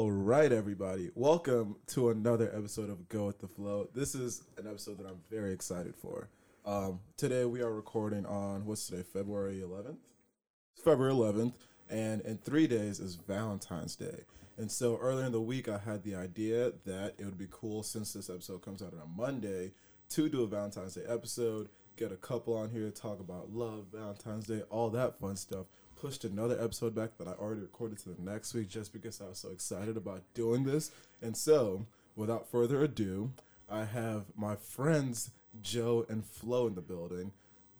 All 0.00 0.10
right, 0.10 0.50
everybody. 0.50 1.10
Welcome 1.14 1.76
to 1.88 2.08
another 2.08 2.50
episode 2.56 2.88
of 2.88 3.06
Go 3.10 3.26
with 3.26 3.38
the 3.38 3.46
Flow. 3.46 3.90
This 3.94 4.14
is 4.14 4.44
an 4.56 4.66
episode 4.66 4.96
that 4.96 5.06
I'm 5.06 5.20
very 5.30 5.52
excited 5.52 5.94
for. 5.94 6.30
Um, 6.64 7.00
today 7.18 7.44
we 7.44 7.60
are 7.60 7.70
recording 7.70 8.24
on 8.24 8.64
what's 8.64 8.86
today, 8.86 9.02
February 9.02 9.62
11th? 9.62 9.98
It's 10.72 10.82
February 10.82 11.12
11th, 11.12 11.52
and 11.90 12.22
in 12.22 12.38
three 12.38 12.66
days 12.66 12.98
is 12.98 13.16
Valentine's 13.16 13.94
Day. 13.94 14.24
And 14.56 14.72
so 14.72 14.96
earlier 14.96 15.26
in 15.26 15.32
the 15.32 15.40
week, 15.42 15.68
I 15.68 15.76
had 15.76 16.02
the 16.02 16.14
idea 16.14 16.72
that 16.86 17.16
it 17.18 17.26
would 17.26 17.36
be 17.36 17.48
cool 17.50 17.82
since 17.82 18.14
this 18.14 18.30
episode 18.30 18.62
comes 18.62 18.80
out 18.80 18.94
on 18.94 19.00
a 19.00 19.20
Monday 19.20 19.72
to 20.08 20.30
do 20.30 20.44
a 20.44 20.46
Valentine's 20.46 20.94
Day 20.94 21.04
episode, 21.06 21.68
get 21.98 22.10
a 22.10 22.16
couple 22.16 22.56
on 22.56 22.70
here 22.70 22.90
talk 22.90 23.20
about 23.20 23.52
love, 23.52 23.88
Valentine's 23.92 24.46
Day, 24.46 24.62
all 24.70 24.88
that 24.88 25.18
fun 25.20 25.36
stuff. 25.36 25.66
Pushed 26.00 26.24
another 26.24 26.58
episode 26.58 26.94
back 26.94 27.18
that 27.18 27.28
I 27.28 27.32
already 27.32 27.60
recorded 27.60 27.98
to 27.98 28.08
the 28.08 28.22
next 28.22 28.54
week 28.54 28.70
just 28.70 28.90
because 28.90 29.20
I 29.20 29.26
was 29.28 29.38
so 29.38 29.50
excited 29.50 29.98
about 29.98 30.22
doing 30.32 30.64
this. 30.64 30.90
And 31.20 31.36
so, 31.36 31.84
without 32.16 32.50
further 32.50 32.82
ado, 32.82 33.32
I 33.70 33.84
have 33.84 34.24
my 34.34 34.56
friends 34.56 35.30
Joe 35.60 36.06
and 36.08 36.24
Flo 36.24 36.66
in 36.68 36.74
the 36.74 36.80
building. 36.80 37.32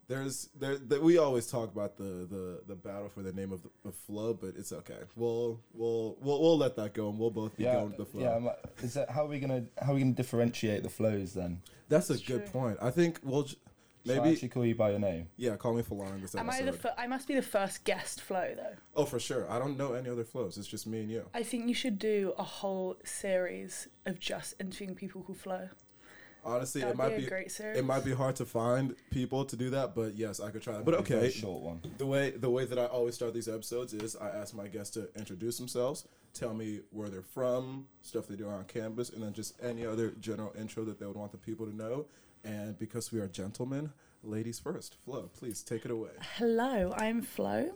There's 0.06 0.50
there 0.58 0.76
that 0.76 1.02
we 1.02 1.16
always 1.16 1.46
talk 1.46 1.72
about 1.72 1.96
the, 1.96 2.26
the 2.28 2.60
the 2.66 2.74
battle 2.74 3.08
for 3.08 3.22
the 3.22 3.32
name 3.32 3.52
of 3.52 3.62
the 3.62 3.70
of 3.88 3.94
Flo, 3.94 4.34
but 4.34 4.54
it's 4.58 4.72
okay. 4.72 4.98
We'll 5.16 5.58
we'll 5.72 6.18
we'll 6.20 6.42
we'll 6.42 6.58
let 6.58 6.76
that 6.76 6.92
go, 6.92 7.08
and 7.08 7.18
we'll 7.18 7.30
both 7.30 7.56
be 7.56 7.64
Yeah, 7.64 7.74
going 7.76 7.88
with 7.88 7.96
the 7.96 8.04
flow. 8.04 8.20
yeah. 8.22 8.34
I'm 8.36 8.48
Is 8.84 8.92
that 8.94 9.08
how 9.08 9.24
are 9.24 9.28
we 9.28 9.38
gonna 9.40 9.64
how 9.80 9.92
are 9.92 9.94
we 9.94 10.00
gonna 10.02 10.12
differentiate 10.12 10.82
the 10.82 10.90
flows 10.90 11.32
then? 11.32 11.62
That's 11.88 12.10
a 12.10 12.14
It's 12.14 12.22
good 12.22 12.42
true. 12.50 12.60
point. 12.60 12.78
I 12.82 12.90
think 12.90 13.18
we'll 13.22 13.44
j- 13.44 13.56
Shall 14.06 14.14
I 14.16 14.18
maybe 14.20 14.32
actually 14.34 14.48
call 14.48 14.64
you 14.64 14.74
by 14.74 14.90
your 14.90 14.98
name. 14.98 15.28
yeah. 15.36 15.56
Call 15.56 15.74
me 15.74 15.82
Falana 15.82 16.14
in 16.14 16.22
this 16.22 16.34
Am 16.34 16.48
I 16.48 16.62
the 16.62 16.72
fir- 16.72 16.94
I 16.96 17.06
must 17.06 17.28
be 17.28 17.34
the 17.34 17.42
first 17.42 17.84
guest 17.84 18.20
flow 18.22 18.54
though. 18.56 18.76
oh, 18.96 19.04
for 19.04 19.18
sure. 19.20 19.50
I 19.50 19.58
don't 19.58 19.76
know 19.76 19.92
any 19.92 20.08
other 20.08 20.24
flows. 20.24 20.56
It's 20.58 20.66
just 20.66 20.86
me 20.86 21.00
and 21.00 21.10
you. 21.10 21.26
I 21.34 21.42
think 21.42 21.68
you 21.68 21.74
should 21.74 21.98
do 21.98 22.32
a 22.38 22.42
whole 22.42 22.96
series 23.04 23.88
of 24.06 24.18
just 24.18 24.54
interviewing 24.60 24.94
people 24.94 25.22
who 25.26 25.34
flow. 25.34 25.68
Honestly, 26.42 26.80
That 26.80 26.92
it 26.92 26.96
might 26.96 27.10
be 27.10 27.16
be 27.18 27.26
a 27.26 27.28
great 27.28 27.52
series. 27.52 27.76
it 27.76 27.84
might 27.84 28.02
be 28.02 28.14
hard 28.14 28.34
to 28.36 28.46
find 28.46 28.96
people 29.10 29.44
to 29.44 29.56
do 29.56 29.68
that, 29.70 29.94
but 29.94 30.14
yes, 30.14 30.40
I 30.40 30.50
could 30.50 30.62
try 30.62 30.72
that. 30.72 30.86
But 30.86 30.94
A 30.94 30.98
okay, 31.00 31.28
short 31.30 31.60
one. 31.60 31.82
the 31.98 32.06
way 32.06 32.30
the 32.30 32.48
way 32.48 32.64
that 32.64 32.78
I 32.78 32.86
always 32.86 33.14
start 33.14 33.34
these 33.34 33.46
episodes 33.48 33.92
is 33.92 34.16
I 34.16 34.30
ask 34.30 34.54
my 34.54 34.66
guests 34.66 34.94
to 34.94 35.10
introduce 35.18 35.58
themselves, 35.58 36.06
tell 36.32 36.54
me 36.54 36.80
where 36.92 37.10
they're 37.10 37.20
from, 37.20 37.88
stuff 38.00 38.26
they 38.26 38.36
do 38.36 38.48
on 38.48 38.64
campus, 38.64 39.10
and 39.10 39.22
then 39.22 39.34
just 39.34 39.62
any 39.62 39.84
other 39.84 40.12
general 40.18 40.54
intro 40.58 40.82
that 40.86 40.98
they 40.98 41.04
would 41.04 41.16
want 41.16 41.32
the 41.32 41.36
people 41.38 41.66
to 41.66 41.76
know. 41.76 42.06
And 42.44 42.78
because 42.78 43.12
we 43.12 43.20
are 43.20 43.28
gentlemen, 43.28 43.90
ladies 44.22 44.58
first. 44.58 44.96
Flo, 45.04 45.30
please 45.38 45.62
take 45.62 45.84
it 45.84 45.90
away. 45.90 46.10
Hello, 46.36 46.92
I'm 46.96 47.22
Flo, 47.22 47.70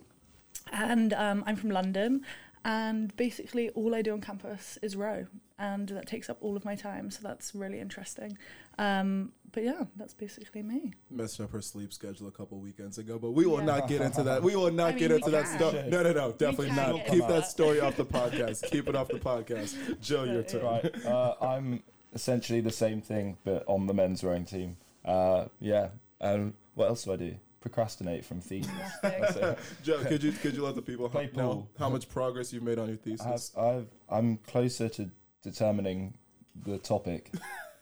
and 0.71 1.13
um, 1.13 1.43
I'm 1.45 1.55
from 1.55 1.69
London. 1.69 2.21
And 2.67 3.15
basically, 3.15 3.69
all 3.69 3.93
I 3.93 4.01
do 4.01 4.11
on 4.13 4.21
campus 4.21 4.79
is 4.81 4.95
row, 4.95 5.27
and 5.59 5.87
that 5.89 6.07
takes 6.07 6.31
up 6.31 6.37
all 6.41 6.57
of 6.57 6.65
my 6.65 6.73
time. 6.73 7.11
So 7.11 7.19
that's 7.21 7.53
really 7.53 7.79
interesting. 7.79 8.39
Um, 8.79 9.33
but 9.51 9.63
yeah, 9.63 9.83
that's 9.95 10.15
basically 10.15 10.63
me. 10.63 10.93
Messed 11.11 11.39
up 11.39 11.51
her 11.51 11.61
sleep 11.61 11.93
schedule 11.93 12.27
a 12.27 12.31
couple 12.31 12.57
weekends 12.59 12.97
ago, 12.97 13.19
but 13.19 13.31
we 13.31 13.45
will 13.45 13.59
Yeah. 13.59 13.65
not 13.65 13.87
get 13.87 14.01
into 14.01 14.23
that. 14.23 14.41
We 14.41 14.55
will 14.55 14.71
not 14.71 14.95
I 14.95 14.97
get 14.97 15.11
into 15.11 15.27
we 15.27 15.31
that 15.33 15.47
stuff. 15.47 15.75
No, 15.87 16.01
no, 16.01 16.11
no, 16.11 16.31
definitely 16.31 16.71
not. 16.71 17.05
Keep 17.05 17.19
that 17.21 17.27
that. 17.27 17.45
story 17.45 17.81
off 17.81 17.97
the 17.97 18.05
podcast. 18.05 18.63
Keep 18.71 18.87
it 18.89 18.95
off 18.95 19.09
the 19.09 19.19
podcast. 19.19 20.01
Joe, 20.01 20.23
your 20.23 20.41
turn. 20.51 20.63
Right. 20.65 21.05
Uh, 21.05 21.35
I'm 21.39 21.83
essentially 22.15 22.61
the 22.61 22.71
same 22.71 23.01
thing, 23.01 23.37
but 23.43 23.63
on 23.67 23.85
the 23.85 23.93
men's 23.93 24.23
rowing 24.23 24.45
team. 24.45 24.77
Uh, 25.03 25.45
yeah. 25.59 25.89
And 26.19 26.53
what 26.73 26.87
else 26.87 27.03
do 27.03 27.13
I 27.13 27.17
do? 27.17 27.35
Procrastinate 27.61 28.25
from 28.25 28.41
thesis. 28.41 28.71
Nothing. 29.03 29.23
So 29.33 29.55
Joe, 29.83 30.03
could 30.05 30.23
you 30.23 30.31
could 30.31 30.55
you 30.55 30.63
let 30.63 30.75
the 30.75 30.81
people 30.81 31.09
Play 31.09 31.29
know 31.35 31.47
pool. 31.49 31.69
how 31.77 31.89
much 31.89 32.07
progress 32.09 32.53
you've 32.53 32.63
made 32.63 32.79
on 32.79 32.87
your 32.87 32.97
thesis? 32.97 33.51
I've, 33.55 33.63
I've, 33.63 33.87
I'm 34.09 34.37
closer 34.37 34.87
to 34.89 35.09
determining 35.43 36.13
the 36.65 36.77
topic, 36.77 37.31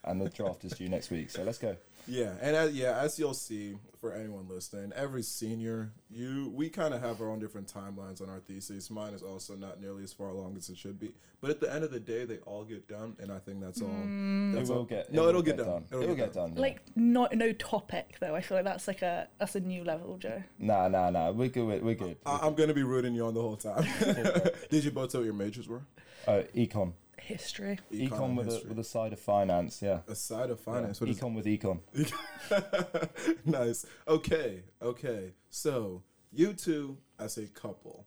and 0.04 0.20
the 0.20 0.30
draft 0.30 0.66
is 0.66 0.74
due 0.74 0.90
next 0.90 1.12
week. 1.12 1.30
So 1.30 1.44
let's 1.44 1.58
go. 1.60 1.76
Yeah, 2.08 2.34
and 2.42 2.56
as, 2.56 2.74
yeah, 2.74 2.98
as 3.00 3.18
you'll 3.18 3.34
see 3.34 3.78
for 4.02 4.12
anyone 4.14 4.48
listening, 4.50 4.92
every 4.96 5.24
senior, 5.24 5.92
you 6.10 6.52
we 6.54 6.70
kind 6.70 6.94
of 6.94 7.02
have 7.02 7.22
our 7.22 7.30
own 7.30 7.40
different 7.40 7.72
timelines 7.74 8.22
on 8.22 8.30
our 8.30 8.40
thesis. 8.40 8.90
Mine 8.90 9.14
is 9.14 9.24
also 9.24 9.56
not 9.56 9.80
nearly 9.80 10.04
as 10.04 10.12
far 10.12 10.28
along 10.28 10.58
as 10.58 10.70
it 10.70 10.78
should 10.78 11.00
be, 11.00 11.14
but 11.40 11.50
at 11.50 11.62
the 11.62 11.74
end 11.74 11.84
of 11.86 11.92
the 11.92 12.00
day, 12.00 12.26
they 12.26 12.38
all 12.40 12.66
get 12.66 12.88
done, 12.88 13.16
and 13.20 13.32
I 13.32 13.40
think 13.40 13.62
that's 13.62 13.82
all. 13.82 13.88
Mm. 13.88 14.54
That's 14.54 14.70
it 14.70 14.74
will 14.74 14.80
all. 14.80 14.86
get. 14.86 15.14
No, 15.14 15.24
it 15.26 15.30
it'll 15.30 15.36
will 15.36 15.42
get 15.44 15.58
done. 15.58 15.86
It'll, 15.90 16.04
It'll 16.04 16.16
get 16.16 16.26
get 16.26 16.34
done. 16.34 16.54
yeah. 16.56 16.62
like 16.62 16.82
not 16.96 17.34
no 17.36 17.54
topic 17.54 18.18
though. 18.20 18.36
I 18.36 18.42
feel 18.42 18.58
like 18.58 18.66
that's 18.66 18.88
like 18.88 19.02
a 19.02 19.28
that's 19.40 19.56
a 19.56 19.62
new 19.62 19.84
level, 19.86 20.18
Joe. 20.18 20.44
Nah, 20.60 20.90
nah, 20.90 21.10
nah. 21.10 21.32
We're 21.32 21.48
good. 21.48 21.66
We're, 21.66 21.80
we're 21.80 21.96
good. 21.96 22.18
I, 22.26 22.40
I'm 22.44 22.56
gonna 22.56 22.74
be 22.74 22.84
rooting 22.84 23.16
you 23.16 23.26
on 23.26 23.34
the 23.34 23.42
whole 23.42 23.56
time. 23.56 23.86
Did 24.70 24.84
you 24.84 24.92
both 24.92 25.12
tell 25.12 25.22
what 25.22 25.26
your 25.26 25.34
majors 25.34 25.68
were? 25.70 25.84
Uh, 26.28 26.42
econ. 26.56 26.94
History. 27.26 27.80
Econ, 27.92 28.26
and 28.26 28.38
with 28.38 28.50
a, 28.50 28.68
with 28.68 28.80
a 28.80 28.84
side 28.84 29.14
of 29.14 29.20
finance. 29.20 29.82
Yeah. 29.82 30.00
a 30.08 30.16
side 30.16 30.50
of 30.50 30.60
finance. 30.60 31.00
Yeah. 31.00 31.08
What 31.08 31.16
is 31.16 31.20
Econ 31.20 31.36
with 31.36 31.46
econ. 31.46 33.40
nice. 33.46 33.86
Okay, 34.08 34.64
okay. 34.82 35.32
So 35.50 36.04
you 36.34 36.54
two 36.54 36.98
as 37.20 37.38
a 37.38 37.48
couple, 37.48 38.06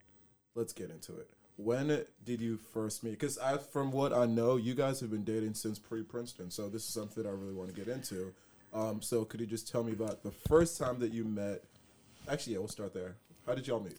let's 0.54 0.72
get 0.72 0.91
into 0.91 1.16
it. 1.16 1.31
When 1.56 2.04
did 2.25 2.41
you 2.43 2.59
first 2.75 3.03
meet? 3.03 3.12
Because 3.12 3.38
I, 3.38 3.56
from 3.56 3.91
what 3.91 4.12
I 4.12 4.27
know, 4.27 4.56
you 4.56 4.75
guys 4.75 5.00
have 5.00 5.10
been 5.10 5.25
dating 5.25 5.54
since 5.54 5.78
pre 5.78 6.03
Princeton. 6.03 6.50
So 6.50 6.69
this 6.69 6.83
is 6.83 6.88
something 6.88 7.27
I 7.27 7.31
really 7.31 7.54
want 7.54 7.75
to 7.75 7.75
get 7.75 7.88
into. 7.88 8.34
Um, 8.75 9.00
so 9.00 9.25
could 9.25 9.41
you 9.41 9.47
just 9.47 9.71
tell 9.71 9.83
me 9.83 9.93
about 9.93 10.22
the 10.22 10.31
first 10.31 10.78
time 10.78 10.98
that 10.98 11.12
you 11.12 11.25
met? 11.25 11.62
Actually, 12.28 12.54
yeah, 12.54 12.59
we'll 12.59 12.69
start 12.69 12.93
there. 12.93 13.16
How 13.47 13.54
did 13.54 13.66
y'all 13.66 13.81
meet? 13.81 13.97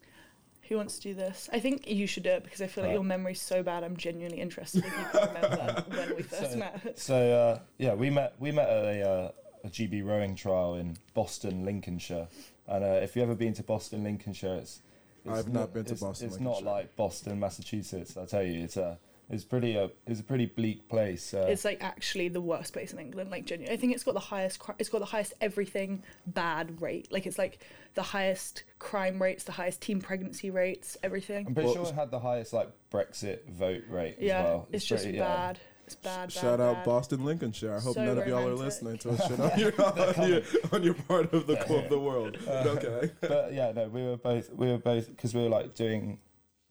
Who 0.69 0.77
wants 0.77 0.97
to 0.99 1.01
do 1.09 1.13
this? 1.13 1.49
I 1.53 1.59
think 1.59 1.87
you 1.87 2.07
should 2.07 2.23
do 2.23 2.29
it 2.31 2.43
because 2.43 2.61
I 2.61 2.67
feel 2.67 2.83
like 2.83 2.89
Alright. 2.89 2.95
your 2.95 3.03
memory's 3.03 3.41
so 3.41 3.63
bad. 3.63 3.83
I'm 3.83 3.95
genuinely 3.95 4.39
interested 4.41 4.83
if 4.85 4.91
you 4.91 5.05
can 5.11 5.27
remember 5.33 5.85
when 5.89 6.15
we 6.15 6.23
first 6.23 6.51
So- 6.51 6.57
met. 6.57 6.99
So 6.99 7.15
uh, 7.15 7.59
yeah, 7.77 7.93
we 7.93 8.09
met 8.09 8.33
we 8.39 8.51
met 8.51 8.67
at 8.67 8.83
a, 8.85 9.09
uh, 9.09 9.31
a 9.63 9.69
GB 9.69 10.05
rowing 10.05 10.35
trial 10.35 10.75
in 10.75 10.97
Boston, 11.13 11.63
Lincolnshire. 11.65 12.27
And 12.67 12.83
uh, 12.83 12.87
if 13.01 13.15
you've 13.15 13.23
ever 13.23 13.35
been 13.35 13.53
to 13.53 13.63
Boston, 13.63 14.03
Lincolnshire, 14.03 14.55
it's, 14.55 14.81
it's 15.23 15.33
I've 15.33 15.53
not 15.53 15.73
been 15.73 15.85
to 15.85 15.95
Boston, 15.95 16.27
It's 16.27 16.39
not 16.39 16.63
like 16.63 16.95
Boston, 16.97 17.39
Massachusetts. 17.39 18.17
I 18.17 18.25
tell 18.25 18.43
you, 18.43 18.63
it's 18.65 18.75
a 18.77 18.97
it's 19.29 19.43
pretty 19.43 19.77
uh, 19.77 19.89
it's 20.05 20.19
a 20.19 20.23
pretty 20.23 20.45
bleak 20.45 20.87
place. 20.87 21.33
Uh, 21.33 21.47
It's 21.49 21.65
like 21.65 21.83
actually 21.83 22.29
the 22.29 22.41
worst 22.41 22.73
place 22.73 22.93
in 22.93 22.99
England. 22.99 23.29
Like 23.29 23.45
genuinely, 23.45 23.73
I 23.75 23.79
think 23.79 23.93
it's 23.93 24.03
got 24.03 24.13
the 24.13 24.19
highest. 24.19 24.59
Cri- 24.59 24.75
it's 24.79 24.89
got 24.89 24.99
the 24.99 25.05
highest 25.05 25.33
everything 25.41 26.03
bad 26.25 26.81
rate. 26.81 27.11
Like 27.11 27.25
it's 27.27 27.37
like 27.37 27.59
the 27.95 28.03
highest 28.03 28.63
crime 28.79 29.21
rates, 29.21 29.43
the 29.43 29.51
highest 29.53 29.81
teen 29.81 30.01
pregnancy 30.01 30.49
rates, 30.49 30.97
everything. 31.03 31.47
I'm 31.47 31.53
pretty 31.53 31.67
Well, 31.67 31.75
sure 31.85 31.93
it 31.93 31.95
had 31.95 32.11
the 32.11 32.19
highest 32.19 32.53
like 32.53 32.69
Brexit 32.91 33.45
vote 33.49 33.83
rate 33.89 34.17
yeah, 34.19 34.39
as 34.39 34.43
well. 34.45 34.67
it's, 34.71 34.85
just 34.85 35.03
pretty, 35.03 35.17
yeah. 35.17 35.25
bad. 35.35 35.59
It's 35.87 35.95
bad. 35.95 36.17
bad 36.27 36.31
Shout 36.31 36.59
out 36.59 36.75
bad. 36.75 36.85
Boston, 36.85 37.23
Lincolnshire. 37.25 37.73
I 37.75 37.79
hope 37.79 37.95
So 37.95 38.03
none 38.05 38.17
of 38.17 38.27
y'all 38.27 38.47
are 38.47 38.53
listening 38.55 38.97
to 38.99 39.11
us 39.11 39.25
shit 39.27 39.39
on 39.39 39.57
your, 39.59 39.73
on 39.81 40.29
your 40.29 40.41
on 40.73 40.83
your 40.83 40.93
part 40.93 41.33
of 41.33 41.47
the 41.47 41.59
of 41.75 41.89
the 41.89 41.99
world. 41.99 42.37
okay. 42.47 43.11
but 43.21 43.53
yeah, 43.53 43.71
no, 43.73 43.87
we 43.87 44.03
were 44.03 44.17
both 44.17 44.51
we 44.53 44.67
were 44.67 44.77
both 44.77 45.07
because 45.09 45.33
we 45.33 45.41
were 45.43 45.49
like 45.49 45.75
doing 45.75 46.19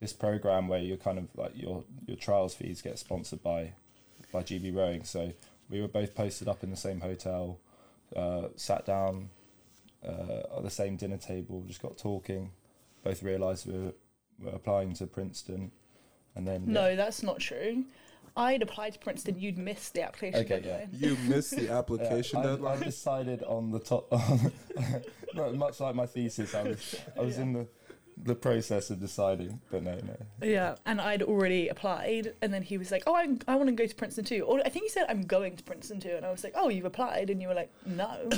this 0.01 0.13
program 0.13 0.69
where 0.69 0.81
you're 0.81 0.97
kind 0.97 1.19
of 1.19 1.29
like 1.37 1.53
your 1.55 1.85
your 2.07 2.17
trials 2.17 2.55
fees 2.55 2.83
get 2.83 2.99
sponsored 2.99 3.43
by 3.43 3.73
by 4.33 4.43
GB 4.43 4.75
Rowing. 4.75 5.05
So 5.05 5.33
we 5.71 5.81
were 5.81 5.89
both 5.89 6.15
posted 6.15 6.49
up 6.49 6.63
in 6.63 6.71
the 6.71 6.77
same 6.77 7.01
hotel, 7.01 7.59
uh, 8.15 8.49
sat 8.57 8.85
down 8.85 9.31
uh, 10.07 10.57
at 10.57 10.63
the 10.63 10.71
same 10.71 10.97
dinner 10.97 11.17
table, 11.17 11.65
just 11.67 11.83
got 11.83 11.97
talking. 11.99 12.53
Both 13.03 13.23
realised 13.23 13.67
we 13.67 13.79
were, 13.79 13.93
were 14.41 14.51
applying 14.53 14.95
to 14.95 15.07
Princeton, 15.07 15.73
and 16.35 16.47
then 16.47 16.65
No, 16.67 16.97
that's 16.97 17.23
not 17.23 17.41
true. 17.41 17.85
I'd 18.37 18.61
applied 18.61 18.93
to 18.93 18.99
Princeton. 18.99 19.39
You'd 19.39 19.57
missed 19.57 19.95
the 19.95 20.03
application 20.03 20.41
Okay, 20.41 20.63
yeah. 20.63 20.79
deadline. 20.85 20.89
You 20.93 21.17
missed 21.27 21.57
the 21.57 21.71
application 21.73 22.41
I, 22.41 22.43
deadline. 22.43 22.83
I 22.83 22.85
decided 22.85 23.43
on 23.45 23.71
the 23.71 23.79
top, 23.81 24.13
not 25.35 25.55
much 25.55 25.81
like 25.81 25.95
my 25.95 26.05
thesis. 26.07 26.55
I 26.55 26.63
was 26.65 26.97
I 27.19 27.23
was 27.23 27.39
in 27.39 27.55
the 27.55 27.67
the 28.23 28.35
process 28.35 28.91
of 28.91 28.99
deciding, 29.01 29.61
but 29.71 29.83
no, 29.83 29.95
no. 29.97 30.17
Yeah, 30.47 30.77
and 30.87 31.01
I'd 31.01 31.23
already 31.23 31.69
applied, 31.69 32.33
and 32.43 32.53
then 32.53 32.63
he 32.63 32.79
was 32.79 32.91
like, 32.91 33.03
"Oh, 33.07 33.15
I'm, 33.15 33.39
I 33.47 33.57
want 33.57 33.69
to 33.69 33.75
go 33.75 33.87
to 33.87 33.95
Princeton 33.95 34.25
too." 34.25 34.43
Or 34.43 34.61
I 34.65 34.69
think 34.69 34.85
he 34.85 34.89
said, 34.89 35.07
"I'm 35.09 35.23
going 35.23 35.57
to 35.57 35.63
Princeton 35.63 36.01
too," 36.01 36.15
and 36.17 36.25
I 36.25 36.31
was 36.31 36.43
like, 36.43 36.55
"Oh, 36.57 36.69
you've 36.69 36.85
applied?" 36.87 37.31
And 37.31 37.41
you 37.43 37.49
were 37.49 37.55
like, 37.55 37.71
"No," 37.85 38.11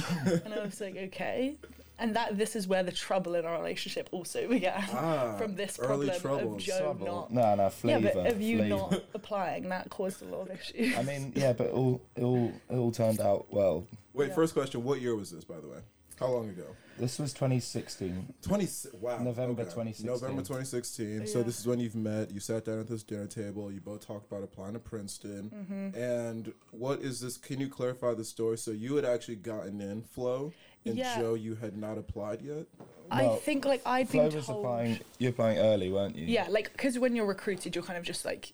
and 0.44 0.52
I 0.54 0.60
was 0.64 0.80
like, 0.80 0.96
"Okay." 0.96 1.56
And 2.00 2.14
that 2.14 2.38
this 2.38 2.54
is 2.54 2.68
where 2.68 2.84
the 2.84 2.92
trouble 2.92 3.34
in 3.34 3.44
our 3.44 3.58
relationship 3.58 4.08
also 4.12 4.46
began 4.48 4.84
Ah, 4.92 5.34
from 5.36 5.56
this 5.56 5.80
early 5.80 6.06
problem 6.10 6.10
of 6.10 6.22
troubles. 6.22 6.64
Joe 6.64 6.78
Trouble. 6.78 7.06
not. 7.06 7.32
No, 7.32 7.54
no, 7.56 7.70
flavor, 7.70 8.06
Yeah, 8.06 8.14
but 8.14 8.26
of 8.32 8.40
you 8.40 8.58
flavour. 8.58 8.76
not 8.76 9.02
applying, 9.14 9.68
that 9.70 9.90
caused 9.90 10.22
a 10.22 10.26
lot 10.26 10.48
of 10.48 10.60
issues. 10.60 10.96
I 10.96 11.02
mean, 11.02 11.32
yeah, 11.34 11.52
but 11.54 11.66
it 11.68 11.72
all 11.72 12.00
it 12.14 12.22
all 12.22 12.52
it 12.70 12.76
all 12.76 12.92
turned 12.92 13.20
out 13.20 13.46
well. 13.50 13.84
Wait, 14.14 14.28
Yeah. 14.28 14.34
first 14.34 14.54
question. 14.54 14.84
What 14.84 15.00
year 15.00 15.16
was 15.16 15.30
this, 15.32 15.42
by 15.44 15.58
the 15.58 15.66
way? 15.68 15.78
How 16.20 16.28
long 16.28 16.48
ago? 16.48 16.66
This 16.98 17.18
was 17.18 17.32
2016. 17.32 18.34
20, 18.42 18.68
wow. 19.00 19.18
November 19.18 19.62
okay. 19.62 19.70
2016. 19.70 20.06
November 20.06 20.42
2016. 20.42 21.26
So 21.28 21.42
this 21.42 21.60
is 21.60 21.66
when 21.66 21.78
you've 21.78 21.94
met. 21.94 22.30
You 22.32 22.40
sat 22.40 22.64
down 22.64 22.80
at 22.80 22.88
this 22.88 23.02
dinner 23.02 23.26
table. 23.26 23.70
You 23.70 23.80
both 23.80 24.04
talked 24.06 24.30
about 24.30 24.42
applying 24.42 24.72
to 24.72 24.78
Princeton. 24.80 25.50
Mm-hmm. 25.54 26.00
And 26.00 26.52
what 26.72 27.00
is 27.00 27.20
this? 27.20 27.36
Can 27.36 27.60
you 27.60 27.68
clarify 27.68 28.14
the 28.14 28.24
story? 28.24 28.58
So 28.58 28.72
you 28.72 28.96
had 28.96 29.04
actually 29.04 29.36
gotten 29.36 29.80
in, 29.80 30.02
Flo, 30.02 30.52
and 30.84 30.96
Yeah. 30.96 31.18
Joe, 31.20 31.34
you 31.34 31.54
had 31.54 31.76
not 31.76 31.98
applied 31.98 32.42
yet. 32.42 32.66
I 33.10 33.22
Well, 33.22 33.36
think 33.36 33.64
like 33.64 33.82
I'd 33.86 34.08
Flo 34.08 34.26
been 34.28 34.36
was 34.36 34.46
told. 34.46 34.64
applying. 34.64 34.98
You're 35.18 35.30
applying 35.30 35.58
early, 35.58 35.90
weren't 35.92 36.16
you? 36.16 36.26
Yeah, 36.26 36.48
like 36.50 36.72
because 36.72 36.98
when 36.98 37.14
you're 37.14 37.26
recruited, 37.26 37.74
you're 37.76 37.84
kind 37.84 37.98
of 37.98 38.04
just 38.04 38.24
like 38.24 38.52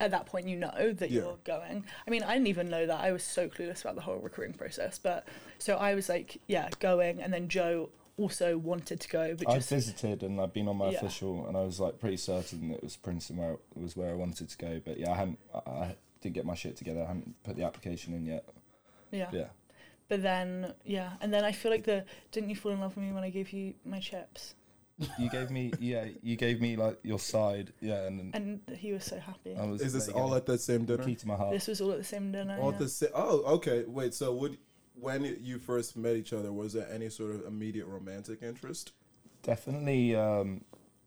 at 0.00 0.10
that 0.10 0.26
point 0.26 0.46
you 0.48 0.56
know 0.56 0.92
that 0.92 1.10
Yeah. 1.10 1.22
you're 1.22 1.38
going. 1.44 1.84
I 2.06 2.10
mean, 2.10 2.22
I 2.22 2.34
didn't 2.34 2.48
even 2.48 2.68
know 2.68 2.86
that. 2.86 3.00
I 3.00 3.12
was 3.12 3.22
so 3.24 3.48
clueless 3.48 3.80
about 3.82 3.94
the 3.94 4.02
whole 4.02 4.18
recruiting 4.18 4.54
process. 4.54 4.98
But 4.98 5.26
so 5.58 5.76
I 5.76 5.94
was 5.94 6.08
like, 6.08 6.40
yeah, 6.46 6.68
going, 6.80 7.20
and 7.22 7.32
then 7.32 7.48
Joe 7.48 7.90
also 8.18 8.56
wanted 8.56 9.00
to 9.00 9.08
go, 9.08 9.34
but 9.34 9.48
I 9.48 9.56
just 9.56 9.68
visited 9.68 10.22
and 10.22 10.40
I'd 10.40 10.52
been 10.52 10.68
on 10.68 10.76
my 10.78 10.90
Yeah. 10.90 10.98
official, 10.98 11.46
and 11.46 11.56
I 11.56 11.60
was 11.62 11.78
like 11.80 11.98
pretty 11.98 12.16
certain 12.16 12.70
it 12.70 12.82
was 12.82 12.96
Princeton 12.96 13.36
where 13.36 13.52
it 13.52 13.60
was 13.74 13.96
where 13.96 14.10
I 14.10 14.14
wanted 14.14 14.48
to 14.48 14.56
go. 14.58 14.80
But 14.84 14.98
yeah, 14.98 15.10
I 15.12 15.16
hadn't. 15.16 15.38
I, 15.54 15.58
I 15.70 15.96
didn't 16.22 16.34
get 16.34 16.44
my 16.46 16.54
shit 16.54 16.76
together. 16.76 17.02
I 17.02 17.06
hadn't 17.08 17.42
put 17.44 17.56
the 17.56 17.64
application 17.64 18.14
in 18.14 18.24
yet. 18.26 18.44
yeah. 19.10 19.28
Yeah. 19.32 19.48
But 20.08 20.22
then 20.22 20.72
yeah, 20.84 21.14
and 21.20 21.32
then 21.34 21.44
I 21.44 21.52
feel 21.52 21.70
like 21.70 21.84
the 21.84 22.04
didn't 22.32 22.48
you 22.50 22.56
fall 22.56 22.72
in 22.72 22.80
love 22.80 22.96
with 22.96 23.04
me 23.04 23.12
when 23.12 23.24
I 23.24 23.30
gave 23.30 23.52
you 23.52 23.74
my 23.84 23.98
chips? 23.98 24.54
You 25.18 25.28
gave 25.28 25.50
me 25.50 25.72
yeah. 25.78 26.06
You 26.22 26.36
gave 26.36 26.60
me 26.60 26.76
like 26.76 26.98
your 27.02 27.18
side 27.18 27.72
yeah, 27.80 28.06
and, 28.06 28.34
And 28.34 28.60
he 28.76 28.92
was 28.92 29.04
so 29.04 29.18
happy. 29.18 29.54
I 29.54 29.64
was. 29.66 29.82
Is 29.82 29.92
this 29.92 30.08
all 30.08 30.34
at 30.34 30.46
that 30.46 30.60
same 30.60 30.84
dinner? 30.86 31.04
key 31.04 31.14
to 31.16 31.28
my 31.28 31.36
heart? 31.36 31.52
This 31.52 31.66
was 31.66 31.80
all 31.80 31.92
at 31.92 31.98
the 31.98 32.04
same 32.04 32.32
dinner. 32.32 32.56
All 32.58 32.70
yeah. 32.70 32.74
at 32.74 32.78
the 32.78 32.88
sa- 32.88 33.06
oh, 33.14 33.42
okay. 33.56 33.84
Wait. 33.86 34.14
So, 34.14 34.32
would 34.34 34.56
when 34.98 35.36
you 35.42 35.58
first 35.58 35.96
met 35.96 36.16
each 36.16 36.32
other, 36.32 36.52
was 36.52 36.72
there 36.72 36.88
any 36.90 37.10
sort 37.10 37.34
of 37.34 37.44
immediate 37.44 37.86
romantic 37.86 38.42
interest? 38.42 38.92
Definitely. 39.42 40.16
Um, 40.16 40.64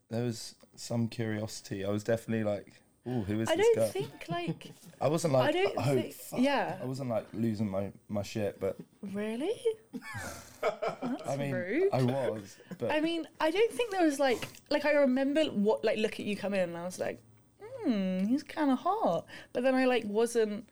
there 0.08 0.24
was 0.24 0.54
some 0.76 1.08
curiosity. 1.08 1.84
I 1.84 1.90
was 1.90 2.04
definitely 2.04 2.44
like, 2.44 2.80
"Ooh, 3.08 3.22
who 3.22 3.40
is 3.40 3.48
I 3.48 3.56
this 3.56 3.66
don't 3.66 3.76
guy?" 3.76 3.88
think 3.88 4.10
like 4.28 4.72
I 5.00 5.08
wasn't 5.08 5.32
like, 5.34 5.48
I 5.48 5.52
don't 5.52 5.74
"Oh, 5.78 5.82
think 5.94 6.14
fuck." 6.14 6.40
yeah. 6.40 6.78
I 6.80 6.84
wasn't 6.84 7.10
like 7.10 7.26
losing 7.32 7.68
my 7.70 7.90
my 8.08 8.22
shit, 8.22 8.60
but 8.60 8.76
Really? 9.02 9.54
That's 10.60 11.28
I 11.28 11.36
mean, 11.36 11.52
rude. 11.54 11.88
I 11.92 12.02
was. 12.02 12.56
But 12.78 12.90
I 12.92 13.00
mean, 13.00 13.26
I 13.40 13.50
don't 13.50 13.72
think 13.72 13.90
there 13.92 14.04
was 14.04 14.18
like 14.20 14.46
like 14.70 14.84
I 14.84 14.92
remember 14.92 15.44
what 15.44 15.84
like 15.84 15.98
look 15.98 16.14
at 16.20 16.26
you 16.26 16.36
come 16.36 16.52
in 16.54 16.60
and 16.60 16.76
I 16.76 16.84
was 16.84 16.98
like, 16.98 17.22
hmm, 17.62 18.26
he's 18.26 18.42
kind 18.42 18.70
of 18.70 18.78
hot. 18.78 19.24
But 19.52 19.62
then 19.62 19.74
I 19.74 19.86
like 19.86 20.04
wasn't. 20.04 20.68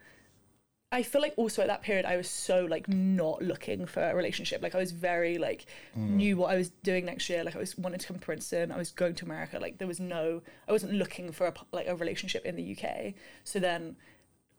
I 0.90 1.02
feel 1.02 1.20
like 1.20 1.34
also 1.36 1.60
at 1.60 1.68
that 1.68 1.82
period 1.82 2.06
I 2.06 2.16
was 2.16 2.30
so 2.30 2.64
like 2.64 2.88
not 2.88 3.42
looking 3.42 3.84
for 3.84 4.02
a 4.02 4.14
relationship. 4.14 4.62
Like 4.62 4.74
I 4.74 4.78
was 4.78 4.92
very 4.92 5.36
like 5.36 5.66
mm. 5.96 6.08
knew 6.10 6.36
what 6.38 6.50
I 6.50 6.56
was 6.56 6.70
doing 6.82 7.04
next 7.04 7.28
year. 7.28 7.44
Like 7.44 7.56
I 7.56 7.58
was 7.58 7.76
wanted 7.76 8.00
to 8.00 8.06
come 8.06 8.18
to 8.18 8.24
Princeton. 8.24 8.72
I 8.72 8.78
was 8.78 8.90
going 8.90 9.14
to 9.16 9.26
America. 9.26 9.58
Like 9.58 9.78
there 9.78 9.88
was 9.88 10.00
no. 10.00 10.40
I 10.66 10.72
wasn't 10.72 10.94
looking 10.94 11.30
for 11.30 11.46
a 11.46 11.52
p- 11.52 11.66
like 11.72 11.88
a 11.88 11.94
relationship 11.94 12.46
in 12.46 12.56
the 12.56 12.76
UK. 12.76 13.14
So 13.44 13.58
then. 13.58 13.96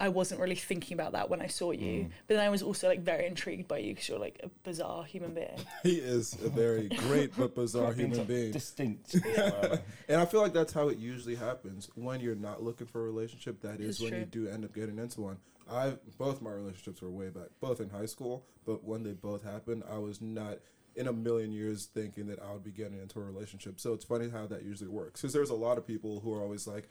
I 0.02 0.08
wasn't 0.08 0.40
really 0.40 0.56
thinking 0.56 0.96
about 0.96 1.12
that 1.12 1.30
when 1.30 1.42
I 1.42 1.48
saw 1.48 1.72
you, 1.72 2.04
mm. 2.04 2.10
but 2.26 2.36
then 2.36 2.46
I 2.46 2.48
was 2.48 2.64
also 2.64 2.88
like 2.88 3.02
very 3.02 3.28
intrigued 3.28 3.68
by 3.68 3.80
you 3.80 3.94
because 3.94 4.08
you're 4.08 4.18
like 4.18 4.40
a 4.42 4.48
bizarre 4.64 5.04
human 5.04 5.34
being. 5.34 5.60
He 5.84 5.96
is 5.96 6.38
a 6.42 6.48
very 6.48 6.88
great 6.88 7.36
but 7.36 7.54
bizarre 7.54 7.92
human 7.92 8.24
being. 8.24 8.54
distinct. 8.54 9.18
And 10.08 10.22
I 10.22 10.24
feel 10.24 10.42
like 10.42 10.54
that's 10.54 10.72
how 10.72 10.88
it 10.88 11.00
usually 11.00 11.36
happens 11.36 11.90
when 11.96 12.22
you're 12.22 12.34
not 12.34 12.64
looking 12.64 12.88
for 12.88 13.02
a 13.02 13.04
relationship. 13.04 13.60
That 13.60 13.82
is 13.82 14.00
It's 14.00 14.00
when 14.00 14.14
you 14.22 14.26
do 14.26 14.48
end 14.48 14.64
up 14.64 14.74
getting 14.74 15.00
into 15.00 15.20
one. 15.20 15.38
I 15.70 15.94
both 16.18 16.42
my 16.42 16.52
relationships 16.52 17.02
were 17.02 17.10
way 17.10 17.30
back, 17.30 17.48
both 17.60 17.80
in 17.80 17.90
high 17.90 18.06
school. 18.06 18.46
But 18.66 18.84
when 18.84 19.04
they 19.04 19.14
both 19.14 19.44
happened, 19.44 19.84
I 19.90 19.98
was 19.98 20.22
not 20.22 20.60
in 20.96 21.08
a 21.08 21.14
million 21.14 21.52
years 21.52 21.86
thinking 21.86 22.28
that 22.28 22.40
I 22.42 22.52
would 22.52 22.64
be 22.64 22.72
getting 22.72 23.00
into 23.00 23.20
a 23.20 23.24
relationship. 23.24 23.80
So 23.80 23.94
it's 23.94 24.06
funny 24.06 24.30
how 24.30 24.48
that 24.48 24.64
usually 24.64 24.90
works. 24.90 25.22
Because 25.22 25.34
there's 25.34 25.50
a 25.50 25.56
lot 25.56 25.78
of 25.78 25.88
people 25.88 26.20
who 26.20 26.34
are 26.34 26.42
always 26.42 26.68
like, 26.68 26.90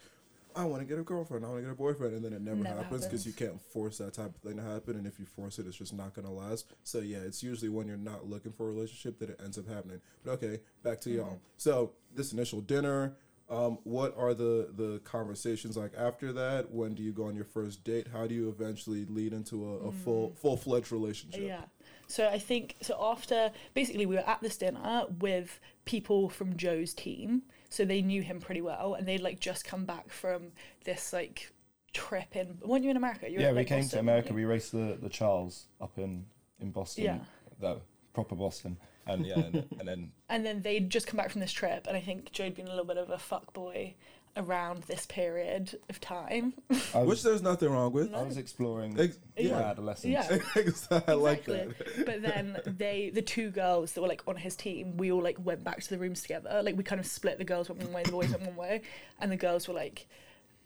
I 0.55 0.65
want 0.65 0.81
to 0.81 0.85
get 0.85 0.97
a 0.97 1.03
girlfriend, 1.03 1.45
I 1.45 1.49
want 1.49 1.59
to 1.59 1.63
get 1.63 1.71
a 1.71 1.75
boyfriend, 1.75 2.15
and 2.15 2.25
then 2.25 2.33
it 2.33 2.41
never, 2.41 2.63
Never 2.63 2.81
happens 2.81 3.05
because 3.05 3.25
you 3.25 3.33
can't 3.33 3.61
force 3.61 3.99
that 3.99 4.13
type 4.13 4.35
of 4.35 4.41
thing 4.41 4.57
to 4.57 4.63
happen. 4.63 4.95
And 4.95 5.05
if 5.05 5.19
you 5.19 5.25
force 5.25 5.59
it, 5.59 5.67
it's 5.67 5.77
just 5.77 5.93
not 5.93 6.15
going 6.15 6.25
to 6.25 6.33
last. 6.33 6.65
So 6.83 6.99
yeah, 6.99 7.19
it's 7.19 7.43
usually 7.43 7.69
when 7.69 7.87
you're 7.87 7.97
not 7.97 8.27
looking 8.27 8.51
for 8.51 8.67
a 8.67 8.71
relationship 8.71 9.19
that 9.19 9.29
it 9.29 9.39
ends 9.43 9.57
up 9.57 9.67
happening. 9.67 10.01
But 10.23 10.31
okay, 10.31 10.59
back 10.83 11.01
to 11.01 11.09
mm-hmm. 11.09 11.19
y'all. 11.19 11.41
So 11.57 11.91
this 12.15 12.33
initial 12.33 12.61
dinner, 12.61 13.15
um, 13.49 13.79
what 13.83 14.15
are 14.17 14.33
the 14.33 14.69
the 14.75 15.01
conversations 15.03 15.75
like 15.75 15.93
after 15.97 16.31
that? 16.33 16.71
When 16.71 16.93
do 16.93 17.03
you 17.03 17.11
go 17.11 17.25
on 17.25 17.35
your 17.35 17.45
first 17.45 17.83
date? 17.83 18.07
How 18.11 18.27
do 18.27 18.35
you 18.35 18.49
eventually 18.49 19.05
lead 19.05 19.33
into 19.33 19.67
a, 19.67 19.87
a 19.87 19.91
full 19.91 20.35
full 20.39 20.57
fledged 20.57 20.91
relationship? 20.91 21.41
Yeah. 21.41 21.63
So 22.07 22.27
I 22.27 22.39
think 22.39 22.75
so 22.81 22.97
after 23.01 23.51
basically 23.73 24.05
we 24.05 24.15
were 24.15 24.27
at 24.27 24.41
this 24.41 24.57
dinner 24.57 25.05
with 25.19 25.59
people 25.85 26.29
from 26.29 26.57
Joe's 26.57 26.93
team, 26.93 27.43
so 27.69 27.85
they 27.85 28.01
knew 28.01 28.21
him 28.21 28.39
pretty 28.39 28.61
well, 28.61 28.93
and 28.93 29.07
they'd 29.07 29.21
like 29.21 29.39
just 29.39 29.65
come 29.65 29.85
back 29.85 30.11
from 30.11 30.51
this 30.85 31.11
like 31.11 31.51
trip 31.93 32.35
in. 32.35 32.59
weren't 32.63 32.83
you 32.83 32.91
in 32.91 32.97
America? 32.97 33.29
You 33.29 33.37
were 33.37 33.41
yeah, 33.41 33.49
in, 33.49 33.55
we 33.55 33.63
came 33.65 33.81
Boston, 33.81 33.97
to 33.97 33.99
America. 34.01 34.33
We 34.33 34.45
raced 34.45 34.71
the, 34.71 34.97
the 35.01 35.09
Charles 35.09 35.65
up 35.81 35.97
in 35.97 36.25
in 36.59 36.71
Boston. 36.71 37.03
Yeah. 37.03 37.19
the 37.59 37.81
proper 38.13 38.35
Boston, 38.35 38.77
and 39.13 39.25
yeah, 39.25 39.35
and, 39.39 39.65
and 39.79 39.87
then? 39.87 40.11
And 40.29 40.45
then 40.45 40.61
they'd 40.61 40.89
just 40.89 41.07
come 41.07 41.17
back 41.17 41.31
from 41.31 41.41
this 41.41 41.51
trip, 41.51 41.87
and 41.87 41.97
I 41.97 42.01
think 42.01 42.31
Joe'd 42.31 42.55
been 42.55 42.67
a 42.67 42.69
little 42.69 42.85
bit 42.85 42.97
of 42.97 43.09
a 43.09 43.17
fuck 43.17 43.51
boy 43.53 43.95
around 44.37 44.83
this 44.83 45.07
period 45.07 45.77
of 45.89 45.99
time. 45.99 46.53
I 46.93 46.99
Which 46.99 47.23
there's 47.23 47.41
nothing 47.41 47.69
wrong 47.69 47.91
with. 47.91 48.13
I 48.13 48.21
was 48.21 48.37
exploring 48.37 48.97
Ex- 48.99 49.17
my 49.35 49.43
yeah. 49.43 49.57
adolescence. 49.57 50.13
Yeah. 50.13 50.27
I 51.07 51.13
like 51.13 51.39
Exactly. 51.47 51.73
that. 51.95 52.05
but 52.05 52.21
then 52.21 52.59
they, 52.65 53.09
the 53.09 53.23
two 53.23 53.49
girls 53.49 53.93
that 53.93 54.01
were 54.01 54.07
like 54.07 54.21
on 54.27 54.35
his 54.35 54.55
team, 54.55 54.97
we 54.97 55.11
all 55.11 55.23
like 55.23 55.37
went 55.43 55.63
back 55.63 55.81
to 55.81 55.89
the 55.89 55.97
rooms 55.97 56.21
together. 56.21 56.61
Like 56.63 56.77
we 56.77 56.83
kind 56.83 57.01
of 57.01 57.07
split. 57.07 57.39
The 57.39 57.43
girls 57.43 57.69
went 57.69 57.81
one 57.81 57.91
way, 57.91 58.03
the 58.03 58.11
boys 58.11 58.29
went 58.29 58.43
one 58.45 58.55
way, 58.55 58.81
and 59.19 59.31
the 59.31 59.35
girls 59.35 59.67
were 59.67 59.73
like, 59.73 60.07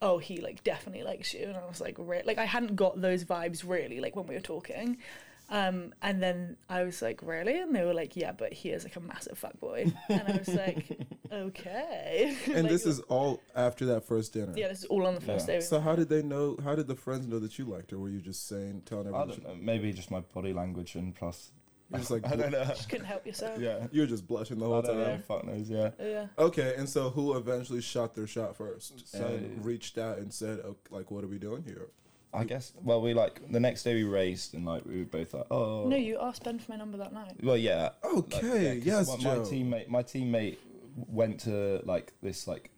"Oh, 0.01 0.17
he 0.17 0.37
like 0.41 0.63
definitely 0.65 1.03
likes 1.03 1.33
you," 1.33 1.45
and 1.47 1.55
I 1.55 1.65
was 1.65 1.79
like, 1.79 1.95
"Re-? 1.97 2.23
"Like 2.25 2.37
I 2.37 2.45
hadn't 2.45 2.75
got 2.75 3.01
those 3.01 3.23
vibes 3.23 3.67
really 3.67 4.01
like 4.01 4.15
when 4.17 4.27
we 4.27 4.35
were 4.35 4.41
talking." 4.41 4.97
Um, 5.53 5.93
and 6.01 6.21
then 6.21 6.57
I 6.67 6.83
was 6.83 7.01
like, 7.01 7.21
"Really?" 7.21 7.59
And 7.59 7.75
they 7.75 7.85
were 7.85 7.93
like, 7.93 8.15
"Yeah, 8.15 8.31
but 8.31 8.51
he 8.53 8.69
is 8.69 8.83
like 8.83 8.95
a 8.95 8.99
massive 8.99 9.39
fuckboy." 9.39 9.93
And 10.09 10.23
I 10.27 10.37
was 10.37 10.47
like, 10.47 10.97
"Okay." 11.31 12.35
And 12.47 12.63
Like, 12.63 12.71
this 12.71 12.85
is 12.85 12.99
all 13.01 13.39
after 13.55 13.85
that 13.87 14.03
first 14.05 14.33
dinner. 14.33 14.53
yeah, 14.55 14.67
this 14.69 14.79
is 14.79 14.85
all 14.85 15.05
on 15.05 15.13
the 15.15 15.21
first 15.21 15.47
Yeah. 15.47 15.55
day. 15.55 15.61
So 15.61 15.79
how 15.79 15.95
did 15.95 16.09
they 16.09 16.23
know? 16.23 16.57
How 16.63 16.73
did 16.75 16.87
the 16.87 16.95
friends 16.95 17.27
know 17.27 17.39
that 17.39 17.57
you 17.59 17.65
liked 17.65 17.91
her? 17.91 17.97
Were 17.99 18.09
you 18.09 18.19
just 18.21 18.47
saying, 18.47 18.81
telling 18.85 19.05
I 19.07 19.09
everyone? 19.21 19.27
don't 19.29 19.43
know. 19.43 19.55
Maybe 19.61 19.93
just 19.93 20.09
my 20.11 20.21
body 20.21 20.53
language 20.53 20.95
and 20.95 21.13
plus. 21.15 21.51
You're 21.91 21.99
just 21.99 22.11
like 22.11 22.25
I 22.25 22.35
don't 22.35 22.51
know. 22.51 22.63
Just 22.63 22.89
couldn't 22.89 23.05
help 23.05 23.23
yourself. 23.27 23.59
Yeah. 23.59 23.85
you're 23.91 24.07
just 24.07 24.25
blushing 24.25 24.57
the 24.57 24.65
whole 24.65 24.81
don't 24.81 24.97
know. 24.97 25.05
time. 25.05 25.21
Fuck 25.27 25.45
knows. 25.45 25.69
Yeah. 25.69 25.91
Yeah. 25.99 26.27
Okay, 26.39 26.73
and 26.75 26.89
so 26.89 27.11
who 27.11 27.37
eventually 27.37 27.81
shot 27.81 28.15
their 28.15 28.25
shot 28.25 28.55
first 28.55 29.07
So- 29.07 29.23
and 29.23 29.63
reached 29.63 29.99
out 29.99 30.17
and 30.17 30.33
said, 30.33 30.59
oh, 30.65 30.77
like, 30.89 31.11
what 31.11 31.23
are 31.23 31.27
we 31.27 31.37
doing 31.37 31.61
here? 31.63 31.89
I 32.33 32.43
guess. 32.45 32.73
Well, 32.81 33.01
we 33.01 33.13
like 33.13 33.41
the 33.51 33.59
next 33.59 33.83
day 33.83 33.93
we 33.95 34.03
raced 34.03 34.53
and 34.53 34.65
like 34.65 34.85
we 34.85 34.99
were 34.99 35.05
both 35.05 35.33
like, 35.33 35.45
oh. 35.51 35.87
No, 35.87 35.95
you 35.95 36.17
asked 36.19 36.43
Ben 36.43 36.59
for 36.59 36.71
my 36.71 36.77
number 36.77 36.97
that 36.97 37.13
night. 37.13 37.33
Well, 37.43 37.57
yeah. 37.57 37.89
Okay, 38.03 38.77
'cause 38.79 38.85
yes, 38.85 39.07
my, 39.07 39.17
Joe. 39.17 39.35
my 39.39 39.45
teammate, 39.45 39.87
my 39.87 40.03
teammate 40.03 40.57
went 41.07 41.39
to 41.41 41.81
like 41.85 42.13
this 42.21 42.47
like 42.47 42.69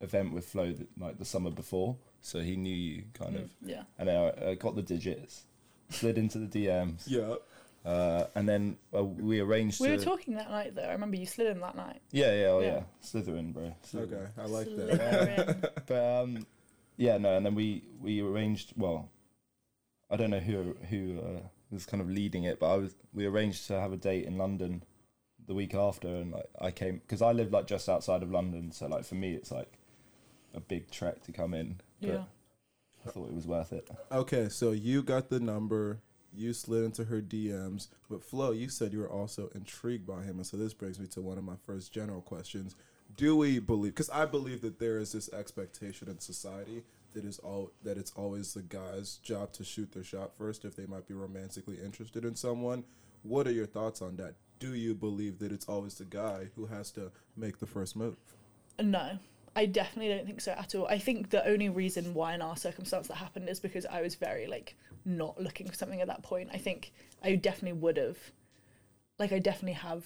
event 0.00 0.32
with 0.32 0.46
Flo 0.48 0.66
th- 0.72 0.88
like 0.98 1.18
the 1.18 1.24
summer 1.24 1.50
before, 1.50 1.96
so 2.20 2.40
he 2.40 2.56
knew 2.56 2.74
you 2.74 3.04
kind 3.14 3.36
of, 3.36 3.50
Yeah. 3.64 3.82
and 3.98 4.08
then 4.08 4.16
I, 4.38 4.50
I 4.50 4.54
got 4.54 4.76
the 4.76 4.82
digits, 4.82 5.44
slid 5.90 6.18
into 6.18 6.38
the 6.38 6.46
DMs, 6.46 7.04
Yeah. 7.06 7.36
uh, 7.90 8.26
and 8.34 8.46
then 8.48 8.76
uh, 8.94 9.02
we 9.04 9.40
arranged 9.40 9.80
We 9.80 9.88
to. 9.88 9.96
were 9.96 10.02
talking 10.04 10.34
that 10.34 10.50
night 10.50 10.74
though. 10.74 10.82
I 10.82 10.92
remember 10.92 11.16
you 11.16 11.24
slid 11.26 11.46
in 11.48 11.60
that 11.60 11.76
night. 11.76 12.00
yeah, 12.12 12.32
yeah, 12.34 12.46
oh, 12.48 12.60
Yeah. 12.60 12.66
yeah, 12.66 12.82
Slytherin, 13.02 13.52
bro. 13.54 13.74
Slytherin. 13.90 14.12
Okay, 14.12 14.26
I 14.38 14.46
like 14.46 14.66
that. 14.76 14.90
Slytherin. 14.90 15.70
But 15.86 16.22
um, 16.22 16.46
yeah, 16.96 17.18
no, 17.18 17.36
and 17.36 17.44
then 17.44 17.54
we 17.54 17.84
we 18.00 18.20
arranged. 18.20 18.72
Well, 18.76 19.10
I 20.10 20.16
don't 20.16 20.30
know 20.30 20.40
who 20.40 20.76
who 20.88 21.20
uh, 21.20 21.40
was 21.70 21.86
kind 21.86 22.00
of 22.00 22.08
leading 22.08 22.44
it, 22.44 22.58
but 22.58 22.72
I 22.72 22.76
was. 22.76 22.94
We 23.12 23.26
arranged 23.26 23.66
to 23.68 23.80
have 23.80 23.92
a 23.92 23.96
date 23.96 24.26
in 24.26 24.38
London 24.38 24.82
the 25.46 25.54
week 25.54 25.74
after, 25.74 26.08
and 26.08 26.32
like 26.32 26.48
I 26.60 26.70
came 26.70 26.98
because 26.98 27.22
I 27.22 27.32
live 27.32 27.52
like 27.52 27.66
just 27.66 27.88
outside 27.88 28.22
of 28.22 28.30
London, 28.30 28.72
so 28.72 28.86
like 28.86 29.04
for 29.04 29.14
me 29.14 29.34
it's 29.34 29.50
like 29.50 29.78
a 30.54 30.60
big 30.60 30.90
trek 30.90 31.22
to 31.24 31.32
come 31.32 31.54
in. 31.54 31.80
But 32.00 32.08
yeah. 32.08 32.24
I 33.06 33.10
thought 33.10 33.28
it 33.28 33.34
was 33.34 33.46
worth 33.46 33.72
it. 33.72 33.88
Okay, 34.10 34.48
so 34.48 34.72
you 34.72 35.02
got 35.02 35.28
the 35.28 35.40
number. 35.40 36.00
You 36.32 36.52
slid 36.52 36.84
into 36.84 37.04
her 37.04 37.22
DMs, 37.22 37.88
but 38.10 38.22
Flo, 38.22 38.50
you 38.50 38.68
said 38.68 38.92
you 38.92 38.98
were 38.98 39.10
also 39.10 39.48
intrigued 39.54 40.06
by 40.06 40.22
him, 40.22 40.36
and 40.36 40.46
so 40.46 40.58
this 40.58 40.74
brings 40.74 41.00
me 41.00 41.06
to 41.08 41.22
one 41.22 41.38
of 41.38 41.44
my 41.44 41.54
first 41.64 41.92
general 41.92 42.20
questions: 42.20 42.76
Do 43.14 43.36
we 43.36 43.58
believe? 43.58 43.94
Because 43.94 44.10
I 44.10 44.26
believe 44.26 44.60
that 44.62 44.78
there 44.78 44.98
is 44.98 45.12
this 45.12 45.32
expectation 45.32 46.08
in 46.08 46.18
society 46.18 46.82
that 47.14 47.24
is 47.24 47.38
all 47.38 47.72
that 47.82 47.96
it's 47.96 48.12
always 48.12 48.52
the 48.52 48.62
guy's 48.62 49.16
job 49.16 49.52
to 49.54 49.64
shoot 49.64 49.92
their 49.92 50.04
shot 50.04 50.32
first 50.36 50.64
if 50.64 50.76
they 50.76 50.86
might 50.86 51.08
be 51.08 51.14
romantically 51.14 51.78
interested 51.82 52.24
in 52.24 52.34
someone. 52.34 52.84
What 53.22 53.46
are 53.46 53.52
your 53.52 53.66
thoughts 53.66 54.02
on 54.02 54.16
that? 54.16 54.34
Do 54.58 54.74
you 54.74 54.94
believe 54.94 55.38
that 55.38 55.52
it's 55.52 55.66
always 55.66 55.94
the 55.94 56.04
guy 56.04 56.48
who 56.56 56.66
has 56.66 56.90
to 56.92 57.10
make 57.36 57.58
the 57.58 57.66
first 57.66 57.96
move? 57.96 58.16
No, 58.78 59.18
I 59.54 59.66
definitely 59.66 60.14
don't 60.14 60.26
think 60.26 60.42
so 60.42 60.52
at 60.52 60.74
all. 60.74 60.86
I 60.86 60.98
think 60.98 61.30
the 61.30 61.46
only 61.46 61.70
reason 61.70 62.12
why 62.12 62.34
in 62.34 62.42
our 62.42 62.56
circumstance 62.56 63.08
that 63.08 63.14
happened 63.14 63.48
is 63.48 63.60
because 63.60 63.86
I 63.86 64.02
was 64.02 64.14
very 64.14 64.46
like 64.46 64.76
not 65.06 65.40
looking 65.40 65.66
for 65.66 65.74
something 65.74 66.00
at 66.00 66.08
that 66.08 66.22
point. 66.22 66.50
I 66.52 66.58
think 66.58 66.92
I 67.22 67.36
definitely 67.36 67.78
would 67.80 67.96
have, 67.96 68.18
like, 69.18 69.32
I 69.32 69.38
definitely 69.38 69.74
have 69.74 70.04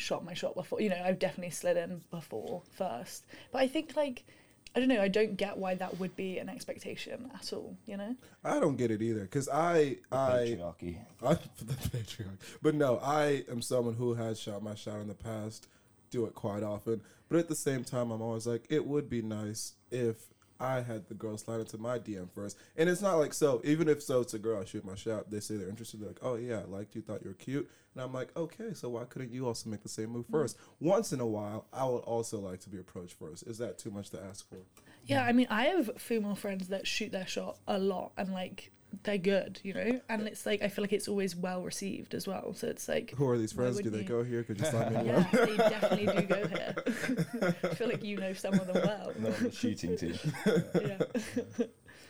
shot 0.00 0.24
my 0.24 0.34
shot 0.34 0.54
before. 0.54 0.80
You 0.80 0.90
know, 0.90 1.02
I've 1.04 1.18
definitely 1.18 1.50
slid 1.50 1.76
in 1.76 2.02
before 2.10 2.62
first. 2.76 3.24
But 3.52 3.62
I 3.62 3.68
think 3.68 3.96
like. 3.96 4.24
I 4.72 4.78
don't 4.78 4.88
know. 4.88 5.02
I 5.02 5.08
don't 5.08 5.36
get 5.36 5.58
why 5.58 5.74
that 5.74 5.98
would 5.98 6.14
be 6.14 6.38
an 6.38 6.48
expectation 6.48 7.28
at 7.34 7.52
all. 7.52 7.76
You 7.86 7.96
know. 7.96 8.14
I 8.44 8.60
don't 8.60 8.76
get 8.76 8.92
it 8.92 9.02
either 9.02 9.22
because 9.22 9.48
I 9.48 9.96
I 10.12 10.56
Patriarchy. 10.56 10.96
I 11.26 11.34
the 11.34 11.88
patriarch. 11.90 12.38
But 12.62 12.76
no, 12.76 12.98
I 12.98 13.42
am 13.50 13.62
someone 13.62 13.94
who 13.94 14.14
has 14.14 14.38
shot 14.38 14.62
my 14.62 14.76
shot 14.76 15.00
in 15.00 15.08
the 15.08 15.14
past, 15.14 15.66
do 16.10 16.24
it 16.26 16.34
quite 16.36 16.62
often. 16.62 17.02
But 17.28 17.38
at 17.38 17.48
the 17.48 17.56
same 17.56 17.84
time, 17.84 18.10
I'm 18.10 18.22
always 18.22 18.46
like, 18.46 18.66
it 18.70 18.86
would 18.86 19.08
be 19.08 19.22
nice 19.22 19.74
if 19.90 20.16
I 20.60 20.82
had 20.82 21.08
the 21.08 21.14
girl 21.14 21.36
slide 21.38 21.60
into 21.60 21.78
my 21.78 21.98
DM 21.98 22.30
first, 22.30 22.58
and 22.76 22.88
it's 22.88 23.00
not 23.00 23.18
like 23.18 23.32
so. 23.32 23.60
Even 23.64 23.88
if 23.88 24.02
so, 24.02 24.20
it's 24.20 24.34
a 24.34 24.38
girl 24.38 24.60
I 24.60 24.64
shoot 24.64 24.84
my 24.84 24.94
shot. 24.94 25.30
They 25.30 25.40
say 25.40 25.56
they're 25.56 25.68
interested. 25.68 26.00
They're 26.00 26.08
like, 26.08 26.20
oh 26.22 26.36
yeah, 26.36 26.60
I 26.60 26.64
liked 26.64 26.94
you, 26.94 27.02
thought 27.02 27.22
you 27.22 27.30
were 27.30 27.34
cute, 27.34 27.68
and 27.94 28.04
I'm 28.04 28.12
like, 28.12 28.36
okay, 28.36 28.74
so 28.74 28.90
why 28.90 29.04
couldn't 29.04 29.32
you 29.32 29.46
also 29.46 29.70
make 29.70 29.82
the 29.82 29.88
same 29.88 30.10
move 30.10 30.26
hmm. 30.26 30.32
first? 30.32 30.58
Once 30.80 31.12
in 31.12 31.20
a 31.20 31.26
while, 31.26 31.66
I 31.72 31.84
would 31.84 31.98
also 31.98 32.38
like 32.38 32.60
to 32.60 32.68
be 32.68 32.78
approached 32.78 33.18
first. 33.18 33.44
Is 33.44 33.58
that 33.58 33.78
too 33.78 33.90
much 33.90 34.10
to 34.10 34.22
ask 34.22 34.48
for? 34.48 34.58
Yeah, 35.04 35.24
I 35.24 35.32
mean, 35.32 35.46
I 35.50 35.64
have 35.64 35.90
female 35.98 36.34
friends 36.34 36.68
that 36.68 36.86
shoot 36.86 37.12
their 37.12 37.26
shot 37.26 37.58
a 37.66 37.78
lot 37.78 38.12
and 38.16 38.32
like 38.32 38.70
they're 39.02 39.18
good, 39.18 39.60
you 39.62 39.72
know, 39.74 40.00
and 40.08 40.26
it's 40.26 40.44
like 40.46 40.62
I 40.62 40.68
feel 40.68 40.82
like 40.82 40.92
it's 40.92 41.08
always 41.08 41.34
well 41.36 41.62
received 41.62 42.14
as 42.14 42.26
well. 42.26 42.54
So 42.54 42.66
it's 42.68 42.88
like, 42.88 43.12
Who 43.16 43.28
are 43.28 43.38
these 43.38 43.52
friends? 43.52 43.78
Do 43.80 43.90
they 43.90 43.98
you? 43.98 44.04
go 44.04 44.22
here? 44.24 44.42
Could 44.42 44.58
you 44.60 44.66
slide 44.66 44.92
me 44.92 45.00
in? 45.00 45.06
yeah, 45.06 45.26
they 45.32 45.56
definitely 45.56 46.06
do 46.06 46.22
go 46.26 46.46
here. 46.48 46.74
I 47.64 47.74
feel 47.74 47.88
like 47.88 48.02
you 48.04 48.16
know 48.16 48.32
some 48.32 48.54
of 48.54 48.66
them 48.66 48.82
well. 48.84 49.12
Not 49.18 49.36
on 49.36 49.42
the 49.44 49.52
shooting 49.52 49.96
team. 49.96 50.18
Yeah. 50.80 51.66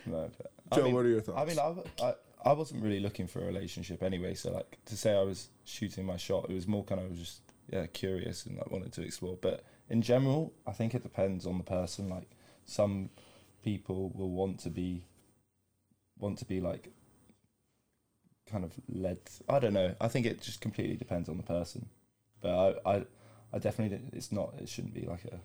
No, 0.07 0.31
but, 0.39 0.51
I 0.73 0.77
Joe, 0.77 0.85
mean, 0.85 0.95
what 0.95 1.05
are 1.05 1.09
your 1.09 1.21
thoughts? 1.21 1.39
I 1.39 1.45
mean, 1.45 1.59
I, 1.59 2.05
I, 2.05 2.15
I 2.51 2.53
wasn't 2.55 2.83
really 2.83 3.01
looking 3.01 3.27
for 3.27 3.41
a 3.41 3.45
relationship 3.45 4.03
anyway. 4.03 4.35
So 4.35 4.51
like 4.51 4.79
to 4.87 4.97
say 4.97 5.15
I 5.15 5.23
was 5.23 5.49
shooting 5.65 6.07
my 6.07 6.17
shot, 6.17 6.47
it 6.49 6.55
was 6.55 6.67
more 6.67 6.85
kind 6.85 7.01
of 7.01 7.15
just 7.17 7.43
yeah 7.69 7.87
curious 7.87 8.47
and 8.47 8.57
like 8.57 8.71
wanted 8.71 8.93
to 8.95 9.03
explore. 9.03 9.37
But 9.41 9.63
in 9.91 10.01
general, 10.03 10.53
I 10.67 10.73
think 10.73 10.95
it 10.95 11.03
depends 11.03 11.47
on 11.47 11.59
the 11.59 11.65
person. 11.65 12.09
Like 12.09 12.31
some 12.65 13.11
people 13.63 14.11
will 14.15 14.31
want 14.31 14.59
to 14.61 14.71
be 14.71 15.05
want 16.21 16.39
to 16.39 16.45
be 16.45 16.61
like 16.61 16.91
kind 18.51 18.65
of 18.65 18.73
led. 18.89 19.19
I 19.49 19.59
don't 19.59 19.73
know. 19.75 19.95
I 20.01 20.09
think 20.09 20.27
it 20.27 20.41
just 20.41 20.61
completely 20.61 20.97
depends 20.97 21.29
on 21.29 21.37
the 21.37 21.43
person. 21.43 21.89
But 22.41 22.81
I 22.85 22.91
I, 22.97 23.05
I 23.53 23.59
definitely 23.59 23.97
don't- 23.97 24.15
it's 24.15 24.33
not. 24.33 24.55
It 24.59 24.69
shouldn't 24.69 24.95
be 24.95 25.03
like 25.07 25.25
a 25.25 25.41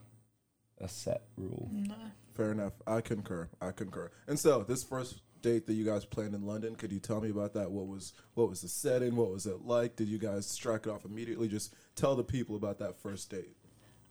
a 0.83 0.87
set 0.89 1.23
rule. 1.37 1.69
No. 1.71 1.95
Fair 2.33 2.51
enough. 2.51 2.73
I 2.85 2.99
concur. 3.01 3.47
I 3.61 3.71
concur. 3.71 4.11
And 4.27 4.37
so, 4.37 4.63
this 4.63 4.83
first 4.83 5.21
date 5.41 5.67
that 5.67 5.73
you 5.73 5.85
guys 5.85 6.03
planned 6.03 6.35
in 6.35 6.45
London, 6.45 6.75
could 6.75 6.91
you 6.91 6.99
tell 6.99 7.21
me 7.21 7.29
about 7.29 7.53
that? 7.53 7.71
What 7.71 7.87
was 7.87 8.11
what 8.33 8.49
was 8.49 8.61
the 8.61 8.67
setting? 8.67 9.15
What 9.15 9.31
was 9.31 9.45
it 9.45 9.61
like? 9.65 9.95
Did 9.95 10.09
you 10.09 10.17
guys 10.17 10.45
strike 10.45 10.85
it 10.85 10.89
off 10.89 11.05
immediately? 11.05 11.47
Just 11.47 11.73
tell 11.95 12.15
the 12.15 12.23
people 12.25 12.55
about 12.57 12.79
that 12.79 12.99
first 13.01 13.29
date. 13.29 13.55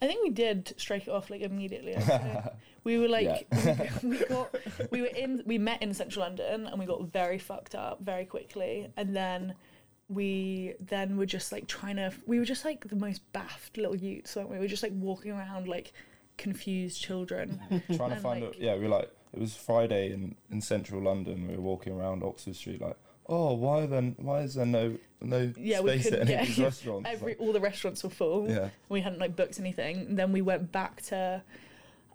I 0.04 0.06
think 0.06 0.22
we 0.22 0.28
did 0.30 0.74
strike 0.76 1.08
it 1.08 1.10
off 1.10 1.30
like 1.30 1.40
immediately. 1.40 1.96
We 2.84 2.98
were 2.98 3.08
like, 3.08 3.46
we, 4.02 4.10
we 4.10 4.18
got, 4.26 4.54
we 4.90 5.00
were 5.00 5.06
in, 5.06 5.42
we 5.46 5.56
met 5.56 5.82
in 5.82 5.94
central 5.94 6.22
London, 6.22 6.66
and 6.66 6.78
we 6.78 6.84
got 6.84 7.00
very 7.10 7.38
fucked 7.38 7.74
up 7.74 8.02
very 8.02 8.26
quickly, 8.26 8.90
and 8.98 9.16
then 9.16 9.54
we 10.10 10.74
then 10.80 11.16
were 11.16 11.24
just 11.24 11.50
like 11.50 11.66
trying 11.66 11.96
to, 11.96 12.12
we 12.26 12.38
were 12.38 12.44
just 12.44 12.62
like 12.62 12.86
the 12.86 12.96
most 12.96 13.22
baffed 13.32 13.78
little 13.78 13.96
youths, 13.96 14.36
weren't 14.36 14.50
we? 14.50 14.56
We 14.56 14.64
were 14.64 14.68
just 14.68 14.82
like 14.82 14.92
walking 14.94 15.32
around 15.32 15.66
like 15.66 15.94
confused 16.36 17.00
children. 17.00 17.58
trying 17.96 18.10
to 18.10 18.16
find 18.16 18.44
like- 18.44 18.56
a, 18.56 18.58
yeah 18.58 18.74
we 18.74 18.82
were 18.82 18.88
like 18.88 19.10
it 19.32 19.40
was 19.40 19.56
friday 19.56 20.12
in 20.12 20.34
in 20.50 20.60
central 20.60 21.02
london 21.02 21.48
we 21.48 21.56
were 21.56 21.62
walking 21.62 21.92
around 21.92 22.22
oxford 22.22 22.54
street 22.54 22.80
like 22.80 22.96
oh 23.28 23.54
why 23.54 23.86
then 23.86 24.14
why 24.18 24.40
is 24.40 24.54
there 24.54 24.66
no 24.66 24.96
no 25.20 25.52
Yeah, 25.56 25.78
space 25.80 26.06
at 26.12 26.20
any 26.20 26.34
of 26.34 26.46
these 26.46 26.58
restaurants 26.58 27.08
Every 27.10 27.32
Like, 27.32 27.40
all 27.40 27.52
the 27.52 27.60
restaurants 27.60 28.04
were 28.04 28.10
full. 28.10 28.48
yeah 28.50 28.68
we 28.88 29.00
hadn't 29.00 29.18
like 29.20 29.34
booked 29.36 29.58
anything. 29.58 29.98
And 30.00 30.18
Then 30.18 30.32
we 30.32 30.42
went 30.42 30.70
back 30.72 31.00
to 31.02 31.42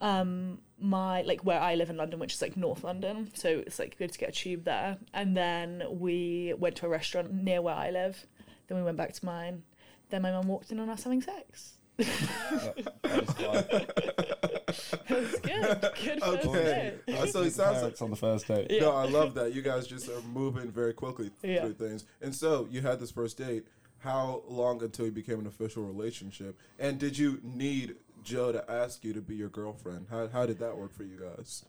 um 0.01 0.60
my 0.80 1.24
like 1.24 1.42
where 1.44 1.60
I 1.60 1.75
live 1.75 1.89
in 1.89 1.98
London, 1.98 2.20
which 2.20 2.34
is 2.34 2.42
like 2.42 2.56
North 2.56 2.84
London. 2.84 3.32
So 3.34 3.50
it's 3.66 3.80
like 3.80 3.98
good 3.98 4.12
to 4.13 4.20
get 4.20 4.30
a 4.30 4.32
tube 4.32 4.63
there. 4.63 4.98
And 5.13 5.36
then 5.36 5.84
we 5.89 6.54
went 6.58 6.75
to 6.78 6.86
a 6.86 6.89
restaurant 6.89 7.34
near 7.34 7.62
where 7.62 7.75
I 7.75 7.89
live. 7.89 8.25
Then 8.68 8.78
we 8.78 8.84
went 8.84 8.98
back 8.98 9.13
to 9.13 9.25
mine. 9.25 9.63
Then 10.10 10.22
my 10.22 10.32
mum 10.32 10.48
walked 10.48 10.72
in 10.72 10.80
on 10.80 10.89
us 10.89 11.04
having 11.04 11.22
sex. 11.22 11.74
That, 12.00 12.94
that 13.03 13.22
was 13.27 13.39
like, 13.39 15.10
It 15.10 15.10
was 15.10 15.36
good. 15.41 15.82
Good 15.82 16.22
first 16.24 16.46
Okay. 16.48 16.94
date. 17.08 17.15
Uh, 17.15 17.25
so 17.27 17.41
it 17.44 17.51
sounds 17.51 17.84
like 17.84 18.01
on 18.01 18.10
the 18.10 18.15
first 18.15 18.48
date 18.48 18.68
Yeah. 18.70 18.82
no. 18.82 18.91
I 18.96 19.06
love 19.06 19.34
that 19.36 19.53
you 19.53 19.62
guys 19.62 19.88
just 19.88 20.10
are 20.10 20.22
moving 20.34 20.72
very 20.72 20.94
quickly 20.94 21.32
Yeah. 21.44 21.62
through 21.62 21.74
things. 21.74 22.06
And 22.22 22.34
so 22.34 22.68
you 22.72 22.82
had 22.82 23.00
this 23.00 23.12
first 23.12 23.38
date. 23.38 23.65
How 24.00 24.44
long 24.48 24.82
until 24.82 25.06
you 25.06 25.12
became 25.12 25.39
an 25.39 25.48
official 25.48 25.84
relationship? 25.84 26.58
And 26.77 26.98
did 27.00 27.18
you 27.18 27.39
need 27.44 27.96
Joe 28.24 28.51
to 28.53 28.70
ask 28.72 29.03
you 29.03 29.12
to 29.13 29.22
be 29.22 29.36
your 29.36 29.50
girlfriend? 29.50 30.08
How 30.10 30.27
how 30.29 30.46
did 30.46 30.60
that 30.60 30.77
work 30.77 30.94
for 30.94 31.03
you 31.03 31.20
guys? 31.20 31.65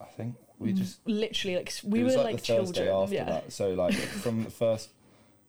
i 0.00 0.06
think 0.06 0.34
we 0.58 0.72
just 0.72 0.98
Literally, 1.06 1.56
like 1.56 1.72
we 1.84 2.00
it 2.00 2.02
were 2.02 2.10
like, 2.10 2.24
like, 2.24 2.36
the 2.42 2.56
thursday 2.56 2.84
children. 2.84 2.88
after 3.02 3.14
yeah. 3.14 3.24
that 3.24 3.52
so 3.52 3.72
like 3.74 3.94
from 3.94 4.42
the 4.42 4.50
first 4.62 4.90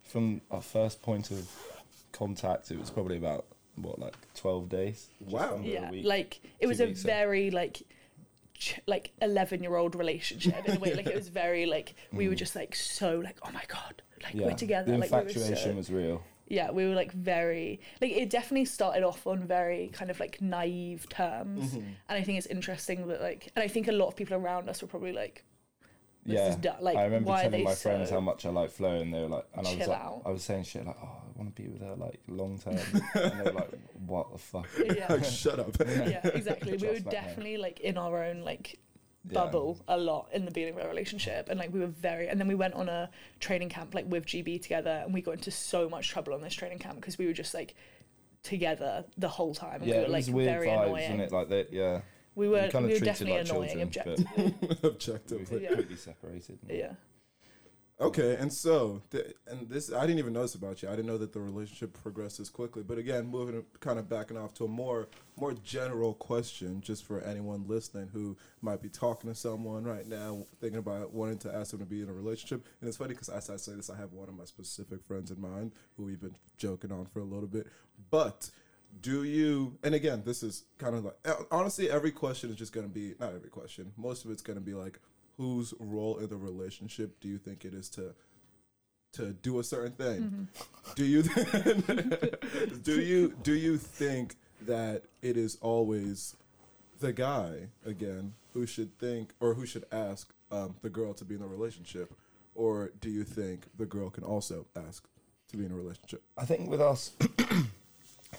from 0.03 0.39
our 0.51 0.61
first 0.61 1.01
point 1.01 1.31
of 1.31 1.49
contact 2.11 2.69
it 2.69 2.79
was 2.79 2.91
probably 2.91 3.17
about 3.17 3.45
what 3.75 3.99
like 3.99 4.15
12 4.35 4.69
days 4.69 5.07
Wow. 5.19 5.59
yeah 5.63 5.91
week. 5.91 6.05
like 6.05 6.39
it 6.59 6.67
was 6.67 6.79
a 6.79 6.85
weeks, 6.87 7.01
so- 7.01 7.07
very 7.07 7.51
like 7.51 7.81
ch- 8.53 8.79
like 8.87 9.11
11 9.21 9.61
year 9.63 9.75
old 9.75 9.95
relationship 9.95 10.67
in 10.67 10.77
a 10.77 10.79
way 10.79 10.93
like 10.93 11.07
it 11.07 11.15
was 11.15 11.27
very 11.29 11.65
like 11.65 11.93
we 12.13 12.27
were 12.29 12.35
Mm. 12.35 12.37
just 12.37 12.55
like 12.55 12.73
so 12.75 13.19
like 13.19 13.37
oh 13.43 13.51
my 13.51 13.63
god 13.67 14.01
like 14.23 14.33
yeah 14.33 14.45
we're 14.47 14.53
together 14.53 14.91
the 14.91 14.97
like 14.97 15.11
we 15.11 15.17
were 15.17 15.21
infatuation 15.23 15.71
so, 15.71 15.75
was 15.77 15.91
real 15.91 16.21
yeah 16.47 16.71
we 16.71 16.87
were 16.87 16.95
like 16.95 17.11
very 17.11 17.79
like 18.01 18.11
it 18.11 18.29
definitely 18.29 18.65
started 18.65 19.03
off 19.03 19.25
on 19.27 19.39
very 19.45 19.89
kind 19.93 20.09
of 20.11 20.19
like 20.19 20.41
naive 20.41 21.09
terms 21.09 21.71
Mm-hmm. 21.71 21.77
and 22.09 22.17
i 22.19 22.21
think 22.21 22.37
it's 22.37 22.47
interesting 22.47 23.07
that 23.07 23.21
like 23.21 23.51
and 23.55 23.63
i 23.63 23.67
think 23.67 23.87
a 23.87 23.91
lot 23.91 24.07
of 24.07 24.15
people 24.15 24.35
around 24.37 24.69
us 24.69 24.81
were 24.81 24.87
probably 24.87 25.11
like 25.11 25.43
this 25.43 25.54
yeah, 26.33 26.49
is 26.49 26.55
du- 26.57 26.75
like 26.81 26.97
I 26.97 27.03
remember 27.05 27.29
why 27.29 27.43
telling 27.43 27.59
they 27.59 27.63
my 27.63 27.75
friends 27.75 28.09
so- 28.09 28.15
how 28.15 28.21
much 28.21 28.45
I 28.45 28.49
like 28.49 28.71
Flo, 28.71 28.95
and 28.95 29.13
they 29.13 29.19
were 29.21 29.27
like, 29.27 29.45
and 29.55 29.67
I 29.67 29.75
was 29.75 29.87
like, 29.87 29.99
out. 29.99 30.21
I 30.25 30.29
was 30.31 30.43
saying 30.43 30.63
shit 30.63 30.85
like, 30.85 30.97
oh, 31.01 31.05
I 31.07 31.37
want 31.37 31.55
to 31.55 31.61
be 31.61 31.67
with 31.69 31.81
her 31.81 31.95
like 31.95 32.19
long 32.27 32.57
term, 32.59 32.77
and 32.77 33.31
they 33.39 33.43
were 33.43 33.51
like, 33.51 33.71
what 34.05 34.31
the 34.31 34.37
fuck? 34.37 34.67
yeah 34.83 35.05
Like, 35.09 35.23
shut 35.25 35.59
up. 35.59 35.75
yeah 35.87 36.25
exactly 36.27 36.73
we 36.77 36.87
were 36.87 36.93
Trust 36.93 37.05
that 37.05 37.11
definitely 37.11 37.57
like 37.57 37.79
in 37.81 37.97
our 37.97 38.23
own 38.23 38.41
like 38.41 38.79
Yeah. 39.27 39.33
bubble 39.33 39.79
a 39.87 39.97
lot 39.97 40.29
in 40.33 40.45
the 40.45 40.51
beginning 40.51 40.75
of 40.75 40.81
our 40.81 40.87
relationship 40.89 41.49
and 41.49 41.59
like 41.59 41.73
we 41.73 41.79
were 41.79 41.87
very 41.87 42.27
and 42.27 42.39
then 42.39 42.47
we 42.47 42.55
went 42.55 42.73
on 42.75 42.87
a 42.89 43.09
training 43.39 43.69
camp 43.69 43.93
like 43.95 44.05
with 44.07 44.25
GB 44.27 44.61
together 44.61 45.01
and 45.03 45.13
we 45.13 45.21
got 45.21 45.31
into 45.33 45.49
so 45.51 45.89
much 45.89 46.09
trouble 46.09 46.33
on 46.33 46.41
this 46.41 46.53
training 46.53 46.77
camp 46.79 46.95
because 46.97 47.17
we 47.17 47.25
were 47.25 47.33
just 47.33 47.53
like 47.55 47.73
together 48.43 49.03
the 49.17 49.27
whole 49.27 49.55
time 49.55 49.81
and 49.81 49.85
Yeah, 49.89 49.93
we 49.95 49.99
were 50.01 50.05
it 50.05 50.11
like 50.11 50.25
was 50.27 50.31
weird 50.31 50.49
very 50.51 50.67
vibes, 50.67 50.83
annoying 50.85 51.03
isn't 51.05 51.19
it? 51.21 51.31
Like 51.31 51.49
that, 51.49 51.73
yeah. 51.73 52.01
We 52.35 52.47
were 52.47 52.67
kind 52.69 52.85
of 52.85 52.91
we 52.91 52.93
were 52.99 53.05
definitely 53.05 53.37
like 53.39 53.49
annoying 53.49 53.89
children, 53.91 54.27
objectively 54.37 54.77
Objectively. 54.83 55.61
Yeah. 55.63 55.67
completely 55.69 55.95
separated. 55.95 56.59
yeah 56.69 56.93
Okay, 57.97 58.35
and 58.35 58.51
so 58.51 59.01
th- 59.09 59.35
and 59.47 59.69
this 59.69 59.89
I 59.93 60.01
didn't 60.01 60.19
even 60.19 60.33
notice 60.33 60.55
about 60.55 60.81
you. 60.83 60.89
I 60.89 60.97
didn't 60.97 61.05
know 61.05 61.17
that 61.17 61.31
the 61.31 61.39
relationship 61.39 61.93
progressed 62.03 62.39
this 62.39 62.49
quickly. 62.49 62.83
But 62.83 62.97
again, 62.97 63.25
moving 63.25 63.63
kind 63.79 63.97
of 63.97 64.09
backing 64.09 64.35
off 64.35 64.53
to 64.55 64.65
a 64.65 64.67
more 64.67 65.07
more 65.37 65.53
general 65.63 66.13
question, 66.13 66.81
just 66.81 67.05
for 67.05 67.21
anyone 67.21 67.63
listening 67.67 68.09
who 68.11 68.35
might 68.59 68.81
be 68.81 68.89
talking 68.89 69.29
to 69.29 69.35
someone 69.35 69.85
right 69.85 70.05
now, 70.07 70.45
thinking 70.59 70.79
about 70.79 71.13
wanting 71.13 71.37
to 71.39 71.55
ask 71.55 71.71
them 71.71 71.79
to 71.79 71.85
be 71.85 72.01
in 72.01 72.09
a 72.09 72.13
relationship. 72.13 72.65
And 72.81 72.89
it's 72.89 72.97
funny 72.97 73.13
because 73.13 73.29
as 73.29 73.49
I 73.49 73.55
say 73.55 73.71
this, 73.75 73.89
I 73.89 73.95
have 73.95 74.11
one 74.11 74.27
of 74.27 74.35
my 74.35 74.43
specific 74.43 75.01
friends 75.01 75.31
in 75.31 75.39
mind 75.39 75.71
who 75.95 76.03
we've 76.03 76.19
been 76.19 76.35
joking 76.57 76.91
on 76.91 77.05
for 77.05 77.19
a 77.19 77.23
little 77.25 77.47
bit. 77.47 77.67
But 78.11 78.49
do 79.01 79.23
you? 79.23 79.77
And 79.83 79.95
again, 79.95 80.23
this 80.25 80.43
is 80.43 80.63
kind 80.77 80.95
of 80.95 81.05
like 81.05 81.15
honestly, 81.51 81.89
every 81.89 82.11
question 82.11 82.49
is 82.49 82.55
just 82.55 82.73
going 82.73 82.87
to 82.87 82.93
be 82.93 83.15
not 83.19 83.33
every 83.33 83.49
question. 83.49 83.91
Most 83.97 84.25
of 84.25 84.31
it's 84.31 84.41
going 84.41 84.57
to 84.57 84.65
be 84.65 84.73
like 84.73 84.99
whose 85.37 85.73
role 85.79 86.17
in 86.17 86.29
the 86.29 86.37
relationship 86.37 87.19
do 87.19 87.27
you 87.27 87.37
think 87.37 87.65
it 87.65 87.73
is 87.73 87.89
to 87.89 88.13
to 89.13 89.31
do 89.33 89.59
a 89.59 89.63
certain 89.63 89.93
thing? 89.93 90.47
Do 90.95 91.05
you 91.05 91.23
do 92.83 93.01
you 93.01 93.35
do 93.43 93.53
you 93.53 93.77
think 93.77 94.35
that 94.61 95.03
it 95.21 95.37
is 95.37 95.57
always 95.61 96.35
the 96.99 97.13
guy 97.13 97.69
again 97.85 98.33
who 98.53 98.65
should 98.65 98.97
think 98.97 99.31
or 99.39 99.53
who 99.53 99.65
should 99.65 99.85
ask 99.91 100.33
um, 100.51 100.75
the 100.81 100.89
girl 100.89 101.13
to 101.13 101.25
be 101.25 101.35
in 101.35 101.41
a 101.41 101.47
relationship, 101.47 102.13
or 102.53 102.91
do 103.01 103.09
you 103.09 103.23
think 103.23 103.63
the 103.77 103.85
girl 103.85 104.09
can 104.09 104.23
also 104.23 104.65
ask 104.87 105.07
to 105.49 105.57
be 105.57 105.65
in 105.65 105.71
a 105.71 105.75
relationship? 105.75 106.23
I 106.37 106.45
think 106.45 106.69
with 106.69 106.81
us, 106.81 107.11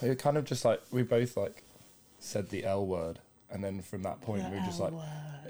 we 0.03 0.09
were 0.09 0.15
kind 0.15 0.37
of 0.37 0.45
just 0.45 0.65
like 0.65 0.81
we 0.91 1.03
both 1.03 1.37
like 1.37 1.63
said 2.19 2.51
the 2.51 2.65
L 2.65 2.87
word, 2.87 3.21
and 3.51 3.63
then 3.63 3.83
from 3.83 4.03
that 4.03 4.21
point 4.21 4.45
we 4.51 4.59
were 4.59 4.65
just 4.65 4.81
like, 4.81 4.93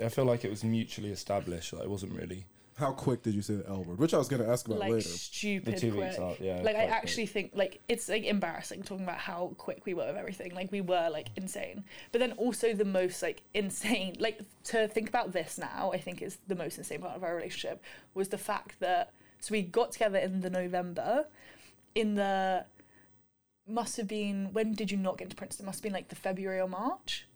I 0.03 0.09
feel 0.09 0.25
like 0.25 0.45
it 0.45 0.51
was 0.51 0.65
mutually 0.65 1.11
established. 1.11 1.73
Like 1.73 1.85
it 1.85 1.91
wasn't 1.91 2.13
really 2.13 2.47
How 2.79 2.93
quick 2.93 3.23
did 3.23 3.35
you 3.35 3.41
say 3.43 3.55
the 3.55 3.69
L 3.69 3.85
word? 3.85 3.99
Which 3.99 4.13
I 4.13 4.19
was 4.19 4.29
going 4.29 4.43
to 4.43 4.49
ask 4.49 4.67
about 4.67 4.81
like 4.81 4.93
later. 4.93 5.09
the 5.09 5.73
two 5.73 5.93
quick. 5.93 6.05
weeks 6.05 6.19
out. 6.19 6.41
Yeah, 6.41 6.57
like 6.63 6.77
I 6.77 6.81
quite 6.81 6.89
quick. 6.89 6.91
actually 6.91 7.27
think 7.27 7.51
like 7.55 7.81
it's 7.89 8.09
like 8.09 8.25
embarrassing 8.25 8.83
talking 8.83 9.05
about 9.05 9.19
how 9.19 9.55
quick 9.57 9.87
we 9.87 9.95
were 9.95 10.07
with 10.07 10.17
everything. 10.17 10.55
Like 10.55 10.71
we 10.71 10.83
were 10.83 11.09
like 11.11 11.29
insane. 11.37 11.85
But 12.13 12.21
then 12.21 12.33
also 12.33 12.75
the 12.75 12.85
most 12.85 13.23
like 13.23 13.43
insane 13.55 14.17
like 14.21 14.41
to 14.65 14.89
think 14.89 15.09
about 15.09 15.33
this 15.33 15.59
now, 15.59 15.91
I 15.93 15.99
think 15.99 16.21
is 16.21 16.39
the 16.47 16.57
most 16.57 16.77
insane 16.79 17.01
part 17.01 17.17
of 17.17 17.25
our 17.25 17.35
relationship 17.35 17.83
was 18.15 18.29
the 18.29 18.39
fact 18.39 18.79
that 18.81 19.13
so 19.41 19.53
we 19.53 19.63
got 19.63 19.93
together 19.93 20.19
in 20.19 20.41
the 20.41 20.51
November 20.51 21.27
in 21.95 22.15
the 22.15 22.65
must 23.69 23.97
have 23.97 24.09
been 24.09 24.53
when 24.53 24.73
did 24.75 24.91
you 24.91 24.97
not 24.97 25.19
get 25.19 25.25
into 25.25 25.37
Princeton? 25.37 25.67
Must 25.67 25.79
have 25.79 25.83
been 25.83 25.93
like 25.93 26.09
the 26.09 26.17
February 26.17 26.61
or 26.61 26.69
March. 26.69 27.27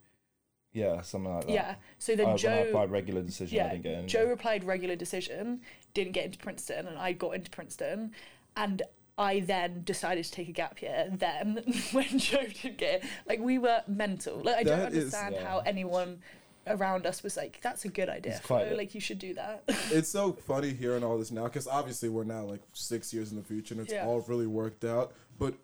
yeah, 0.73 1.01
something 1.03 1.33
like 1.33 1.47
that. 1.47 1.53
Yeah. 1.53 1.75
So 1.99 2.13
I, 2.13 2.17
then 2.17 2.27
when 2.27 2.35
I 2.35 2.39
Joe 2.39 2.65
applied 2.69 2.91
regular 2.91 3.23
decision, 3.23 3.59
I 3.59 3.65
yeah, 3.65 3.71
didn't 3.71 3.83
get 3.83 3.95
in. 3.99 4.09
Joe 4.09 4.27
replied 4.27 4.65
regular 4.65 4.97
decision, 4.97 5.61
didn't 5.95 6.13
get 6.13 6.27
into 6.27 6.39
Princeton, 6.39 6.87
and 6.87 6.99
I 6.99 7.13
got 7.13 7.35
into 7.35 7.51
Princeton, 7.51 8.13
and 8.57 8.83
I 9.19 9.41
then 9.41 9.83
decided 9.85 10.25
to 10.25 10.31
take 10.31 10.49
a 10.49 10.53
gap 10.53 10.81
year. 10.81 11.09
Then 11.13 11.63
when 11.93 12.19
Joe 12.19 12.43
didn't 12.63 12.79
get, 12.79 13.03
it, 13.03 13.05
like 13.29 13.41
we 13.41 13.59
were 13.59 13.83
mental. 13.89 14.41
Like 14.43 14.57
I 14.57 14.63
don't 14.63 14.79
That 14.79 14.93
is- 14.93 15.13
understand 15.15 15.35
Yeah. 15.35 15.45
how 15.49 15.59
anyone 15.67 16.21
around 16.67 17.05
us 17.07 17.23
was 17.25 17.37
like, 17.37 17.59
"That's 17.63 17.85
a 17.85 17.89
good 17.89 18.09
idea. 18.09 18.41
Quite 18.45 18.69
Flo. 18.69 18.77
like 18.77 18.95
you 18.95 19.01
should 19.01 19.19
do 19.19 19.35
that." 19.35 19.65
it's 19.91 20.09
so 20.09 20.33
funny 20.33 20.73
hearing 20.73 21.03
all 21.03 21.19
this 21.19 21.33
now 21.33 21.45
because 21.45 21.67
obviously 21.67 22.09
we're 22.09 22.23
now 22.25 22.45
like 22.45 22.61
six 22.75 23.13
years 23.13 23.33
in 23.33 23.37
the 23.37 23.43
future 23.43 23.75
and 23.75 23.83
it's 23.83 23.93
Yeah. 23.93 24.07
all 24.07 24.21
really 24.29 24.47
worked 24.47 24.85
out. 24.85 25.13
But 25.39 25.55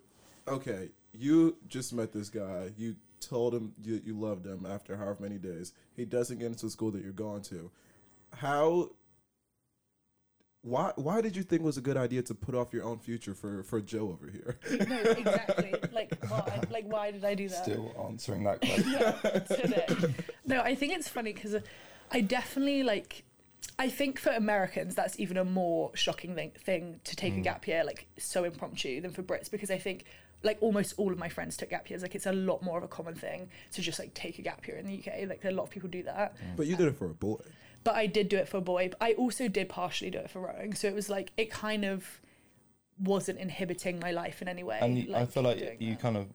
okay, 0.49 0.91
you 1.12 1.57
just 1.69 1.93
met 1.93 2.12
this 2.12 2.29
guy. 2.29 2.73
You 2.76 2.97
told 3.21 3.55
him 3.55 3.73
you, 3.83 4.00
you 4.05 4.19
loved 4.19 4.47
him 4.47 4.67
after 4.69 4.97
however 4.97 5.19
many 5.21 5.38
days. 5.38 5.73
He 5.95 6.05
doesn't 6.05 6.38
get 6.38 6.47
into 6.47 6.67
the 6.67 6.71
school 6.71 6.91
that 6.93 7.03
you're 7.03 7.12
going 7.12 7.43
to. 7.43 7.71
How? 8.35 8.91
Why? 10.62 10.93
Why 10.97 11.21
did 11.21 11.37
you 11.37 11.43
think 11.43 11.62
it 11.62 11.65
was 11.65 11.79
a 11.79 11.83
good 11.83 11.97
idea 11.97 12.23
to 12.23 12.35
put 12.35 12.55
off 12.55 12.73
your 12.73 12.85
own 12.85 12.99
future 12.99 13.35
for 13.35 13.62
for 13.62 13.81
Joe 13.81 14.11
over 14.11 14.31
here? 14.31 14.59
no, 14.87 15.11
exactly. 15.12 15.75
Like 15.93 16.17
why? 16.29 16.61
Like 16.71 16.85
why 16.87 17.11
did 17.11 17.25
I 17.25 17.35
do 17.35 17.49
that? 17.49 17.62
Still 17.62 17.95
answering 18.09 18.45
that 18.45 18.61
question. 18.62 18.93
yeah, 18.93 19.38
today. 19.41 20.15
No, 20.45 20.61
I 20.61 20.75
think 20.75 20.93
it's 20.93 21.09
funny 21.09 21.33
because 21.33 21.55
uh, 21.55 21.61
I 22.11 22.21
definitely 22.21 22.83
like. 22.83 23.25
I 23.79 23.91
think 23.91 24.19
for 24.19 24.31
Americans, 24.31 24.95
that's 24.95 25.19
even 25.21 25.37
a 25.37 25.45
more 25.45 25.91
shocking 25.95 26.35
thing, 26.35 26.53
thing 26.59 27.00
to 27.05 27.17
take 27.17 27.33
a 27.33 27.37
hmm. 27.37 27.43
gap 27.43 27.67
year, 27.67 27.85
like 27.85 28.07
so 28.17 28.45
impromptu, 28.45 29.03
than 29.03 29.11
for 29.11 29.23
Brits, 29.23 29.50
because 29.50 29.71
I 29.71 29.76
think 29.76 30.05
like 30.47 30.59
almost 30.62 30.95
all 30.97 31.12
of 31.12 31.19
my 31.19 31.29
friends 31.29 31.57
took 31.57 31.71
gap 31.71 31.91
years. 31.91 32.03
Like 32.03 32.15
it's 32.15 32.26
a 32.26 32.33
lot 32.33 32.62
more 32.62 32.79
of 32.79 32.85
a 32.85 32.88
common 32.88 33.15
thing 33.15 33.50
to 33.73 33.83
just 33.83 33.99
like 33.99 34.15
take 34.15 34.38
a 34.38 34.43
gap 34.43 34.67
year 34.67 34.79
in 34.79 34.87
the 34.87 34.99
UK. 34.99 35.29
Like 35.29 35.45
a 35.45 35.50
lot 35.50 35.65
of 35.65 35.71
people 35.71 35.91
do 35.91 36.03
that. 36.05 36.37
But 36.57 36.67
you 36.67 36.76
did 36.76 36.88
it 36.88 36.97
for 36.97 37.07
a 37.07 37.15
boy. 37.15 37.41
But 37.85 37.97
I 37.97 38.07
did 38.07 38.29
do 38.29 38.37
it 38.37 38.49
for 38.49 38.57
a 38.57 38.62
boy. 38.62 38.88
But 38.88 38.99
I 39.05 39.12
also 39.12 39.49
did 39.49 39.69
partially 39.69 40.11
do 40.11 40.19
it 40.19 40.31
for 40.31 40.41
rowing. 40.41 40.75
So 40.75 40.88
it 40.88 40.95
was 40.95 41.11
like 41.11 41.33
it 41.37 41.50
kind 41.50 41.85
of 41.85 42.21
wasn't 42.99 43.38
inhibiting 43.38 43.99
my 44.00 44.12
life 44.12 44.41
in 44.41 44.49
any 44.49 44.62
way. 44.62 44.79
And 44.81 44.99
you, 44.99 45.15
I 45.15 45.26
feel 45.26 45.43
like 45.43 45.59
you 45.79 45.91
that. 45.91 46.00
kind 46.00 46.17
of 46.17 46.29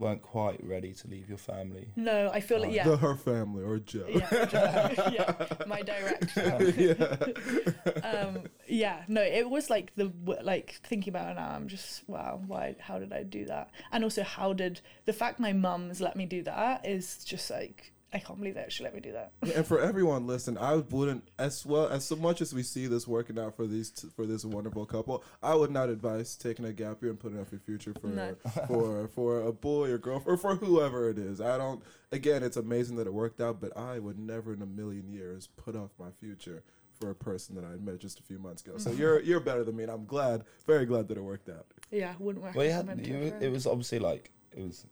weren't 0.00 0.22
quite 0.22 0.58
ready 0.64 0.92
to 0.94 1.08
leave 1.08 1.28
your 1.28 1.38
family. 1.38 1.88
No, 1.94 2.30
I 2.32 2.40
feel 2.40 2.60
like 2.60 2.72
yeah. 2.72 2.84
The 2.84 2.96
her 2.96 3.14
family 3.14 3.62
or 3.62 3.78
Joe. 3.78 4.06
yeah, 4.08 5.10
yeah, 5.12 5.46
my 5.66 5.82
direct. 5.82 6.36
um, 8.04 8.44
yeah, 8.66 9.02
no, 9.06 9.22
it 9.22 9.48
was 9.48 9.68
like 9.68 9.92
the 9.96 10.10
like 10.42 10.80
thinking 10.82 11.12
about 11.12 11.30
it 11.30 11.34
now. 11.34 11.50
I'm 11.50 11.68
just 11.68 12.08
wow, 12.08 12.40
why? 12.46 12.76
How 12.80 12.98
did 12.98 13.12
I 13.12 13.22
do 13.22 13.44
that? 13.44 13.70
And 13.92 14.02
also, 14.02 14.22
how 14.22 14.54
did 14.54 14.80
the 15.04 15.12
fact 15.12 15.38
my 15.38 15.52
mum's 15.52 16.00
let 16.00 16.16
me 16.16 16.24
do 16.24 16.42
that 16.44 16.86
is 16.86 17.22
just 17.22 17.50
like 17.50 17.92
I 18.12 18.18
can't 18.18 18.38
believe 18.38 18.54
they 18.54 18.60
actually 18.60 18.84
let 18.84 18.94
me 18.94 19.00
do 19.00 19.12
that. 19.12 19.32
And 19.54 19.64
for 19.64 19.80
everyone 19.80 20.26
listening, 20.26 20.58
I 20.58 20.76
wouldn't 20.76 21.28
as 21.38 21.64
well 21.64 21.88
as 21.88 22.04
so 22.04 22.16
much 22.16 22.40
as 22.40 22.52
we 22.52 22.64
see 22.64 22.86
this 22.86 23.06
working 23.06 23.38
out 23.38 23.54
for 23.54 23.66
these 23.66 23.90
t- 23.90 24.08
for 24.16 24.26
this 24.26 24.44
wonderful 24.44 24.84
couple. 24.84 25.22
I 25.42 25.54
would 25.54 25.70
not 25.70 25.88
advise 25.90 26.36
taking 26.36 26.64
a 26.64 26.72
gap 26.72 27.02
year 27.02 27.10
and 27.10 27.20
putting 27.20 27.40
up 27.40 27.52
your 27.52 27.60
future 27.60 27.94
for 28.00 28.08
No. 28.08 28.34
for 28.66 29.06
for 29.08 29.42
a 29.42 29.52
boy 29.52 29.90
or 29.90 29.98
girlfriend 29.98 30.34
or 30.34 30.36
for 30.40 30.56
whoever 30.56 31.08
it 31.08 31.18
is. 31.18 31.40
I 31.40 31.56
don't. 31.56 31.82
Again, 32.10 32.42
it's 32.42 32.56
amazing 32.56 32.96
that 32.96 33.06
it 33.06 33.14
worked 33.14 33.40
out, 33.40 33.60
but 33.60 33.76
I 33.76 34.00
would 34.00 34.18
never 34.18 34.52
in 34.52 34.62
a 34.62 34.66
million 34.66 35.08
years 35.08 35.48
put 35.56 35.76
off 35.76 35.90
my 35.98 36.10
future 36.10 36.64
for 37.00 37.10
a 37.10 37.14
person 37.14 37.54
that 37.54 37.64
I 37.64 37.76
met 37.76 38.00
just 38.00 38.18
a 38.18 38.22
few 38.22 38.38
months 38.38 38.62
ago. 38.62 38.76
So 38.76 38.90
mm-hmm. 38.90 39.00
you're 39.00 39.20
you're 39.20 39.40
better 39.40 39.62
than 39.62 39.76
me, 39.76 39.84
and 39.84 39.92
I'm 39.92 40.04
glad, 40.04 40.44
very 40.66 40.84
glad 40.84 41.06
that 41.08 41.16
it 41.16 41.22
worked 41.22 41.48
out. 41.48 41.66
Yeah, 41.92 42.14
wouldn't 42.18 42.44
work. 42.44 42.56
Well, 42.56 42.66
you 42.66 42.72
had, 42.72 43.06
you, 43.06 43.34
it 43.40 43.52
was 43.52 43.68
obviously 43.68 44.00
like 44.00 44.32
it 44.50 44.62
was 44.62 44.84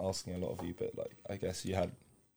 asking 0.00 0.34
a 0.34 0.38
lot 0.38 0.58
of 0.58 0.64
you, 0.66 0.74
but 0.78 0.96
like 0.96 1.16
I 1.28 1.36
guess 1.36 1.64
you 1.64 1.74
had 1.74 1.90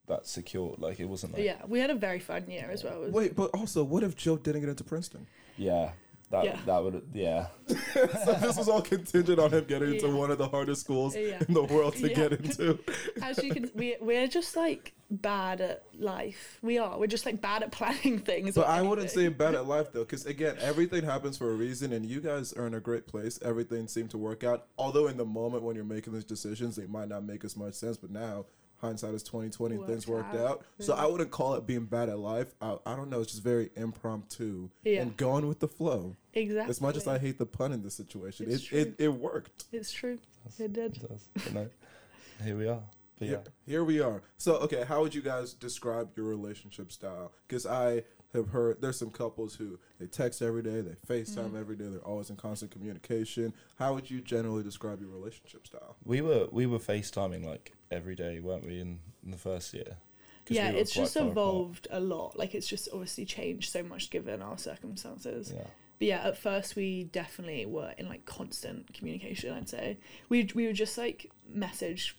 that 0.08 0.28
secure. 0.28 0.76
Like 0.78 1.00
it 1.00 1.06
wasn't 1.06 1.34
like 1.34 1.44
Yeah, 1.44 1.62
we 1.68 1.80
had 1.80 1.90
a 1.90 1.96
very 1.96 2.20
fun 2.20 2.50
year 2.50 2.70
as 2.72 2.84
well. 2.84 3.06
Wait, 3.10 3.36
but 3.36 3.52
also, 3.54 3.84
what 3.84 4.04
if 4.04 4.16
Joe 4.16 4.38
didn't 4.38 4.62
get 4.62 4.70
into 4.70 4.84
Princeton? 4.84 5.28
yeah, 5.58 5.92
that 6.32 6.44
Yeah. 6.46 6.60
that 6.65 6.84
would 6.84 7.02
yeah. 7.13 7.48
so 7.68 8.34
this 8.41 8.58
was 8.58 8.68
all 8.68 8.82
contingent 8.82 9.39
on 9.39 9.52
him 9.52 9.63
getting 9.65 9.94
into 9.94 10.08
Yeah. 10.08 10.13
one 10.13 10.32
of 10.32 10.38
the 10.38 10.48
hardest 10.48 10.82
schools 10.82 11.15
Yeah. 11.15 11.41
in 11.48 11.54
the 11.54 11.63
world 11.63 11.96
to 11.98 12.10
Yeah. 12.10 12.15
get 12.15 12.32
into. 12.34 12.80
As 13.22 13.41
you 13.44 13.54
can, 13.54 13.72
we 13.76 13.96
we're 14.02 14.28
just 14.28 14.56
like 14.56 14.94
bad 15.12 15.62
at 15.62 15.84
life. 15.98 16.58
We 16.63 16.78
are. 16.80 16.98
We're 17.00 17.06
just 17.08 17.26
like 17.28 17.39
bad 17.41 17.62
at 17.63 17.72
planning 17.72 18.20
things. 18.20 18.56
But 18.56 18.65
or 18.68 18.70
I 18.70 18.82
wouldn't 18.82 19.12
say 19.12 19.22
anything. 19.22 19.38
bad 19.38 19.56
at 19.56 19.68
life 19.68 19.91
though, 19.94 20.00
because 20.04 20.26
again, 20.26 20.56
everything 20.60 21.04
happens 21.04 21.38
for 21.38 21.52
a 21.52 21.56
reason, 21.56 21.94
and 21.94 22.06
you 22.06 22.22
guys 22.22 22.54
are 22.54 22.65
in 22.68 22.74
a 22.74 22.80
great 22.80 23.06
place. 23.08 23.39
Everything 23.44 23.88
seemed 23.88 24.10
to 24.12 24.18
work 24.18 24.44
out. 24.44 24.65
Although 24.78 25.08
in 25.08 25.18
the 25.18 25.26
moment 25.26 25.63
when 25.63 25.76
you're 25.76 25.86
making 25.86 26.13
these 26.13 26.26
decisions, 26.26 26.76
they 26.76 26.88
might 26.88 27.08
not 27.08 27.24
make 27.24 27.44
as 27.46 27.56
much 27.56 27.76
sense. 27.76 27.98
But 27.98 28.10
now, 28.12 28.46
hindsight 28.86 29.13
is 29.13 29.24
twenty 29.24 29.50
twenty. 29.50 29.78
Things 29.78 30.08
Worked 30.08 30.34
worked 30.34 30.36
out. 30.43 30.50
out. 30.52 30.65
So 30.80 30.93
I 30.93 31.06
wouldn't 31.06 31.32
call 31.32 31.56
it 31.56 31.65
being 31.65 31.86
bad 31.86 32.10
at 32.10 32.19
life. 32.19 32.54
I, 32.62 32.78
I 32.86 32.95
don't 32.95 33.10
know. 33.10 33.21
It's 33.21 33.32
just 33.32 33.43
very 33.43 33.69
impromptu 33.76 34.69
Yeah. 34.84 35.02
and 35.02 35.17
going 35.17 35.48
with 35.48 35.60
the 35.60 35.67
flow. 35.67 36.15
exactly. 36.34 36.69
As 36.69 36.82
much 36.82 36.95
as 36.98 37.08
I 37.08 37.17
hate 37.17 37.38
the 37.38 37.45
pun 37.45 37.71
in 37.71 37.82
this 37.84 37.95
situation, 37.95 38.52
it, 38.52 38.71
it 38.71 38.95
it 38.98 39.10
worked. 39.10 39.65
it's 39.71 39.91
true. 39.91 40.19
That's- 40.43 40.60
It 40.60 40.74
did. 40.74 40.98
it 40.98 41.08
does. 41.10 41.28
But 41.34 41.54
no, 41.54 41.69
here 42.43 42.58
we 42.58 42.67
are. 42.67 42.82
But 43.17 43.28
yeah, 43.30 43.32
Here, 43.38 43.43
here 43.65 43.84
we 43.86 44.02
are. 44.02 44.21
So, 44.38 44.56
okay, 44.58 44.84
how 44.84 45.02
would 45.02 45.15
you 45.15 45.21
guys 45.21 45.54
describe 45.54 46.10
your 46.17 46.26
relationship 46.26 46.91
style? 46.91 47.32
Because 47.48 47.65
I 47.65 48.04
have 48.34 48.50
heard 48.50 48.82
there's 48.82 49.00
some 49.00 49.10
couples 49.10 49.56
who 49.56 49.80
they 50.00 50.08
text 50.08 50.41
every 50.41 50.62
day, 50.62 50.82
they 50.82 50.95
FaceTime 51.08 51.52
Mm. 51.52 51.60
every 51.62 51.78
day, 51.78 51.86
they're 51.86 52.00
always 52.02 52.30
in 52.30 52.36
constant 52.36 52.71
communication. 52.71 53.54
How 53.80 53.93
would 53.93 54.12
you 54.12 54.19
generally 54.19 54.63
describe 54.63 55.00
your 55.00 55.10
relationship 55.10 55.65
style? 55.65 55.95
we 56.04 56.19
were 56.19 56.50
we 56.52 56.65
were 56.65 56.78
FaceTiming 56.80 57.45
like 57.45 57.71
every 57.95 58.15
day, 58.15 58.39
weren't 58.39 58.65
we? 58.65 58.79
In, 58.79 58.99
in 59.23 59.31
the 59.31 59.38
first 59.38 59.73
year? 59.73 59.97
Yeah, 60.47 60.71
we 60.71 60.77
it's 60.79 60.91
just 60.93 61.15
far 61.15 61.23
apart. 61.23 61.31
evolved 61.31 61.88
a 61.89 61.99
lot. 61.99 62.38
Like 62.38 62.53
it's 62.53 62.67
just 62.67 62.88
obviously 62.93 63.25
changed 63.25 63.71
so 63.71 63.81
much 63.81 64.10
given 64.12 64.41
our 64.43 64.58
circumstances. 64.60 65.51
Yeah. 65.55 65.63
But 65.97 66.08
yeah, 66.08 66.27
at 66.27 66.38
first 66.38 66.75
we 66.75 67.05
definitely 67.05 67.65
were 67.65 67.93
in 67.97 68.08
like 68.08 68.25
constant 68.25 68.93
communication. 68.93 69.53
I'd 69.53 69.69
say 69.69 69.97
we 70.29 70.47
we 70.53 70.67
would 70.67 70.75
just 70.75 70.97
like 70.97 71.31
message 71.51 72.15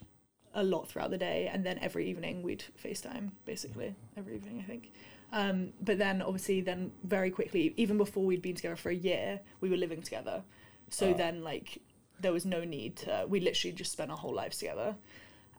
a 0.53 0.63
lot 0.63 0.89
throughout 0.89 1.11
the 1.11 1.17
day, 1.17 1.49
and 1.53 1.65
then 1.65 1.77
every 1.79 2.09
evening 2.09 2.41
we'd 2.41 2.63
FaceTime 2.83 3.31
basically 3.45 3.95
every 4.17 4.35
evening. 4.35 4.59
I 4.59 4.63
think. 4.63 4.91
Um, 5.31 5.73
but 5.81 5.97
then 5.97 6.21
obviously 6.21 6.61
then 6.61 6.91
very 7.03 7.29
quickly, 7.31 7.73
even 7.77 7.97
before 7.97 8.25
we'd 8.25 8.41
been 8.41 8.55
together 8.55 8.75
for 8.77 8.89
a 8.89 8.95
year, 8.95 9.39
we 9.61 9.69
were 9.69 9.77
living 9.77 10.01
together. 10.01 10.43
So 10.89 11.11
Ah. 11.11 11.17
then 11.17 11.43
like 11.43 11.77
there 12.19 12.33
was 12.33 12.45
no 12.45 12.63
need 12.65 12.95
to. 12.97 13.25
We 13.29 13.39
literally 13.39 13.73
just 13.73 13.91
spent 13.91 14.09
our 14.11 14.17
whole 14.17 14.33
lives 14.33 14.57
together. 14.57 14.95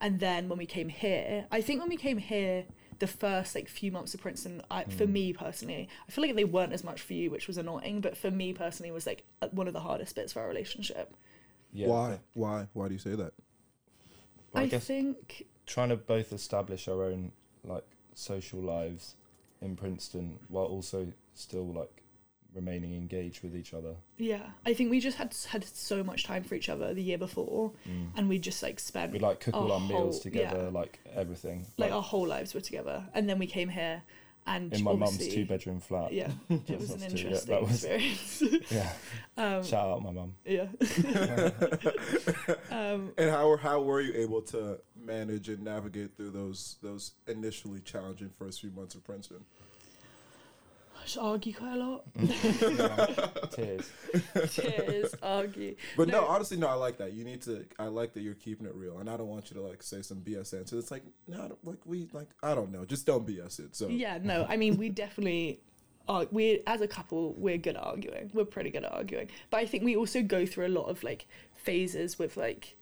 And 0.01 0.21
then 0.21 0.49
when 0.49 0.59
we 0.59 0.67
came 0.67 0.89
here, 0.89 1.47
I 1.51 1.61
think 1.61 1.81
when 1.81 1.89
we 1.89 1.97
came 1.97 2.19
here, 2.19 2.65
the 3.01 3.07
first 3.07 3.55
like 3.55 3.69
few 3.69 3.93
months 3.93 4.15
of 4.15 4.21
Princeton, 4.21 4.63
I, 4.71 4.85
for 4.85 5.07
Mm. 5.07 5.13
me 5.13 5.33
personally, 5.33 5.89
I 6.09 6.11
feel 6.11 6.23
like 6.25 6.35
they 6.35 6.45
weren't 6.45 6.73
as 6.73 6.83
much 6.83 7.01
for 7.01 7.13
you, 7.15 7.31
which 7.31 7.47
was 7.47 7.57
annoying. 7.57 8.01
But 8.01 8.17
for 8.17 8.31
me 8.31 8.53
personally, 8.53 8.91
was 8.91 9.07
like 9.07 9.25
uh, 9.43 9.49
one 9.53 9.67
of 9.69 9.73
the 9.73 9.81
hardest 9.81 10.15
bits 10.17 10.33
of 10.33 10.39
our 10.39 10.49
relationship. 10.49 11.15
Yeah. 11.73 11.89
Why? 11.89 12.21
Why? 12.35 12.69
Why 12.73 12.89
do 12.89 12.95
you 12.95 12.99
say 12.99 13.15
that? 13.15 13.33
Well, 14.53 14.63
I, 14.65 14.67
I 14.67 14.79
think 14.79 15.47
trying 15.67 15.91
to 15.91 15.97
both 15.97 16.33
establish 16.33 16.89
our 16.89 17.05
own 17.05 17.33
like 17.65 17.85
social 18.15 18.61
lives 18.61 19.15
in 19.61 19.77
Princeton 19.77 20.39
while 20.49 20.65
also 20.65 21.13
still 21.35 21.67
like 21.73 22.03
remaining 22.55 22.95
engaged 22.95 23.43
with 23.43 23.55
each 23.55 23.75
other. 23.75 23.95
yeah, 24.17 24.41
I 24.67 24.75
think 24.75 24.91
we 24.91 25.01
just 25.01 25.17
had 25.19 25.35
had 25.49 25.65
so 25.65 26.03
much 26.03 26.25
time 26.25 26.43
for 26.45 26.55
each 26.55 26.69
other 26.69 26.95
the 26.95 27.03
year 27.03 27.19
before, 27.19 27.73
and 28.17 28.29
we 28.29 28.39
just 28.39 28.63
like 28.63 28.81
spent 28.81 29.13
We 29.13 29.19
like 29.19 29.41
cook 29.41 29.55
all 29.55 29.71
our 29.73 29.81
meals 29.81 30.21
together, 30.21 30.63
yeah. 30.65 30.69
like 30.71 30.99
everything. 31.15 31.67
like 31.77 31.93
our 31.93 32.03
whole 32.03 32.27
lives 32.27 32.55
were 32.55 32.61
together, 32.61 33.05
and 33.15 33.29
then 33.29 33.39
we 33.39 33.47
came 33.47 33.69
here, 33.69 34.03
and 34.47 34.73
in 34.73 34.83
my 34.83 34.95
mum's 34.95 35.29
two 35.29 35.45
bedroom 35.45 35.79
flat. 35.79 36.13
Yeah, 36.13 36.31
it 36.49 36.81
was 36.81 36.91
an 36.91 37.01
That's 37.01 37.13
two- 37.13 37.19
yeah, 37.19 37.25
interesting 37.27 37.55
that 37.55 37.63
was- 37.63 37.85
experience. 37.85 38.43
Yeah. 38.71 38.93
um, 39.37 39.63
Shout 39.65 39.89
out 39.91 40.03
my 40.03 40.11
mum. 40.11 40.35
yeah. 40.45 40.67
um, 42.71 43.13
And 43.17 43.31
how 43.31 43.57
how 43.57 43.83
were 43.83 44.01
you 44.01 44.15
able 44.15 44.43
to 44.43 44.79
manage 45.01 45.49
and 45.49 45.63
navigate 45.63 46.17
through 46.17 46.31
those 46.31 46.77
those 46.83 47.13
initially 47.27 47.81
challenging 47.81 48.31
first 48.39 48.61
few 48.61 48.71
months 48.71 48.95
of 48.95 49.05
Princeton? 49.05 49.45
I 50.99 51.05
just 51.05 51.19
argue 51.19 51.55
quite 51.55 51.75
a 51.75 51.77
lot. 51.77 52.05
Tears. 53.53 53.91
Cheers, 54.51 55.15
argue. 55.23 55.77
But 55.97 56.09
no, 56.09 56.21
No. 56.23 56.27
honestly, 56.27 56.57
no. 56.57 56.67
I 56.67 56.75
like 56.75 56.99
that. 56.99 57.13
You 57.13 57.25
need 57.25 57.43
to. 57.43 57.65
I 57.79 57.87
like 57.87 58.13
that 58.15 58.23
you're 58.23 58.35
keeping 58.35 58.67
it 58.67 58.75
real, 58.75 58.99
and 58.99 59.09
I 59.09 59.17
don't 59.17 59.29
want 59.29 59.51
you 59.51 59.57
to 59.57 59.63
like 59.63 59.83
say 59.83 60.03
some 60.03 60.19
BS 60.19 60.59
answer. 60.59 60.79
It's 60.79 60.91
like 60.91 61.05
no, 61.27 61.57
like 61.65 61.79
we 61.85 62.09
like 62.13 62.29
I 62.43 62.55
don't 62.55 62.73
know. 62.73 62.85
Just 62.85 63.07
don't 63.07 63.27
BS 63.27 63.61
it. 63.61 63.77
So 63.77 63.89
Yeah, 63.89 64.19
no, 64.23 64.47
I 64.49 64.57
mean, 64.57 64.77
we 64.77 64.89
definitely 64.89 65.61
are. 66.09 66.27
We, 66.31 66.63
as 66.67 66.81
a 66.81 66.89
couple, 66.89 67.35
we're 67.37 67.59
good 67.59 67.77
at 67.77 67.83
arguing. 67.85 68.31
We're 68.35 68.45
pretty 68.45 68.71
good 68.71 68.85
at 68.85 68.93
arguing. 68.93 69.29
But 69.51 69.59
I 69.59 69.67
think 69.67 69.85
we 69.85 69.95
also 69.97 70.23
go 70.23 70.47
through 70.47 70.67
a 70.67 70.75
lot 70.75 70.85
of 70.87 71.03
like 71.05 71.27
phases 71.55 72.19
with 72.19 72.37
like. 72.37 72.77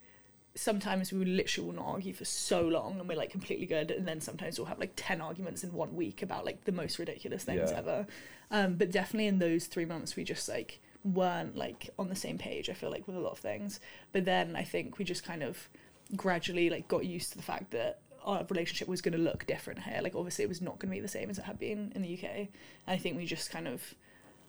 Sometimes 0.57 1.13
we 1.13 1.19
would 1.21 1.29
literally 1.29 1.69
will 1.69 1.77
not 1.77 1.87
argue 1.87 2.13
for 2.13 2.25
so 2.25 2.63
long, 2.63 2.99
and 2.99 3.09
we're 3.09 3.17
like 3.17 3.31
completely 3.31 3.67
good. 3.67 3.91
And 3.91 4.09
then 4.09 4.21
sometimes 4.21 4.59
we'll 4.59 4.67
have 4.67 4.79
like 4.81 4.93
ten 4.97 5.21
arguments 5.21 5.63
in 5.63 5.73
one 5.73 5.95
week 5.95 6.23
about 6.23 6.45
like 6.45 6.65
the 6.65 6.73
most 6.73 6.99
ridiculous 6.99 7.45
things 7.45 7.71
Yeah. 7.71 7.79
ever. 7.79 8.07
Um, 8.51 8.75
but 8.75 8.91
definitely 8.91 9.27
in 9.29 9.39
those 9.39 9.67
three 9.67 9.85
months, 9.85 10.17
we 10.17 10.25
just 10.25 10.49
like 10.49 10.81
weren't 11.05 11.57
like 11.57 11.91
on 11.99 12.09
the 12.09 12.17
same 12.17 12.39
page. 12.39 12.69
I 12.71 12.73
feel 12.73 12.91
like 12.91 13.07
with 13.07 13.17
a 13.17 13.21
lot 13.21 13.33
of 13.33 13.39
things. 13.39 13.79
But 14.13 14.25
then 14.25 14.57
I 14.57 14.65
think 14.65 14.99
we 14.99 15.05
just 15.05 15.23
kind 15.25 15.43
of 15.43 15.69
gradually 16.17 16.71
like 16.71 16.89
got 16.89 17.05
used 17.05 17.31
to 17.33 17.37
the 17.37 17.43
fact 17.43 17.71
that 17.73 18.01
our 18.25 18.45
relationship 18.51 18.89
was 18.89 19.01
going 19.03 19.13
to 19.13 19.19
look 19.21 19.47
different 19.47 19.81
here. 19.83 20.01
Like 20.03 20.15
obviously 20.17 20.45
it 20.45 20.49
was 20.49 20.61
not 20.63 20.79
going 20.79 20.91
to 20.91 20.97
be 20.97 21.01
the 21.01 21.07
same 21.09 21.31
as 21.31 21.39
it 21.39 21.45
had 21.45 21.59
been 21.59 21.93
in 21.95 22.03
the 22.03 22.15
UK. 22.15 22.25
And 22.25 22.49
I 22.89 22.97
think 22.97 23.17
we 23.17 23.25
just 23.27 23.51
kind 23.51 23.69
of 23.69 23.95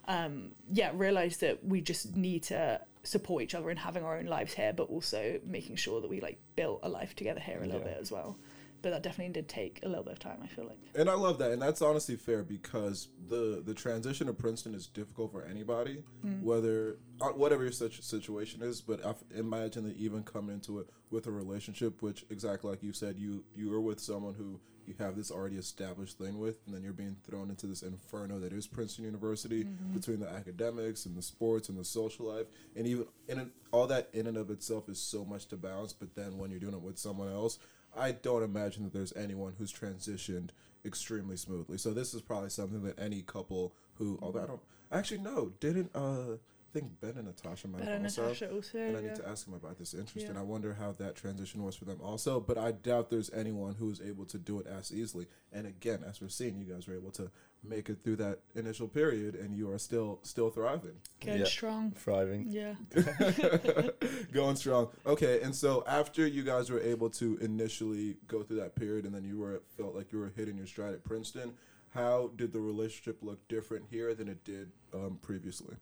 um 0.08 0.52
yeah, 0.72 0.92
realized 0.94 1.42
that 1.42 1.66
we 1.66 1.82
just 1.82 2.16
need 2.16 2.44
to 2.44 2.80
support 3.08 3.42
each 3.44 3.56
other 3.56 3.70
in 3.70 3.78
having 3.78 4.04
our 4.04 4.18
own 4.18 4.26
lives 4.26 4.54
here 4.54 4.74
but 4.74 4.90
also 4.90 5.40
making 5.46 5.76
sure 5.78 6.02
that 6.02 6.10
we 6.10 6.20
like 6.20 6.38
built 6.56 6.80
a 6.84 6.90
life 6.90 7.16
together 7.16 7.40
here 7.40 7.58
a 7.62 7.66
little 7.66 7.80
Yeah. 7.82 7.94
bit 7.94 7.98
as 8.02 8.12
well. 8.12 8.38
but 8.84 8.92
that 8.92 9.02
definitely 9.02 9.34
did 9.34 9.48
take 9.50 9.80
a 9.84 9.88
little 9.90 10.04
bit 10.04 10.14
of 10.14 10.20
time. 10.20 10.40
I 10.44 10.48
feel 10.48 10.66
like. 10.66 10.78
And 10.94 11.10
I 11.10 11.14
love 11.16 11.40
that, 11.40 11.50
and 11.52 11.60
that's 11.62 11.82
honestly 11.82 12.16
fair 12.16 12.44
because 12.44 13.08
the 13.28 13.62
the 13.66 13.74
transition 13.74 14.28
to 14.28 14.34
Princeton 14.34 14.76
is 14.76 14.86
difficult 14.86 15.32
for 15.32 15.42
anybody, 15.44 16.04
whether 16.42 16.98
uh, 17.20 17.30
whatever 17.30 17.64
your 17.64 17.72
such 17.72 18.02
situation 18.04 18.62
is. 18.62 18.82
But 18.82 19.04
I 19.06 19.16
imagine 19.36 19.84
that 19.86 19.98
even 19.98 20.24
coming 20.24 20.54
into 20.56 20.78
it 20.80 20.88
with 21.10 21.26
a 21.28 21.32
relationship, 21.32 22.02
which 22.04 22.24
exactly 22.30 22.70
like 22.70 22.84
you 22.84 22.94
said, 22.94 23.18
you 23.18 23.44
you 23.56 23.74
are 23.74 23.82
with 23.82 24.00
someone 24.00 24.36
who 24.36 24.60
you 24.88 24.96
have 25.00 25.16
this 25.16 25.32
already 25.32 25.58
established 25.58 26.18
thing 26.18 26.40
with, 26.40 26.60
and 26.66 26.74
then 26.74 26.84
you're 26.84 26.94
being 26.94 27.18
thrown 27.30 27.50
into 27.50 27.68
this 27.68 27.84
inferno 27.84 28.40
that 28.40 28.54
is 28.54 28.68
Princeton 28.68 29.06
University 29.06 29.68
between 29.94 30.20
the 30.20 30.30
academics 30.30 31.06
and 31.06 31.16
the 31.16 31.22
sports 31.22 31.70
and 31.70 31.78
the 31.78 31.84
social 31.84 32.28
life, 32.28 32.46
and 32.76 32.88
even 32.88 33.06
in 33.28 33.40
it, 33.40 33.48
all 33.72 33.88
that 33.88 34.10
in 34.14 34.28
and 34.28 34.38
of 34.38 34.50
itself 34.50 34.88
is 34.90 35.00
so 35.00 35.26
much 35.26 35.48
to 35.48 35.58
balance. 35.58 35.94
But 35.94 36.16
then 36.16 36.38
when 36.38 36.52
you're 36.52 36.60
doing 36.60 36.74
it 36.74 36.82
with 36.82 36.98
someone 36.98 37.32
else, 37.32 37.60
I 37.96 38.12
don't 38.12 38.44
imagine 38.44 38.84
that 38.84 38.94
there's 38.94 39.14
anyone 39.16 39.54
who's 39.58 39.74
transitioned 39.74 40.50
extremely 40.86 41.36
smoothly. 41.36 41.78
So 41.78 41.94
this 41.94 42.14
is 42.14 42.22
probably 42.22 42.50
something 42.50 42.84
that 42.84 43.00
any 43.00 43.22
couple 43.22 43.74
who, 43.96 44.20
although 44.22 44.44
I 44.44 44.48
don't 44.48 44.62
actually 44.92 45.20
no, 45.20 45.52
didn't 45.60 45.92
uh 45.96 46.38
I 46.70 46.80
think 46.80 47.00
Ben 47.00 47.14
and 47.16 47.26
Natasha 47.28 47.68
might 47.68 47.80
Ben 47.80 47.88
have 47.88 47.96
and 47.98 48.06
also. 48.06 48.24
Natasha 48.24 48.52
also. 48.54 48.78
And 48.78 48.98
I 48.98 49.00
yeah. 49.00 49.08
need 49.08 49.16
to 49.16 49.28
ask 49.28 49.48
him 49.48 49.54
about 49.54 49.78
this 49.80 49.94
interest, 49.94 50.26
Yeah. 50.26 50.30
and 50.32 50.38
I 50.38 50.42
wonder 50.42 50.74
how 50.74 50.92
that 50.94 51.16
transition 51.16 51.64
was 51.64 51.76
for 51.76 51.86
them 51.86 52.00
also. 52.04 52.40
But 52.42 52.58
I 52.58 52.72
doubt 52.74 53.10
there's 53.10 53.32
anyone 53.32 53.76
who 53.76 53.90
is 53.90 54.02
able 54.02 54.26
to 54.26 54.38
do 54.38 54.60
it 54.60 54.68
as 54.68 54.92
easily. 54.94 55.28
And 55.54 55.66
again, 55.66 56.04
as 56.08 56.20
we're 56.22 56.28
seeing, 56.30 56.58
you 56.58 56.66
guys 56.66 56.88
were 56.88 56.96
able 56.96 57.12
to 57.12 57.32
make 57.64 57.90
it 57.90 58.00
through 58.04 58.18
that 58.18 58.40
initial 58.56 58.88
period, 58.88 59.36
and 59.36 59.56
you 59.56 59.72
are 59.72 59.80
still 59.80 60.20
still 60.24 60.50
thriving. 60.50 60.98
Going 61.26 61.40
Yeah. 61.40 61.46
strong. 61.46 61.92
Thriving. 61.92 62.48
Yeah. 62.52 62.76
going 64.32 64.56
strong. 64.56 64.90
Okay, 65.06 65.42
and 65.42 65.56
so 65.56 65.84
after 65.88 66.28
you 66.28 66.44
guys 66.44 66.70
were 66.70 66.82
able 66.82 67.10
to 67.12 67.38
initially 67.38 68.18
go 68.28 68.44
through 68.44 68.58
that 68.58 68.76
period, 68.76 69.06
and 69.06 69.16
then 69.16 69.24
you 69.24 69.38
were 69.40 69.62
felt 69.78 69.96
like 69.96 70.12
you 70.12 70.20
were 70.20 70.32
hitting 70.36 70.58
your 70.58 70.68
stride 70.68 70.94
at 70.94 71.04
Princeton, 71.04 71.54
how 71.92 72.32
did 72.36 72.52
the 72.54 72.60
relationship 72.60 73.20
look 73.22 73.46
different 73.48 73.86
here 73.90 74.14
than 74.14 74.28
it 74.28 74.44
did 74.44 74.72
um, 74.94 75.18
previously? 75.22 75.76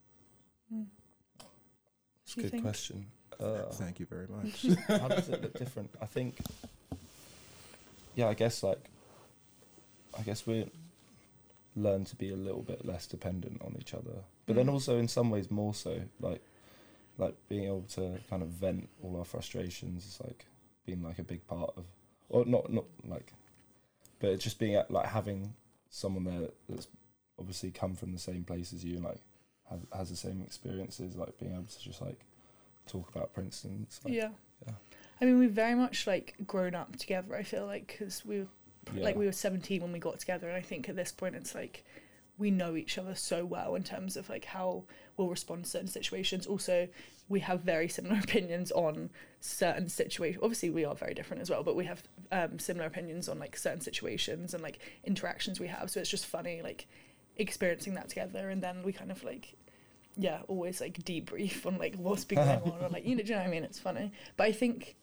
It's 0.71 2.35
Do 2.35 2.41
a 2.41 2.43
good 2.43 2.51
think? 2.51 2.63
question. 2.63 3.05
Uh, 3.39 3.63
Thank 3.73 3.99
you 3.99 4.05
very 4.05 4.27
much. 4.27 4.65
how 4.87 5.07
does 5.09 5.29
it 5.29 5.41
look 5.41 5.57
different? 5.57 5.89
I 6.01 6.05
think, 6.05 6.37
yeah, 8.15 8.27
I 8.27 8.33
guess 8.33 8.63
like, 8.63 8.79
I 10.17 10.21
guess 10.21 10.47
we 10.47 10.69
learn 11.75 12.05
to 12.05 12.15
be 12.15 12.29
a 12.29 12.35
little 12.35 12.61
bit 12.61 12.85
less 12.85 13.05
dependent 13.05 13.61
on 13.61 13.75
each 13.79 13.93
other, 13.93 14.23
but 14.45 14.55
then 14.55 14.67
Mm. 14.67 14.71
also 14.73 14.97
in 14.97 15.07
some 15.09 15.29
ways 15.29 15.51
more 15.51 15.73
so, 15.73 16.01
like, 16.21 16.41
like 17.17 17.35
being 17.49 17.65
able 17.65 17.81
to 17.89 18.17
kind 18.29 18.41
of 18.41 18.49
vent 18.49 18.89
all 19.03 19.17
our 19.17 19.25
frustrations 19.25 20.05
is 20.05 20.19
like 20.23 20.45
being 20.85 21.03
like 21.03 21.19
a 21.19 21.23
big 21.23 21.45
part 21.47 21.73
of, 21.75 21.85
or 22.29 22.45
not 22.45 22.71
not 22.71 22.85
like, 23.05 23.33
but 24.19 24.29
it's 24.31 24.43
just 24.43 24.57
being 24.59 24.75
at, 24.75 24.89
like 24.89 25.07
having 25.07 25.53
someone 25.89 26.23
there 26.23 26.47
that's 26.69 26.87
obviously 27.37 27.71
come 27.71 27.93
from 27.95 28.13
the 28.13 28.19
same 28.19 28.43
place 28.45 28.71
as 28.71 28.83
you 28.85 28.95
and 28.95 29.03
like 29.03 29.11
have, 29.13 29.21
has 29.95 30.09
the 30.09 30.15
same 30.15 30.41
experiences, 30.41 31.15
like 31.15 31.37
being 31.39 31.53
able 31.53 31.63
to 31.63 31.79
just 31.79 32.01
like 32.01 32.19
talk 32.87 33.09
about 33.13 33.33
Princeton. 33.33 33.87
Like, 34.03 34.13
yeah. 34.13 34.29
yeah. 34.65 34.73
I 35.21 35.25
mean, 35.25 35.39
we've 35.39 35.51
very 35.51 35.75
much 35.75 36.07
like 36.07 36.35
grown 36.45 36.75
up 36.75 36.95
together. 36.97 37.35
I 37.35 37.43
feel 37.43 37.65
like 37.65 37.87
because 37.87 38.25
we 38.25 38.39
were 38.39 38.47
like 38.93 39.15
we 39.15 39.25
were 39.25 39.31
17 39.31 39.81
when 39.81 39.91
we 39.91 39.99
got 39.99 40.19
together, 40.19 40.47
and 40.47 40.55
I 40.55 40.61
think 40.61 40.89
at 40.89 40.95
this 40.95 41.11
point 41.11 41.35
it's 41.35 41.55
like 41.55 41.83
we 42.37 42.51
know 42.51 42.75
each 42.75 42.97
other 42.97 43.15
so 43.15 43.45
well 43.45 43.75
in 43.75 43.83
terms 43.83 44.17
of 44.17 44.29
like 44.29 44.45
how 44.45 44.83
we'll 45.15 45.29
respond 45.29 45.63
to 45.63 45.69
certain 45.69 45.87
situations. 45.87 46.45
Also, 46.45 46.87
we 47.29 47.39
have 47.39 47.61
very 47.61 47.87
similar 47.87 48.19
opinions 48.23 48.71
on 48.71 49.09
certain 49.39 49.89
situations. 49.89 50.43
Obviously, 50.43 50.69
we 50.69 50.85
are 50.85 50.95
very 50.95 51.13
different 51.13 51.41
as 51.41 51.49
well, 51.49 51.63
but 51.63 51.75
we 51.75 51.85
have 51.85 52.03
um, 52.31 52.59
similar 52.59 52.85
opinions 52.85 53.29
on 53.29 53.39
like 53.39 53.57
certain 53.57 53.81
situations 53.81 54.53
and 54.53 54.61
like 54.61 54.79
interactions 55.05 55.59
we 55.59 55.67
have. 55.67 55.89
So 55.89 55.99
it's 55.99 56.09
just 56.09 56.25
funny 56.25 56.61
like 56.61 56.87
experiencing 57.37 57.95
that 57.95 58.09
together, 58.09 58.49
and 58.49 58.61
then 58.61 58.83
we 58.83 58.93
kind 58.93 59.11
of 59.11 59.23
like 59.23 59.55
yeah, 60.17 60.39
always 60.47 60.79
like 60.79 60.97
debrief 61.03 61.65
on 61.65 61.77
like 61.77 61.95
what's 61.95 62.25
been 62.25 62.37
going 62.37 62.49
on, 62.49 62.79
or 62.81 62.89
like 62.89 63.05
you 63.05 63.15
know, 63.15 63.23
do 63.23 63.29
you 63.29 63.35
know 63.35 63.41
what 63.41 63.47
I 63.47 63.51
mean? 63.51 63.63
It's 63.63 63.79
funny, 63.79 64.11
but 64.37 64.45
I 64.45 64.51
think 64.51 64.95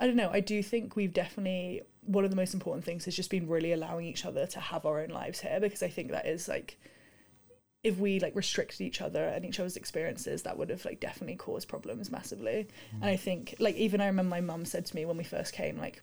I 0.00 0.06
don't 0.06 0.16
know. 0.16 0.30
I 0.32 0.40
do 0.40 0.62
think 0.62 0.96
we've 0.96 1.12
definitely 1.12 1.82
one 2.04 2.24
of 2.24 2.30
the 2.30 2.36
most 2.36 2.54
important 2.54 2.84
things 2.84 3.04
has 3.04 3.14
just 3.14 3.30
been 3.30 3.46
really 3.46 3.72
allowing 3.72 4.06
each 4.06 4.24
other 4.24 4.46
to 4.46 4.58
have 4.58 4.84
our 4.84 5.00
own 5.00 5.10
lives 5.10 5.40
here 5.40 5.60
because 5.60 5.82
I 5.82 5.88
think 5.88 6.10
that 6.10 6.26
is 6.26 6.48
like 6.48 6.78
if 7.84 7.98
we 7.98 8.20
like 8.20 8.34
restricted 8.34 8.80
each 8.80 9.00
other 9.00 9.24
and 9.24 9.44
each 9.44 9.58
other's 9.58 9.76
experiences, 9.76 10.42
that 10.42 10.56
would 10.56 10.70
have 10.70 10.84
like 10.84 11.00
definitely 11.00 11.36
caused 11.36 11.68
problems 11.68 12.10
massively. 12.10 12.68
And 12.92 13.04
I 13.04 13.14
mm. 13.14 13.20
think 13.20 13.56
like 13.58 13.76
even 13.76 14.00
I 14.00 14.06
remember 14.06 14.30
my 14.30 14.40
mum 14.40 14.64
said 14.64 14.86
to 14.86 14.96
me 14.96 15.04
when 15.04 15.16
we 15.16 15.24
first 15.24 15.52
came, 15.52 15.78
like, 15.78 16.02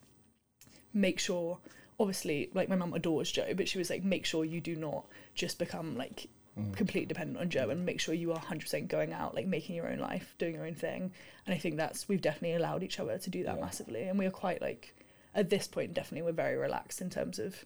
make 0.94 1.20
sure 1.20 1.60
obviously 2.00 2.50
like 2.54 2.70
my 2.70 2.76
mum 2.76 2.94
adores 2.94 3.32
Joe, 3.32 3.54
but 3.56 3.68
she 3.68 3.78
was 3.78 3.90
like, 3.90 4.04
make 4.04 4.26
sure 4.26 4.46
you 4.46 4.62
do 4.62 4.76
not 4.76 5.06
just 5.36 5.60
become 5.60 5.98
like 5.98 6.28
mm. 6.58 6.76
completely 6.76 7.08
dependent 7.08 7.40
on 7.40 7.50
Joe 7.50 7.70
and 7.70 7.86
make 7.86 8.00
sure 8.00 8.14
you 8.14 8.32
are 8.32 8.40
100% 8.40 8.88
going 8.88 9.14
out, 9.14 9.36
like 9.36 9.48
making 9.48 9.76
your 9.76 9.88
own 9.90 10.00
life, 10.00 10.34
doing 10.38 10.56
your 10.56 10.66
own 10.66 10.76
thing. 10.76 11.12
And 11.46 11.54
I 11.54 11.58
think 11.58 11.78
that's, 11.78 12.08
we've 12.08 12.22
definitely 12.22 12.56
allowed 12.56 12.84
each 12.84 13.00
other 13.00 13.18
to 13.18 13.30
do 13.30 13.44
that 13.44 13.56
Yeah. 13.56 13.62
massively. 13.62 14.04
And 14.04 14.18
we 14.18 14.26
are 14.26 14.32
quite 14.32 14.62
like, 14.62 14.96
at 15.36 15.50
this 15.50 15.68
point, 15.68 15.94
definitely 15.94 16.24
we're 16.24 16.32
very 16.36 16.58
relaxed 16.58 17.02
in 17.02 17.10
terms 17.10 17.38
of 17.38 17.66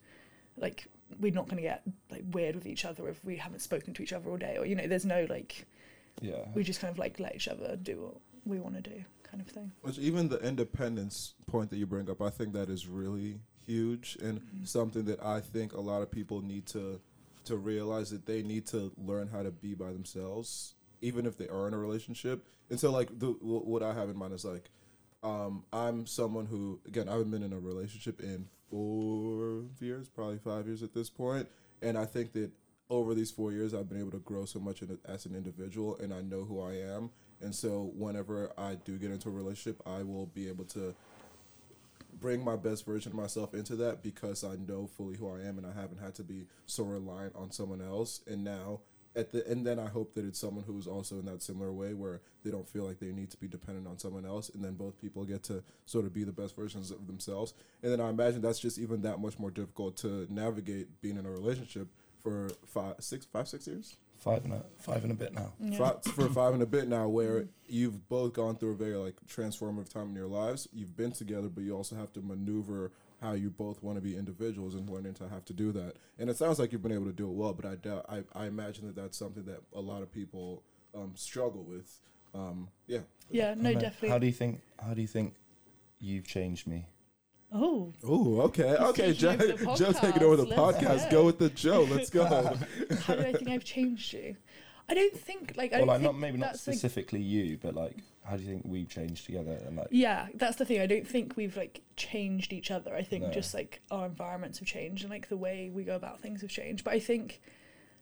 like, 0.57 0.87
we're 1.19 1.31
not 1.31 1.45
going 1.45 1.57
to 1.57 1.63
get 1.63 1.83
like 2.09 2.23
weird 2.31 2.55
with 2.55 2.65
each 2.65 2.85
other 2.85 3.07
if 3.07 3.23
we 3.23 3.37
haven't 3.37 3.59
spoken 3.59 3.93
to 3.93 4.03
each 4.03 4.13
other 4.13 4.29
all 4.29 4.37
day 4.37 4.57
or, 4.57 4.65
you 4.65 4.75
know, 4.75 4.87
there's 4.87 5.05
no 5.05 5.27
like, 5.29 5.67
Yeah. 6.21 6.45
we 6.55 6.63
just 6.63 6.81
kind 6.81 6.91
of 6.91 6.97
like 6.97 7.19
let 7.19 7.35
each 7.35 7.47
other 7.47 7.75
do 7.75 8.01
what 8.01 8.15
we 8.45 8.59
want 8.59 8.75
to 8.75 8.81
do 8.81 9.03
kind 9.23 9.41
of 9.41 9.47
thing. 9.47 9.71
Which 9.81 9.99
even 9.99 10.29
the 10.29 10.39
independence 10.39 11.35
point 11.45 11.69
that 11.69 11.77
you 11.77 11.85
bring 11.85 12.09
up, 12.09 12.21
I 12.21 12.29
think 12.29 12.53
that 12.53 12.69
is 12.69 12.87
really 12.87 13.39
huge 13.65 14.17
and 14.21 14.41
something 14.63 15.05
that 15.05 15.23
I 15.23 15.39
think 15.39 15.73
a 15.73 15.81
lot 15.81 16.01
of 16.01 16.11
people 16.11 16.41
need 16.41 16.65
to 16.67 16.99
to 17.45 17.57
realize 17.57 18.09
that 18.09 18.25
they 18.25 18.41
need 18.41 18.65
to 18.67 18.91
learn 18.97 19.27
how 19.27 19.43
to 19.43 19.51
be 19.51 19.73
by 19.73 19.91
themselves, 19.91 20.75
even 21.01 21.25
if 21.25 21.37
they 21.37 21.47
are 21.49 21.67
in 21.67 21.73
a 21.73 21.77
relationship. 21.77 22.45
And 22.69 22.79
so, 22.79 22.91
like, 22.91 23.19
the 23.19 23.27
wh- 23.27 23.67
what 23.67 23.83
I 23.83 23.93
have 23.93 24.09
in 24.09 24.17
mind 24.17 24.33
is 24.33 24.45
like, 24.45 24.69
um, 25.23 25.63
I'm 25.71 26.05
someone 26.05 26.45
who, 26.45 26.79
again, 26.87 27.09
I 27.09 27.13
haven't 27.13 27.31
been 27.31 27.43
in 27.43 27.53
a 27.53 27.59
relationship 27.59 28.21
in 28.21 28.47
four 28.69 29.63
years, 29.79 30.07
probably 30.07 30.37
five 30.37 30.67
years 30.67 30.83
at 30.83 30.93
this 30.93 31.09
point, 31.09 31.47
and 31.81 31.97
I 31.97 32.05
think 32.05 32.31
that 32.33 32.51
over 32.89 33.13
these 33.13 33.31
four 33.31 33.51
years, 33.51 33.73
I've 33.73 33.89
been 33.89 33.99
able 33.99 34.11
to 34.11 34.19
grow 34.19 34.45
so 34.45 34.59
much 34.59 34.81
in 34.81 34.91
it 34.91 34.99
as 35.05 35.25
an 35.25 35.35
individual, 35.35 35.97
and 35.97 36.13
I 36.13 36.21
know 36.21 36.43
who 36.43 36.61
I 36.61 36.73
am. 36.75 37.09
And 37.41 37.53
so, 37.53 37.91
whenever 37.95 38.51
I 38.57 38.75
do 38.75 38.97
get 38.97 39.11
into 39.11 39.29
a 39.29 39.31
relationship, 39.31 39.81
I 39.85 40.03
will 40.03 40.27
be 40.27 40.47
able 40.47 40.65
to 40.65 40.95
bring 42.23 42.41
my 42.41 42.55
best 42.55 42.85
version 42.85 43.11
of 43.11 43.17
myself 43.17 43.53
into 43.53 43.75
that 43.75 44.01
because 44.01 44.45
I 44.45 44.55
know 44.55 44.87
fully 44.87 45.17
who 45.17 45.29
I 45.29 45.41
am, 45.41 45.57
and 45.57 45.67
I 45.67 45.73
haven't 45.73 45.99
had 45.99 46.15
to 46.15 46.23
be 46.23 46.45
so 46.65 46.85
reliant 46.85 47.35
on 47.35 47.51
someone 47.51 47.81
else. 47.81 48.21
And 48.25 48.45
now, 48.45 48.79
at 49.13 49.33
the 49.33 49.45
and 49.45 49.67
then 49.67 49.77
I 49.77 49.89
hope 49.89 50.13
that 50.13 50.23
it's 50.23 50.39
someone 50.39 50.63
who's 50.65 50.87
also 50.87 51.19
in 51.19 51.25
that 51.25 51.43
similar 51.43 51.73
way 51.73 51.93
where 51.93 52.21
they 52.45 52.49
don't 52.49 52.67
feel 52.67 52.85
like 52.85 52.99
they 52.99 53.11
need 53.11 53.29
to 53.31 53.37
be 53.37 53.49
dependent 53.49 53.87
on 53.87 53.99
someone 53.99 54.25
else, 54.25 54.47
and 54.47 54.63
then 54.63 54.75
both 54.75 54.97
people 55.01 55.25
get 55.25 55.43
to 55.43 55.63
sort 55.85 56.05
of 56.05 56.13
be 56.13 56.23
the 56.23 56.31
best 56.31 56.55
versions 56.55 56.91
of 56.91 57.07
themselves. 57.07 57.53
And 57.83 57.91
then 57.91 57.99
I 57.99 58.09
imagine 58.09 58.41
that's 58.41 58.59
just 58.59 58.79
even 58.79 59.01
that 59.01 59.19
much 59.19 59.37
more 59.37 59.51
difficult 59.51 59.97
to 59.97 60.25
navigate 60.29 61.01
being 61.01 61.17
in 61.17 61.25
a 61.25 61.31
relationship 61.31 61.89
for 62.21 62.51
five, 62.65 62.95
six, 62.99 63.25
five, 63.25 63.49
six 63.49 63.67
years. 63.67 63.97
Five 64.23 64.45
and 64.45 64.53
a 64.53 64.63
five 64.79 65.03
and 65.03 65.11
a 65.11 65.15
bit 65.15 65.33
now. 65.33 65.51
Yeah. 65.59 65.77
Five, 65.77 66.03
for 66.05 66.29
five 66.29 66.53
and 66.53 66.63
a 66.63 66.65
bit 66.65 66.87
now, 66.87 67.09
where 67.09 67.45
you've 67.67 68.07
both 68.07 68.31
gone 68.31 68.55
through 68.55 68.71
a 68.71 68.75
very 68.75 68.95
like 68.95 69.15
transformative 69.27 69.89
time 69.89 70.09
in 70.09 70.15
your 70.15 70.27
lives. 70.27 70.65
You've 70.71 70.95
been 70.95 71.11
together, 71.11 71.49
but 71.49 71.65
you 71.65 71.75
also 71.75 71.97
have 71.97 72.13
to 72.13 72.21
maneuver 72.21 72.93
how 73.21 73.33
you 73.33 73.49
both 73.49 73.83
want 73.83 73.97
to 73.97 74.01
be 74.01 74.15
individuals 74.15 74.75
and 74.75 74.89
learning 74.89 75.15
to 75.15 75.27
have 75.27 75.43
to 75.45 75.53
do 75.53 75.73
that. 75.73 75.97
And 76.17 76.29
it 76.29 76.37
sounds 76.37 76.57
like 76.57 76.71
you've 76.71 76.81
been 76.81 76.93
able 76.93 77.07
to 77.07 77.11
do 77.11 77.27
it 77.27 77.33
well, 77.33 77.51
but 77.53 77.65
I 77.65 77.75
doubt. 77.75 78.05
I, 78.07 78.23
I 78.33 78.45
imagine 78.45 78.87
that 78.87 78.95
that's 78.95 79.17
something 79.17 79.43
that 79.43 79.61
a 79.73 79.81
lot 79.81 80.01
of 80.01 80.09
people 80.09 80.63
um, 80.95 81.11
struggle 81.15 81.65
with. 81.65 81.99
Um, 82.33 82.69
yeah. 82.87 82.99
Yeah, 83.29 83.55
no, 83.57 83.73
definitely. 83.73 84.09
How 84.09 84.19
do 84.19 84.25
you 84.25 84.33
think? 84.33 84.61
How 84.81 84.93
do 84.93 85.01
you 85.01 85.07
think 85.07 85.35
you've 85.99 86.27
changed 86.27 86.65
me? 86.65 86.87
Oh, 87.53 87.93
Oh, 88.03 88.41
okay, 88.41 88.75
okay. 88.75 89.13
Joe, 89.13 89.35
taking 89.35 89.51
over 89.51 89.65
the 89.65 89.75
Joe 89.75 89.91
taking 89.93 90.23
over 90.23 90.35
the 90.37 90.45
podcast. 90.45 90.81
Let's 90.81 91.05
podcast. 91.05 91.11
go. 91.11 91.19
Go 91.21 91.25
with 91.25 91.39
the 91.39 91.49
Joe. 91.49 91.87
Let's 91.89 92.09
go. 92.09 92.25
how 93.05 93.15
do 93.15 93.21
I 93.21 93.33
think 93.33 93.49
I've 93.49 93.63
changed 93.63 94.13
you? 94.13 94.35
I 94.89 94.93
don't 94.95 95.15
think 95.17 95.53
like 95.55 95.71
I 95.71 95.77
Or 95.77 95.79
don't 95.79 95.87
like 95.87 95.99
think 96.01 96.11
not 96.11 96.19
maybe 96.19 96.37
not 96.37 96.47
that's, 96.53 96.67
like, 96.67 96.75
specifically 96.77 97.21
you, 97.21 97.57
but 97.61 97.73
like 97.73 97.97
how 98.25 98.35
do 98.35 98.43
you 98.43 98.49
think 98.49 98.63
we've 98.65 98.89
changed 98.89 99.25
together? 99.25 99.57
And 99.65 99.77
like 99.77 99.87
Yeah, 99.91 100.27
that's 100.35 100.57
the 100.57 100.65
thing. 100.65 100.81
I 100.81 100.87
don't 100.87 101.07
think 101.07 101.35
we've 101.37 101.55
like 101.55 101.81
changed 101.95 102.51
each 102.51 102.69
other. 102.71 102.93
I 102.95 103.03
think 103.03 103.23
No. 103.23 103.31
just 103.31 103.53
like 103.53 103.81
our 103.91 104.05
environments 104.05 104.59
have 104.59 104.67
changed 104.67 105.03
and 105.03 105.11
like 105.11 105.29
the 105.29 105.37
way 105.37 105.69
we 105.73 105.83
go 105.83 105.95
about 105.95 106.19
things 106.21 106.41
have 106.41 106.49
changed. 106.49 106.83
But 106.83 106.93
I 106.95 106.99
think 106.99 107.41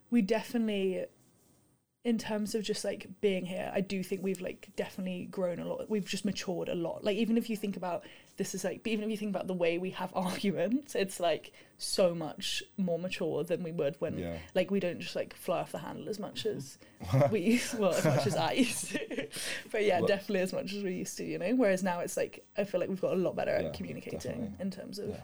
we 0.09 0.21
definitely 0.23 1.05
in 2.03 2.17
terms 2.17 2.55
of 2.55 2.63
just 2.63 2.83
like 2.83 3.07
being 3.21 3.45
here, 3.45 3.71
I 3.75 3.81
do 3.81 4.01
think 4.01 4.23
we've 4.23 4.41
like 4.41 4.69
definitely 4.75 5.25
grown 5.29 5.59
a 5.59 5.67
lot. 5.67 5.87
We've 5.87 6.05
just 6.05 6.25
matured 6.25 6.67
a 6.67 6.73
lot. 6.75 7.03
Like 7.03 7.17
even 7.17 7.37
if 7.37 7.47
you 7.47 7.55
think 7.55 7.77
about 7.77 8.03
this 8.41 8.55
is 8.55 8.63
like 8.63 8.81
even 8.87 9.03
if 9.05 9.11
you 9.11 9.17
think 9.17 9.29
about 9.29 9.45
the 9.45 9.53
way 9.53 9.77
we 9.77 9.91
have 9.91 10.11
arguments, 10.15 10.95
it's 10.95 11.19
like 11.19 11.51
so 11.77 12.15
much 12.15 12.63
more 12.77 12.97
mature 12.97 13.43
than 13.43 13.61
we 13.61 13.71
would 13.71 13.95
when 13.99 14.17
Yeah. 14.17 14.37
like 14.55 14.71
we 14.71 14.79
don't 14.79 14.99
just 14.99 15.15
like 15.15 15.35
fly 15.35 15.59
off 15.59 15.71
the 15.71 15.77
handle 15.77 16.09
as 16.09 16.17
much 16.17 16.47
as 16.47 16.79
we 17.31 17.39
used 17.41 17.77
well 17.77 17.93
as 17.93 18.03
much 18.03 18.25
as 18.25 18.35
I 18.35 18.53
used 18.53 18.91
to. 18.93 19.27
but 19.71 19.83
yeah, 19.85 20.01
definitely 20.01 20.39
as 20.39 20.53
much 20.53 20.73
as 20.73 20.83
we 20.83 20.93
used 20.95 21.17
to, 21.17 21.23
you 21.23 21.37
know. 21.37 21.53
Whereas 21.55 21.83
now 21.83 21.99
it's 21.99 22.17
like 22.17 22.43
I 22.57 22.63
feel 22.63 22.79
like 22.79 22.89
we've 22.89 22.99
got 23.01 23.13
a 23.13 23.17
lot 23.27 23.35
better 23.35 23.51
Yeah, 23.51 23.67
at 23.67 23.73
communicating 23.75 24.17
definitely. 24.19 24.51
in 24.59 24.71
terms 24.71 24.97
of 24.97 25.09
Yeah. 25.09 25.21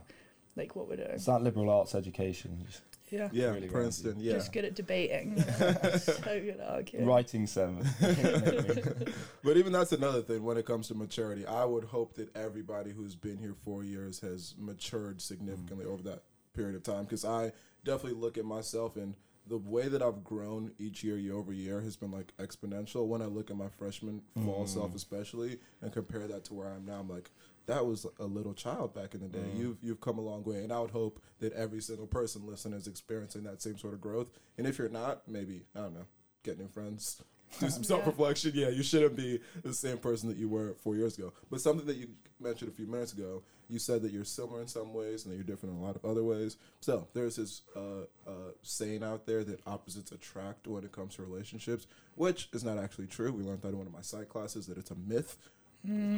like 0.56 0.76
what 0.76 0.88
we're 0.88 0.98
doing. 0.98 1.10
It's 1.14 1.26
that 1.26 1.42
liberal 1.42 1.72
arts 1.72 1.96
education, 1.96 2.68
Yeah. 3.10 3.30
Yeah, 3.32 3.52
Really 3.52 3.68
Princeton. 3.68 4.22
Just 4.22 4.48
Yeah, 4.48 4.54
good 4.54 4.66
at 4.66 4.76
debating. 4.76 5.42
so 6.00 6.14
good 6.24 6.58
at 6.60 6.68
arguing. 6.68 7.06
writing 7.06 7.48
seven. 7.48 7.88
but 9.44 9.58
even 9.58 9.72
that's 9.72 9.92
another 9.92 10.22
thing 10.22 10.44
when 10.44 10.58
it 10.58 10.66
comes 10.66 10.88
to 10.90 10.96
maturity. 10.96 11.46
I 11.46 11.66
would 11.66 11.86
hope 11.86 12.16
that 12.16 12.36
everybody 12.36 12.92
who's 12.92 13.16
been 13.16 13.38
here 13.38 13.56
four 13.64 13.84
years 13.84 14.20
has 14.22 14.56
matured 14.58 15.22
significantly 15.22 15.86
mm. 15.86 15.92
over 15.94 16.04
that 16.04 16.24
period 16.54 16.76
of 16.76 16.84
time. 16.84 17.04
Because 17.04 17.24
I 17.24 17.52
definitely 17.84 18.20
look 18.20 18.38
at 18.38 18.46
myself 18.46 18.98
and 18.98 19.16
the 19.50 19.58
way 19.58 19.88
that 19.88 20.02
I've 20.02 20.24
grown 20.24 20.72
each 20.78 21.04
year, 21.04 21.18
year 21.18 21.36
over 21.36 21.54
year, 21.54 21.82
has 21.82 21.96
been 21.96 22.12
like 22.12 22.34
exponential. 22.38 23.08
When 23.08 23.22
I 23.22 23.26
look 23.26 23.50
at 23.50 23.56
my 23.56 23.70
freshman 23.70 24.22
fall 24.44 24.66
mm. 24.66 24.70
self, 24.70 24.96
especially, 24.96 25.60
and 25.82 25.92
compare 25.92 26.28
that 26.28 26.44
to 26.46 26.54
where 26.54 26.68
I 26.68 26.76
am 26.76 26.86
now, 26.86 27.00
I'm 27.00 27.10
like, 27.10 27.32
that 27.68 27.86
was 27.86 28.06
a 28.20 28.26
little 28.26 28.54
child 28.54 28.94
back 28.94 29.14
in 29.14 29.22
the 29.22 29.28
day. 29.28 29.50
You've 29.56 29.78
you've 29.82 30.02
come 30.02 30.18
a 30.18 30.22
long 30.22 30.44
way, 30.44 30.64
and 30.64 30.72
I 30.74 30.80
would 30.80 30.92
hope 30.92 31.22
that 31.40 31.54
every 31.54 31.82
single 31.82 32.08
person 32.08 32.46
listening 32.48 32.80
is 32.80 32.88
experiencing 32.88 33.44
that 33.44 33.62
same 33.62 33.78
sort 33.78 33.94
of 33.94 34.02
growth. 34.02 34.32
And 34.58 34.66
if 34.66 34.78
you're 34.80 34.90
not, 34.90 35.28
maybe 35.28 35.64
I 35.76 35.82
don't 35.82 35.94
know, 35.94 36.06
get 36.44 36.58
new 36.60 36.68
friends, 36.68 37.22
do 37.60 37.70
some 37.70 37.82
Yeah. 37.84 37.88
self 37.88 38.08
reflection. 38.08 38.52
Yeah, 38.56 38.70
you 38.70 38.84
shouldn't 38.84 39.16
be 39.16 39.40
the 39.64 39.74
same 39.74 39.98
person 39.98 40.30
that 40.30 40.38
you 40.38 40.50
were 40.50 40.74
four 40.84 40.96
years 40.96 41.18
ago. 41.18 41.34
But 41.52 41.62
something 41.62 41.86
that 41.88 41.98
you 41.98 42.08
mentioned 42.40 42.72
a 42.72 42.74
few 42.74 42.88
minutes 42.88 43.14
ago, 43.14 43.44
you 43.70 43.80
said 43.80 44.02
that 44.04 44.12
you're 44.14 44.24
similar 44.24 44.62
in 44.62 44.68
some 44.68 44.94
ways 44.94 45.26
and 45.26 45.32
that 45.34 45.36
you're 45.38 45.44
different 45.44 45.76
in 45.76 45.82
a 45.82 45.86
lot 45.86 45.96
of 45.98 46.06
other 46.06 46.24
ways. 46.24 46.56
So 46.80 47.08
there's 47.14 47.36
this 47.36 47.64
uh, 47.76 48.04
uh, 48.26 48.52
saying 48.62 49.04
out 49.04 49.26
there 49.26 49.44
that 49.44 49.60
opposites 49.68 50.12
attract 50.14 50.68
when 50.68 50.84
it 50.86 50.92
comes 50.94 51.16
to 51.16 51.24
relationships, 51.24 51.86
which 52.16 52.48
is 52.54 52.64
not 52.64 52.78
actually 52.78 53.08
true. 53.08 53.34
We 53.34 53.44
learned 53.44 53.64
that 53.64 53.70
in 53.70 53.78
one 53.78 53.88
of 53.88 53.92
my 53.94 54.02
psych 54.02 54.30
classes 54.30 54.68
that 54.68 54.78
it's 54.78 54.92
a 54.92 54.96
myth. 54.96 55.36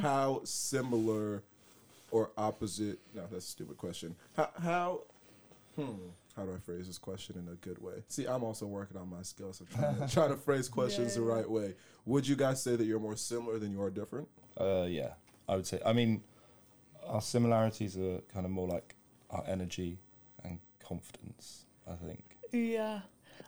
How 0.00 0.40
similar 0.44 1.42
or 2.10 2.30
opposite? 2.36 2.98
No, 3.14 3.22
that's 3.30 3.44
a 3.44 3.48
stupid 3.48 3.78
question. 3.78 4.16
How 4.36 4.50
how 4.60 5.00
hmm, 5.76 6.08
how 6.36 6.44
do 6.44 6.52
I 6.52 6.58
phrase 6.58 6.86
this 6.86 6.98
question 6.98 7.36
in 7.38 7.52
a 7.52 7.56
good 7.56 7.78
way? 7.78 8.02
See, 8.08 8.26
I'm 8.26 8.42
also 8.42 8.66
working 8.66 8.96
on 8.96 9.08
my 9.08 9.22
skills. 9.22 9.60
I'm 9.60 9.66
trying 9.66 10.08
to, 10.08 10.08
trying 10.14 10.30
to 10.30 10.36
phrase 10.36 10.68
questions 10.68 11.14
the 11.14 11.22
right 11.22 11.48
way. 11.48 11.74
Would 12.06 12.26
you 12.26 12.36
guys 12.36 12.62
say 12.62 12.76
that 12.76 12.84
you're 12.84 13.00
more 13.00 13.16
similar 13.16 13.58
than 13.58 13.72
you 13.72 13.82
are 13.82 13.90
different? 13.90 14.28
Uh, 14.58 14.86
yeah, 14.88 15.12
I 15.48 15.56
would 15.56 15.66
say. 15.66 15.80
I 15.84 15.92
mean, 15.92 16.22
our 17.06 17.20
similarities 17.20 17.96
are 17.96 18.20
kind 18.32 18.46
of 18.46 18.50
more 18.52 18.68
like 18.68 18.96
our 19.30 19.44
energy 19.46 19.98
and 20.44 20.58
confidence. 20.80 21.66
I 21.88 21.94
think. 21.94 22.22
Yeah. 22.52 23.00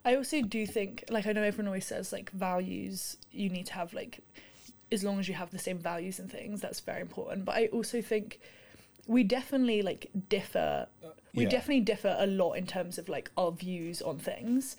I 0.05 0.17
also 0.17 0.43
do 0.43 0.67
think, 0.67 1.05
like, 1.11 1.27
I 1.27 1.33
know 1.33 1.43
everyone 1.43 1.69
always 1.69 1.87
says, 1.87 2.13
like, 2.13 2.31
values, 2.33 3.17
you 3.31 3.49
need 3.51 3.67
to 3.67 3.75
have, 3.75 3.95
like, 3.95 4.21
as 4.93 5.03
long 5.03 5.19
as 5.19 5.27
you 5.29 5.35
have 5.35 5.51
the 5.51 5.59
same 5.59 5.79
values 5.79 6.19
and 6.19 6.31
things, 6.31 6.61
that's 6.61 6.81
very 6.81 7.01
important. 7.01 7.45
But 7.45 7.57
I 7.57 7.67
also 7.67 8.01
think 8.03 8.39
we 9.07 9.25
definitely, 9.25 9.83
like, 9.83 10.11
differ. 10.29 10.87
We 11.35 11.45
Yeah. 11.45 11.49
definitely 11.49 11.81
differ 11.81 12.15
a 12.19 12.27
lot 12.27 12.53
in 12.53 12.67
terms 12.67 12.99
of, 12.99 13.09
like, 13.09 13.31
our 13.37 13.51
views 13.51 14.01
on 14.03 14.19
things. 14.19 14.77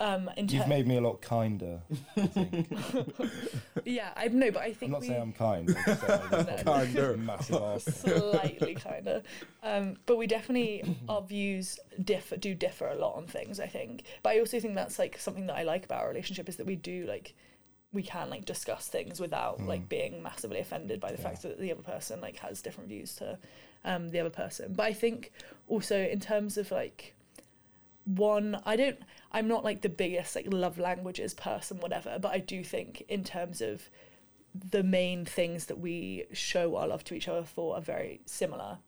Um, 0.00 0.28
in 0.36 0.48
You've 0.48 0.66
made 0.66 0.86
me 0.88 0.96
a 0.96 1.00
lot 1.00 1.20
kinder. 1.22 1.80
I 2.16 2.26
think. 2.26 2.66
yeah, 3.84 4.10
I 4.16 4.26
know, 4.28 4.50
but 4.50 4.62
I 4.62 4.72
think 4.72 4.88
I'm 4.88 4.90
not 4.92 5.00
we 5.02 5.06
saying 5.08 5.22
I'm 5.22 5.32
kind. 5.32 5.68
I'm 5.86 5.96
saying 5.96 6.18
I'm. 6.58 6.64
Kinder. 6.64 7.16
Massive 7.30 7.62
arse. 7.62 7.84
slightly 7.84 8.74
kind 8.74 9.06
of 9.08 9.22
um, 9.62 9.96
but 10.06 10.16
we 10.16 10.26
definitely 10.26 10.82
our 11.08 11.22
views 11.22 11.78
differ 12.02 12.36
do 12.36 12.54
differ 12.56 12.88
a 12.88 12.96
lot 12.96 13.14
on 13.14 13.26
things 13.26 13.60
i 13.60 13.66
think 13.66 14.02
but 14.22 14.30
i 14.30 14.38
also 14.40 14.58
think 14.60 14.74
that's 14.74 14.98
like 14.98 15.16
something 15.18 15.46
that 15.46 15.56
i 15.56 15.62
like 15.62 15.84
about 15.84 16.02
our 16.02 16.08
relationship 16.08 16.48
is 16.48 16.56
that 16.56 16.66
we 16.66 16.74
do 16.76 17.06
like 17.06 17.34
we 17.94 18.02
can 18.02 18.28
like 18.28 18.44
discuss 18.44 18.88
things 18.88 19.20
without 19.20 19.60
like 19.62 19.88
being 19.88 20.22
massively 20.22 20.58
offended 20.58 21.00
by 21.00 21.10
the 21.10 21.18
fact 21.18 21.42
that 21.42 21.58
the 21.58 21.72
other 21.72 21.82
person 21.82 22.20
like 22.20 22.36
has 22.36 22.60
different 22.60 22.88
views 22.88 23.14
to 23.14 23.38
um, 23.84 24.10
the 24.10 24.20
other 24.20 24.30
person. 24.30 24.74
But 24.74 24.86
i 24.86 24.92
think 24.92 25.32
also 25.68 25.98
in 25.98 26.20
terms 26.20 26.58
of 26.58 26.70
like 26.70 27.14
one 28.04 28.60
i 28.66 28.76
don't 28.76 28.98
i'm 29.32 29.48
not 29.48 29.64
like 29.64 29.80
the 29.80 29.88
biggest 29.88 30.36
like 30.36 30.46
love 30.50 30.78
languages 30.78 31.32
person 31.32 31.80
whatever 31.80 32.18
but 32.20 32.32
i 32.32 32.38
do 32.38 32.62
think 32.62 33.02
in 33.08 33.24
terms 33.24 33.62
of 33.62 33.88
the 34.54 34.82
main 34.82 35.24
things 35.24 35.66
that 35.66 35.80
we 35.80 36.24
show 36.32 36.76
our 36.76 36.86
love 36.86 37.02
to 37.04 37.14
each 37.14 37.28
other 37.28 37.42
for 37.44 37.74
are 37.74 37.80
very 37.80 38.20
similar. 38.24 38.78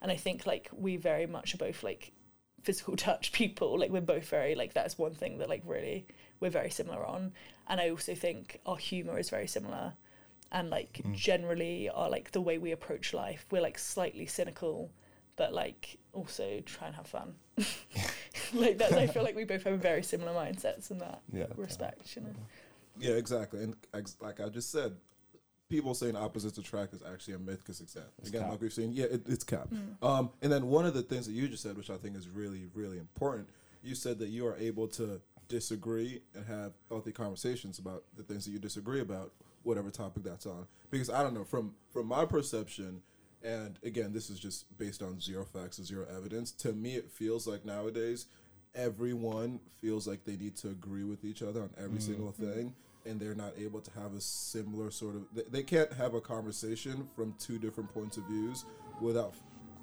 And 0.00 0.12
i 0.12 0.16
think 0.16 0.46
like 0.46 0.70
we 0.72 0.96
very 0.96 1.26
much 1.26 1.54
are 1.54 1.58
both 1.58 1.82
like 1.82 2.12
physical 2.62 2.96
touch 3.08 3.32
people. 3.32 3.78
Like 3.78 3.90
we're 3.90 4.00
both 4.00 4.28
very 4.28 4.54
like 4.54 4.72
that's 4.72 4.98
one 4.98 5.14
thing 5.14 5.38
that 5.38 5.48
like 5.48 5.62
really 5.64 6.06
we're 6.40 6.50
very 6.50 6.70
similar 6.70 7.04
on 7.04 7.32
and 7.68 7.80
i 7.80 7.88
also 7.90 8.14
think 8.14 8.60
our 8.66 8.76
humor 8.76 9.18
is 9.18 9.30
very 9.30 9.46
similar 9.46 9.92
and 10.52 10.70
like 10.70 11.00
generally 11.12 11.88
our 11.90 12.08
like 12.10 12.30
the 12.32 12.40
way 12.40 12.58
we 12.58 12.72
approach 12.72 13.12
life 13.14 13.46
we're 13.50 13.60
like 13.62 13.78
slightly 13.78 14.26
cynical 14.26 14.90
but 15.36 15.52
like 15.52 15.98
also 16.12 16.60
try 16.64 16.86
and 16.86 16.96
have 16.96 17.06
fun 17.06 17.34
like 18.54 18.78
that 18.78 18.92
i 18.92 19.06
feel 19.06 19.22
like 19.22 19.36
we 19.36 19.44
both 19.44 19.64
have 19.64 19.78
very 19.80 20.02
similar 20.02 20.32
mindsets 20.32 20.90
in 20.90 20.98
that 20.98 21.20
Yeah. 21.32 21.46
respect 21.56 22.14
you 22.16 22.22
know 22.22 22.34
Yeah, 22.98 23.12
exactly. 23.14 23.62
And 23.62 23.76
ex- 23.92 24.16
like 24.22 24.40
I 24.40 24.48
just 24.48 24.70
said, 24.72 24.96
people 25.68 25.92
saying 25.92 26.16
opposites 26.16 26.56
attract 26.56 26.94
is 26.94 27.02
actually 27.02 27.34
a 27.34 27.38
myth 27.38 27.58
because 27.58 27.82
exact. 27.82 28.08
It's 28.20 28.30
Again, 28.30 28.42
cap. 28.42 28.50
like 28.52 28.60
we've 28.62 28.72
seen, 28.72 28.92
yeah, 28.94 29.04
it, 29.04 29.22
it's 29.28 29.44
cap. 29.44 29.68
Um, 30.00 30.30
and 30.40 30.50
then 30.50 30.68
one 30.68 30.86
of 30.86 30.94
the 30.94 31.02
things 31.02 31.26
that 31.26 31.32
you 31.34 31.46
just 31.46 31.62
said, 31.62 31.76
which 31.76 31.90
I 31.90 31.98
think 31.98 32.16
is 32.16 32.26
really, 32.30 32.64
really 32.72 32.96
important, 32.98 33.50
you 33.82 33.94
said 33.94 34.18
that 34.20 34.28
you 34.30 34.46
are 34.46 34.56
able 34.56 34.88
to 34.96 35.20
disagree 35.48 36.20
and 36.34 36.46
have 36.46 36.72
healthy 36.88 37.12
conversations 37.12 37.78
about 37.78 38.04
the 38.16 38.22
things 38.22 38.44
that 38.44 38.50
you 38.50 38.58
disagree 38.58 39.00
about, 39.00 39.32
whatever 39.62 39.90
topic 39.90 40.22
that's 40.24 40.46
on. 40.46 40.66
Because 40.90 41.10
I 41.10 41.22
don't 41.22 41.34
know, 41.34 41.44
from 41.44 41.74
from 41.92 42.06
my 42.06 42.24
perception, 42.24 43.02
and 43.42 43.78
again, 43.84 44.12
this 44.12 44.30
is 44.30 44.38
just 44.38 44.66
based 44.78 45.02
on 45.02 45.20
zero 45.20 45.44
facts 45.44 45.78
and 45.78 45.86
zero 45.86 46.06
evidence. 46.14 46.52
To 46.52 46.72
me, 46.72 46.94
it 46.94 47.10
feels 47.10 47.46
like 47.46 47.64
nowadays 47.64 48.26
everyone 48.74 49.60
feels 49.80 50.06
like 50.06 50.24
they 50.24 50.36
need 50.36 50.56
to 50.56 50.68
agree 50.68 51.04
with 51.04 51.24
each 51.24 51.42
other 51.42 51.62
on 51.62 51.70
every 51.78 51.98
mm-hmm. 51.98 51.98
single 51.98 52.32
thing 52.32 52.74
and 53.06 53.20
they're 53.20 53.34
not 53.34 53.52
able 53.58 53.80
to 53.80 53.90
have 53.92 54.14
a 54.14 54.20
similar 54.20 54.90
sort 54.90 55.14
of 55.14 55.22
they, 55.34 55.42
they 55.50 55.62
can't 55.62 55.92
have 55.92 56.14
a 56.14 56.20
conversation 56.20 57.08
from 57.14 57.34
two 57.38 57.58
different 57.58 57.92
points 57.94 58.16
of 58.16 58.24
views 58.24 58.64
without 59.00 59.34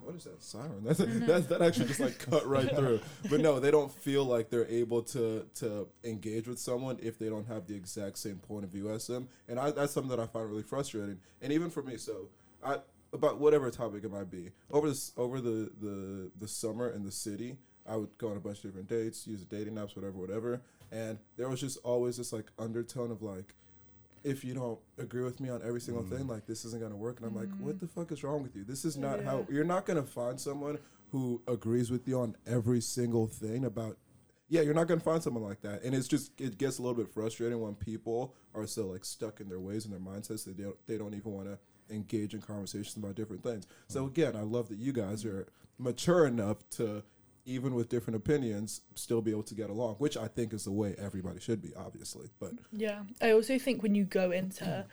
what 0.06 0.16
is 0.16 0.24
that 0.26 0.42
siren? 0.44 0.84
That's, 0.84 1.00
that's 1.00 1.48
that 1.48 1.62
actually 1.62 1.88
just 1.88 2.00
like 2.00 2.20
cut 2.20 2.48
right 2.48 2.70
through. 2.76 3.00
But 3.30 3.42
no 3.42 3.60
they 3.60 3.72
don't 3.72 3.92
feel 3.92 4.26
like 4.26 4.50
they're 4.50 4.68
able 4.68 5.02
to 5.04 5.46
to 5.56 5.88
engage 6.04 6.48
with 6.48 6.60
someone 6.60 7.00
if 7.02 7.18
they 7.20 7.30
don't 7.30 7.48
have 7.48 7.68
the 7.68 7.76
exact 7.76 8.18
same 8.18 8.38
point 8.38 8.66
of 8.66 8.72
view 8.72 8.89
as 8.89 9.08
them. 9.08 9.28
And 9.48 9.60
I, 9.60 9.72
that's 9.72 9.94
something 9.94 10.10
that 10.10 10.20
i 10.20 10.28
find 10.28 10.50
really 10.50 10.63
frustrating. 10.63 11.20
And 11.42 11.52
even 11.52 11.70
for 11.70 11.84
me 11.84 11.98
so 11.98 12.30
i 12.63 12.78
about 13.12 13.39
whatever 13.39 13.70
topic 13.70 14.04
it 14.04 14.12
might 14.12 14.32
be 14.32 14.50
over 14.72 14.89
this 14.89 15.12
over 15.18 15.39
the 15.39 15.72
the 15.80 16.32
the 16.39 16.48
summer 16.48 16.89
in 16.89 17.04
the 17.04 17.12
city 17.12 17.58
I 17.88 17.96
would 17.96 18.18
go 18.18 18.30
on 18.30 18.38
a 18.38 18.39
bunch 18.39 18.58
of 18.58 18.63
different 18.63 18.88
dates, 18.88 19.28
use 19.28 19.44
dating 19.44 19.76
apps, 19.76 19.96
whatever, 19.96 20.18
whatever. 20.18 20.62
And 20.92 21.18
there 21.38 21.50
was 21.50 21.60
just 21.60 21.78
always 21.84 22.18
this 22.18 22.32
like 22.32 22.46
undertone 22.58 23.12
of 23.12 23.22
like, 23.22 23.54
if 24.23 24.43
you 24.43 24.53
don't 24.53 24.79
agree 24.97 25.23
with 25.23 25.39
me 25.39 25.49
on 25.49 25.62
every 25.63 25.81
single 25.81 26.03
thing, 26.03 26.25
mm. 26.25 26.29
like 26.29 26.45
this 26.45 26.65
isn't 26.65 26.81
gonna 26.81 26.95
work. 26.95 27.19
And 27.19 27.27
I'm 27.27 27.36
like, 27.36 27.49
what 27.59 27.75
mm. 27.75 27.79
the 27.79 27.88
fuck 27.88 28.12
is 28.12 28.23
wrong 28.23 28.41
with 28.41 28.55
you? 28.55 28.63
This 28.63 28.86
is 28.86 28.97
not 28.97 29.23
how 29.23 29.45
you're 29.49 29.63
not 29.63 29.86
gonna 29.86 30.03
find 30.03 30.39
someone 30.39 30.79
who 31.12 31.41
agrees 31.47 31.91
with 31.91 32.07
you 32.07 32.19
on 32.19 32.36
every 32.47 32.81
single 32.81 33.27
thing 33.27 33.65
about 33.65 33.97
yeah, 34.49 34.62
you're 34.62 34.73
not 34.73 34.88
gonna 34.88 34.99
find 34.99 35.23
someone 35.23 35.43
like 35.43 35.62
that. 35.62 35.83
And 35.83 35.95
it's 35.95 36.07
just 36.07 36.39
it 36.39 36.57
gets 36.57 36.77
a 36.77 36.81
little 36.81 36.97
bit 36.97 37.13
frustrating 37.13 37.59
when 37.59 37.75
people 37.75 38.36
are 38.53 38.67
so 38.67 38.88
like 38.88 39.05
stuck 39.05 39.39
in 39.41 39.49
their 39.49 39.59
ways 39.59 39.86
and 39.86 39.93
their 39.93 39.99
mindsets 39.99 40.45
that 40.45 40.57
they 40.57 40.63
don't 40.63 40.88
they 40.88 40.97
don't 40.97 41.13
even 41.13 41.31
wanna 41.31 41.57
engage 41.89 42.33
in 42.33 42.41
conversations 42.41 42.95
about 42.95 43.15
different 43.15 43.43
things. 43.43 43.67
So 43.88 44.03
mm. 44.03 44.07
again, 44.07 44.36
I 44.36 44.41
love 44.41 44.69
that 44.69 44.77
you 44.77 44.93
guys 44.93 45.25
are 45.25 45.47
mature 45.77 46.25
enough 46.25 46.57
to 46.71 47.03
even 47.45 47.75
with 47.75 47.89
different 47.89 48.15
opinions, 48.17 48.82
still 48.95 49.21
be 49.21 49.32
able 49.32 49.43
to 49.43 49.56
get 49.56 49.69
along, 49.69 49.95
which 49.95 50.15
I 50.17 50.27
think 50.27 50.53
is 50.53 50.63
the 50.63 50.71
way 50.71 50.95
everybody 50.97 51.39
should 51.39 51.62
be, 51.62 51.73
obviously. 51.75 52.29
But 52.39 52.51
Yeah, 52.71 53.03
I 53.21 53.32
also 53.32 53.60
think 53.60 53.84
when 53.84 53.95
you 53.95 54.06
go 54.06 54.32
into 54.32 54.86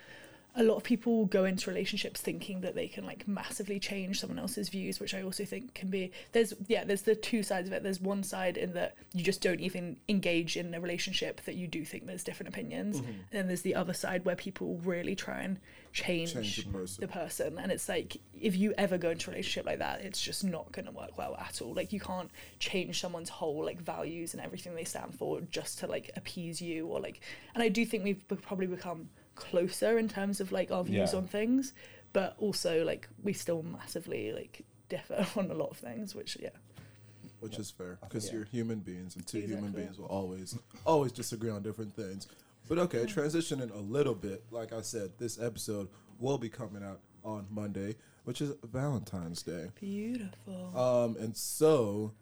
a 0.57 0.65
lot 0.65 0.75
of 0.75 0.83
people 0.83 1.27
go 1.27 1.45
into 1.45 1.71
relationships 1.71 2.21
thinking 2.21 2.63
that 2.63 2.75
they 2.75 2.89
can 2.89 3.07
like 3.07 3.29
massively 3.29 3.79
change 3.79 4.19
someone 4.19 4.37
else's 4.39 4.69
views 4.69 4.99
which 4.99 5.15
i 5.15 5.23
also 5.23 5.45
think 5.45 5.73
can 5.75 5.89
be 5.91 6.11
there's 6.33 6.53
yeah 6.67 6.83
there's 6.83 7.03
the 7.03 7.15
two 7.15 7.45
sides 7.45 7.69
of 7.69 7.73
it 7.73 7.85
there's 7.85 8.01
one 8.01 8.25
side 8.25 8.57
in 8.57 8.73
that 8.73 8.97
you 9.15 9.23
just 9.23 9.41
don't 9.41 9.61
even 9.61 9.97
engage 10.09 10.57
in 10.57 10.75
a 10.75 10.81
relationship 10.81 11.41
that 11.45 11.55
you 11.55 11.69
do 11.69 11.85
think 11.85 12.05
there's 12.05 12.25
different 12.25 12.49
opinions 12.49 13.01
Mm-hmm. 13.01 13.11
and 13.11 13.19
then 13.31 13.47
there's 13.47 13.63
the 13.63 13.77
other 13.77 13.95
side 13.95 14.25
where 14.25 14.35
people 14.35 14.81
really 14.85 15.15
try 15.15 15.41
and 15.43 15.61
change, 15.93 16.35
Change 16.35 16.65
the 16.65 16.71
person. 16.71 17.01
the 17.01 17.09
person 17.09 17.59
and 17.59 17.73
it's 17.73 17.89
like 17.89 18.17
if 18.41 18.57
you 18.57 18.73
ever 18.79 18.97
go 18.97 19.11
into 19.11 19.29
a 19.29 19.33
relationship 19.33 19.67
like 19.67 19.81
that 19.81 20.01
it's 20.03 20.21
just 20.23 20.45
not 20.45 20.71
going 20.71 20.85
to 20.87 20.93
work 20.93 21.19
well 21.19 21.35
at 21.37 21.61
all 21.61 21.75
like 21.75 21.93
you 21.93 21.99
can't 21.99 22.31
change 22.61 23.01
someone's 23.01 23.29
whole 23.29 23.65
like 23.65 23.81
values 23.81 24.33
and 24.33 24.43
everything 24.43 24.75
they 24.77 24.85
stand 24.85 25.13
for 25.15 25.41
just 25.51 25.81
to 25.81 25.87
like 25.89 26.11
appease 26.17 26.63
you 26.63 26.87
or 26.87 27.01
like 27.01 27.21
and 27.55 27.63
i 27.63 27.69
do 27.69 27.85
think 27.85 28.05
we've 28.05 28.27
be- 28.29 28.37
probably 28.37 28.67
become 28.69 29.09
closer 29.35 29.99
in 29.99 30.09
terms 30.09 30.41
of 30.41 30.53
like 30.53 30.71
our 30.71 30.85
views 30.85 31.13
Yeah. 31.13 31.19
on 31.19 31.27
things 31.27 31.73
but 32.13 32.37
also 32.39 32.85
like 32.85 33.09
we 33.25 33.33
still 33.33 33.63
massively 33.63 34.33
like 34.33 34.65
differ 34.89 35.27
on 35.37 35.51
a 35.51 35.55
lot 35.55 35.71
of 35.71 35.77
things 35.79 36.15
which 36.15 36.37
yeah 36.41 36.51
which 37.41 37.55
Yeah. 37.55 37.61
is 37.61 37.71
fair 37.73 37.99
because 38.03 38.27
yeah. 38.29 38.35
you're 38.35 38.45
human 38.45 38.79
beings 38.81 39.17
and 39.17 39.27
two 39.27 39.41
human 39.41 39.73
beings 39.73 39.99
will 39.99 40.07
always 40.07 40.57
always 40.85 41.11
disagree 41.11 41.51
on 41.51 41.63
different 41.63 41.95
things 41.97 42.29
but 42.71 42.79
okay 42.79 43.01
transitioning 43.05 43.71
a 43.75 43.79
little 43.79 44.15
bit 44.15 44.43
like 44.51 44.73
i 44.73 44.81
said 44.81 45.11
this 45.19 45.39
episode 45.41 45.89
will 46.19 46.39
be 46.39 46.49
coming 46.49 46.83
out 46.83 47.01
on 47.25 47.47
monday 47.51 47.95
which 48.25 48.41
is 48.41 48.53
valentine's 48.65 49.43
day 49.43 49.67
beautiful 49.79 50.73
um 50.79 51.17
and 51.21 51.37
so 51.37 52.13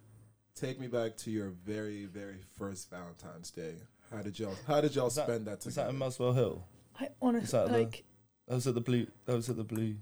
take 0.56 0.80
me 0.80 0.86
back 0.88 1.16
to 1.16 1.30
your 1.30 1.50
very 1.64 2.06
very 2.06 2.40
first 2.56 2.90
valentine's 2.90 3.50
day 3.50 3.74
how 4.10 4.22
did 4.22 4.38
y'all 4.38 4.56
how 4.66 4.80
did 4.80 4.94
y'all 4.94 5.04
Was 5.04 5.16
that- 5.16 5.26
spend 5.26 5.46
that 5.46 5.64
Was 5.64 5.74
that 5.76 5.90
in 5.90 5.96
Muswell 5.98 6.32
Hill? 6.32 6.64
i 6.98 7.08
honestly 7.22 7.58
that 7.58 7.68
the- 7.68 7.78
like 7.78 8.04
That 8.48 8.54
was 8.54 8.66
at 8.66 8.74
the 8.74 8.80
blue. 8.80 9.06
That 9.26 9.34
was 9.36 9.50
at 9.50 9.56
the 9.58 9.64
blue. 9.64 9.96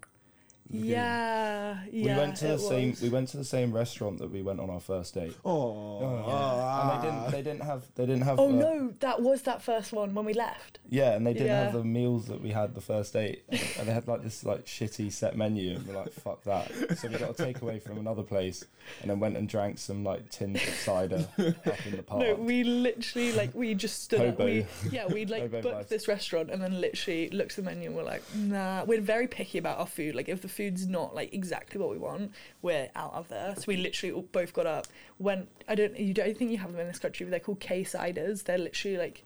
Lagoon. 0.71 0.89
yeah 0.89 1.79
yeah 1.91 2.15
we 2.15 2.21
went 2.21 2.37
to 2.37 2.49
the 2.49 2.59
same. 2.59 2.91
was. 2.91 3.03
We 3.03 3.09
went 3.09 3.29
to 3.29 3.37
the 3.37 3.45
same 3.45 3.73
restaurant 3.73 4.19
that 4.19 4.31
we 4.31 4.43
went 4.43 4.61
on 4.61 4.71
our 4.71 4.81
first 4.81 5.15
date. 5.15 5.37
oh 5.45 5.99
And 6.03 7.03
they 7.03 7.09
didn't. 7.09 7.31
They 7.31 7.43
didn't 7.43 7.63
have. 7.67 7.85
They 7.95 8.07
didn't 8.07 8.23
have. 8.23 8.39
oh 8.41 8.49
uh, 8.49 8.53
no 8.53 8.95
that 9.01 9.21
was 9.21 9.43
that 9.43 9.63
first 9.63 9.93
one 9.93 10.15
when 10.15 10.25
we 10.25 10.35
left 10.35 10.79
Yeah, 10.89 11.13
and 11.15 11.27
they 11.27 11.33
didn't 11.33 11.49
have 11.49 11.73
the 11.73 11.85
meals 11.85 12.27
that 12.27 12.41
we 12.41 12.51
had 12.51 12.75
the 12.75 12.81
first 12.81 13.13
date, 13.13 13.43
and 13.79 13.89
they 13.89 13.93
had 13.93 14.09
like 14.09 14.23
this 14.23 14.45
like 14.45 14.67
shitty 14.67 15.13
set 15.13 15.37
menu, 15.37 15.77
and 15.77 15.87
we're 15.87 15.97
like, 15.97 16.13
"Fuck 16.13 16.45
that!" 16.45 16.71
So 16.99 17.09
we 17.09 17.19
got 17.19 17.31
a 17.31 17.35
takeaway 17.35 17.83
from 17.83 17.99
another 17.99 18.23
place, 18.23 18.65
and 19.01 19.11
then 19.11 19.21
went 19.21 19.37
and 19.37 19.49
drank 19.49 19.79
some 19.79 20.05
like 20.05 20.31
tins 20.31 20.63
of 20.63 20.75
cider 20.75 21.29
up 21.39 21.87
in 21.87 21.97
the 21.97 22.03
park. 22.07 22.21
No, 22.21 22.35
we 22.35 22.65
literally 22.65 23.33
like 23.33 23.55
we 23.55 23.75
just 23.75 24.03
stood 24.03 24.21
up. 24.21 24.27
Hobo. 24.39 24.45
We 24.45 24.67
yeah, 24.91 25.07
we 25.07 25.27
like 25.27 25.43
Hobo 25.43 25.63
booked 25.63 25.87
vibes. 25.87 25.89
this 25.89 26.09
restaurant 26.09 26.51
and 26.51 26.63
then 26.63 26.81
literally 26.81 27.31
looked 27.31 27.53
at 27.53 27.65
the 27.65 27.71
menu 27.71 27.89
and 27.89 27.97
we're 27.97 28.05
like, 28.05 28.23
nah. 28.35 28.85
We're 28.85 29.01
very 29.01 29.27
picky 29.27 29.59
about 29.59 29.79
our 29.79 29.87
food. 29.87 30.15
Like 30.15 30.29
if 30.29 30.43
the 30.43 30.49
food's 30.57 30.87
not 30.87 31.15
like 31.15 31.33
exactly 31.33 31.81
what 31.81 31.91
we 31.91 31.99
want, 31.99 32.33
we're 32.63 32.89
out 32.97 33.15
of 33.15 33.29
there. 33.29 33.55
So 33.57 33.65
we 33.67 33.77
literally 33.77 34.13
all 34.13 34.23
both 34.23 34.53
got 34.53 34.67
up. 34.67 34.87
Went. 35.19 35.49
I 35.69 35.75
don't. 35.75 35.99
You 35.99 36.15
don't 36.15 36.37
think 36.37 36.51
you 36.51 36.59
have 36.59 36.73
them 36.73 36.81
in 36.81 36.89
this 36.89 36.99
country? 36.99 37.25
But 37.25 37.31
they're 37.31 37.41
called 37.41 37.61
K 37.61 37.83
ciders. 37.83 38.45
They're 38.45 38.59
literally 38.59 38.97
like 38.97 39.25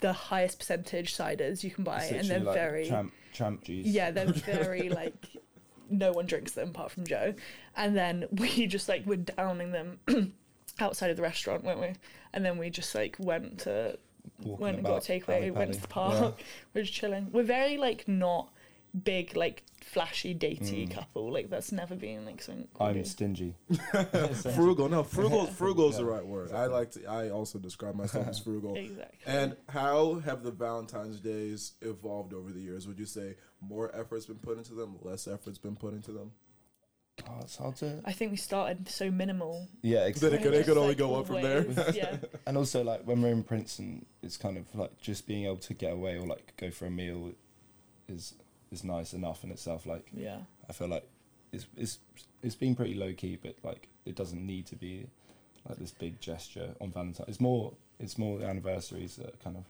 the 0.00 0.12
highest 0.12 0.58
percentage 0.58 1.16
ciders 1.16 1.62
you 1.62 1.70
can 1.70 1.84
buy, 1.84 2.04
and 2.04 2.28
they're 2.28 2.40
like, 2.40 2.54
very 2.54 2.86
tramp 2.86 3.12
tramp 3.32 3.64
juice. 3.64 3.86
yeah, 3.86 4.10
they're 4.10 4.26
very 4.32 4.88
like 4.88 5.14
no 5.90 6.12
one 6.12 6.26
drinks 6.26 6.52
them 6.52 6.70
apart 6.70 6.90
from 6.90 7.04
Joe. 7.04 7.34
And 7.76 7.96
then 7.96 8.26
we 8.30 8.66
just 8.68 8.88
like 8.88 9.06
were 9.06 9.16
downing 9.16 9.72
them 9.72 9.98
outside 10.80 11.10
of 11.10 11.16
the 11.16 11.22
restaurant, 11.22 11.64
weren't 11.64 11.80
we? 11.80 11.92
And 12.32 12.44
then 12.44 12.58
we 12.58 12.70
just 12.70 12.94
like 12.94 13.16
went 13.18 13.60
to 13.60 13.98
Walking 14.42 14.62
went 14.62 14.76
and 14.76 14.86
got 14.86 15.08
a 15.08 15.12
takeaway, 15.12 15.52
went 15.52 15.74
to 15.74 15.80
the 15.80 15.88
park, 15.88 16.38
we're 16.74 16.82
just 16.82 16.94
chilling. 16.94 17.28
We're 17.32 17.42
very 17.42 17.76
like 17.76 18.06
not 18.08 18.50
big 19.04 19.36
like 19.36 19.62
flashy 19.80 20.34
datey 20.34 20.86
Mm. 20.88 20.90
couple. 20.90 21.32
Like 21.32 21.50
that's 21.50 21.72
never 21.72 21.94
been 21.96 22.24
like 22.26 22.42
something. 22.42 22.68
We 22.78 22.86
I'm 22.86 22.94
do. 22.94 23.04
stingy. 23.04 23.54
frugal 24.54 24.88
no 24.88 25.02
frugal 25.02 25.46
frugal's 25.60 25.96
the 25.96 26.04
right 26.04 26.24
word 26.24 26.52
i 26.52 26.66
like 26.66 26.90
to 26.92 27.04
i 27.06 27.30
also 27.30 27.58
describe 27.58 27.94
myself 27.94 28.28
as 28.28 28.38
frugal 28.38 28.74
exactly. 28.76 29.18
And 29.26 29.56
how 29.68 30.16
have 30.20 30.42
the 30.42 30.50
Valentine's 30.50 31.20
days 31.20 31.72
evolved 31.80 32.32
over 32.34 32.50
the 32.50 32.60
years? 32.60 32.86
Would 32.86 32.98
you 32.98 33.06
say 33.06 33.36
more 33.60 33.94
effort's 33.94 34.26
been 34.26 34.38
put 34.38 34.58
into 34.58 34.74
them, 34.74 34.96
less 35.02 35.26
effort's 35.28 35.58
been 35.58 35.76
put 35.76 35.92
into 35.94 36.12
them? 36.12 36.32
Oh, 37.28 37.38
it's 37.42 37.56
hard 37.56 37.76
to. 37.76 38.00
I 38.04 38.12
think 38.12 38.30
we 38.30 38.36
started 38.38 38.88
so 38.88 39.10
minimal. 39.10 39.68
Yeah, 39.82 40.00
Then 40.00 40.08
exactly. 40.08 40.38
it 40.38 40.42
could, 40.42 40.54
it 40.54 40.64
could 40.66 40.76
only 40.78 40.88
like, 40.90 40.98
go 40.98 41.16
up 41.16 41.26
from 41.26 41.42
there. 41.42 41.62
always, 41.68 41.94
yeah. 41.96 42.16
And 42.46 42.56
also, 42.56 42.82
like 42.82 43.02
when 43.04 43.20
we're 43.20 43.28
in 43.32 43.42
Princeton, 43.42 44.06
it's 44.22 44.38
kind 44.38 44.56
of 44.56 44.64
like 44.74 44.98
just 45.00 45.26
being 45.26 45.44
able 45.44 45.58
to 45.58 45.74
get 45.74 45.92
away 45.92 46.16
or 46.16 46.22
like 46.26 46.54
go 46.56 46.70
for 46.70 46.86
a 46.86 46.90
meal 46.90 47.32
is 48.08 48.34
is 48.70 48.84
nice 48.84 49.12
enough 49.12 49.44
in 49.44 49.50
itself. 49.50 49.86
Like 49.86 50.06
Yeah. 50.14 50.38
I 50.68 50.72
feel 50.72 50.88
like 50.88 51.06
it's 51.52 51.66
it's 51.76 51.98
it's 52.42 52.54
been 52.54 52.74
pretty 52.74 52.94
low 52.94 53.12
key, 53.12 53.38
but 53.42 53.56
like 53.62 53.88
it 54.06 54.14
doesn't 54.14 54.44
need 54.44 54.66
to 54.66 54.76
be 54.76 55.06
like 55.68 55.78
this 55.78 55.90
big 55.90 56.20
gesture 56.20 56.74
on 56.80 56.90
Valentine's. 56.90 57.28
It's 57.28 57.40
more 57.40 57.72
it's 57.98 58.16
more 58.16 58.38
the 58.38 58.46
anniversaries 58.46 59.16
that 59.16 59.42
kind 59.42 59.56
of 59.56 59.64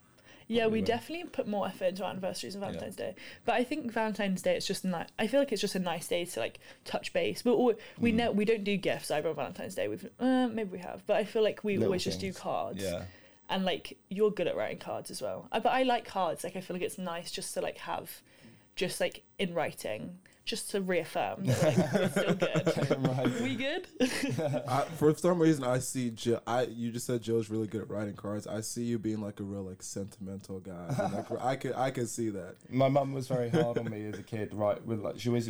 Yeah, 0.46 0.66
we 0.66 0.82
definitely 0.82 1.28
put 1.28 1.46
more 1.48 1.66
effort 1.66 1.86
into 1.86 2.04
our 2.04 2.10
anniversaries 2.10 2.54
and 2.54 2.62
Yeah. 2.62 2.68
Valentine's 2.70 2.96
Day. 2.96 3.14
But 3.44 3.54
I 3.54 3.64
think 3.64 3.90
Valentine's 3.92 4.42
Day 4.42 4.56
it's 4.56 4.66
just 4.66 4.84
nice. 4.84 5.08
I 5.18 5.26
feel 5.26 5.40
like 5.40 5.52
it's 5.52 5.60
just 5.60 5.74
a 5.74 5.80
nice 5.80 6.06
day 6.08 6.24
to 6.24 6.40
like 6.40 6.60
touch 6.84 7.12
base. 7.12 7.42
But 7.42 7.52
al- 7.58 7.74
we 7.98 8.12
Mm. 8.12 8.16
know 8.16 8.30
we 8.32 8.44
don't 8.44 8.64
do 8.64 8.76
gifts 8.76 9.10
either 9.10 9.28
on 9.30 9.34
Valentine's 9.36 9.74
Day. 9.74 9.88
We've 9.88 10.08
uh, 10.20 10.48
maybe 10.48 10.70
we 10.70 10.78
have, 10.80 11.06
but 11.06 11.16
I 11.16 11.24
feel 11.24 11.42
like 11.42 11.64
we 11.64 11.74
Little 11.76 11.86
always 11.88 12.04
just 12.04 12.20
do 12.20 12.32
cards. 12.32 12.82
yeah. 12.82 13.04
And 13.48 13.64
like 13.64 13.96
you're 14.10 14.30
good 14.30 14.46
at 14.46 14.54
writing 14.54 14.78
cards 14.78 15.10
as 15.10 15.20
well. 15.20 15.48
Uh, 15.50 15.58
but 15.58 15.72
I 15.72 15.82
like 15.82 16.04
cards. 16.04 16.44
Like 16.44 16.54
I 16.56 16.60
feel 16.60 16.74
like 16.76 16.84
it's 16.84 16.98
nice 16.98 17.32
just 17.32 17.52
to 17.54 17.60
like 17.60 17.78
have, 17.78 18.22
just 18.80 18.98
like 18.98 19.22
in 19.38 19.52
writing, 19.52 20.16
just 20.46 20.70
to 20.70 20.80
reaffirm 20.80 21.44
that 21.44 21.62
like 21.62 21.92
we're 21.92 22.08
still 22.08 22.34
good. 22.34 23.06
right. 23.06 23.40
we 23.42 23.54
good? 23.54 23.86
I, 24.66 24.84
for 24.96 25.14
some 25.14 25.38
reason, 25.38 25.64
I 25.64 25.80
see 25.80 26.10
Joe. 26.10 26.40
I 26.46 26.62
you 26.62 26.90
just 26.90 27.04
said 27.04 27.20
Joe's 27.20 27.50
really 27.50 27.66
good 27.66 27.82
at 27.82 27.90
writing 27.90 28.14
cards. 28.14 28.46
I 28.46 28.62
see 28.62 28.84
you 28.84 28.98
being 28.98 29.20
like 29.20 29.38
a 29.38 29.42
real 29.42 29.64
like 29.64 29.82
sentimental 29.82 30.60
guy. 30.60 30.94
I, 30.98 31.02
like, 31.08 31.30
I 31.42 31.56
could 31.56 31.74
I 31.74 31.90
could 31.90 32.08
see 32.08 32.30
that. 32.30 32.54
My 32.70 32.88
mum 32.88 33.12
was 33.12 33.28
very 33.28 33.50
hard 33.50 33.76
on 33.76 33.90
me 33.90 34.06
as 34.06 34.18
a 34.18 34.22
kid. 34.22 34.54
Right, 34.54 34.82
with 34.86 35.00
like 35.00 35.20
she 35.20 35.28
always 35.28 35.46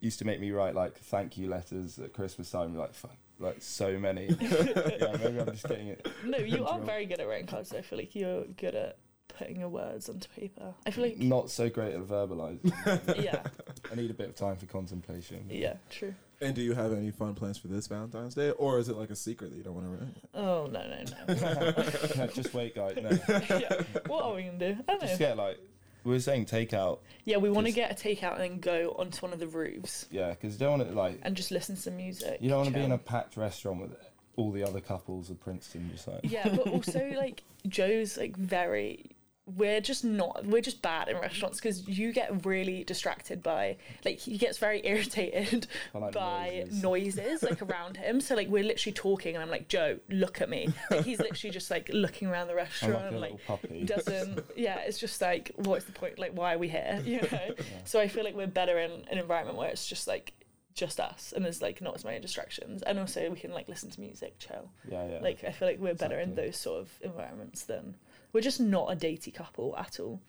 used 0.00 0.18
to 0.18 0.26
make 0.26 0.38
me 0.38 0.50
write 0.50 0.74
like 0.74 0.98
thank 0.98 1.38
you 1.38 1.48
letters 1.48 1.98
at 1.98 2.12
Christmas 2.12 2.50
time. 2.50 2.76
Like 2.76 2.92
fuck, 2.92 3.16
like 3.38 3.62
so 3.62 3.98
many. 3.98 4.26
yeah, 4.26 5.16
maybe 5.22 5.40
I'm 5.40 5.52
just 5.52 5.66
getting 5.66 5.88
it. 5.88 6.06
no, 6.22 6.36
you 6.36 6.66
are 6.66 6.78
very 6.80 7.06
good 7.06 7.18
at 7.18 7.26
writing 7.26 7.46
cards. 7.46 7.72
I 7.72 7.80
feel 7.80 7.98
like 7.98 8.14
you're 8.14 8.44
good 8.44 8.74
at 8.74 8.98
putting 9.38 9.60
your 9.60 9.68
words 9.68 10.08
onto 10.08 10.28
paper. 10.30 10.74
I 10.86 10.90
feel 10.90 11.04
like 11.04 11.18
Not 11.18 11.50
so 11.50 11.68
great 11.68 11.94
at 11.94 12.00
verbalising. 12.02 13.22
yeah, 13.22 13.42
I 13.90 13.94
need 13.94 14.10
a 14.10 14.14
bit 14.14 14.28
of 14.28 14.34
time 14.34 14.56
for 14.56 14.66
contemplation. 14.66 15.46
yeah, 15.48 15.74
true. 15.90 16.14
And 16.40 16.54
do 16.54 16.62
you 16.62 16.72
have 16.74 16.92
any 16.92 17.10
fun 17.10 17.34
plans 17.34 17.58
for 17.58 17.66
this 17.68 17.88
Valentine's 17.88 18.34
Day, 18.34 18.50
or 18.52 18.78
is 18.78 18.88
it 18.88 18.96
like 18.96 19.10
a 19.10 19.16
secret 19.16 19.50
that 19.50 19.56
you 19.56 19.62
don't 19.64 19.74
want 19.74 19.86
to 19.86 20.04
write? 20.04 20.14
Oh 20.34 20.66
no 20.66 20.80
no 20.86 21.04
no. 21.34 21.74
No, 22.16 22.26
just 22.28 22.54
wait, 22.54 22.74
guys. 22.76 22.96
No, 22.96 23.10
yeah. 23.58 23.82
What 24.06 24.24
are 24.24 24.34
we 24.34 24.42
gonna 24.44 24.58
do? 24.58 24.76
I 24.88 24.92
don't 24.92 25.00
just 25.00 25.14
know. 25.14 25.26
get 25.26 25.36
like 25.36 25.58
we 26.04 26.12
were 26.12 26.20
saying, 26.20 26.46
takeout. 26.46 27.00
Yeah, 27.24 27.38
we 27.38 27.50
want 27.50 27.66
to 27.66 27.72
get 27.72 27.90
a 27.90 27.94
takeout 27.94 28.34
and 28.34 28.40
then 28.40 28.60
go 28.60 28.94
onto 28.98 29.18
one 29.20 29.32
of 29.32 29.40
the 29.40 29.48
roofs 29.48 30.06
Yeah, 30.12 30.30
because 30.30 30.54
you 30.54 30.60
don't 30.60 30.78
want 30.78 30.88
to 30.90 30.94
like 30.96 31.18
and 31.22 31.36
just 31.36 31.50
listen 31.50 31.74
to 31.74 31.82
some 31.82 31.96
music. 31.96 32.38
you 32.40 32.48
don't 32.48 32.58
want 32.58 32.68
to 32.68 32.74
be 32.74 32.84
in 32.84 32.92
a 32.92 32.98
packed 32.98 33.36
restaurant 33.36 33.80
with 33.80 33.96
all 34.36 34.52
the 34.52 34.62
other 34.62 34.80
couples 34.80 35.28
of 35.30 35.40
Princeton. 35.40 35.90
Just 35.92 36.06
like 36.06 36.20
Yeah, 36.22 36.48
but 36.48 36.68
also 36.68 37.04
like 37.16 37.42
Joe's 37.66 38.16
like 38.16 38.36
very. 38.36 39.10
We're 39.56 39.80
just 39.80 40.04
not. 40.04 40.44
We're 40.44 40.62
just 40.62 40.82
bad 40.82 41.08
in 41.08 41.16
restaurants 41.18 41.60
because 41.60 41.86
you 41.88 42.12
get 42.12 42.44
really 42.44 42.84
distracted 42.84 43.42
by 43.42 43.76
like 44.04 44.18
he 44.18 44.36
gets 44.36 44.58
very 44.58 44.80
irritated 44.84 45.66
like 45.94 46.12
by 46.12 46.64
noises. 46.66 46.82
noises 46.82 47.42
like 47.42 47.62
around 47.62 47.96
him. 47.96 48.20
So 48.20 48.34
like 48.34 48.48
we're 48.48 48.64
literally 48.64 48.94
talking 48.94 49.34
and 49.36 49.42
I'm 49.42 49.50
like 49.50 49.68
Joe, 49.68 49.98
look 50.10 50.40
at 50.40 50.48
me. 50.48 50.68
Like 50.90 51.04
he's 51.04 51.18
literally 51.18 51.52
just 51.52 51.70
like 51.70 51.90
looking 51.92 52.28
around 52.28 52.48
the 52.48 52.54
restaurant, 52.54 53.20
like 53.20 53.28
like 53.28 53.40
doesn't 53.86 54.44
yeah 54.56 54.78
it's 54.78 54.98
just 54.98 55.20
like 55.20 55.52
what's 55.56 55.84
the 55.84 55.92
point 55.92 56.18
like 56.18 56.32
why 56.32 56.54
are 56.54 56.58
we 56.58 56.68
here 56.68 57.00
you 57.04 57.20
know 57.20 57.54
so 57.84 58.00
i 58.00 58.08
feel 58.08 58.24
like 58.24 58.34
we're 58.34 58.46
better 58.46 58.78
in 58.78 58.90
an 59.10 59.18
environment 59.18 59.56
where 59.58 59.68
it's 59.68 59.86
just 59.86 60.06
like 60.06 60.32
just 60.74 61.00
us 61.00 61.32
and 61.34 61.44
there's 61.44 61.60
like 61.60 61.80
not 61.80 61.94
as 61.96 62.04
many 62.04 62.20
distractions 62.20 62.82
and 62.82 62.98
also 62.98 63.28
we 63.30 63.36
can 63.36 63.52
like 63.52 63.68
listen 63.68 63.90
to 63.90 64.00
music 64.00 64.38
chill 64.38 64.70
yeah, 64.88 65.08
yeah. 65.08 65.18
like 65.20 65.42
i 65.44 65.50
feel 65.50 65.66
like 65.66 65.80
we're 65.80 65.94
better 65.94 66.20
in 66.20 66.36
those 66.36 66.56
sort 66.56 66.80
of 66.80 66.90
environments 67.02 67.64
than 67.64 67.96
we're 68.32 68.40
just 68.40 68.60
not 68.60 68.92
a 68.92 68.96
datey 68.96 69.32
couple 69.34 69.76
at 69.76 69.98
all 70.00 70.20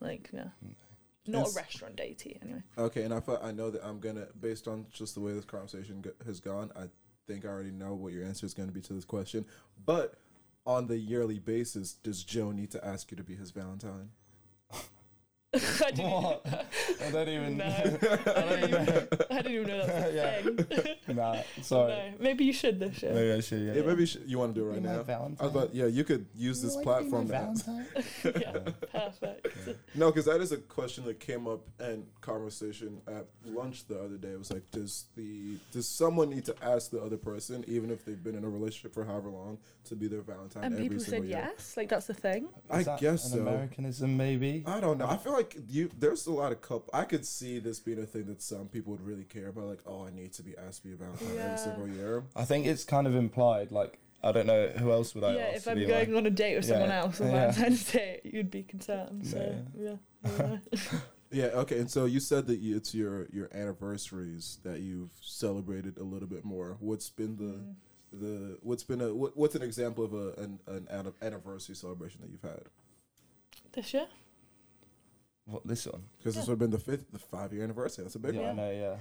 like 0.00 0.30
yeah 0.32 0.48
not 1.26 1.40
It's- 1.42 1.56
a 1.56 1.60
restaurant 1.60 1.96
datey 1.96 2.42
anyway 2.42 2.62
Okay, 2.78 3.02
and 3.04 3.14
I 3.14 3.20
thought 3.20 3.44
I 3.44 3.52
know 3.52 3.70
that 3.70 3.84
I'm 3.86 4.00
gonna, 4.00 4.26
based 4.40 4.66
on 4.66 4.86
just 4.92 5.14
the 5.14 5.20
way 5.20 5.32
this 5.32 5.44
conversation 5.44 6.00
go- 6.00 6.10
has 6.26 6.40
gone, 6.40 6.72
I 6.74 6.86
think 7.28 7.44
I 7.44 7.48
already 7.48 7.70
know 7.70 7.94
what 7.94 8.12
your 8.12 8.24
answer 8.24 8.44
is 8.44 8.54
going 8.54 8.68
to 8.68 8.74
be 8.74 8.80
to 8.80 8.92
this 8.92 9.04
question. 9.04 9.46
But 9.86 10.14
on 10.66 10.88
the 10.88 10.98
yearly 10.98 11.38
basis, 11.38 11.92
does 11.94 12.24
Joe 12.24 12.50
need 12.50 12.72
to 12.72 12.84
ask 12.84 13.10
you 13.12 13.16
to 13.16 13.22
be 13.22 13.36
his 13.36 13.52
Valentine? 13.52 14.10
I 15.84 15.90
didn't, 15.90 16.10
What? 16.10 16.66
I 17.04 17.10
don't 17.10 17.28
even. 17.28 17.56
No. 17.58 17.64
I 17.66 18.40
don't 18.40 18.64
even. 18.64 19.08
I 19.30 19.42
didn't 19.42 19.52
even 19.52 19.66
know 19.68 19.86
that 19.86 20.06
was 20.06 20.14
a 20.14 20.66
Yeah. 20.66 20.84
thing. 21.04 21.16
Nah, 21.16 21.36
sorry. 21.60 21.92
No, 21.92 22.12
maybe 22.20 22.44
you 22.44 22.52
should 22.54 22.80
this 22.80 23.02
year. 23.02 23.12
Maybe 23.12 23.32
I 23.32 23.40
should. 23.40 23.60
Yeah. 23.60 23.74
Yeah, 23.74 23.82
maybe 23.82 24.00
you, 24.00 24.06
should, 24.06 24.22
you 24.26 24.38
want 24.38 24.54
to 24.54 24.60
do 24.60 24.66
it 24.68 24.72
right 24.72 24.82
now. 24.82 25.00
I 25.00 25.02
Valentine. 25.02 25.36
was 25.46 25.50
about, 25.54 25.74
yeah, 25.74 25.86
you 25.86 26.04
could 26.04 26.24
use 26.34 26.62
this 26.62 26.76
platform 26.76 27.28
to 27.28 27.34
ask. 27.36 27.66
yeah, 28.24 28.58
perfect. 28.92 29.48
No, 29.94 30.10
because 30.10 30.24
that 30.24 30.40
is 30.40 30.52
a 30.52 30.56
question 30.56 31.04
that 31.04 31.20
came 31.20 31.46
up 31.46 31.60
in 31.80 32.06
conversation 32.22 33.00
at 33.06 33.26
lunch 33.44 33.86
the 33.88 33.98
other 34.00 34.16
day. 34.16 34.28
It 34.28 34.38
was 34.38 34.50
like, 34.52 34.70
does 34.70 35.04
the 35.16 35.56
does 35.70 35.86
someone 35.88 36.30
need 36.30 36.46
to 36.46 36.54
ask 36.62 36.90
the 36.90 37.00
other 37.02 37.16
person, 37.18 37.62
even 37.68 37.90
if 37.90 38.04
they've 38.06 38.22
been 38.22 38.34
in 38.36 38.44
a 38.44 38.48
relationship 38.48 38.94
for 38.94 39.04
however 39.04 39.28
long, 39.28 39.58
to 39.84 39.96
be 39.96 40.08
their 40.08 40.22
Valentine 40.22 40.64
And 40.64 40.74
every 40.74 40.88
people 40.88 41.04
single 41.04 41.22
said 41.24 41.28
year? 41.28 41.50
yes, 41.56 41.76
like 41.76 41.88
that's 41.90 42.06
the 42.06 42.14
thing. 42.14 42.48
I 42.70 42.78
Is 42.80 42.86
that 42.86 43.00
guess 43.00 43.24
an 43.26 43.30
so. 43.32 43.46
Americanism, 43.46 44.16
maybe. 44.16 44.62
I 44.66 44.80
don't 44.80 44.96
know. 44.98 45.06
I 45.08 45.16
feel 45.18 45.32
like 45.32 45.41
you. 45.68 45.90
There's 45.98 46.26
a 46.26 46.32
lot 46.32 46.52
of 46.52 46.60
couple. 46.60 46.90
I 46.92 47.04
could 47.04 47.24
see 47.26 47.58
this 47.58 47.78
being 47.80 47.98
a 48.00 48.06
thing 48.06 48.26
that 48.26 48.42
some 48.42 48.68
people 48.68 48.92
would 48.92 49.04
really 49.06 49.24
care 49.24 49.48
about. 49.48 49.64
Like, 49.64 49.80
oh, 49.86 50.06
I 50.06 50.10
need 50.10 50.32
to 50.34 50.42
be 50.42 50.54
asked 50.56 50.82
to 50.82 50.88
be 50.88 50.94
a 50.94 50.96
Valentine 50.96 51.28
Yeah. 51.34 51.42
every 51.44 51.58
single 51.58 51.88
year. 51.88 52.24
I 52.36 52.44
think 52.44 52.66
it's 52.66 52.84
kind 52.84 53.06
of 53.06 53.14
implied. 53.14 53.70
Like 53.72 53.98
I 54.24 54.32
don't 54.32 54.46
know 54.46 54.68
who 54.68 54.92
else 54.92 55.14
would 55.14 55.24
I 55.24 55.30
ask. 55.30 55.38
yeah, 55.38 55.44
ask 55.46 55.56
if 55.56 55.64
to 55.64 55.70
I'm 55.72 55.78
be 55.78 55.86
going 55.86 56.12
my- 56.12 56.18
on 56.18 56.26
a 56.26 56.30
date 56.30 56.56
with 56.56 56.64
someone 56.66 56.88
Yeah, 56.88 57.00
else 57.00 57.20
on 57.20 57.26
yeah. 57.30 57.50
Valentine's 57.50 57.92
Day, 57.92 58.20
you'd 58.24 58.50
be 58.50 58.62
concerned. 58.62 59.26
So 59.26 59.62
yeah, 59.78 59.96
yeah. 60.72 60.98
Yeah. 61.30 61.44
Okay. 61.46 61.78
And 61.78 61.90
so 61.90 62.04
you 62.04 62.20
said 62.20 62.46
that 62.48 62.58
you, 62.58 62.76
it's 62.76 62.94
your 62.94 63.26
your 63.32 63.48
anniversaries 63.54 64.58
that 64.64 64.80
you've 64.80 65.12
celebrated 65.20 65.96
a 65.98 66.02
little 66.04 66.28
bit 66.28 66.44
more. 66.44 66.76
What's 66.80 67.08
been 67.10 67.36
the 67.36 67.54
Mm. 67.54 67.74
the 68.20 68.58
what's 68.60 68.82
been 68.84 69.00
a 69.00 69.14
what, 69.14 69.34
what's 69.36 69.54
an 69.54 69.62
example 69.62 70.04
of 70.04 70.12
a 70.12 70.34
an, 70.42 70.58
an 70.66 71.12
anniversary 71.22 71.74
celebration 71.74 72.20
that 72.20 72.30
you've 72.30 72.42
had? 72.42 72.64
this 73.72 73.94
year. 73.94 74.06
What 75.46 75.66
this 75.66 75.86
one? 75.86 76.02
Because 76.18 76.34
this 76.36 76.46
would 76.46 76.52
have 76.52 76.58
been 76.60 76.70
the 76.70 76.78
fifth, 76.78 77.10
the 77.12 77.18
five 77.18 77.52
year 77.52 77.64
anniversary. 77.64 78.04
That's 78.04 78.14
a 78.14 78.18
big 78.20 78.34
yeah, 78.34 78.42
I 78.42 78.46
one. 78.46 78.56
know. 78.56 78.70
Yeah, 78.70 78.96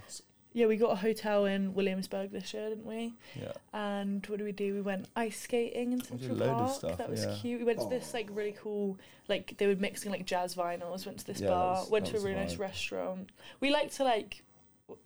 Yeah, 0.54 0.66
we 0.66 0.76
got 0.76 0.92
a 0.92 0.96
hotel 0.96 1.46
in 1.46 1.74
Williamsburg 1.76 2.32
this 2.32 2.54
year, 2.54 2.70
didn't 2.70 2.86
we? 2.86 3.14
yeah. 3.40 3.52
And 3.74 4.26
what 4.26 4.38
did 4.40 4.46
we 4.46 4.52
do? 4.52 4.74
We 4.74 4.82
went 4.82 5.08
ice 5.16 5.40
skating 5.40 5.92
in 5.94 6.00
We 6.00 6.18
did 6.18 6.22
Central 6.22 6.38
a 6.38 6.40
load 6.40 6.50
of 6.50 6.58
Park. 6.68 6.76
stuff, 6.76 6.98
that 6.98 7.10
was 7.10 7.24
yeah. 7.26 7.36
cute. 7.40 7.60
We 7.60 7.66
went 7.66 7.80
to 7.80 7.88
this 7.90 8.14
like 8.14 8.28
really 8.32 8.56
cool, 8.60 8.98
like 9.30 9.56
they 9.58 9.68
were 9.68 9.76
mixing 9.76 10.12
like 10.12 10.26
jazz 10.26 10.56
vinyls. 10.56 11.06
Went 11.06 11.20
to 11.20 11.26
this 11.28 11.40
Yeah, 11.40 11.48
that 11.50 11.54
bar. 11.56 11.80
was- 11.82 11.90
went 11.92 12.06
that 12.06 12.12
to 12.12 12.18
a 12.18 12.20
was 12.20 12.24
really 12.26 12.36
nice 12.40 12.56
vibe. 12.56 12.60
restaurant. 12.60 13.30
We 13.60 13.70
like 13.72 13.92
to 13.94 14.04
like, 14.04 14.44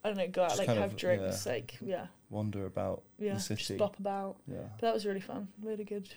I 0.04 0.08
don't 0.08 0.18
know, 0.18 0.28
go 0.30 0.44
out 0.44 0.50
Just 0.50 0.60
like 0.60 0.68
kind 0.68 0.80
have 0.80 0.92
of, 0.92 0.98
drinks, 0.98 1.46
like 1.46 1.78
yeah, 1.82 2.08
Wander 2.30 2.66
about 2.66 3.04
yeah, 3.20 3.34
the 3.38 3.56
just 3.56 3.78
bop 3.78 4.00
about. 4.00 4.38
Yeah. 4.48 4.60
But 4.80 4.82
that 4.88 4.94
was 4.94 5.06
really 5.06 5.20
fun. 5.20 5.50
We 5.62 5.70
had 5.72 5.80
a 5.82 5.84
good 5.84 6.08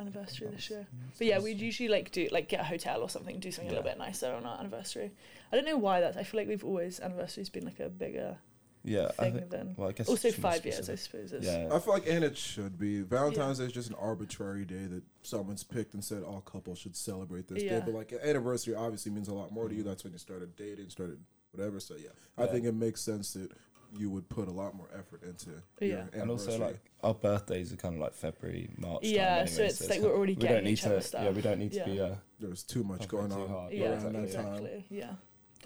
anniversary 0.00 0.48
this 0.48 0.70
year. 0.70 0.86
But 1.18 1.26
yeah, 1.26 1.38
we'd 1.40 1.60
usually 1.60 1.88
like 1.88 2.10
do 2.10 2.28
like 2.32 2.48
get 2.48 2.60
a 2.60 2.64
hotel 2.64 3.02
or 3.02 3.08
something, 3.08 3.38
do 3.38 3.50
something 3.52 3.70
a 3.70 3.74
little 3.76 3.88
bit 3.88 3.98
nicer 3.98 4.32
on 4.32 4.44
our 4.46 4.58
anniversary. 4.58 5.12
I 5.52 5.56
don't 5.56 5.66
know 5.66 5.76
why 5.78 6.00
that's. 6.00 6.16
I 6.16 6.22
feel 6.24 6.40
like 6.40 6.48
we've 6.48 6.64
always 6.64 7.00
anniversary's 7.00 7.48
been 7.50 7.64
like 7.64 7.80
a 7.80 7.88
bigger 7.88 8.36
Yeah, 8.82 9.10
I 9.18 9.24
thing 9.24 9.34
think. 9.34 9.50
than. 9.50 9.74
Well, 9.76 9.88
I 9.88 9.92
guess 9.92 10.08
Also 10.08 10.28
it 10.28 10.34
should 10.34 10.42
five 10.42 10.64
years, 10.64 10.88
I 10.88 10.94
specific. 10.94 11.28
suppose. 11.28 11.32
Is, 11.32 11.46
Yeah. 11.46 11.68
I 11.74 11.78
feel 11.78 11.92
like, 11.92 12.08
and 12.08 12.24
it 12.24 12.36
should 12.38 12.78
be. 12.78 13.02
Valentine's 13.02 13.58
Day 13.58 13.64
is 13.66 13.72
just 13.72 13.90
an 13.90 13.96
arbitrary 14.00 14.64
day 14.64 14.86
that 14.86 15.02
someone's 15.22 15.62
picked 15.64 15.92
and 15.94 16.02
said 16.04 16.22
all 16.22 16.40
couples 16.40 16.78
should 16.78 16.96
celebrate 16.96 17.46
this 17.48 17.62
Yeah. 17.62 17.80
day. 17.80 17.82
But 17.86 17.94
like, 17.94 18.12
an 18.12 18.20
anniversary 18.24 18.74
obviously 18.74 19.12
means 19.12 19.28
a 19.28 19.34
lot 19.34 19.52
more 19.52 19.68
to 19.68 19.74
you. 19.74 19.80
Mm-hmm. 19.80 19.88
That's 19.90 20.04
when 20.04 20.12
you 20.14 20.18
started 20.18 20.56
dating, 20.56 20.88
started 20.90 21.18
whatever. 21.52 21.78
So 21.80 21.94
yeah, 21.96 22.08
I 22.38 22.44
Yeah. 22.44 22.52
think 22.52 22.64
it 22.66 22.74
makes 22.74 23.02
sense 23.02 23.32
that 23.34 23.50
you 23.96 24.10
would 24.10 24.28
put 24.28 24.48
a 24.48 24.50
lot 24.52 24.74
more 24.74 24.88
effort 24.96 25.22
into 25.22 25.50
Yeah. 25.80 26.04
And 26.12 26.30
also, 26.30 26.58
like 26.58 26.78
our 27.02 27.14
birthdays 27.14 27.72
are 27.72 27.76
kind 27.76 27.94
of 27.94 28.00
like 28.00 28.14
February, 28.14 28.70
March. 28.76 29.02
time 29.02 29.10
Yeah, 29.10 29.20
anyway, 29.32 29.46
so 29.46 29.62
it's 29.62 29.88
like 29.88 30.00
kind 30.00 30.02
we're 30.02 30.16
already 30.16 30.34
we 30.34 30.42
getting 30.42 30.56
don't 30.56 30.64
need 30.64 30.70
each 30.72 30.84
other 30.86 30.96
to. 30.96 31.02
stuff. 31.02 31.24
Yeah, 31.24 31.30
we 31.30 31.42
don't 31.42 31.58
need 31.58 31.72
to 31.72 31.84
be. 31.84 31.92
Yeah. 31.92 32.02
Uh, 32.02 32.14
there's 32.38 32.62
too 32.62 32.84
much 32.84 33.08
going 33.08 33.30
too 33.30 33.42
on 33.42 33.48
hard. 33.48 33.72
Yeah, 33.72 33.90
around 33.90 34.02
that 34.04 34.12
time. 34.12 34.24
exactly. 34.24 34.86
Yeah. 34.90 35.10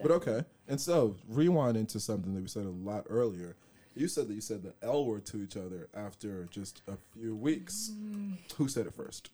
But 0.03 0.11
okay, 0.11 0.45
and 0.68 0.81
so 0.81 1.16
rewind 1.29 1.77
into 1.77 2.01
something 2.01 2.35
that 2.35 2.41
we 2.41 2.49
said 2.49 2.64
a 2.64 2.70
lot 2.70 3.05
earlier. 3.09 3.57
You 3.97 4.09
said 4.09 4.27
that 4.27 4.35
you 4.35 4.41
said 4.41 4.64
the 4.64 4.75
L 4.83 5.05
word 5.07 5.25
to 5.27 5.41
each 5.41 5.57
other 5.57 5.89
after 5.95 6.47
just 6.51 6.83
a 6.89 6.97
few 7.12 7.37
weeks. 7.37 7.93
Mm. 7.95 8.39
Who 8.57 8.66
said 8.66 8.87
it 8.87 8.95
first? 8.95 9.31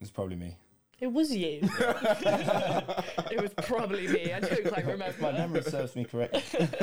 it's 0.00 0.10
probably 0.10 0.36
me. 0.36 0.56
It 0.98 1.12
was 1.12 1.34
you. 1.34 1.60
it 1.80 3.42
was 3.42 3.52
probably 3.66 4.08
me. 4.08 4.32
I 4.32 4.40
don't 4.40 4.66
quite 4.66 4.86
remember. 4.86 5.06
If 5.06 5.20
my 5.20 5.32
memory 5.32 5.62
serves 5.62 5.94
me 5.94 6.04
correctly. 6.04 6.68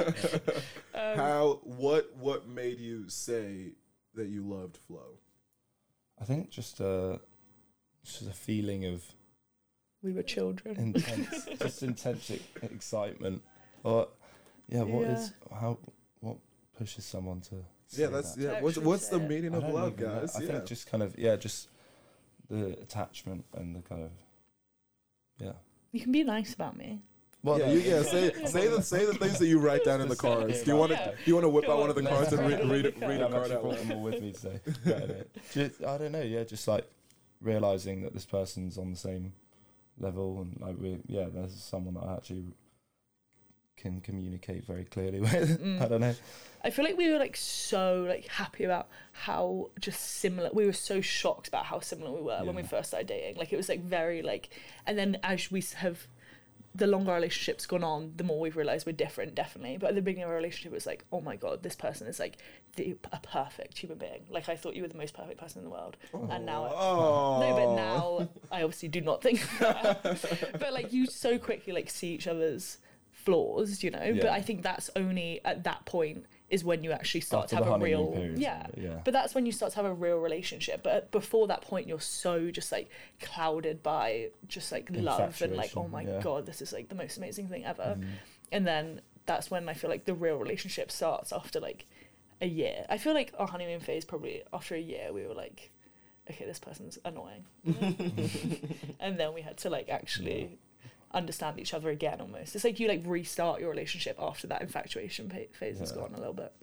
Um, 0.96 1.18
How? 1.18 1.60
What? 1.64 2.16
What 2.18 2.48
made 2.48 2.80
you 2.80 3.10
say 3.10 3.72
that 4.14 4.28
you 4.28 4.44
loved 4.44 4.78
Flo? 4.78 5.18
I 6.22 6.26
think 6.26 6.52
just 6.52 6.80
a 6.80 7.20
just 8.04 8.22
a 8.22 8.34
feeling 8.34 8.86
of 8.86 9.04
we 10.04 10.14
were 10.14 10.22
children. 10.22 10.78
intense, 10.78 11.48
just 11.60 11.82
intense 11.82 12.32
excitement. 12.62 13.42
Or 13.84 14.10
yeah, 14.70 14.84
what 14.84 15.08
is 15.08 15.34
how 15.52 15.80
what 16.20 16.38
pushes 16.78 17.06
someone 17.06 17.42
to? 17.42 17.56
Yeah, 17.90 18.08
that's 18.08 18.36
that? 18.36 18.44
yeah. 18.44 18.62
What's 18.62 18.78
what's 18.78 19.08
the 19.08 19.18
it. 19.18 19.28
meaning 19.28 19.56
of 19.56 19.64
love, 19.64 19.94
even 19.94 20.06
know. 20.06 20.20
guys? 20.22 20.36
I 20.36 20.42
yeah. 20.42 20.48
think 20.52 20.66
just 20.66 20.90
kind 20.92 21.02
of 21.02 21.18
yeah, 21.18 21.36
just 21.36 21.70
the 22.54 22.72
attachment 22.82 23.46
and 23.56 23.76
the 23.76 23.82
kind 23.82 24.04
of 24.04 24.12
yeah. 25.40 25.54
You 25.92 26.02
can 26.02 26.12
be 26.12 26.24
nice 26.24 26.54
about 26.54 26.78
me. 26.78 27.02
Well, 27.44 27.60
yeah, 27.60 27.72
you, 27.72 27.80
yeah. 27.80 28.04
Say 28.04 28.32
say 28.46 28.68
the 28.68 28.82
say 28.82 29.06
the 29.06 29.16
things 29.16 29.38
that 29.40 29.48
you 29.48 29.60
write 29.60 29.84
down 29.84 30.00
in 30.02 30.08
the 30.08 30.16
cards. 30.16 30.62
Do 30.64 30.72
you 30.72 30.78
want 30.78 30.92
to 30.94 30.98
Yeah. 30.98 31.12
you 31.26 31.34
want 31.34 31.44
to 31.44 31.50
whip 31.50 31.68
out 31.68 31.80
one 31.80 31.90
of 31.90 31.96
the 31.96 32.04
cards 32.04 32.32
and 32.32 32.42
write 32.42 32.52
read 32.52 32.60
it 32.62 32.68
read 32.72 32.86
the 32.86 32.88
it, 32.90 33.00
card. 33.00 33.10
read 33.12 33.22
a 33.22 33.26
I've 33.26 33.32
card 33.32 33.52
out 33.52 33.62
brought 33.62 33.78
them 33.80 33.92
all 33.92 34.02
with 34.02 34.22
me 34.22 34.32
today. 34.32 34.60
I. 34.86 35.24
Just, 35.52 35.84
I 35.84 35.98
don't 35.98 36.12
know. 36.14 36.22
Yeah, 36.22 36.44
just 36.44 36.68
like 36.68 36.90
realizing 37.42 38.04
that 38.04 38.14
this 38.14 38.26
person's 38.26 38.78
on 38.78 38.92
the 38.92 38.98
same 38.98 39.34
level, 40.00 40.40
and 40.42 40.58
like 40.62 40.78
we, 40.80 41.00
yeah, 41.08 41.26
there's 41.34 41.54
someone 41.62 41.96
that 41.96 42.04
I 42.06 42.14
actually 42.16 42.46
can 43.78 44.02
communicate 44.02 44.66
very 44.66 44.86
clearly 44.86 45.20
with. 45.22 45.62
Mm. 45.62 45.82
I 45.82 45.88
don't 45.88 46.02
know. 46.02 46.16
I 46.64 46.70
feel 46.70 46.86
like 46.86 46.98
we 46.98 47.12
were 47.12 47.18
like 47.20 47.36
so 47.36 48.06
like 48.08 48.28
happy 48.28 48.64
about 48.64 48.88
how 49.12 49.70
just 49.80 50.00
similar 50.00 50.50
we 50.54 50.66
were 50.66 50.72
so 50.72 51.02
shocked 51.02 51.50
about 51.50 51.66
how 51.66 51.82
similar 51.82 52.12
we 52.12 52.22
were 52.22 52.40
when 52.44 52.56
we 52.56 52.64
first 52.64 52.90
started 52.90 53.08
dating. 53.08 53.36
Like 53.36 53.52
it 53.52 53.58
was 53.58 53.68
like 53.68 53.84
very 53.84 54.22
like 54.22 54.50
and 54.88 54.98
then 54.98 55.18
as 55.24 55.52
we 55.52 55.62
have 55.78 56.08
the 56.76 56.88
longer 56.88 57.12
our 57.12 57.18
relationship's 57.18 57.68
gone 57.68 57.84
on, 57.84 58.14
the 58.16 58.24
more 58.24 58.40
we've 58.40 58.56
realised 58.56 58.88
we're 58.88 58.94
different, 58.94 59.36
definitely. 59.36 59.78
But 59.78 59.90
at 59.90 59.96
the 59.96 60.02
beginning 60.02 60.24
of 60.24 60.30
our 60.30 60.36
relationship 60.38 60.72
it 60.72 60.76
was 60.76 60.88
like, 60.88 61.06
oh 61.12 61.22
my 61.22 61.36
god, 61.36 61.62
this 61.62 61.76
person 61.76 62.08
is 62.08 62.18
like 62.18 62.38
the 62.78 62.96
a 63.12 63.20
perfect 63.20 63.78
human 63.78 63.98
being. 63.98 64.24
Like 64.30 64.48
I 64.48 64.56
thought 64.56 64.74
you 64.76 64.84
were 64.84 64.88
the 64.88 64.98
most 64.98 65.14
perfect 65.14 65.40
person 65.40 65.60
in 65.60 65.66
the 65.66 65.70
world. 65.70 65.98
And 66.14 66.46
now 66.46 66.70
Oh. 66.74 67.40
No, 67.42 67.56
but 67.56 67.76
now 67.76 68.30
I 68.52 68.64
obviously 68.64 68.88
do 68.88 69.02
not 69.02 69.22
think 69.22 69.42
that. 69.60 70.02
but 70.60 70.72
like 70.72 70.94
you 70.94 71.08
so 71.08 71.38
quickly 71.38 71.74
like 71.74 71.90
see 71.90 72.14
each 72.14 72.26
other's 72.28 72.78
flaws, 73.26 73.84
you 73.84 73.92
know. 73.92 74.16
But 74.20 74.30
I 74.30 74.42
think 74.42 74.62
that's 74.62 74.90
only 74.96 75.42
at 75.46 75.64
that 75.64 75.86
point 75.86 76.26
is 76.50 76.64
when 76.64 76.84
you 76.84 76.92
actually 76.92 77.22
start 77.22 77.46
After 77.46 77.58
to 77.58 77.72
have 77.72 77.82
a 77.82 77.84
real 77.84 78.34
yeah. 78.36 78.68
yeah. 78.78 79.00
But 79.04 79.14
that's 79.14 79.34
when 79.34 79.46
you 79.46 79.52
start 79.52 79.72
to 79.72 79.78
have 79.78 79.86
a 79.86 79.94
real 79.94 80.20
relationship. 80.20 80.84
But 80.84 81.12
before 81.12 81.48
that 81.48 81.62
point, 81.62 81.88
you're 81.88 82.00
so 82.00 82.52
just 82.52 82.72
like 82.72 82.90
clouded 83.22 83.82
by 83.82 84.30
just 84.48 84.72
like 84.72 84.88
love 84.92 85.42
and 85.42 85.56
like, 85.56 85.76
oh 85.76 85.88
my 85.88 86.04
yeah. 86.04 86.22
god, 86.22 86.46
this 86.46 86.62
is 86.62 86.72
like 86.72 86.90
the 86.90 86.96
most 86.96 87.18
amazing 87.18 87.48
thing 87.48 87.66
ever. 87.66 87.98
Mm. 88.00 88.06
And 88.52 88.68
then 88.68 89.02
that's 89.26 89.50
when 89.50 89.68
I 89.70 89.74
feel 89.74 89.90
like 89.90 90.06
the 90.06 90.14
real 90.14 90.38
relationship 90.38 90.92
starts 90.92 91.32
after 91.32 91.60
like 91.60 91.86
a 92.42 92.48
year. 92.48 92.86
I 92.90 92.98
feel 92.98 93.14
like 93.14 93.34
our 93.40 93.48
honeymoon 93.48 93.80
phase 93.80 94.06
probably 94.06 94.44
after 94.54 94.76
a 94.76 94.80
year 94.80 95.12
we 95.12 95.26
were 95.26 95.34
like, 95.34 95.72
okay, 96.30 96.46
this 96.46 96.60
person's 96.60 96.98
annoying, 97.04 97.46
and 99.00 99.20
then 99.20 99.34
we 99.34 99.42
had 99.42 99.58
to 99.58 99.70
like 99.70 99.90
actually 99.90 100.58
understand 101.14 101.60
each 101.60 101.74
other 101.74 101.90
again. 101.90 102.20
Almost, 102.22 102.56
it's 102.56 102.64
like 102.64 102.80
you 102.80 102.88
like 102.88 103.04
restart 103.06 103.60
your 103.60 103.70
relationship 103.70 104.18
after 104.20 104.48
that 104.48 104.62
infatuation 104.62 105.30
pa- 105.30 105.38
phase 105.52 105.80
has 105.80 105.92
Yeah. 105.92 105.98
gone 105.98 106.14
a 106.14 106.18
little 106.18 106.34
bit. 106.34 106.54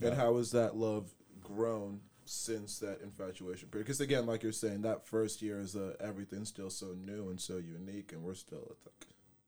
And 0.00 0.10
Yeah. 0.10 0.14
how 0.14 0.36
has 0.36 0.50
that 0.52 0.76
love 0.76 1.12
grown 1.42 2.00
since 2.24 2.78
that 2.78 3.00
infatuation 3.00 3.68
period? 3.68 3.86
Because 3.86 4.00
again, 4.00 4.26
like 4.26 4.42
you're 4.42 4.52
saying, 4.52 4.82
that 4.82 5.06
first 5.06 5.42
year 5.42 5.58
is 5.60 5.74
uh, 5.76 5.96
everything's 6.00 6.48
still 6.48 6.70
so 6.70 6.94
new 6.94 7.28
and 7.28 7.40
so 7.40 7.56
unique, 7.56 8.12
and 8.12 8.22
we're 8.22 8.34
still 8.34 8.68
it's 8.70 8.86
like, 8.86 9.06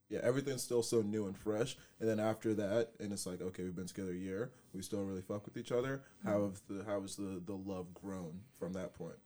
yeah, 0.09 0.20
everything's 0.22 0.62
still 0.62 0.82
so 0.82 1.01
new 1.01 1.26
and 1.26 1.38
fresh. 1.38 1.76
And 1.99 2.07
then 2.09 2.20
after 2.20 2.53
that, 2.55 2.90
and 3.01 3.12
it's 3.14 3.24
like, 3.24 3.40
okay, 3.40 3.62
we've 3.62 3.74
been 3.74 3.86
together 3.86 4.11
a 4.11 4.14
year, 4.14 4.51
we 4.74 4.82
still 4.82 5.05
really 5.05 5.22
fuck 5.22 5.47
with 5.47 5.57
each 5.57 5.72
other. 5.72 6.03
How 6.24 6.43
have 6.43 6.61
the 6.68 6.84
how 6.84 7.01
has 7.01 7.16
the 7.16 7.40
the 7.47 7.55
love 7.57 7.95
grown 7.95 8.43
from 8.59 8.72
that 8.74 8.93
point? 8.95 9.16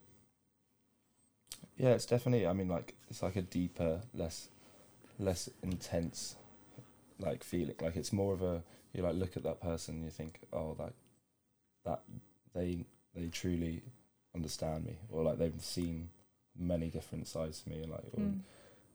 Yeah, 1.76 1.90
it's 1.90 2.06
definitely. 2.06 2.46
I 2.46 2.52
mean, 2.52 2.68
like 2.68 2.94
it's 3.10 3.22
like 3.22 3.36
a 3.36 3.42
deeper, 3.42 4.00
less, 4.14 4.48
less 5.18 5.48
intense, 5.62 6.36
like 7.18 7.42
feeling. 7.44 7.74
Like 7.80 7.96
it's 7.96 8.12
more 8.12 8.32
of 8.32 8.42
a 8.42 8.62
you 8.92 9.02
like 9.02 9.14
look 9.14 9.36
at 9.36 9.42
that 9.44 9.60
person, 9.60 9.96
and 9.96 10.04
you 10.04 10.10
think, 10.10 10.40
oh, 10.52 10.76
like 10.78 10.92
that 11.84 12.00
they 12.54 12.84
they 13.14 13.28
truly 13.28 13.82
understand 14.34 14.84
me, 14.84 14.96
or 15.10 15.22
like 15.22 15.38
they've 15.38 15.54
seen 15.60 16.08
many 16.58 16.88
different 16.88 17.26
sides 17.28 17.60
to 17.62 17.70
me, 17.70 17.84
like 17.86 18.00
or, 18.14 18.20
Mm. 18.20 18.40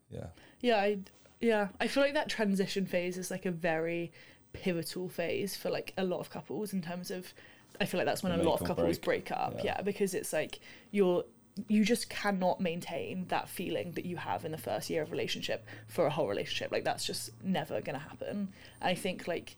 yeah, 0.10 0.28
Yeah, 0.62 0.78
I 0.78 1.00
yeah, 1.40 1.68
I 1.80 1.88
feel 1.88 2.04
like 2.04 2.14
that 2.14 2.30
transition 2.30 2.86
phase 2.86 3.18
is 3.18 3.32
like 3.32 3.46
a 3.46 3.52
very 3.52 4.12
pivotal 4.54 5.08
phase 5.10 5.56
for 5.56 5.70
like 5.70 5.94
a 5.98 6.04
lot 6.04 6.20
of 6.20 6.30
couples 6.30 6.74
in 6.74 6.82
terms 6.82 7.10
of 7.10 7.34
I 7.80 7.86
feel 7.86 7.98
like 8.00 8.06
that's 8.06 8.22
when 8.22 8.32
a 8.34 8.44
lot 8.44 8.62
of 8.62 8.68
couples 8.68 9.00
break. 9.00 9.26
break 9.30 9.40
up. 9.40 9.56
Yeah. 9.58 9.64
Yeah. 9.78 9.82
because 9.82 10.14
it's 10.14 10.34
like 10.34 10.60
you're 10.92 11.24
you 11.68 11.84
just 11.84 12.10
cannot 12.10 12.62
maintain 12.62 13.26
that 13.28 13.49
feeling 13.49 13.91
that 13.93 14.06
you 14.06 14.18
have 14.18 14.45
in 14.45 14.52
the 14.52 14.58
first 14.58 14.89
year 14.89 15.02
of 15.02 15.12
relationship 15.12 15.66
for 15.88 16.06
a 16.06 16.10
whole 16.10 16.28
relationship. 16.28 16.72
Like 16.72 16.84
that's 16.84 17.06
just 17.06 17.32
never 17.43 17.82
gonna 17.82 17.99
happen. 17.99 18.49
I 18.82 18.95
think 18.95 19.28
like 19.28 19.58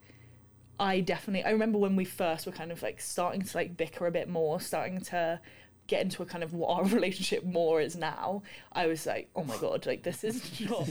I 0.79 1.01
definitely 1.01 1.43
I 1.43 1.51
remember 1.51 1.77
when 1.77 1.95
we 1.95 2.05
first 2.05 2.45
were 2.45 2.51
kind 2.51 2.71
of 2.71 2.81
like 2.81 2.99
starting 2.99 3.41
to 3.41 3.57
like 3.57 3.77
bicker 3.77 4.07
a 4.07 4.11
bit 4.11 4.27
more, 4.27 4.59
starting 4.59 5.01
to 5.01 5.39
get 5.87 6.01
into 6.01 6.23
a 6.23 6.25
kind 6.25 6.43
of 6.43 6.53
what 6.53 6.69
our 6.69 6.85
relationship 6.95 7.43
more 7.43 7.81
is 7.81 7.95
now, 7.95 8.43
I 8.71 8.87
was 8.87 9.05
like, 9.05 9.29
oh 9.35 9.43
my 9.43 9.57
god, 9.57 9.85
like 9.85 10.03
this 10.03 10.23
is 10.23 10.61
not 10.69 10.89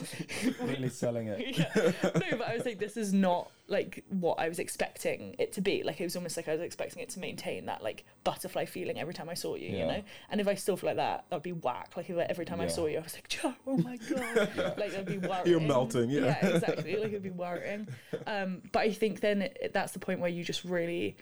really 0.63 0.89
selling 0.89 1.29
it. 1.29 1.59
yeah. 1.59 1.93
No, 2.05 2.37
but 2.37 2.49
I 2.49 2.57
was 2.57 2.65
like, 2.65 2.79
this 2.79 2.97
is 2.97 3.13
not 3.13 3.51
like 3.73 4.05
what 4.11 4.39
I 4.39 4.49
was 4.49 4.59
expecting 4.61 5.35
it 5.41 5.53
to 5.55 5.61
be. 5.61 5.83
Like 5.83 6.01
it 6.01 6.05
was 6.05 6.15
almost 6.15 6.37
like 6.37 6.47
I 6.47 6.53
was 6.53 6.61
expecting 6.61 7.03
it 7.03 7.09
to 7.11 7.19
maintain 7.21 7.67
that 7.67 7.83
like 7.83 8.05
butterfly 8.23 8.67
feeling 8.67 9.01
every 9.01 9.15
time 9.15 9.29
I 9.29 9.35
saw 9.35 9.57
you, 9.57 9.71
you 9.71 9.87
know. 9.87 10.03
And 10.31 10.41
if 10.41 10.47
I 10.47 10.55
still 10.55 10.77
feel 10.77 10.91
like 10.91 10.97
that, 10.99 11.25
that'd 11.31 11.43
be 11.43 11.53
whack. 11.53 11.93
Like 11.97 12.09
if 12.11 12.17
I- 12.17 12.23
every 12.29 12.45
time 12.45 12.61
I 12.61 12.67
saw 12.69 12.87
you, 12.87 12.99
I 12.99 13.03
was 13.03 13.15
like, 13.15 13.29
Joe, 13.35 13.55
oh 13.67 13.79
my 13.79 13.97
god, 13.97 14.51
like 14.79 14.93
that'd 14.93 15.07
be 15.07 15.19
worrying. 15.19 15.47
You're 15.47 15.61
melting, 15.61 16.11
yeah. 16.11 16.37
Yeah, 16.43 16.47
exactly. 16.55 16.97
Like 17.03 17.09
it'd 17.09 17.23
be 17.23 17.31
worrying. 17.31 17.89
Um, 18.27 18.63
but 18.71 18.81
I 18.81 18.93
think 18.93 19.21
then 19.21 19.43
it, 19.43 19.73
that's 19.75 19.93
the 19.93 19.99
point 19.99 20.21
where 20.21 20.31
you 20.31 20.45
just 20.45 20.63
really. 20.65 21.17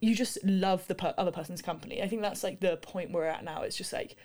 You 0.00 0.14
just 0.14 0.38
love 0.44 0.86
the 0.86 0.94
per- 0.94 1.14
other 1.18 1.32
person's 1.32 1.60
company. 1.60 2.00
I 2.02 2.06
think 2.08 2.22
that's 2.22 2.44
like 2.44 2.60
the 2.60 2.76
point 2.76 3.10
we're 3.10 3.24
at 3.24 3.42
now. 3.42 3.62
It's 3.62 3.76
just 3.76 3.92
like 3.92 4.16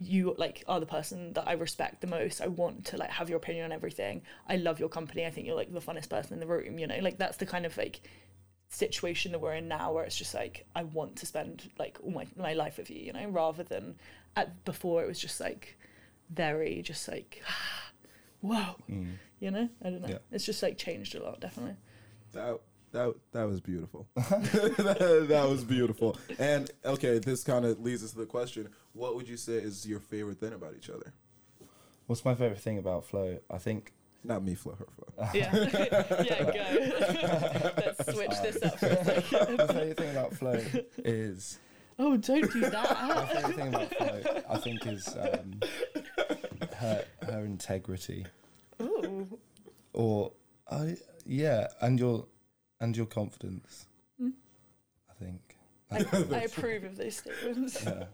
you 0.00 0.34
like 0.38 0.64
are 0.66 0.80
the 0.80 0.86
person 0.86 1.34
that 1.34 1.46
I 1.46 1.52
respect 1.52 2.00
the 2.00 2.06
most. 2.06 2.40
I 2.40 2.46
want 2.46 2.86
to 2.86 2.96
like 2.96 3.10
have 3.10 3.28
your 3.28 3.36
opinion 3.36 3.66
on 3.66 3.72
everything. 3.72 4.22
I 4.48 4.56
love 4.56 4.80
your 4.80 4.88
company. 4.88 5.26
I 5.26 5.30
think 5.30 5.46
you're 5.46 5.56
like 5.56 5.72
the 5.72 5.80
funnest 5.80 6.08
person 6.08 6.34
in 6.34 6.40
the 6.40 6.46
room, 6.46 6.78
you 6.78 6.86
know? 6.86 6.98
Like 7.00 7.18
that's 7.18 7.36
the 7.36 7.46
kind 7.46 7.66
of 7.66 7.76
like 7.76 8.00
situation 8.70 9.32
that 9.32 9.40
we're 9.40 9.54
in 9.54 9.68
now 9.68 9.92
where 9.92 10.04
it's 10.04 10.16
just 10.16 10.32
like 10.32 10.64
I 10.74 10.84
want 10.84 11.16
to 11.16 11.26
spend 11.26 11.70
like 11.78 11.98
all 12.02 12.10
my, 12.12 12.26
my 12.36 12.54
life 12.54 12.78
with 12.78 12.90
you, 12.90 13.00
you 13.00 13.12
know, 13.12 13.28
rather 13.28 13.62
than 13.62 13.96
at 14.36 14.64
before 14.64 15.02
it 15.02 15.08
was 15.08 15.18
just 15.18 15.38
like 15.38 15.76
very 16.30 16.80
just 16.80 17.06
like 17.06 17.42
whoa. 18.40 18.76
Mm. 18.90 19.12
You 19.38 19.50
know? 19.50 19.68
I 19.84 19.90
don't 19.90 20.00
know. 20.00 20.08
Yeah. 20.08 20.18
It's 20.32 20.46
just 20.46 20.62
like 20.62 20.78
changed 20.78 21.14
a 21.14 21.22
lot, 21.22 21.40
definitely. 21.40 21.76
That 22.32 22.60
that 22.92 23.14
that 23.32 23.44
was 23.48 23.60
beautiful. 23.60 24.08
that, 24.14 25.24
that 25.28 25.48
was 25.48 25.64
beautiful. 25.64 26.16
And 26.38 26.70
okay, 26.84 27.18
this 27.18 27.42
kind 27.44 27.64
of 27.64 27.80
leads 27.80 28.02
us 28.04 28.12
to 28.12 28.18
the 28.18 28.26
question: 28.26 28.68
What 28.92 29.14
would 29.16 29.28
you 29.28 29.36
say 29.36 29.54
is 29.54 29.86
your 29.86 30.00
favorite 30.00 30.38
thing 30.40 30.52
about 30.52 30.74
each 30.76 30.90
other? 30.90 31.12
What's 32.06 32.24
my 32.24 32.34
favorite 32.34 32.60
thing 32.60 32.78
about 32.78 33.04
Flo? 33.04 33.38
I 33.48 33.58
think 33.58 33.92
Not 34.24 34.42
me, 34.42 34.54
Flo, 34.56 34.74
her 34.74 34.86
Flo. 34.96 35.28
Yeah. 35.34 35.54
yeah, 36.24 36.42
go. 36.42 37.72
Let's 37.76 38.12
switch 38.12 38.42
this 38.42 38.62
up 38.62 38.78
for 38.78 38.86
a 38.86 39.04
second. 39.04 39.56
the 39.58 39.66
favorite 39.68 39.96
thing 39.96 40.10
about 40.10 40.34
Flo 40.34 40.60
is 41.04 41.58
Oh, 42.00 42.16
don't 42.16 42.50
do 42.52 42.60
that. 42.60 43.08
my 43.08 43.26
favorite 43.26 43.54
thing 43.56 43.68
about 43.68 43.94
Flo. 43.94 44.42
I 44.48 44.56
think 44.58 44.86
is 44.86 45.08
um, 45.16 45.60
her 46.76 47.04
her 47.22 47.44
integrity, 47.44 48.26
Ooh. 48.82 49.38
or 49.92 50.32
I 50.70 50.96
yeah, 51.26 51.68
and 51.80 51.98
your 52.00 52.26
and 52.80 52.96
your 52.96 53.06
confidence. 53.06 53.86
Mm. 54.20 54.32
I 55.10 55.24
think. 55.24 55.56
I, 55.92 56.36
I 56.36 56.42
approve 56.42 56.84
of 56.84 56.96
those 56.96 57.16
statements. 57.16 57.84
Yeah. 57.84 58.04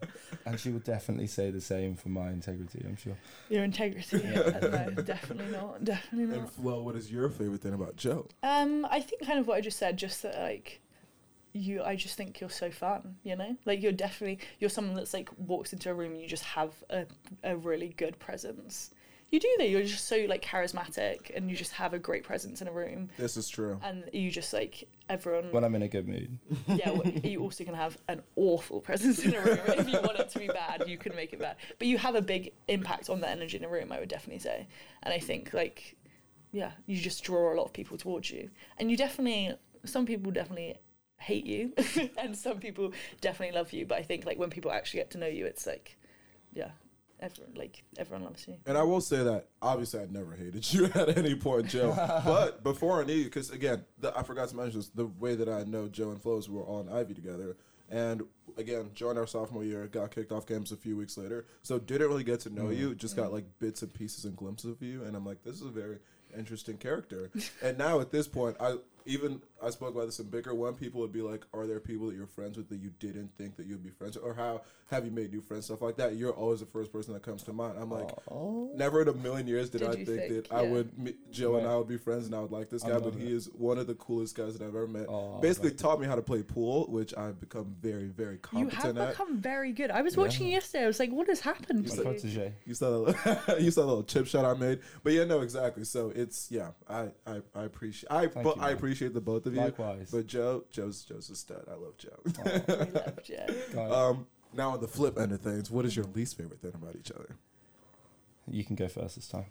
And 0.46 0.58
she 0.58 0.70
would 0.70 0.84
definitely 0.84 1.26
say 1.26 1.50
the 1.50 1.60
same 1.60 1.94
for 1.94 2.08
my 2.08 2.30
integrity, 2.30 2.82
I'm 2.88 2.96
sure. 2.96 3.16
Your 3.50 3.64
integrity. 3.64 4.22
Yeah, 4.24 4.58
no, 4.62 5.02
definitely 5.02 5.52
not. 5.52 5.84
Definitely 5.84 6.34
And 6.34 6.44
not. 6.44 6.52
Flo, 6.52 6.80
what 6.82 6.96
is 6.96 7.12
your 7.12 7.28
favorite 7.28 7.60
thing 7.60 7.74
about 7.74 7.96
Joe? 7.96 8.28
Um, 8.42 8.86
I 8.90 9.00
think 9.00 9.26
kind 9.26 9.38
of 9.38 9.46
what 9.46 9.58
I 9.58 9.60
just 9.60 9.78
said, 9.78 9.98
just 9.98 10.22
that 10.22 10.38
like 10.38 10.80
you 11.52 11.82
I 11.82 11.96
just 11.96 12.16
think 12.16 12.40
you're 12.40 12.50
so 12.50 12.70
fun, 12.70 13.16
you 13.24 13.36
know? 13.36 13.56
Like 13.64 13.82
you're 13.82 13.92
definitely 13.92 14.38
you're 14.58 14.70
someone 14.70 14.94
that's 14.94 15.12
like 15.12 15.28
walks 15.36 15.72
into 15.72 15.90
a 15.90 15.94
room 15.94 16.12
and 16.12 16.20
you 16.22 16.28
just 16.28 16.44
have 16.44 16.72
a, 16.88 17.04
a 17.44 17.56
really 17.56 17.94
good 17.96 18.18
presence. 18.18 18.90
You 19.30 19.40
do 19.40 19.52
that, 19.58 19.68
you're 19.68 19.82
just 19.82 20.06
so 20.06 20.24
like 20.28 20.42
charismatic 20.44 21.36
and 21.36 21.50
you 21.50 21.56
just 21.56 21.72
have 21.72 21.92
a 21.92 21.98
great 21.98 22.22
presence 22.22 22.62
in 22.62 22.68
a 22.68 22.72
room 22.72 23.08
This 23.18 23.36
is 23.36 23.48
true. 23.48 23.78
and 23.82 24.04
you 24.12 24.30
just 24.30 24.52
like 24.52 24.88
everyone 25.08 25.50
When 25.50 25.64
I'm 25.64 25.74
in 25.74 25.82
a 25.82 25.88
good 25.88 26.06
mood. 26.08 26.38
yeah, 26.68 26.90
well, 26.90 27.06
you 27.24 27.40
also 27.42 27.64
can 27.64 27.74
have 27.74 27.98
an 28.08 28.22
awful 28.36 28.80
presence 28.80 29.18
in 29.24 29.34
a 29.34 29.40
room. 29.40 29.58
if 29.66 29.88
you 29.88 30.00
want 30.00 30.18
it 30.20 30.30
to 30.30 30.38
be 30.38 30.46
bad, 30.46 30.84
you 30.86 30.96
can 30.96 31.14
make 31.16 31.32
it 31.32 31.40
bad. 31.40 31.56
But 31.78 31.88
you 31.88 31.98
have 31.98 32.14
a 32.14 32.22
big 32.22 32.52
impact 32.68 33.10
on 33.10 33.20
the 33.20 33.28
energy 33.28 33.56
in 33.56 33.64
a 33.64 33.68
room, 33.68 33.90
I 33.90 33.98
would 33.98 34.08
definitely 34.08 34.38
say. 34.40 34.68
And 35.02 35.12
I 35.12 35.18
think, 35.18 35.52
like, 35.52 35.96
yeah, 36.52 36.70
you 36.86 36.96
just 37.00 37.24
draw 37.24 37.52
a 37.52 37.56
lot 37.56 37.64
of 37.64 37.72
people 37.72 37.98
towards 37.98 38.30
you. 38.30 38.48
And 38.78 38.90
you 38.90 38.96
definitely, 38.96 39.54
some 39.84 40.06
people 40.06 40.30
definitely 40.30 40.76
hate 41.18 41.46
you, 41.46 41.72
and 42.18 42.36
some 42.36 42.58
people 42.60 42.92
definitely 43.20 43.56
love 43.58 43.72
you. 43.72 43.86
But 43.86 43.98
I 43.98 44.02
think, 44.02 44.24
like, 44.24 44.38
when 44.38 44.50
people 44.50 44.70
actually 44.70 45.00
get 45.00 45.10
to 45.12 45.18
know 45.18 45.26
you, 45.26 45.46
it's 45.46 45.66
like, 45.66 45.96
yeah, 46.52 46.70
everyone, 47.20 47.54
like, 47.54 47.82
everyone 47.96 48.24
loves 48.24 48.46
you. 48.46 48.56
And 48.66 48.76
I 48.76 48.82
will 48.82 49.00
say 49.00 49.22
that 49.22 49.48
obviously 49.62 50.00
I 50.00 50.06
never 50.06 50.34
hated 50.34 50.72
you 50.72 50.86
at 50.94 51.16
any 51.16 51.34
point, 51.34 51.68
Joe. 51.68 51.92
but 52.24 52.62
before 52.62 53.00
I 53.00 53.04
knew 53.04 53.14
you, 53.14 53.24
because 53.24 53.50
again, 53.50 53.84
the, 53.98 54.16
I 54.16 54.22
forgot 54.22 54.48
to 54.48 54.56
mention 54.56 54.80
this, 54.80 54.88
the 54.88 55.06
way 55.06 55.34
that 55.34 55.48
I 55.48 55.64
know 55.64 55.88
Joe 55.88 56.10
and 56.10 56.20
Flo 56.20 56.36
is 56.36 56.48
we 56.48 56.56
were 56.56 56.64
all 56.64 56.80
in 56.80 56.88
Ivy 56.88 57.14
together. 57.14 57.56
And 57.90 58.22
again, 58.56 58.90
joined 58.94 59.18
our 59.18 59.26
sophomore 59.26 59.64
year, 59.64 59.86
got 59.86 60.10
kicked 60.10 60.32
off 60.32 60.46
campus 60.46 60.72
a 60.72 60.76
few 60.76 60.96
weeks 60.96 61.16
later. 61.16 61.46
So 61.62 61.78
didn't 61.78 62.08
really 62.08 62.24
get 62.24 62.40
to 62.40 62.50
know 62.50 62.64
mm-hmm. 62.64 62.80
you, 62.80 62.94
just 62.94 63.16
got 63.16 63.26
mm-hmm. 63.26 63.34
like 63.34 63.58
bits 63.58 63.82
and 63.82 63.92
pieces 63.92 64.24
and 64.24 64.36
glimpses 64.36 64.70
of 64.70 64.82
you. 64.82 65.04
And 65.04 65.16
I'm 65.16 65.24
like, 65.24 65.42
this 65.44 65.56
is 65.56 65.62
a 65.62 65.70
very 65.70 65.98
interesting 66.36 66.76
character. 66.76 67.30
and 67.62 67.78
now 67.78 68.00
at 68.00 68.10
this 68.10 68.26
point, 68.26 68.56
I 68.60 68.76
even 69.06 69.40
I 69.62 69.70
spoke 69.70 69.94
about 69.94 70.06
this 70.06 70.18
in 70.20 70.26
bigger 70.28 70.54
one. 70.54 70.74
People 70.74 71.00
would 71.00 71.12
be 71.12 71.22
like, 71.22 71.44
"Are 71.54 71.66
there 71.66 71.80
people 71.80 72.06
that 72.08 72.14
you're 72.16 72.26
friends 72.26 72.56
with 72.56 72.68
that 72.68 72.78
you 72.80 72.90
didn't 73.00 73.30
think 73.38 73.56
that 73.56 73.66
you'd 73.66 73.82
be 73.82 73.90
friends 73.90 74.16
with, 74.16 74.24
or 74.24 74.34
how 74.34 74.62
have 74.90 75.04
you 75.04 75.10
made 75.10 75.32
new 75.32 75.40
friends?" 75.40 75.64
Stuff 75.66 75.80
like 75.82 75.96
that. 75.96 76.16
You're 76.16 76.32
always 76.34 76.60
the 76.60 76.66
first 76.66 76.92
person 76.92 77.14
that 77.14 77.22
comes 77.22 77.42
to 77.44 77.52
mind. 77.52 77.78
I'm 77.78 77.90
like, 77.90 78.10
oh. 78.30 78.70
Never 78.74 79.02
in 79.02 79.08
a 79.08 79.14
million 79.14 79.46
years 79.46 79.70
did, 79.70 79.80
Did 79.80 79.88
I 79.90 79.92
think, 79.94 80.06
think, 80.08 80.28
that 80.48 80.52
I 80.52 80.62
would 80.62 80.98
meet 80.98 81.30
Joe 81.30 81.56
and 81.56 81.66
I 81.66 81.76
would 81.76 81.88
be 81.88 81.96
friends 81.96 82.26
and 82.26 82.34
I 82.34 82.40
would 82.40 82.52
like 82.52 82.68
this 82.68 82.82
guy. 82.82 82.90
But 82.90 83.04
love 83.04 83.18
he 83.18 83.32
is 83.32 83.46
one 83.54 83.78
of 83.78 83.86
the 83.86 83.94
coolest 83.94 84.34
guys 84.36 84.52
that 84.58 84.62
I've 84.62 84.74
ever 84.74 84.86
met. 84.86 85.06
Oh, 85.08 85.38
Basically, 85.40 85.70
like- 85.70 85.78
taught 85.78 86.00
me 86.00 86.06
how 86.06 86.14
to 86.16 86.22
play 86.22 86.42
pool, 86.42 86.86
which 86.90 87.16
I've 87.16 87.40
become 87.40 87.74
very, 87.80 88.08
very 88.08 88.36
confident. 88.38 88.72
You 88.72 88.76
competent 88.76 88.98
have 88.98 89.08
at. 89.08 89.12
become 89.14 89.38
very 89.40 89.72
good. 89.72 89.90
I 89.90 90.02
was 90.02 90.14
Yeah. 90.16 90.20
watching 90.22 90.48
yesterday. 90.48 90.84
I 90.84 90.86
was 90.86 91.00
like, 91.00 91.10
what 91.10 91.28
has 91.28 91.40
happened 91.40 91.84
You 91.84 91.90
to 91.96 92.04
My 92.04 92.16
said- 92.16 92.52
you? 92.66 92.74
saw 92.74 93.04
the 93.04 93.56
you 93.60 93.70
saw 93.70 93.80
the 93.82 93.86
little 93.86 94.04
chip 94.04 94.26
shot 94.26 94.44
I 94.44 94.52
made, 94.58 94.80
but 95.02 95.12
yeah, 95.14 95.24
no, 95.24 95.40
exactly. 95.40 95.84
So 95.84 96.10
it's 96.14 96.50
yeah, 96.50 96.70
I 96.88 97.08
I, 97.26 97.40
I 97.54 97.64
appreciate 97.64 98.10
I 98.12 98.26
but 98.26 98.60
I 98.60 98.70
appreciate 98.70 99.14
the 99.14 99.20
both 99.20 99.45
of 99.46 99.54
you. 99.54 99.60
Likewise. 99.60 100.10
But 100.12 100.26
Joe, 100.26 100.64
Joe's 100.70 101.02
Joe's 101.04 101.30
a 101.30 101.36
stud. 101.36 101.64
I 101.68 101.74
love 101.74 101.96
Joe. 101.98 102.18
Oh, 102.24 102.42
We 102.84 102.92
love 102.92 103.22
Joe. 103.22 103.92
um, 103.92 104.26
now 104.52 104.70
on 104.70 104.80
the 104.80 104.88
flip 104.88 105.18
end 105.18 105.32
of 105.32 105.40
things, 105.40 105.70
what 105.70 105.84
is 105.84 105.94
your 105.96 106.06
least 106.14 106.36
favorite 106.36 106.60
thing 106.60 106.72
about 106.74 106.96
each 106.96 107.10
other? 107.12 107.36
you 108.48 108.62
can 108.62 108.76
go 108.76 108.86
first 108.86 109.16
this 109.16 109.26
time. 109.26 109.46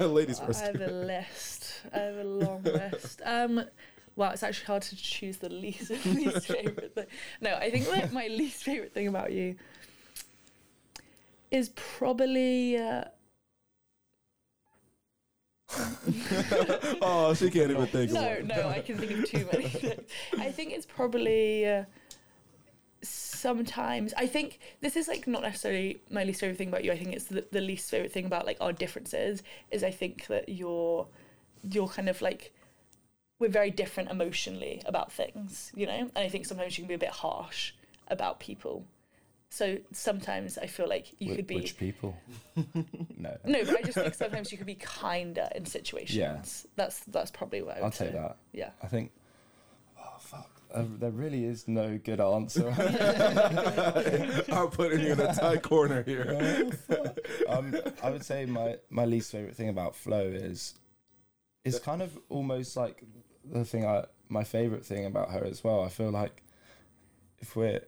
Ladies 0.00 0.38
first. 0.40 0.62
I 0.64 0.72
first. 0.72 0.80
have 0.80 0.90
a 0.90 0.94
list. 1.04 1.72
I 1.92 1.98
have 1.98 2.16
a 2.16 2.24
long 2.24 2.62
list. 2.62 3.20
Um, 3.22 3.62
well, 4.16 4.30
it's 4.30 4.42
actually 4.42 4.64
hard 4.64 4.80
to 4.84 4.96
choose 4.96 5.36
the 5.36 5.50
least 5.50 5.90
least 6.06 6.46
favorite 6.46 6.94
thing. 6.94 7.04
No, 7.42 7.54
I 7.56 7.70
think 7.70 7.90
like 7.90 8.10
my 8.10 8.26
least 8.28 8.62
favorite 8.64 8.94
thing 8.94 9.06
about 9.06 9.32
you 9.32 9.56
is 11.50 11.68
probably. 11.74 12.78
Uh, 12.78 13.04
oh, 17.02 17.34
she 17.34 17.50
can't 17.50 17.70
even 17.70 17.86
think 17.86 18.10
of 18.10 18.14
no, 18.14 18.22
one. 18.22 18.46
no, 18.46 18.68
I 18.68 18.80
can 18.80 18.96
think 18.96 19.10
of 19.10 19.24
too 19.30 19.46
many 19.52 19.68
things. 19.68 20.00
I 20.38 20.50
think 20.50 20.72
it's 20.72 20.86
probably 20.86 21.66
uh, 21.66 21.84
sometimes. 23.02 24.14
I 24.16 24.26
think 24.26 24.60
this 24.80 24.96
is 24.96 25.08
like 25.08 25.26
not 25.26 25.42
necessarily 25.42 26.00
my 26.10 26.24
least 26.24 26.40
favorite 26.40 26.56
thing 26.56 26.68
about 26.68 26.84
you. 26.84 26.92
I 26.92 26.98
think 26.98 27.14
it's 27.14 27.26
the, 27.26 27.44
the 27.50 27.60
least 27.60 27.90
favorite 27.90 28.12
thing 28.12 28.24
about 28.24 28.46
like 28.46 28.56
our 28.60 28.72
differences 28.72 29.42
is 29.70 29.84
I 29.84 29.90
think 29.90 30.26
that 30.28 30.48
you're 30.48 31.06
you're 31.70 31.88
kind 31.88 32.08
of 32.08 32.22
like 32.22 32.52
we're 33.38 33.48
very 33.48 33.70
different 33.70 34.10
emotionally 34.10 34.82
about 34.86 35.12
things, 35.12 35.70
you 35.74 35.86
know. 35.86 35.92
And 35.92 36.12
I 36.16 36.28
think 36.28 36.46
sometimes 36.46 36.78
you 36.78 36.84
can 36.84 36.88
be 36.88 36.94
a 36.94 36.98
bit 36.98 37.10
harsh 37.10 37.72
about 38.08 38.40
people. 38.40 38.86
So 39.50 39.78
sometimes 39.92 40.58
I 40.58 40.66
feel 40.66 40.88
like 40.88 41.06
you 41.20 41.32
Wh- 41.32 41.36
could 41.36 41.46
be 41.46 41.54
Which 41.56 41.76
people? 41.78 42.16
no. 43.16 43.36
no, 43.46 43.64
but 43.64 43.78
I 43.78 43.82
just 43.82 43.94
think 43.96 44.14
sometimes 44.14 44.52
you 44.52 44.58
could 44.58 44.66
be 44.66 44.74
kinder 44.74 45.48
in 45.54 45.64
situations. 45.64 46.18
Yeah. 46.18 46.42
That's 46.76 47.00
that's 47.04 47.30
probably 47.30 47.62
what 47.62 47.76
I 47.76 47.80
would 47.80 47.84
I'll 47.86 47.90
take 47.90 48.10
say. 48.10 48.14
that. 48.14 48.36
Yeah. 48.52 48.70
I 48.82 48.86
think. 48.88 49.10
Oh 49.98 50.18
fuck! 50.20 50.50
Uh, 50.72 50.84
there 50.98 51.10
really 51.10 51.44
is 51.44 51.66
no 51.66 51.98
good 51.98 52.20
answer. 52.20 52.68
I'm 54.52 54.68
putting 54.68 55.00
you 55.00 55.12
in 55.12 55.20
a 55.20 55.34
tight 55.34 55.62
corner 55.62 56.02
here. 56.02 56.70
um, 57.48 57.74
I 58.02 58.10
would 58.10 58.24
say 58.24 58.44
my 58.44 58.76
my 58.90 59.06
least 59.06 59.32
favorite 59.32 59.56
thing 59.56 59.70
about 59.70 59.96
Flo 59.96 60.20
is 60.20 60.74
is 61.64 61.78
kind 61.80 62.02
of 62.02 62.18
almost 62.28 62.76
like 62.76 63.02
the 63.44 63.64
thing 63.64 63.86
I 63.86 64.04
my 64.28 64.44
favorite 64.44 64.84
thing 64.84 65.06
about 65.06 65.30
her 65.30 65.42
as 65.44 65.64
well. 65.64 65.82
I 65.82 65.88
feel 65.88 66.10
like 66.10 66.42
if 67.38 67.56
we're 67.56 67.80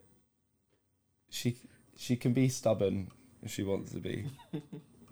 she 1.31 1.57
she 1.97 2.17
can 2.17 2.33
be 2.35 2.49
stubborn 2.49 3.11
if 3.43 3.51
she 3.51 3.63
wants 3.63 3.93
to 3.93 3.99
be. 4.01 4.27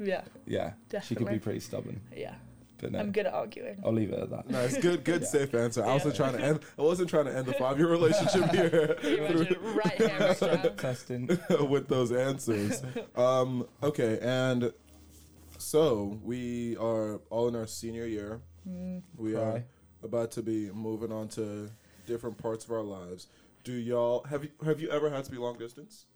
Yeah. 0.01 0.23
Yeah, 0.47 0.75
Definitely. 0.91 1.07
she 1.09 1.15
can 1.17 1.27
be 1.27 1.39
pretty 1.41 1.59
stubborn. 1.59 2.01
Yeah. 2.15 2.35
but 2.81 2.93
no, 2.93 3.01
I'm 3.01 3.11
good 3.11 3.27
at 3.27 3.35
arguing. 3.35 3.83
I'll 3.85 3.93
leave 3.93 4.13
it 4.13 4.21
at 4.21 4.31
that. 4.31 4.49
Nice, 4.49 4.79
good, 4.79 5.03
good, 5.03 5.23
Yeah. 5.23 5.27
safe 5.27 5.53
answer. 5.55 5.85
I 5.85 5.93
wasn't 5.95 6.15
trying 6.15 6.35
to 6.35 6.41
end. 6.41 6.61
I 6.79 6.83
wasn't 6.83 7.11
trying 7.11 7.25
to 7.25 7.37
end 7.37 7.47
the 7.47 7.55
five-year 7.55 7.89
relationship 7.89 8.49
here 8.55 8.95
Can 9.01 9.11
you 9.11 9.17
imagine 9.25 9.57
right 9.75 9.93
here, 9.99 10.09
right 10.09 10.41
now? 10.41 10.69
Testing. 10.77 11.27
with 11.69 11.89
those 11.89 12.13
answers. 12.13 12.81
Um, 13.17 13.67
okay, 13.83 14.21
and 14.23 14.73
so 15.59 16.17
we 16.23 16.77
are 16.77 17.17
all 17.31 17.49
in 17.49 17.57
our 17.57 17.67
senior 17.67 18.07
year. 18.07 18.41
Mm. 18.69 19.03
We 19.17 19.35
are 19.35 19.65
about 20.05 20.31
to 20.33 20.43
be 20.43 20.71
moving 20.71 21.11
on 21.11 21.27
to 21.31 21.71
different 22.07 22.39
parts 22.39 22.65
of 22.65 22.71
our 22.71 22.83
lives. 22.85 23.27
Do 23.69 23.75
y'all 23.75 24.23
have 24.31 24.45
you 24.45 24.51
have 24.65 24.81
you 24.81 24.89
ever 24.91 25.11
had 25.11 25.25
to 25.27 25.31
be 25.31 25.37
long 25.37 25.59
distance? 25.59 26.07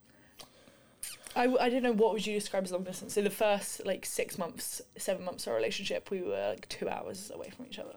I, 1.36 1.42
w- 1.42 1.58
I 1.60 1.68
don't 1.68 1.82
know 1.82 1.92
what 1.92 2.14
would 2.14 2.26
you 2.26 2.32
describe 2.32 2.64
as 2.64 2.72
long 2.72 2.82
distance. 2.82 3.12
So 3.12 3.20
the 3.20 3.28
first 3.28 3.84
like 3.84 4.06
six 4.06 4.38
months, 4.38 4.80
seven 4.96 5.22
months 5.22 5.46
of 5.46 5.50
our 5.50 5.56
relationship, 5.56 6.10
we 6.10 6.22
were 6.22 6.48
like 6.56 6.66
two 6.70 6.88
hours 6.88 7.30
away 7.34 7.50
from 7.54 7.66
each 7.66 7.78
other. 7.78 7.96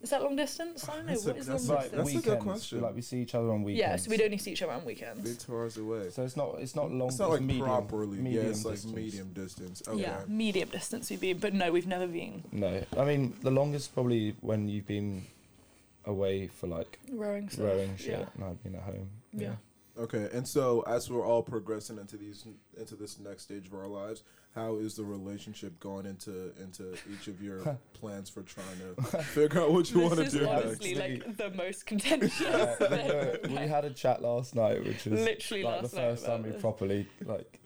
Is 0.00 0.10
that 0.10 0.22
long 0.22 0.36
distance? 0.36 0.88
I 0.88 0.94
don't 0.94 1.06
know. 1.06 1.12
That's 1.14 1.24
a- 1.26 1.28
What 1.30 1.36
is 1.38 1.48
long 1.48 1.56
that's 1.56 1.68
Like 1.68 1.90
That's 1.90 2.10
a 2.10 2.12
good 2.12 2.24
weekends, 2.24 2.44
question. 2.44 2.80
Like 2.82 2.94
we 2.94 3.02
see 3.02 3.20
each 3.22 3.34
other 3.34 3.50
on 3.50 3.64
weekends. 3.64 3.80
Yeah, 3.80 3.96
so 3.96 4.10
we'd 4.12 4.22
only 4.22 4.38
see 4.38 4.52
each 4.52 4.62
other 4.62 4.72
on 4.74 4.80
Be 4.82 4.86
weekends. 4.86 5.36
two 5.44 5.52
hours 5.56 5.76
away. 5.76 6.10
So 6.10 6.22
it's 6.22 6.36
not 6.36 6.54
it's 6.60 6.76
not 6.76 6.92
long. 6.92 7.08
it's 7.08 7.18
not 7.18 7.30
like 7.30 7.40
medium, 7.42 7.66
properly. 7.66 8.18
Medium 8.18 8.44
yeah, 8.44 8.50
it's 8.50 8.64
like 8.64 8.74
distance. 8.74 8.94
medium 8.94 9.32
distance. 9.32 9.82
Okay. 9.88 10.02
Yeah, 10.02 10.20
medium 10.28 10.68
distance 10.68 11.10
we've 11.10 11.20
been, 11.20 11.38
but 11.38 11.52
no, 11.52 11.72
we've 11.72 11.88
never 11.88 12.06
been 12.06 12.44
No, 12.52 12.80
I 12.96 13.04
mean 13.04 13.34
the 13.42 13.50
longest 13.50 13.92
probably 13.92 14.36
when 14.40 14.68
you've 14.68 14.86
been 14.86 15.22
away 16.04 16.48
for 16.48 16.66
like 16.66 16.98
rowing. 17.10 17.48
Stuff. 17.48 17.64
rowing 17.66 17.96
shit, 17.96 18.18
Yeah. 18.20 18.24
and 18.34 18.44
I've 18.44 18.62
been 18.62 18.74
at 18.74 18.82
home. 18.82 19.10
Yeah. 19.32 19.54
Okay, 19.98 20.28
and 20.32 20.48
so 20.48 20.82
as 20.86 21.10
we're 21.10 21.26
all 21.26 21.42
progressing 21.42 21.98
into 21.98 22.16
these 22.16 22.46
into 22.78 22.94
this 22.96 23.18
next 23.20 23.42
stage 23.42 23.66
of 23.66 23.74
our 23.74 23.86
lives, 23.86 24.22
how 24.54 24.76
is 24.76 24.94
the 24.94 25.04
relationship 25.04 25.78
going 25.80 26.06
into 26.06 26.52
into 26.58 26.94
each 27.12 27.28
of 27.28 27.42
your 27.42 27.58
plans 27.92 28.30
for 28.30 28.42
trying 28.42 28.66
to 28.96 29.02
figure 29.22 29.60
out 29.60 29.70
what 29.70 29.90
you 29.90 30.00
want 30.00 30.14
to 30.16 30.22
This 30.24 30.34
is 30.34 30.40
do 30.40 30.48
honestly 30.48 30.94
next? 30.94 31.26
like 31.26 31.36
the 31.36 31.50
most 31.50 31.86
contentious. 31.86 32.40
Uh, 32.82 33.36
we, 33.44 33.50
we 33.50 33.68
had 33.68 33.84
a 33.84 33.90
chat 33.90 34.22
last 34.22 34.54
night, 34.54 34.82
which 34.82 35.04
was 35.04 35.20
Literally 35.20 35.62
like 35.62 35.76
the 35.76 35.82
last 35.82 35.94
night 35.94 36.02
first 36.02 36.26
time 36.26 36.42
we 36.42 36.52
properly 36.52 37.06
like 37.26 37.60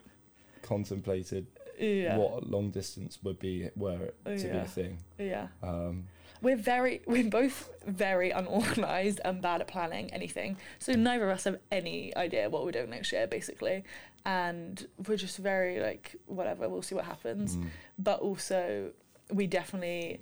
contemplated 0.62 1.46
yeah. 1.78 2.16
what 2.16 2.48
long 2.48 2.70
distance 2.70 3.18
would 3.22 3.38
be 3.38 3.68
were 3.76 4.10
it 4.24 4.38
to 4.38 4.48
be 4.48 4.58
a 4.58 4.64
thing. 4.64 4.98
Yeah. 5.18 5.48
Um, 5.62 6.08
We're 6.42 6.56
very, 6.56 7.02
we're 7.06 7.28
both 7.30 7.70
very 7.86 8.30
unorganized 8.30 9.20
and 9.24 9.40
bad 9.42 9.60
at 9.60 9.68
planning 9.68 10.12
anything. 10.12 10.56
So 10.78 10.92
neither 10.92 11.24
of 11.30 11.36
us 11.36 11.44
have 11.44 11.58
any 11.70 12.14
idea 12.16 12.48
what 12.50 12.64
we're 12.64 12.72
doing 12.72 12.90
next 12.90 13.12
year, 13.12 13.26
basically. 13.26 13.84
And 14.24 14.86
we're 15.06 15.16
just 15.16 15.38
very 15.38 15.80
like, 15.80 16.16
whatever, 16.26 16.68
we'll 16.68 16.82
see 16.82 16.94
what 16.94 17.04
happens. 17.04 17.56
mm, 17.56 17.66
But 17.98 18.20
also, 18.20 18.90
we 19.32 19.46
definitely 19.46 20.20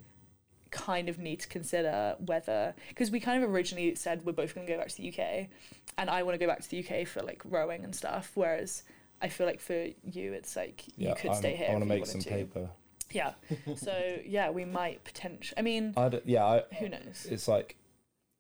kind 0.70 1.08
of 1.08 1.18
need 1.18 1.40
to 1.40 1.48
consider 1.48 2.16
whether, 2.18 2.74
because 2.88 3.10
we 3.10 3.20
kind 3.20 3.42
of 3.42 3.48
originally 3.50 3.94
said 3.94 4.24
we're 4.24 4.32
both 4.32 4.54
going 4.54 4.66
to 4.66 4.72
go 4.72 4.78
back 4.78 4.88
to 4.88 4.96
the 4.96 5.08
UK, 5.08 5.46
and 5.96 6.10
I 6.10 6.22
want 6.22 6.34
to 6.34 6.38
go 6.38 6.46
back 6.50 6.60
to 6.62 6.68
the 6.70 6.80
UK 6.84 7.06
for 7.06 7.22
like 7.22 7.40
rowing 7.44 7.84
and 7.84 7.94
stuff. 7.94 8.32
Whereas 8.34 8.82
I 9.22 9.28
feel 9.28 9.46
like 9.46 9.60
for 9.60 9.86
you, 10.02 10.32
it's 10.32 10.56
like 10.56 10.82
you 10.96 11.14
could 11.16 11.30
I'm- 11.30 11.38
stay 11.38 11.54
here. 11.56 11.68
I 11.68 11.72
want 11.72 11.84
if 11.84 11.88
to 11.88 11.94
make 11.94 12.06
some 12.06 12.20
to. 12.22 12.28
paper. 12.28 12.70
Yeah. 13.14 13.32
So 13.76 14.18
yeah, 14.26 14.50
we 14.50 14.64
might 14.64 15.04
potentially. 15.04 15.58
I 15.58 15.62
mean, 15.62 15.94
I 15.96 16.20
yeah, 16.24 16.44
I, 16.44 16.62
who 16.78 16.88
knows? 16.88 17.26
it's 17.30 17.48
like 17.48 17.76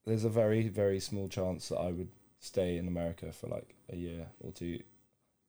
there's 0.04 0.24
a 0.24 0.28
very 0.28 0.68
very 0.68 1.00
small 1.00 1.28
chance 1.28 1.68
that 1.68 1.78
I 1.78 1.92
would 1.92 2.08
stay 2.40 2.76
in 2.76 2.88
America 2.88 3.32
for 3.32 3.46
like 3.48 3.74
a 3.90 3.96
year 3.96 4.26
or 4.40 4.50
two, 4.50 4.80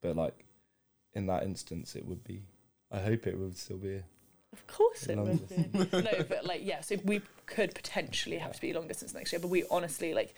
but 0.01 0.15
like 0.15 0.45
in 1.13 1.25
that 1.27 1.43
instance, 1.43 1.95
it 1.95 2.05
would 2.05 2.23
be. 2.23 2.43
I 2.91 2.99
hope 2.99 3.25
it 3.27 3.37
would 3.37 3.57
still 3.57 3.77
be. 3.77 4.01
Of 4.53 4.67
course 4.67 5.07
it 5.07 5.17
would 5.17 5.49
be. 5.49 5.65
no, 5.73 6.23
but 6.29 6.45
like 6.45 6.61
yeah, 6.63 6.81
so 6.81 6.95
we 7.03 7.21
could 7.45 7.73
potentially 7.73 8.37
have 8.37 8.53
to 8.53 8.61
be 8.61 8.73
long 8.73 8.87
distance 8.87 9.13
next 9.13 9.33
year, 9.33 9.39
but 9.39 9.49
we 9.49 9.65
honestly 9.69 10.13
like 10.13 10.35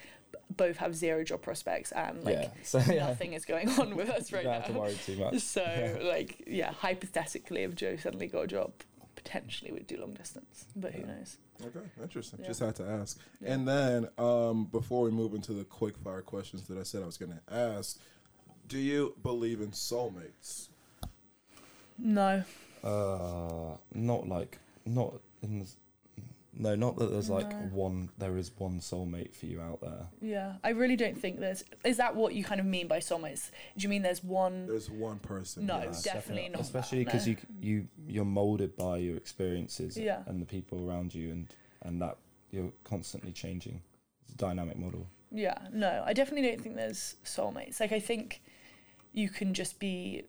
both 0.56 0.78
have 0.78 0.96
zero 0.96 1.24
job 1.24 1.42
prospects 1.42 1.92
and 1.92 2.24
like 2.24 2.36
yeah, 2.36 2.50
so 2.64 2.80
yeah, 2.80 3.08
nothing 3.08 3.34
is 3.34 3.46
going 3.46 3.70
on 3.80 3.96
with 3.96 4.10
us 4.10 4.32
right 4.32 4.44
don't 4.44 4.54
have 4.54 4.66
to 4.68 4.74
now. 4.74 4.80
worry 4.80 4.98
too 5.06 5.16
much. 5.18 5.36
So 5.42 5.62
Yeah. 5.62 6.08
like 6.08 6.44
yeah, 6.48 6.72
hypothetically, 6.72 7.64
if 7.64 7.76
Joe 7.76 7.96
suddenly 7.98 8.28
got 8.28 8.42
a 8.42 8.48
job, 8.48 8.72
potentially 9.16 9.72
we'd 9.72 9.88
do 9.88 9.98
long 10.00 10.14
distance, 10.14 10.66
but 10.76 10.94
who 10.94 11.06
knows? 11.06 11.38
Okay, 11.64 11.80
interesting. 12.02 12.40
Yeah. 12.42 12.48
Just 12.48 12.60
had 12.60 12.76
to 12.78 12.84
ask. 12.88 13.20
Yeah. 13.42 13.54
And 13.54 13.68
then, 13.68 14.08
um, 14.20 14.66
before 14.66 15.04
we 15.04 15.12
move 15.12 15.34
into 15.34 15.54
the 15.54 15.64
quick 15.64 15.98
fire 15.98 16.22
questions 16.22 16.64
that 16.68 16.78
I 16.78 16.84
said 16.84 17.02
I 17.02 17.08
was 17.08 17.18
going 17.18 17.32
to 17.34 17.54
ask, 17.54 18.00
do 18.68 18.78
you 18.78 19.16
believe 19.24 19.60
in 19.62 19.72
soulmates? 19.72 20.70
No, 21.98 22.44
Uh, 22.84 23.76
not 23.94 24.28
like 24.28 24.60
not 24.86 25.16
in. 25.42 25.60
The, 25.60 25.66
no, 26.60 26.76
not 26.76 26.98
that 26.98 27.12
there's 27.12 27.30
like 27.30 27.50
No. 27.50 27.58
one. 27.72 28.10
There 28.18 28.38
is 28.38 28.52
one 28.58 28.80
soulmate 28.80 29.36
for 29.36 29.46
you 29.46 29.62
out 29.62 29.80
there. 29.82 30.08
yeah, 30.22 30.56
I 30.64 30.70
really 30.70 30.96
don't 30.96 31.18
think 31.20 31.40
there's. 31.40 31.64
Is 31.86 31.98
that 31.98 32.16
what 32.16 32.34
you 32.34 32.44
kind 32.44 32.60
of 32.60 32.66
mean 32.66 32.88
by 32.88 33.00
soulmates? 33.00 33.52
Do 33.78 33.84
you 33.84 33.90
mean 33.90 34.02
there's 34.02 34.24
one? 34.24 34.68
There's 34.68 34.90
one 34.90 35.20
person. 35.20 35.66
No, 35.66 35.80
yes. 35.80 36.02
definitely 36.04 36.50
not 36.50 36.62
Especially 36.62 37.04
because 37.06 37.28
no. 37.28 37.32
you 37.34 37.38
you 37.62 37.88
you're 38.08 38.26
molded 38.26 38.76
by 38.76 38.98
your 38.98 39.18
experiences 39.18 39.98
Yeah. 39.98 40.24
and 40.26 40.42
the 40.42 40.46
people 40.46 40.88
around 40.90 41.14
you, 41.14 41.30
and 41.32 41.48
and 41.84 42.02
that 42.02 42.18
you're 42.52 42.72
constantly 42.84 43.32
changing. 43.32 43.82
It's 44.24 44.34
a 44.34 44.38
dynamic 44.38 44.78
model. 44.78 45.08
Yeah, 45.32 45.58
no, 45.74 46.04
I 46.06 46.14
definitely 46.14 46.50
don't 46.50 46.62
think 46.62 46.76
there's 46.76 47.16
soulmates. 47.24 47.80
Like 47.80 47.92
I 47.92 48.00
think 48.00 48.42
you 49.14 49.30
can 49.30 49.54
just 49.54 49.78
be 49.80 50.24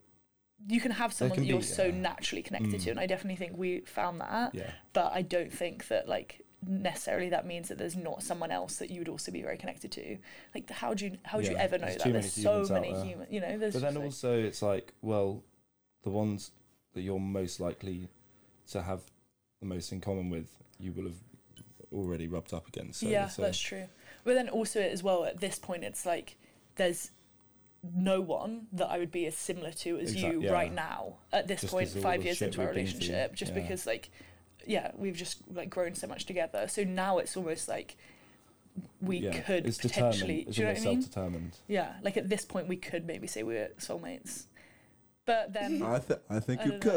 you 0.66 0.80
can 0.80 0.90
have 0.90 1.12
someone 1.12 1.36
can 1.36 1.44
that 1.44 1.48
you're 1.48 1.58
be, 1.60 1.64
so 1.64 1.84
yeah. 1.84 1.94
naturally 1.94 2.42
connected 2.42 2.80
to 2.80 2.88
Mm. 2.88 2.90
and 2.92 3.00
I 3.00 3.06
definitely 3.06 3.36
think 3.36 3.56
we 3.56 3.80
found 3.80 4.20
that. 4.20 4.54
Yeah. 4.54 4.70
But 4.92 5.12
I 5.14 5.22
don't 5.22 5.52
think 5.52 5.88
that 5.88 6.08
like 6.08 6.44
necessarily 6.66 7.28
that 7.30 7.46
means 7.46 7.68
that 7.68 7.78
there's 7.78 7.94
not 7.94 8.22
someone 8.22 8.50
else 8.50 8.76
that 8.78 8.90
you 8.90 8.98
would 9.00 9.08
also 9.08 9.30
be 9.30 9.42
very 9.42 9.56
connected 9.56 9.92
to. 9.92 10.18
Like 10.54 10.68
how 10.70 10.94
do 10.94 11.06
you 11.06 11.18
how 11.22 11.40
do 11.40 11.48
you 11.50 11.56
ever 11.56 11.78
know 11.78 11.86
that? 11.86 12.02
There's 12.12 12.32
so 12.32 12.66
many 12.70 12.92
there. 12.92 13.04
humans, 13.04 13.28
you 13.30 13.40
know, 13.40 13.56
there's 13.58 13.74
But 13.74 13.82
then 13.82 13.94
like- 13.94 14.04
also 14.04 14.36
it's 14.36 14.60
like, 14.62 14.92
well, 15.00 15.44
the 16.02 16.10
ones 16.10 16.50
that 16.94 17.02
you're 17.02 17.20
most 17.20 17.60
likely 17.60 18.08
to 18.72 18.82
have 18.82 19.02
the 19.60 19.66
most 19.66 19.92
in 19.92 20.00
common 20.00 20.30
with, 20.30 20.48
you 20.80 20.92
will 20.92 21.04
have 21.04 21.22
already 21.92 22.26
rubbed 22.28 22.52
up 22.52 22.66
against. 22.68 23.00
So, 23.00 23.06
yeah, 23.08 23.28
so 23.28 23.42
that's 23.42 23.58
true. 23.58 23.84
But 24.24 24.34
then 24.34 24.48
also 24.48 24.80
as 24.80 25.02
well 25.02 25.24
at 25.24 25.38
this 25.40 25.58
point, 25.58 25.84
it's 25.84 26.04
like 26.04 26.36
there's 26.76 27.12
no 27.82 28.20
one 28.20 28.66
that 28.72 28.88
I 28.88 28.98
would 28.98 29.10
be 29.12 29.26
as 29.26 29.36
similar 29.36 29.70
to 29.72 29.98
as 29.98 30.12
Exact- 30.12 30.34
you 30.34 30.42
yeah. 30.42 30.52
right 30.52 30.72
now 30.72 31.14
at 31.32 31.46
this 31.46 31.60
Just 31.62 31.72
point, 31.72 31.86
'cause 31.88 31.96
of 31.96 32.04
all 32.04 32.10
five 32.12 32.24
years 32.24 32.42
into 32.42 32.60
our 32.60 32.66
we've 32.66 32.74
been 32.74 32.86
through, 32.86 32.92
relationship, 32.98 33.34
just 33.34 33.54
yeah. 33.54 33.60
because 33.62 33.86
like 33.86 34.10
yeah, 34.66 34.90
we've 34.96 35.16
just 35.16 35.38
like 35.52 35.70
grown 35.70 35.94
so 35.94 36.06
much 36.06 36.26
together. 36.26 36.66
So 36.68 36.84
now 36.84 37.18
it's 37.18 37.36
almost 37.36 37.68
like 37.68 37.96
we 39.00 39.18
yeah, 39.18 39.40
could 39.40 39.66
it's 39.66 39.78
potentially. 39.78 40.44
determined. 40.44 40.48
It's 40.48 40.56
do 40.56 40.62
you 40.62 40.66
know 40.68 40.72
what 40.74 40.80
I 40.80 40.84
mean? 40.84 41.02
self-determined. 41.02 41.56
Yeah, 41.68 41.92
like 42.02 42.16
at 42.16 42.28
this 42.28 42.44
point, 42.44 42.68
we 42.68 42.76
could 42.76 43.06
maybe 43.06 43.26
say 43.26 43.42
we're 43.42 43.68
soulmates. 43.78 44.44
But 45.24 45.52
then, 45.52 45.82
I, 45.84 45.98
th- 46.00 46.20
I 46.30 46.40
think 46.40 46.60
I 46.60 46.64
you 46.64 46.70
don't 46.72 46.84
know. 46.84 46.90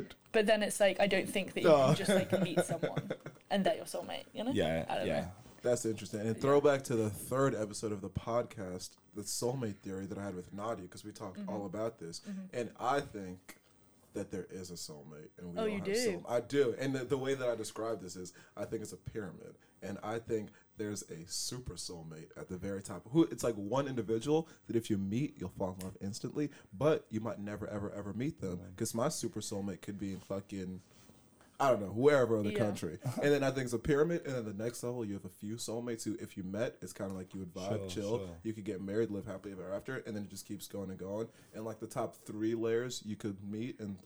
could. 0.00 0.14
but 0.32 0.46
then 0.46 0.62
it's 0.62 0.80
like 0.80 0.98
I 1.00 1.06
don't 1.06 1.28
think 1.28 1.54
that 1.54 1.62
you 1.62 1.68
Duh. 1.68 1.86
can 1.88 1.96
just 1.96 2.10
like 2.10 2.42
meet 2.42 2.60
someone 2.64 3.10
and 3.50 3.64
they're 3.64 3.76
your 3.76 3.84
soulmate. 3.84 4.24
You 4.32 4.44
know? 4.44 4.52
Yeah, 4.52 4.84
I 4.88 4.94
don't 4.96 5.06
yeah. 5.06 5.20
know. 5.20 5.28
That's 5.62 5.84
interesting. 5.84 6.20
And 6.20 6.28
Yeah. 6.36 6.42
throwback 6.42 6.82
to 6.84 6.96
the 6.96 7.08
third 7.10 7.54
episode 7.54 7.92
of 7.92 8.00
the 8.00 8.10
podcast, 8.10 8.90
the 9.14 9.22
soulmate 9.22 9.76
theory 9.78 10.06
that 10.06 10.18
I 10.18 10.24
had 10.24 10.34
with 10.34 10.52
Nadia, 10.52 10.84
because 10.84 11.04
we 11.04 11.12
talked 11.12 11.38
Mhm. 11.40 11.48
all 11.48 11.66
about 11.66 11.98
this. 11.98 12.20
Mhm. 12.20 12.48
And 12.52 12.70
I 12.80 13.00
think 13.00 13.58
that 14.14 14.30
there 14.30 14.46
is 14.50 14.70
a 14.70 14.74
soulmate, 14.74 15.30
and 15.38 15.52
we 15.52 15.58
Oh, 15.58 15.62
all 15.62 15.68
you 15.68 15.76
have 15.76 15.84
do? 15.84 15.94
soul- 15.94 16.24
I 16.28 16.40
do, 16.40 16.74
and 16.78 16.94
the, 16.94 17.04
the 17.04 17.16
way 17.18 17.34
that 17.34 17.48
I 17.48 17.54
describe 17.54 18.02
this 18.02 18.14
is, 18.16 18.32
I 18.56 18.64
think 18.66 18.82
it's 18.82 18.92
a 18.92 18.96
pyramid, 18.98 19.54
and 19.82 19.98
I 20.02 20.18
think 20.18 20.50
there's 20.76 21.02
a 21.10 21.24
super 21.26 21.74
soulmate 21.74 22.28
at 22.36 22.48
the 22.48 22.56
very 22.58 22.82
top. 22.82 23.06
Who 23.12 23.24
it's 23.24 23.42
like 23.44 23.54
one 23.54 23.86
individual 23.88 24.48
that 24.66 24.76
if 24.76 24.90
you 24.90 24.98
meet, 24.98 25.38
you'll 25.38 25.50
fall 25.50 25.74
in 25.78 25.84
love 25.84 25.96
instantly, 26.00 26.50
but 26.72 27.06
you 27.10 27.20
might 27.20 27.38
never, 27.38 27.66
ever, 27.68 27.90
ever 27.92 28.12
meet 28.12 28.40
them 28.40 28.60
because 28.70 28.94
my 28.94 29.08
super 29.08 29.40
soulmate 29.40 29.80
could 29.82 29.98
be 29.98 30.12
in 30.12 30.20
fucking. 30.20 30.80
I 31.62 31.70
don't 31.70 31.80
know, 31.80 31.86
wherever 31.92 32.36
other 32.36 32.50
Yeah. 32.50 32.58
country. 32.58 32.98
And 33.22 33.32
then 33.32 33.44
I 33.44 33.52
think 33.52 33.66
it's 33.66 33.72
a 33.72 33.78
pyramid. 33.78 34.26
And 34.26 34.34
then 34.34 34.44
the 34.56 34.64
next 34.64 34.82
level, 34.82 35.04
you 35.04 35.14
have 35.14 35.24
a 35.24 35.28
few 35.28 35.54
soulmates 35.54 36.02
who, 36.02 36.16
if 36.20 36.36
you 36.36 36.42
met, 36.42 36.76
it's 36.82 36.92
kind 36.92 37.08
of 37.08 37.16
like 37.16 37.32
you 37.34 37.38
would 37.40 37.54
vibe, 37.54 37.78
Sure, 37.78 37.88
chill. 37.88 38.18
sure. 38.18 38.28
You 38.42 38.52
could 38.52 38.64
get 38.64 38.82
married, 38.82 39.10
live 39.12 39.26
happily 39.26 39.52
ever 39.52 39.72
after. 39.72 39.98
And 39.98 40.16
then 40.16 40.24
it 40.24 40.28
just 40.28 40.44
keeps 40.44 40.66
going 40.66 40.90
and 40.90 40.98
going. 40.98 41.28
And 41.54 41.64
like 41.64 41.78
the 41.78 41.86
top 41.86 42.16
three 42.26 42.56
layers, 42.56 43.00
you 43.06 43.14
could 43.14 43.36
meet 43.48 43.78
and 43.78 43.96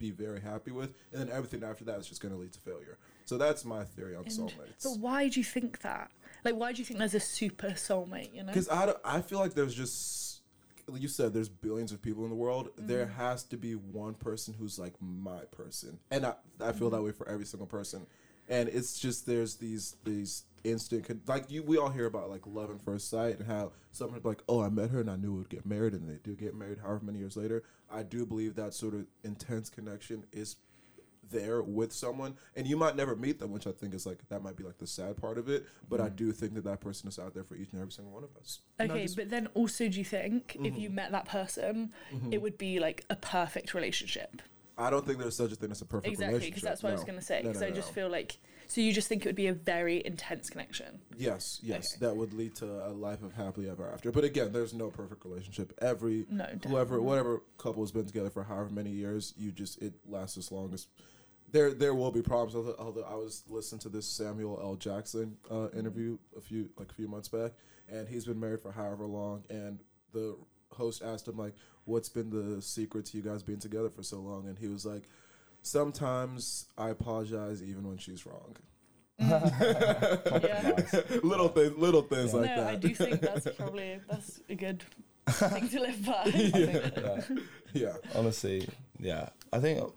be 0.00 0.10
very 0.10 0.40
happy 0.40 0.72
with. 0.72 0.94
And 1.12 1.20
then 1.22 1.30
everything 1.30 1.62
after 1.62 1.84
that 1.84 2.00
is 2.00 2.08
just 2.08 2.20
going 2.20 2.34
to 2.34 2.40
lead 2.40 2.52
to 2.54 2.58
failure. 2.60 2.98
So 3.24 3.38
that's 3.38 3.64
my 3.64 3.84
theory 3.84 4.16
on 4.16 4.24
And- 4.24 4.32
soulmates. 4.32 4.82
But 4.82 4.98
why 4.98 5.28
do 5.28 5.38
you 5.38 5.44
think 5.44 5.80
that? 5.82 6.10
Like, 6.44 6.56
why 6.56 6.72
do 6.72 6.80
you 6.80 6.84
think 6.84 6.98
there's 6.98 7.14
a 7.14 7.20
super 7.20 7.68
soulmate? 7.68 8.34
You 8.34 8.42
know? 8.42 8.48
Because 8.52 8.68
I, 8.68 8.94
I 9.04 9.20
feel 9.22 9.38
like 9.38 9.54
there's 9.54 9.74
just 9.74 10.23
like 10.86 11.02
you 11.02 11.08
said 11.08 11.32
there's 11.32 11.48
billions 11.48 11.92
of 11.92 12.00
people 12.02 12.24
in 12.24 12.30
the 12.30 12.36
world. 12.36 12.70
There 12.76 13.06
Mm-hmm. 13.06 13.14
has 13.16 13.44
to 13.44 13.56
be 13.56 13.72
one 13.74 14.14
person 14.14 14.54
who's 14.58 14.78
like 14.78 14.94
my 15.00 15.40
person, 15.50 15.98
and 16.10 16.26
I 16.26 16.34
I 16.60 16.72
feel 16.72 16.88
Mm-hmm. 16.88 16.96
that 16.96 17.02
way 17.02 17.12
for 17.12 17.28
every 17.28 17.46
single 17.46 17.66
person. 17.66 18.06
And 18.48 18.68
it's 18.68 18.98
just 18.98 19.26
there's 19.26 19.56
these 19.56 19.96
these 20.04 20.44
instant 20.64 21.04
con- 21.06 21.20
like 21.26 21.50
you 21.50 21.62
we 21.62 21.76
all 21.78 21.90
hear 21.90 22.06
about 22.06 22.30
like 22.30 22.42
love 22.46 22.70
at 22.70 22.82
first 22.82 23.08
sight 23.10 23.38
and 23.38 23.46
how 23.46 23.72
someone's 23.92 24.24
like 24.24 24.42
oh 24.48 24.62
I 24.62 24.68
met 24.70 24.90
her 24.90 25.00
and 25.00 25.10
I 25.10 25.16
knew 25.16 25.32
we 25.32 25.38
would 25.38 25.48
get 25.50 25.66
married 25.66 25.92
and 25.92 26.08
they 26.08 26.18
do 26.22 26.34
get 26.34 26.54
married 26.54 26.78
however 26.78 27.00
many 27.04 27.18
years 27.18 27.36
later. 27.36 27.62
I 27.90 28.02
do 28.02 28.24
believe 28.26 28.54
that 28.56 28.72
sort 28.74 28.94
of 28.94 29.06
intense 29.24 29.68
connection 29.70 30.24
is 30.32 30.56
there 31.30 31.62
with 31.62 31.92
someone, 31.92 32.34
and 32.56 32.66
you 32.66 32.76
might 32.76 32.96
never 32.96 33.16
meet 33.16 33.38
them, 33.38 33.50
which 33.52 33.66
I 33.66 33.72
think 33.72 33.94
is 33.94 34.06
like 34.06 34.18
that 34.28 34.42
might 34.42 34.56
be 34.56 34.64
like 34.64 34.78
the 34.78 34.86
sad 34.86 35.16
part 35.16 35.38
of 35.38 35.48
it. 35.48 35.64
But 35.88 36.00
I 36.00 36.08
Mm. 36.08 36.16
do 36.16 36.32
think 36.32 36.54
that 36.54 36.64
that 36.64 36.80
person 36.80 37.08
is 37.08 37.18
out 37.18 37.34
there 37.34 37.44
for 37.44 37.54
each 37.56 37.72
and 37.72 37.80
every 37.80 37.92
single 37.92 38.12
one 38.12 38.24
of 38.24 38.36
us. 38.36 38.60
Okay, 38.80 39.02
just- 39.02 39.16
but 39.16 39.30
then 39.30 39.48
also, 39.54 39.88
do 39.88 39.98
you 39.98 40.04
think 40.04 40.56
if 40.56 40.74
Mhm. 40.74 40.80
you 40.80 40.90
met 40.90 41.10
that 41.12 41.26
person, 41.26 41.92
Mhm. 42.12 42.32
it 42.32 42.42
would 42.42 42.58
be 42.58 42.78
like 42.78 43.04
a 43.10 43.16
perfect 43.16 43.74
relationship? 43.74 44.42
I 44.76 44.90
don't 44.90 45.06
think 45.06 45.18
there's 45.20 45.36
such 45.36 45.52
a 45.52 45.54
thing 45.56 45.70
as 45.70 45.80
a 45.82 45.84
perfect 45.84 46.08
Exactly, 46.10 46.26
relationship. 46.34 46.54
because 46.56 46.68
that's 46.68 46.82
what 46.82 46.90
I 46.90 46.94
was 46.96 47.04
going 47.04 47.18
to 47.18 47.24
say. 47.24 47.42
No, 47.42 47.50
Because 47.50 47.60
no, 47.60 47.66
I 47.68 47.70
no, 47.70 47.76
just 47.76 47.92
feel 47.92 48.08
like, 48.08 48.38
so 48.66 48.80
you 48.80 48.92
just 48.92 49.06
think 49.06 49.24
it 49.24 49.28
would 49.28 49.36
be 49.36 49.46
a 49.46 49.52
very 49.54 50.04
intense 50.04 50.50
connection. 50.50 51.00
Yes, 51.16 51.60
yes, 51.62 51.92
Okay. 51.94 52.06
that 52.06 52.16
would 52.16 52.32
lead 52.32 52.56
to 52.56 52.84
a 52.84 52.90
life 52.90 53.22
of 53.22 53.34
happily 53.34 53.70
ever 53.70 53.88
after. 53.88 54.10
But 54.10 54.24
again, 54.24 54.50
there's 54.52 54.74
no 54.74 54.90
perfect 54.90 55.24
relationship. 55.24 55.72
Every 55.80 56.26
No, 56.28 56.46
whoever, 56.66 57.00
whatever 57.00 57.40
couple 57.56 57.84
has 57.84 57.92
been 57.92 58.06
together 58.06 58.30
for 58.30 58.42
however 58.42 58.68
many 58.70 58.90
years, 58.90 59.32
you 59.36 59.52
just 59.52 59.80
it 59.80 59.92
lasts 60.08 60.36
as 60.38 60.50
long 60.50 60.74
as. 60.74 60.88
There, 61.54 61.72
there 61.72 61.94
will 61.94 62.10
be 62.10 62.20
problems. 62.20 62.56
Although, 62.56 62.74
although 62.80 63.06
I 63.08 63.14
was 63.14 63.44
listening 63.48 63.78
to 63.82 63.88
this 63.88 64.06
Samuel 64.08 64.58
L. 64.60 64.74
Jackson 64.74 65.36
uh, 65.48 65.68
interview 65.70 66.18
a 66.36 66.40
few 66.40 66.68
like 66.76 66.90
a 66.90 66.94
few 66.94 67.06
months 67.06 67.28
back, 67.28 67.52
and 67.88 68.08
he's 68.08 68.24
been 68.24 68.40
married 68.40 68.60
for 68.60 68.72
however 68.72 69.06
long, 69.06 69.44
and 69.48 69.78
the 70.12 70.36
host 70.72 71.00
asked 71.04 71.28
him 71.28 71.36
like, 71.36 71.54
"What's 71.84 72.08
been 72.08 72.28
the 72.30 72.60
secret 72.60 73.04
to 73.06 73.16
you 73.18 73.22
guys 73.22 73.44
being 73.44 73.60
together 73.60 73.88
for 73.88 74.02
so 74.02 74.18
long?" 74.18 74.48
And 74.48 74.58
he 74.58 74.66
was 74.66 74.84
like, 74.84 75.04
"Sometimes 75.62 76.66
I 76.76 76.90
apologize 76.90 77.62
even 77.62 77.86
when 77.86 77.98
she's 77.98 78.26
wrong." 78.26 78.56
Compromise. 79.20 81.04
little 81.22 81.48
things, 81.48 81.76
little 81.78 82.02
things 82.02 82.32
Yeah. 82.32 82.40
like 82.40 82.50
no, 82.50 82.56
that. 82.64 82.66
I 82.66 82.76
do 82.76 82.94
think 82.96 83.20
that's 83.20 83.46
probably 83.56 84.00
that's 84.10 84.40
a 84.48 84.56
good 84.56 84.82
thing 85.28 85.68
to 85.68 85.80
live 85.80 86.04
by. 86.04 86.22
I 86.24 86.30
think 86.32 87.40
yeah. 87.72 87.92
honestly, 88.16 88.68
yeah. 88.98 89.28
I 89.52 89.60
think 89.60 89.88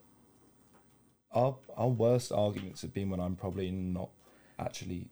our 1.32 1.56
our 1.76 1.90
worst 1.90 2.32
arguments 2.32 2.82
have 2.82 2.94
been 2.94 3.10
when 3.10 3.20
I'm 3.20 3.36
probably 3.36 3.72
not 3.72 4.10
actually 4.60 5.08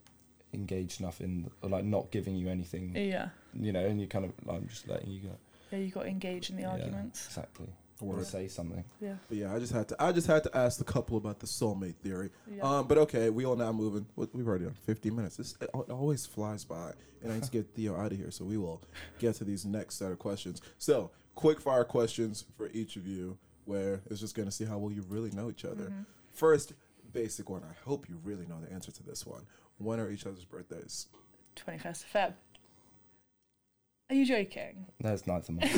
engaged 0.54 1.00
enough 1.02 1.22
in, 1.22 1.50
or 1.62 1.70
like 1.70 1.84
not 1.84 2.12
giving 2.12 2.36
you 2.36 2.48
anything, 2.50 2.96
yeah, 2.96 3.30
you 3.54 3.72
know, 3.74 3.86
and 3.86 4.00
you 4.00 4.08
kind 4.08 4.26
of, 4.26 4.32
like, 4.46 4.58
I'm 4.62 4.68
just 4.68 4.88
letting 4.88 5.10
you 5.12 5.22
go. 5.22 5.36
yeah, 5.72 5.80
you 5.80 5.92
got 5.92 6.04
to 6.04 6.10
engage 6.10 6.50
in 6.50 6.56
the 6.56 6.62
Yeah, 6.64 6.70
arguments. 6.72 7.26
exactly. 7.28 7.68
Word. 8.02 8.20
Or 8.20 8.24
say 8.26 8.50
something. 8.50 8.84
Yeah, 9.00 9.16
But 9.30 9.38
yeah, 9.38 9.56
I 9.56 9.60
just 9.60 9.72
had 9.72 9.88
to. 9.88 9.96
I 10.04 10.12
just 10.12 10.28
had 10.28 10.44
to 10.44 10.58
ask 10.58 10.78
the 10.80 10.84
couple 10.84 11.16
about 11.16 11.40
the 11.40 11.48
soulmate 11.48 11.96
theory. 11.96 12.30
yeah. 12.54 12.62
Um, 12.62 12.88
but 12.88 12.98
okay, 12.98 13.30
we 13.30 13.46
all 13.46 13.56
now 13.56 13.72
moving. 13.72 14.06
we- 14.18 14.28
We've 14.34 14.46
already 14.48 14.66
done 14.66 14.74
50 14.74 15.12
minutes. 15.12 15.38
This 15.38 15.56
it 15.62 15.70
it 15.74 15.90
always 15.92 16.26
flies 16.26 16.66
by, 16.66 16.92
and 17.24 17.32
I 17.32 17.36
need 17.36 17.44
to 17.46 17.52
get 17.52 17.74
Theo 17.74 17.96
out 17.96 18.12
of 18.12 18.18
here. 18.18 18.32
So 18.32 18.44
we 18.44 18.58
will 18.58 18.82
get 19.20 19.36
to 19.36 19.46
these 19.46 19.66
next 19.66 19.96
set 19.96 20.12
of 20.12 20.20
questions. 20.20 20.62
So 20.78 21.12
quick 21.36 21.62
fire 21.62 21.86
questions 21.86 22.44
for 22.58 22.70
each 22.74 22.98
of 22.98 23.08
you, 23.08 23.38
where 23.66 24.02
it's 24.10 24.20
just 24.20 24.36
gonna 24.36 24.52
see 24.52 24.66
how 24.66 24.78
well 24.78 24.92
you 24.92 25.04
really 25.10 25.32
know 25.32 25.50
each 25.50 25.66
other. 25.66 25.86
Mhm. 25.90 26.06
First, 26.34 26.74
basic 27.14 27.50
one. 27.50 27.64
I 27.64 27.74
hope 27.88 28.08
you 28.10 28.20
really 28.24 28.46
know 28.46 28.60
the 28.62 28.72
answer 28.74 28.92
to 28.92 29.04
this 29.04 29.26
one. 29.26 29.46
When 29.78 30.00
are 30.00 30.10
each 30.10 30.26
other's 30.26 30.46
birthdays? 30.46 31.08
21st 31.56 32.04
of 32.04 32.10
Feb. 32.14 32.34
Are 34.10 34.16
you 34.16 34.26
joking? 34.26 34.86
There's 35.00 35.24
9th 35.26 35.50
of 35.50 35.56
March. 35.56 35.72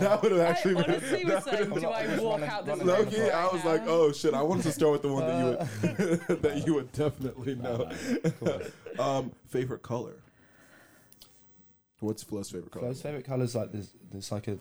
that 0.00 0.20
would 0.22 0.32
have 0.32 0.40
actually 0.40 0.76
I 0.76 0.82
been. 0.82 0.94
honestly 0.94 1.24
was 1.26 1.46
like, 1.46 1.60
I'm 1.60 1.74
do 1.74 1.86
I 1.88 2.18
walk 2.18 2.32
running- 2.40 2.48
out 2.48 2.64
this 2.64 2.78
running 2.78 2.86
room 2.86 2.96
down 2.96 3.04
Loki, 3.04 3.20
right 3.20 3.34
I 3.34 3.52
was 3.52 3.64
like, 3.66 3.82
oh 3.86 4.12
shit! 4.12 4.32
I 4.34 4.40
wanted 4.42 4.62
to 4.62 4.72
start 4.72 4.92
with 4.92 5.02
the 5.02 5.12
one 5.12 5.26
that 5.26 5.38
you 5.38 5.44
would 5.44 6.20
Uh, 6.30 6.34
that 6.40 6.66
you 6.66 6.74
would 6.74 6.90
definitely 6.92 7.54
know. 7.56 7.76
no, 7.76 7.84
of 8.24 8.40
course. 8.40 8.70
Um, 8.98 9.32
favorite 9.48 9.82
color. 9.82 10.14
What's 12.00 12.22
Flo's 12.22 12.50
favorite 12.50 12.72
color? 12.72 12.86
Flo's 12.86 13.02
favourite 13.02 13.24
colour's 13.26 13.54
like 13.54 13.72
this, 13.72 13.90
there's 14.10 14.32
like 14.32 14.48
a 14.48 14.58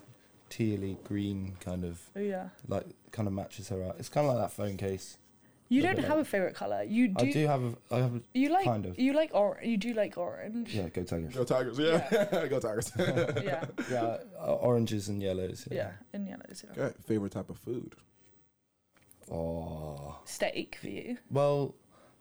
tealy 0.52 1.02
green 1.04 1.56
kind 1.60 1.84
of, 1.86 2.00
Oh, 2.16 2.20
yeah. 2.20 2.50
like, 2.68 2.86
kind 3.12 3.28
of 3.28 3.34
matches 3.34 3.70
her 3.70 3.82
out. 3.84 3.96
It's 3.98 4.10
kind 4.10 4.28
of 4.28 4.34
like 4.36 4.44
that 4.44 4.52
phone 4.54 4.78
case. 4.78 5.18
You 5.70 5.82
don't 5.82 5.98
have 6.00 6.10
like- 6.18 6.20
a 6.20 6.26
favorite 6.26 6.54
color. 6.54 6.84
You 6.84 7.08
do. 7.08 7.26
I 7.26 7.32
do 7.32 7.48
have 7.48 7.64
a, 7.64 7.74
I 7.92 7.98
have 8.00 8.16
a, 8.16 8.22
You 8.34 8.50
like 8.50 8.66
kind 8.66 8.86
of. 8.86 9.00
you 9.00 9.14
like 9.14 9.32
or 9.34 9.58
you 9.64 9.78
do 9.78 9.94
like 9.94 10.18
orange. 10.18 10.76
yeah, 10.76 10.90
go 10.90 11.04
Tigers. 11.04 11.34
Go 11.34 11.46
Tigers! 11.46 11.80
Yeah, 11.80 12.06
yeah. 12.12 12.48
go 12.50 12.60
Tigers. 12.60 12.92
Yeah. 12.98 13.64
yeah, 13.90 14.18
uh, 14.38 14.56
oranges 14.56 15.08
and 15.08 15.22
yellows. 15.24 15.66
Yeah, 15.72 15.92
And 16.14 16.28
yellows. 16.28 16.66
Yeah. 16.76 16.84
okay, 16.84 16.96
favorite 17.08 17.32
type 17.32 17.50
of 17.50 17.58
food. 17.58 17.96
Oh, 19.32 20.20
Steak 20.26 20.78
for 20.82 20.90
you. 20.90 21.18
well, 21.30 21.74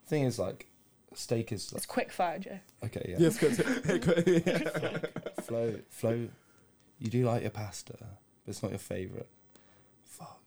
thing 0.07 0.23
is 0.23 0.39
like, 0.39 0.67
steak 1.13 1.51
is 1.51 1.73
like, 1.73 1.79
It's 1.79 1.85
quick 1.85 2.09
fire, 2.11 2.39
Joe. 2.39 2.59
okay, 2.85 3.05
yeah. 3.09 3.15
Yes, 3.19 3.37
because 3.37 3.57
Flo, 5.43 5.75
flow. 5.89 6.29
You 7.01 7.09
do 7.09 7.25
like 7.25 7.41
your 7.41 7.51
pasta, 7.51 7.95
but 7.99 8.07
it's 8.47 8.61
not 8.63 8.71
your 8.71 8.77
favorite. 8.79 9.27
Fuck. 10.05 10.39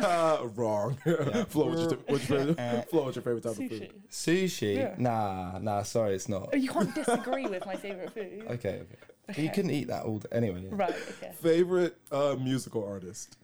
wrong. 0.56 0.98
Yeah. 1.06 1.44
Flo, 1.48 1.66
what's 1.70 1.80
your, 1.80 1.98
what's 2.06 2.28
your 2.28 2.38
favorite? 2.54 2.90
Flo, 2.90 3.04
what's 3.04 3.16
your 3.16 3.22
favorite 3.22 3.42
type 3.42 3.52
of 3.52 3.58
Sushi. 3.58 3.78
food? 3.78 3.92
Sushi? 4.10 4.76
Yeah. 4.76 4.94
Nah, 4.98 5.58
nah. 5.58 5.82
Sorry, 5.82 6.14
it's 6.14 6.28
not. 6.28 6.50
Oh, 6.52 6.56
you 6.56 6.68
can't 6.70 6.94
disagree 6.94 7.46
with 7.46 7.64
my 7.64 7.76
favorite 7.76 8.12
food. 8.12 8.44
Okay, 8.50 8.68
okay. 8.82 8.84
But 9.26 9.38
You 9.38 9.44
Okay. 9.46 9.54
couldn't 9.54 9.70
eat 9.70 9.88
that 9.88 10.04
all 10.04 10.18
day. 10.18 10.28
Anyway. 10.32 10.62
Yeah. 10.64 10.68
Right. 10.72 10.94
Okay. 11.12 11.32
Favorite 11.40 11.96
uh, 12.12 12.36
musical 12.38 12.84
artist. 12.86 13.36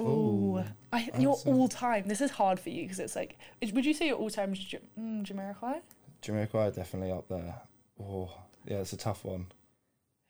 Ooh, 0.00 0.02
Ooh, 0.56 0.64
I 0.92 1.08
I'd 1.14 1.22
your 1.22 1.36
all 1.44 1.68
time. 1.68 2.04
This 2.06 2.20
is 2.20 2.30
hard 2.32 2.58
for 2.58 2.70
you 2.70 2.82
because 2.82 2.98
it's 2.98 3.14
like. 3.14 3.38
is- 3.60 3.72
Would 3.72 3.84
you 3.84 3.94
say 3.94 4.08
your 4.08 4.16
all 4.16 4.30
time 4.30 4.54
J- 4.54 4.80
mm, 4.98 5.24
Jamiroquai? 5.24 5.80
Jamiroquai 6.22 6.74
definitely 6.74 7.12
up 7.12 7.28
there. 7.28 7.54
Oh, 8.02 8.30
yeah, 8.66 8.78
it's 8.78 8.92
a 8.94 8.96
tough 8.96 9.24
one. 9.24 9.46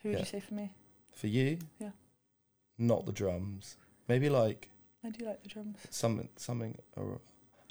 Who 0.03 0.09
would 0.11 0.15
Yeah. 0.15 0.21
you 0.21 0.27
say 0.27 0.41
for 0.41 0.53
me? 0.55 0.73
For 1.23 1.29
you? 1.29 1.59
Yeah. 1.79 1.91
Not 2.79 3.07
the 3.07 3.13
drums. 3.13 3.77
Maybe 4.09 4.29
like 4.29 4.71
I 5.05 5.11
do 5.11 5.25
like 5.25 5.41
the 5.45 5.49
drums. 5.49 5.79
something, 5.89 6.29
something. 6.35 6.77
Or, 6.97 7.21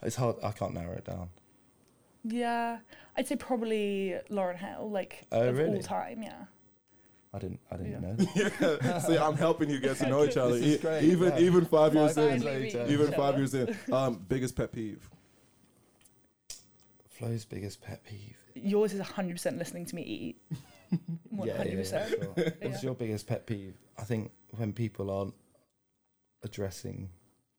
it's 0.01 0.15
hard. 0.15 0.37
I 0.41 0.51
can't 0.51 0.73
narrow 0.73 0.93
it 0.93 1.03
down. 1.03 1.27
Yeah, 2.23 2.79
I'd 3.17 3.27
say 3.27 3.35
probably 3.35 4.15
Lauryn 4.29 4.55
Hill, 4.57 4.89
like 4.89 5.25
Oh, 5.33 5.49
of 5.49 5.57
really? 5.57 5.75
all 5.75 5.81
time. 5.83 6.23
Yeah. 6.23 6.45
I 7.33 7.39
didn't. 7.39 7.59
I 7.69 7.75
didn't 7.75 7.91
Yeah. 7.91 7.99
know. 7.99 8.15
That. 8.59 8.79
yeah. 8.83 8.99
See, 8.99 9.17
I'm 9.17 9.35
helping 9.35 9.69
you 9.69 9.81
get 9.81 9.97
to 9.97 10.07
know 10.09 10.23
each 10.23 10.37
other. 10.37 10.53
This 10.57 10.65
is 10.65 10.75
E- 10.75 10.79
great, 10.79 11.03
even 11.03 11.29
yeah. 11.33 11.39
even 11.39 11.65
five 11.65 11.93
years 11.93 12.15
Five 12.15 12.23
in. 12.23 12.31
years 12.31 12.43
Finally 12.43 12.71
later. 12.71 12.85
Even 12.93 13.11
five 13.11 13.35
years 13.37 13.53
in. 13.53 13.75
Um, 13.91 14.25
biggest 14.29 14.55
pet 14.55 14.71
peeve. 14.71 15.09
Flo's 17.09 17.43
biggest 17.43 17.81
pet 17.81 18.01
peeve. 18.05 18.37
Yours 18.55 18.93
is 18.93 19.01
100% 19.01 19.57
listening 19.57 19.85
to 19.87 19.95
me 19.95 20.03
eat. 20.03 20.41
100%. 21.35 21.45
Yeah, 21.45 21.63
yeah, 21.63 21.73
yeah, 21.73 22.07
sure. 22.07 22.33
Yeah. 22.37 22.67
What's 22.67 22.83
your 22.83 22.95
biggest 22.95 23.27
pet 23.27 23.45
peeve? 23.45 23.75
I 23.97 24.03
think 24.03 24.31
when 24.57 24.73
people 24.73 25.09
aren't 25.09 25.33
addressing 26.43 27.09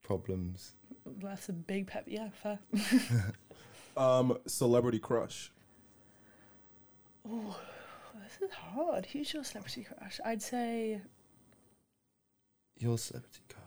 problems. 0.03 0.72
That's 1.07 1.49
a 1.49 1.53
big 1.53 1.87
pep. 1.87 2.05
Yeah, 2.07 2.28
fair. 2.43 2.59
Um, 3.95 4.39
celebrity 4.47 4.99
crush. 4.99 5.53
Oh, 7.28 7.61
this 8.24 8.49
is 8.49 8.55
hard. 8.55 9.05
Who's 9.05 9.33
your 9.35 9.45
celebrity 9.45 9.85
crush? 9.85 10.18
I'd 10.24 10.41
say 10.43 11.03
Your 12.78 12.97
celebrity 12.97 13.41
crush. 13.51 13.62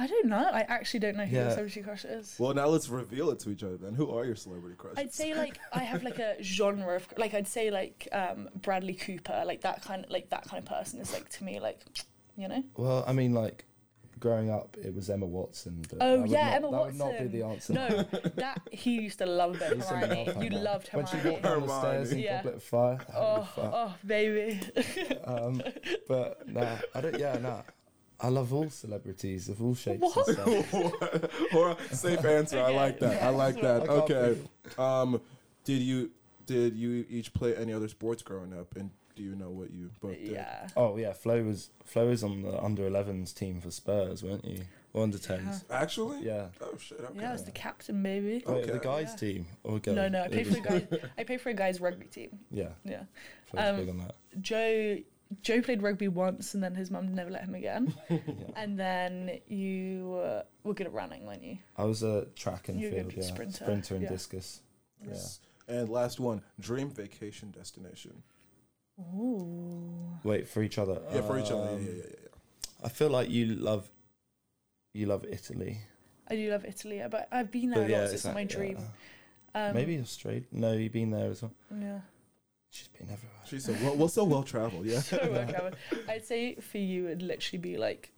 I 0.00 0.06
don't 0.06 0.26
know. 0.26 0.48
I 0.52 0.60
actually 0.60 1.00
don't 1.00 1.16
know 1.16 1.24
who 1.26 1.34
your 1.36 1.44
Yeah. 1.46 1.50
celebrity 1.50 1.82
crush 1.82 2.04
is. 2.04 2.36
Well, 2.38 2.54
now 2.54 2.66
let's 2.68 2.88
reveal 2.88 3.30
it 3.30 3.40
to 3.40 3.50
each 3.50 3.64
other. 3.64 3.76
Then, 3.76 3.94
who 3.94 4.10
are 4.16 4.24
your 4.24 4.36
celebrity 4.36 4.76
crushes? 4.76 4.98
I'd 4.98 5.12
say 5.12 5.34
like 5.34 5.58
I 5.72 5.80
have 5.80 6.02
like 6.04 6.18
a 6.20 6.40
genre 6.42 6.94
of 6.96 7.06
like 7.16 7.34
I'd 7.34 7.48
say 7.48 7.70
like 7.70 8.06
um, 8.12 8.48
Bradley 8.54 8.94
Cooper, 8.94 9.42
like 9.44 9.62
that 9.62 9.82
kind 9.82 10.04
of 10.04 10.10
like 10.10 10.30
that 10.30 10.44
kind 10.48 10.62
of 10.62 10.68
person 10.68 11.00
is 11.00 11.12
like 11.12 11.28
to 11.30 11.44
me 11.44 11.58
like 11.60 11.80
you 12.36 12.46
know. 12.48 12.62
Well, 12.76 13.02
I 13.08 13.12
mean, 13.12 13.34
like 13.34 13.64
growing 14.20 14.50
up, 14.50 14.76
it 14.82 14.94
was 14.94 15.10
Emma 15.10 15.26
Watson. 15.26 15.82
But 15.90 15.98
Oh, 16.00 16.10
that 16.16 16.20
would 16.22 16.30
yeah, 16.30 16.44
not, 16.46 16.54
Emma 16.56 16.70
that 16.70 16.84
would 16.86 16.94
not 16.94 17.18
be 17.18 17.26
the 17.26 17.42
answer. 17.44 17.72
No, 17.72 18.02
that 18.36 18.60
he 18.70 19.00
used 19.00 19.18
to 19.18 19.26
love 19.26 19.56
a 19.56 19.58
bit 19.58 19.70
of 19.72 19.76
Used 19.78 19.88
to 19.88 19.94
love 19.94 20.02
Hermione. 20.04 20.24
You 20.26 20.32
Hermione. 20.34 20.56
loved 20.62 20.88
When 20.92 21.06
she 21.06 21.16
Hermione. 21.16 21.30
walked 21.32 21.44
down 21.44 21.66
the 21.66 21.78
stairs 21.80 22.12
in 22.12 22.18
Yeah. 22.20 22.36
Goblet 22.36 22.54
of 22.54 22.62
Fire. 22.62 22.96
that 22.98 23.14
Oh, 23.16 23.34
would 23.34 23.40
be 23.42 23.46
fun. 23.48 23.70
oh, 23.74 23.94
baby. 24.06 24.60
Um, 25.24 25.62
but 26.08 26.48
nah, 26.48 26.76
I 26.94 27.00
don't. 27.00 27.18
Yeah, 27.18 27.38
nah. 27.38 27.62
I 28.20 28.28
love 28.28 28.52
all 28.52 28.68
celebrities 28.70 29.48
of 29.48 29.62
all 29.62 29.74
shapes 29.74 30.00
What? 30.02 30.28
and 30.28 30.64
stuff. 30.66 31.54
or 31.54 31.76
safe 31.92 32.24
answer. 32.24 32.60
I 32.60 32.70
like 32.72 32.98
that. 33.00 33.22
I 33.22 33.28
like 33.28 33.60
that. 33.60 33.88
Okay. 33.88 34.38
Um, 34.76 35.20
did 35.64 35.80
you 35.80 36.10
did 36.46 36.74
you 36.76 37.04
each 37.08 37.32
play 37.34 37.54
any 37.54 37.72
other 37.72 37.88
sports 37.88 38.22
growing 38.22 38.52
up, 38.58 38.74
and 38.76 38.90
do 39.14 39.22
you 39.22 39.34
know 39.36 39.50
what 39.50 39.70
you 39.70 39.90
both 40.00 40.18
did? 40.18 40.32
yeah. 40.32 40.66
Oh 40.76 40.96
yeah, 40.96 41.12
Flo 41.12 41.42
was 41.44 41.70
Flo 41.84 42.08
was 42.08 42.24
on 42.24 42.42
the 42.42 42.60
under 42.62 42.88
11s 42.90 43.34
team 43.34 43.60
for 43.60 43.70
Spurs, 43.70 44.22
weren't 44.24 44.44
you? 44.44 44.62
Or 44.94 45.02
under 45.02 45.18
10s. 45.18 45.64
Actually. 45.70 46.22
Yeah. 46.22 46.46
Oh 46.62 46.74
shit. 46.78 46.98
Okay. 46.98 47.20
Yeah, 47.20 47.28
I 47.28 47.32
was 47.32 47.44
the 47.44 47.50
captain, 47.50 48.02
baby. 48.02 48.42
Wait, 48.46 48.66
the 48.66 48.78
guys 48.78 49.10
Yeah. 49.12 49.16
team 49.16 49.46
or 49.62 49.78
girl? 49.78 49.94
No, 49.94 50.08
no, 50.08 50.22
I 50.22 50.24
It 50.24 50.32
played 50.32 50.46
was- 50.46 50.56
for 50.56 50.60
a 50.74 50.80
guys. 50.80 51.00
I 51.18 51.24
pay 51.24 51.36
for 51.36 51.50
a 51.50 51.54
guys 51.54 51.80
rugby 51.80 52.06
team. 52.06 52.38
Yeah, 52.50 52.70
Yeah. 52.84 53.02
Flo's 53.50 53.64
Um, 53.68 53.76
big 53.76 53.88
on 53.90 53.98
that. 53.98 54.14
Joe 54.40 54.96
Joe 55.42 55.60
played 55.60 55.82
rugby 55.82 56.08
once, 56.08 56.54
and 56.54 56.62
then 56.62 56.74
his 56.74 56.90
mum 56.90 57.14
never 57.14 57.30
let 57.30 57.44
him 57.44 57.54
again. 57.54 57.94
Yeah. 58.10 58.16
And 58.56 58.78
then 58.78 59.38
you 59.46 60.14
uh, 60.24 60.42
were 60.64 60.74
good 60.74 60.86
at 60.86 60.92
running, 60.92 61.26
weren't 61.26 61.44
you? 61.44 61.58
I 61.76 61.84
was 61.84 62.02
a 62.02 62.26
track 62.34 62.68
and 62.68 62.80
You're 62.80 62.90
field, 62.92 63.12
yeah. 63.16 63.22
sprinter, 63.22 63.64
sprinter 63.64 63.94
and 63.94 64.02
yeah. 64.04 64.08
discus. 64.08 64.62
Yes. 65.06 65.40
And 65.68 65.88
last 65.88 66.18
one, 66.18 66.42
dream 66.58 66.90
vacation 66.90 67.50
destination. 67.50 68.22
Ooh. 69.00 70.18
Wait 70.24 70.48
for 70.48 70.62
each 70.62 70.78
other. 70.78 71.00
Yeah, 71.12 71.20
for 71.22 71.38
each 71.38 71.50
other. 71.50 71.64
Yeah, 71.64 71.70
Um, 71.70 71.82
yeah, 71.86 71.92
yeah, 71.92 72.02
yeah. 72.10 72.84
I 72.84 72.88
feel 72.88 73.10
like 73.10 73.30
you 73.30 73.46
love 73.54 73.90
you 74.94 75.06
love 75.06 75.24
Italy. 75.28 75.78
I 76.28 76.36
do 76.36 76.50
love 76.50 76.64
Italy, 76.64 77.02
but 77.10 77.28
I've 77.30 77.50
been 77.50 77.70
there 77.70 77.80
But 77.82 77.88
a 77.88 77.90
yeah, 77.92 77.98
lot. 78.00 78.08
So 78.08 78.14
it's 78.14 78.24
it's 78.24 78.34
my 78.34 78.44
dream. 78.44 78.78
yeah. 79.54 79.68
Um, 79.68 79.74
Maybe 79.74 79.98
Australia. 80.00 80.42
No, 80.52 80.72
you've 80.72 80.92
been 80.92 81.10
there 81.10 81.30
as 81.30 81.42
well. 81.42 81.52
Yeah. 81.80 82.00
She's 82.70 82.88
been 82.88 83.08
everywhere. 83.10 83.36
She's 83.46 83.64
so 83.64 83.72
well, 83.82 83.96
well 83.96 84.08
so 84.08 84.24
well 84.24 84.42
traveled. 84.42 84.86
Yeah. 84.86 85.00
so 85.00 85.18
well 85.30 85.46
traveled. 85.48 85.76
I'd 86.08 86.24
say 86.24 86.56
for 86.56 86.78
you, 86.78 87.06
it'd 87.06 87.22
literally 87.22 87.58
be 87.58 87.76
like, 87.78 88.12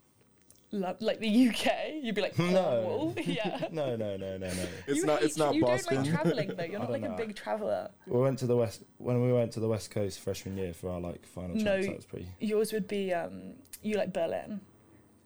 lo- 0.72 0.96
like 1.00 1.20
the 1.20 1.48
UK. 1.48 1.66
You'd 2.02 2.14
be 2.16 2.22
like 2.22 2.36
No. 2.38 2.52
Cornwall. 2.82 3.14
yeah. 3.24 3.68
No, 3.70 3.94
no, 3.96 4.16
no, 4.16 4.36
no, 4.38 4.48
no. 4.48 4.66
It's 4.88 4.98
you 4.98 5.06
not. 5.06 5.20
hate- 5.20 5.26
It's 5.26 5.36
not 5.36 5.54
you 5.54 5.62
Boston. 5.62 5.96
don't 5.96 6.04
like 6.06 6.14
traveling 6.14 6.52
though. 6.56 6.64
You're 6.64 6.80
not 6.80 6.90
like 6.90 7.02
don't 7.02 7.12
a 7.14 7.16
big 7.16 7.36
traveler. 7.36 7.90
We 8.06 8.20
went 8.20 8.38
to 8.40 8.46
the 8.46 8.56
west 8.56 8.82
when 8.98 9.22
we 9.22 9.32
went 9.32 9.52
to 9.52 9.60
the 9.60 9.68
west 9.68 9.90
coast 9.92 10.18
freshman 10.20 10.56
year 10.56 10.72
for 10.74 10.90
our 10.90 11.00
like 11.00 11.24
final 11.26 11.54
No. 11.56 11.76
chance. 11.76 11.86
That 11.86 11.96
was 11.96 12.06
pretty. 12.06 12.28
Yours 12.40 12.72
would 12.72 12.88
be 12.88 13.12
um, 13.14 13.54
you 13.82 13.96
like 13.96 14.12
Berlin. 14.12 14.60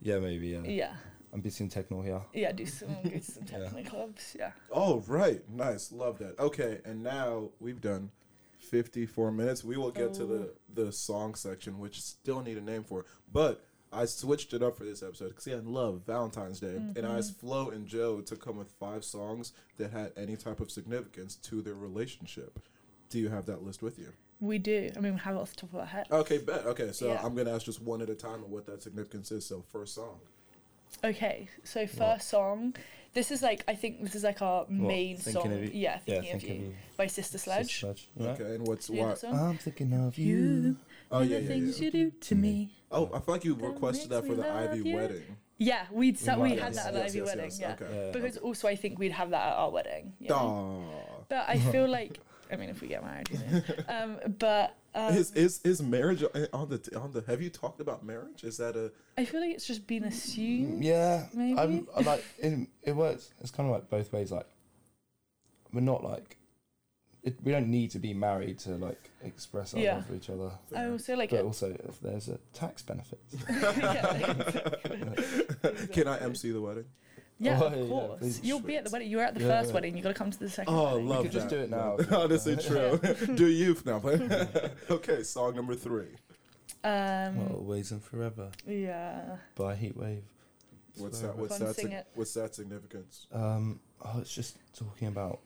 Yeah, 0.03 0.19
maybe. 0.19 0.49
Yeah. 0.49 0.63
Yeah. 0.65 0.93
I'm 1.33 1.41
between 1.41 1.69
techno 1.71 2.01
here. 2.03 2.21
Yeah. 2.35 2.53
Do 2.53 2.67
some 2.67 2.95
go 3.03 3.09
to 3.11 3.21
some 3.23 3.45
Yeah. 3.51 3.59
techno 3.71 3.83
clubs. 3.85 4.37
Yeah. 4.39 4.53
Oh, 4.71 5.03
right. 5.09 5.41
Nice. 5.51 5.91
Love 5.91 6.19
that. 6.19 6.39
Okay, 6.39 6.81
and 6.85 7.03
now 7.03 7.49
we've 7.59 7.81
done 7.81 8.11
54 8.65 9.31
minutes. 9.33 9.65
We 9.65 9.77
will 9.77 9.91
get 9.91 10.15
to 10.15 10.27
the 10.27 10.35
oh. 10.35 10.51
the 10.73 10.93
song 10.93 11.35
section, 11.35 11.79
which 11.79 12.01
still 12.01 12.41
need 12.41 12.57
a 12.57 12.61
name 12.61 12.85
for. 12.85 13.01
it. 13.01 13.07
But 13.33 13.65
I 13.93 14.07
switched 14.07 14.53
it 14.53 14.63
up 14.63 14.77
for 14.77 14.85
this 14.85 15.03
episode 15.03 15.29
because 15.29 15.47
I 15.47 15.55
love 15.55 16.03
Valentine's 16.07 16.61
Day, 16.61 16.77
and 16.97 17.07
I 17.07 17.19
asked 17.19 17.39
Flo 17.39 17.71
and 17.71 17.87
Joe 17.87 18.21
to 18.23 18.37
come 18.37 18.57
with 18.57 18.71
five 18.73 19.05
songs 19.05 19.53
that 19.79 19.93
had 19.93 20.13
any 20.17 20.37
type 20.37 20.61
of 20.61 20.71
significance 20.71 21.37
to 21.37 21.63
their 21.63 21.75
relationship. 21.75 22.59
Do 23.09 23.21
you 23.21 23.29
have 23.29 23.47
that 23.47 23.63
list 23.63 23.83
with 23.83 23.99
you? 23.99 24.13
We 24.41 24.59
do. 24.59 24.91
I 24.97 25.01
mean, 25.01 25.15
we 25.15 25.21
have 25.21 25.37
it 25.37 25.39
off 25.39 25.51
the 25.51 25.61
top 25.63 25.73
of 25.73 25.79
our 25.81 25.87
head. 25.87 26.07
Okay, 26.11 26.39
bet. 26.39 26.67
Okay, 26.67 26.91
so 26.93 27.09
Yeah. 27.09 27.21
I'm 27.23 27.35
gonna 27.37 27.55
ask 27.55 27.65
just 27.67 27.81
one 27.81 28.03
at 28.03 28.11
a 28.11 28.15
time 28.15 28.43
of 28.43 28.51
what 28.51 28.67
that 28.67 28.83
significance 28.83 29.31
is. 29.31 29.47
So 29.47 29.63
first 29.71 29.95
song. 29.95 30.19
Okay, 31.03 31.49
so 31.63 31.87
first 31.87 32.29
song. 32.29 32.75
This 33.15 33.31
is 33.31 33.43
like 33.43 33.65
I 33.69 33.75
think 33.75 34.03
this 34.03 34.15
is 34.15 34.25
like 34.25 34.43
our 34.43 34.67
main 34.69 35.17
Thinking 35.17 35.43
song. 35.43 35.53
of 35.53 35.63
You? 35.65 35.71
Yeah, 35.73 35.99
Yeah, 36.07 36.15
thinking 36.21 36.35
of 36.35 36.41
thinking 36.41 36.61
you 36.61 36.67
of 36.69 36.73
you. 36.73 36.77
by 36.97 37.07
Sister 37.07 37.39
Sledge. 37.39 37.81
Sledge. 37.81 38.09
Yeah. 38.17 38.29
Okay, 38.31 38.55
and 38.57 38.67
what's 38.67 38.89
Do 38.89 38.95
you 38.95 39.01
know 39.01 39.05
why? 39.07 39.11
that 39.15 39.19
song? 39.21 39.39
I'm 39.39 39.59
thinking 39.59 39.93
of 39.93 40.19
you. 40.19 40.37
You 40.37 40.77
Oh 41.13 41.19
and 41.21 41.31
yeah, 41.31 41.37
the 41.39 41.43
yeah, 41.43 41.49
things 41.49 41.79
yeah. 41.81 41.85
you 41.85 41.91
do 41.93 42.11
to 42.11 42.35
me. 42.35 42.71
Oh, 42.91 43.07
I 43.15 43.21
feel 43.21 43.35
like 43.35 43.45
you 43.45 43.55
That 43.55 43.67
requested 43.69 44.11
that 44.11 44.25
makes 44.25 44.27
for 44.35 44.37
me 44.37 44.43
the 44.43 44.49
love 44.49 44.71
Ivy 44.71 44.89
you. 44.91 44.97
wedding. 44.97 45.37
Yeah, 45.59 45.87
we'd 45.93 46.19
sa- 46.19 46.37
we 46.37 46.51
have, 46.51 46.59
had 46.59 46.75
yes, 46.75 46.85
that 46.85 46.95
at 46.95 47.01
yes, 47.03 47.11
Ivy 47.11 47.19
yes, 47.19 47.27
wedding. 47.29 47.45
yes, 47.45 47.61
Yeah, 47.61 47.73
okay. 47.73 48.07
Yeah. 48.07 48.11
because 48.13 48.37
also 48.39 48.67
I 48.69 48.75
think 48.77 48.99
we'd 48.99 49.13
have 49.13 49.31
that 49.31 49.47
at 49.49 49.55
our 49.55 49.71
wedding. 49.71 50.13
You 50.19 50.31
know? 50.31 50.37
Aw. 50.37 51.25
But 51.29 51.45
I 51.49 51.59
feel 51.59 51.87
like 51.89 52.19
I 52.53 52.57
mean, 52.57 52.69
if 52.71 52.81
we 52.83 52.89
get 52.89 53.05
married, 53.05 53.31
you 53.31 53.39
know. 53.39 53.63
um, 53.89 54.19
but 54.39 54.75
um, 54.95 55.15
is 55.15 55.33
is 55.33 55.61
is 55.65 55.83
marriage 55.83 56.23
on 56.53 56.69
the 56.69 56.81
on 56.99 57.13
the? 57.13 57.23
Have 57.27 57.43
you 57.43 57.51
talked 57.51 57.81
about 57.81 58.05
marriage? 58.05 58.45
Is 58.45 58.57
that 58.59 58.77
a? 58.77 58.93
I 59.19 59.25
feel 59.25 59.41
like 59.41 59.51
it's 59.51 59.67
just 59.67 59.87
been 59.87 60.05
assumed. 60.05 60.85
Yeah, 60.85 61.27
Maybe? 61.35 61.59
I'm, 61.59 61.89
I 61.97 62.01
like 62.03 62.25
in, 62.39 62.69
it 62.83 62.95
works. 62.95 63.31
It's 63.41 63.51
kind 63.51 63.69
of 63.69 63.75
like 63.75 63.91
both 63.91 64.13
ways. 64.13 64.31
Like 64.33 64.47
we're 65.73 65.81
not 65.81 66.05
like 66.05 66.37
it, 67.23 67.37
we 67.43 67.53
don't 67.53 67.69
need 67.69 67.91
to 67.93 67.99
be 67.99 68.13
married 68.15 68.59
to 68.61 68.71
like 68.77 69.11
express 69.25 69.75
our 69.75 69.81
Yeah. 69.81 69.95
love 69.97 70.07
for 70.07 70.15
each 70.15 70.31
other. 70.31 70.51
I 70.77 70.89
also 70.91 71.17
like 71.17 71.31
But 71.31 71.41
it. 71.41 71.45
also, 71.45 71.75
if 71.89 72.01
there's 72.01 72.29
a 72.29 72.39
tax 72.53 72.83
benefit, 72.83 73.19
Can 75.93 76.09
I 76.09 76.19
MC 76.19 76.51
the 76.53 76.61
wedding? 76.61 76.85
Yeah, 77.45 77.61
Oh, 77.63 77.67
of 77.67 77.77
yeah, 77.79 77.87
course. 77.89 78.19
please. 78.21 78.41
You'll 78.43 78.61
be 78.61 78.77
at 78.77 78.85
the 78.85 78.91
wedding. 78.91 79.11
You 79.11 79.19
were 79.19 79.23
at 79.25 79.35
the 79.35 79.41
Yeah, 79.41 79.49
first 79.49 79.69
yeah. 79.69 79.75
wedding. 79.75 79.97
You 79.97 80.03
got 80.03 80.09
to 80.11 80.15
come 80.15 80.31
to 80.31 80.39
the 80.39 80.49
second. 80.49 80.73
Oh, 80.75 80.93
wedding. 80.95 81.09
love 81.09 81.23
could 81.25 81.33
just 81.33 81.49
that. 81.51 81.57
do 81.57 81.63
it 81.63 81.71
now. 81.71 81.97
Honestly, 82.17 82.57
true. 82.57 82.99
do 83.35 83.47
you 83.47 83.77
now? 83.85 84.01
okay, 84.91 85.23
song 85.23 85.55
number 85.57 85.75
three. 85.75 86.09
Um, 86.83 87.49
always 87.51 87.91
and 87.93 88.03
forever 88.03 88.51
yeah. 88.67 89.37
by 89.57 89.75
Heatwave. 89.75 90.23
What's 90.97 91.19
So- 91.21 91.27
that? 91.29 91.37
What's 91.37 91.59
Go 91.59 91.67
that? 91.67 91.75
sing 91.77 91.85
sig- 91.87 91.93
it. 91.95 92.07
what's 92.15 92.35
that 92.35 92.55
significance? 92.55 93.27
Um, 93.33 93.81
oh, 94.05 94.21
it's 94.21 94.35
just 94.35 94.57
talking 94.75 95.09
about 95.09 95.41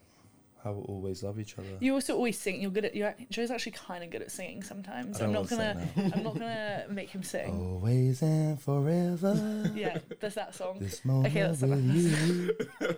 how 0.63 0.73
we 0.73 0.83
always 0.83 1.23
love 1.23 1.39
each 1.39 1.59
other. 1.59 1.69
You 1.81 1.95
also 1.95 2.15
always 2.15 2.39
sing. 2.39 2.61
You're 2.61 2.71
good 2.71 2.85
at. 2.87 2.95
You're, 2.97 3.15
Joe's 3.31 3.51
actually 3.51 3.73
kind 3.73 4.03
of 4.05 4.11
good 4.11 4.23
at 4.23 4.31
singing 4.31 4.63
sometimes. 4.63 5.21
I 5.21 5.25
I'm 5.27 5.33
don't 5.33 5.51
wanna 5.51 5.89
gonna. 5.95 6.13
I'm 6.15 6.23
not 6.23 6.35
gonna 6.35 6.85
make 6.91 7.11
him 7.11 7.23
sing. 7.23 7.51
Always 7.51 8.23
and 8.23 8.61
forever. 8.61 9.71
Yeah, 9.75 9.99
there's 10.21 10.35
that 10.35 10.55
song. 10.55 10.79
This 10.81 11.05
moment 11.05 11.29
Okay, 11.29 11.43
that's 11.43 11.63
with 11.63 11.85
you. 11.85 12.57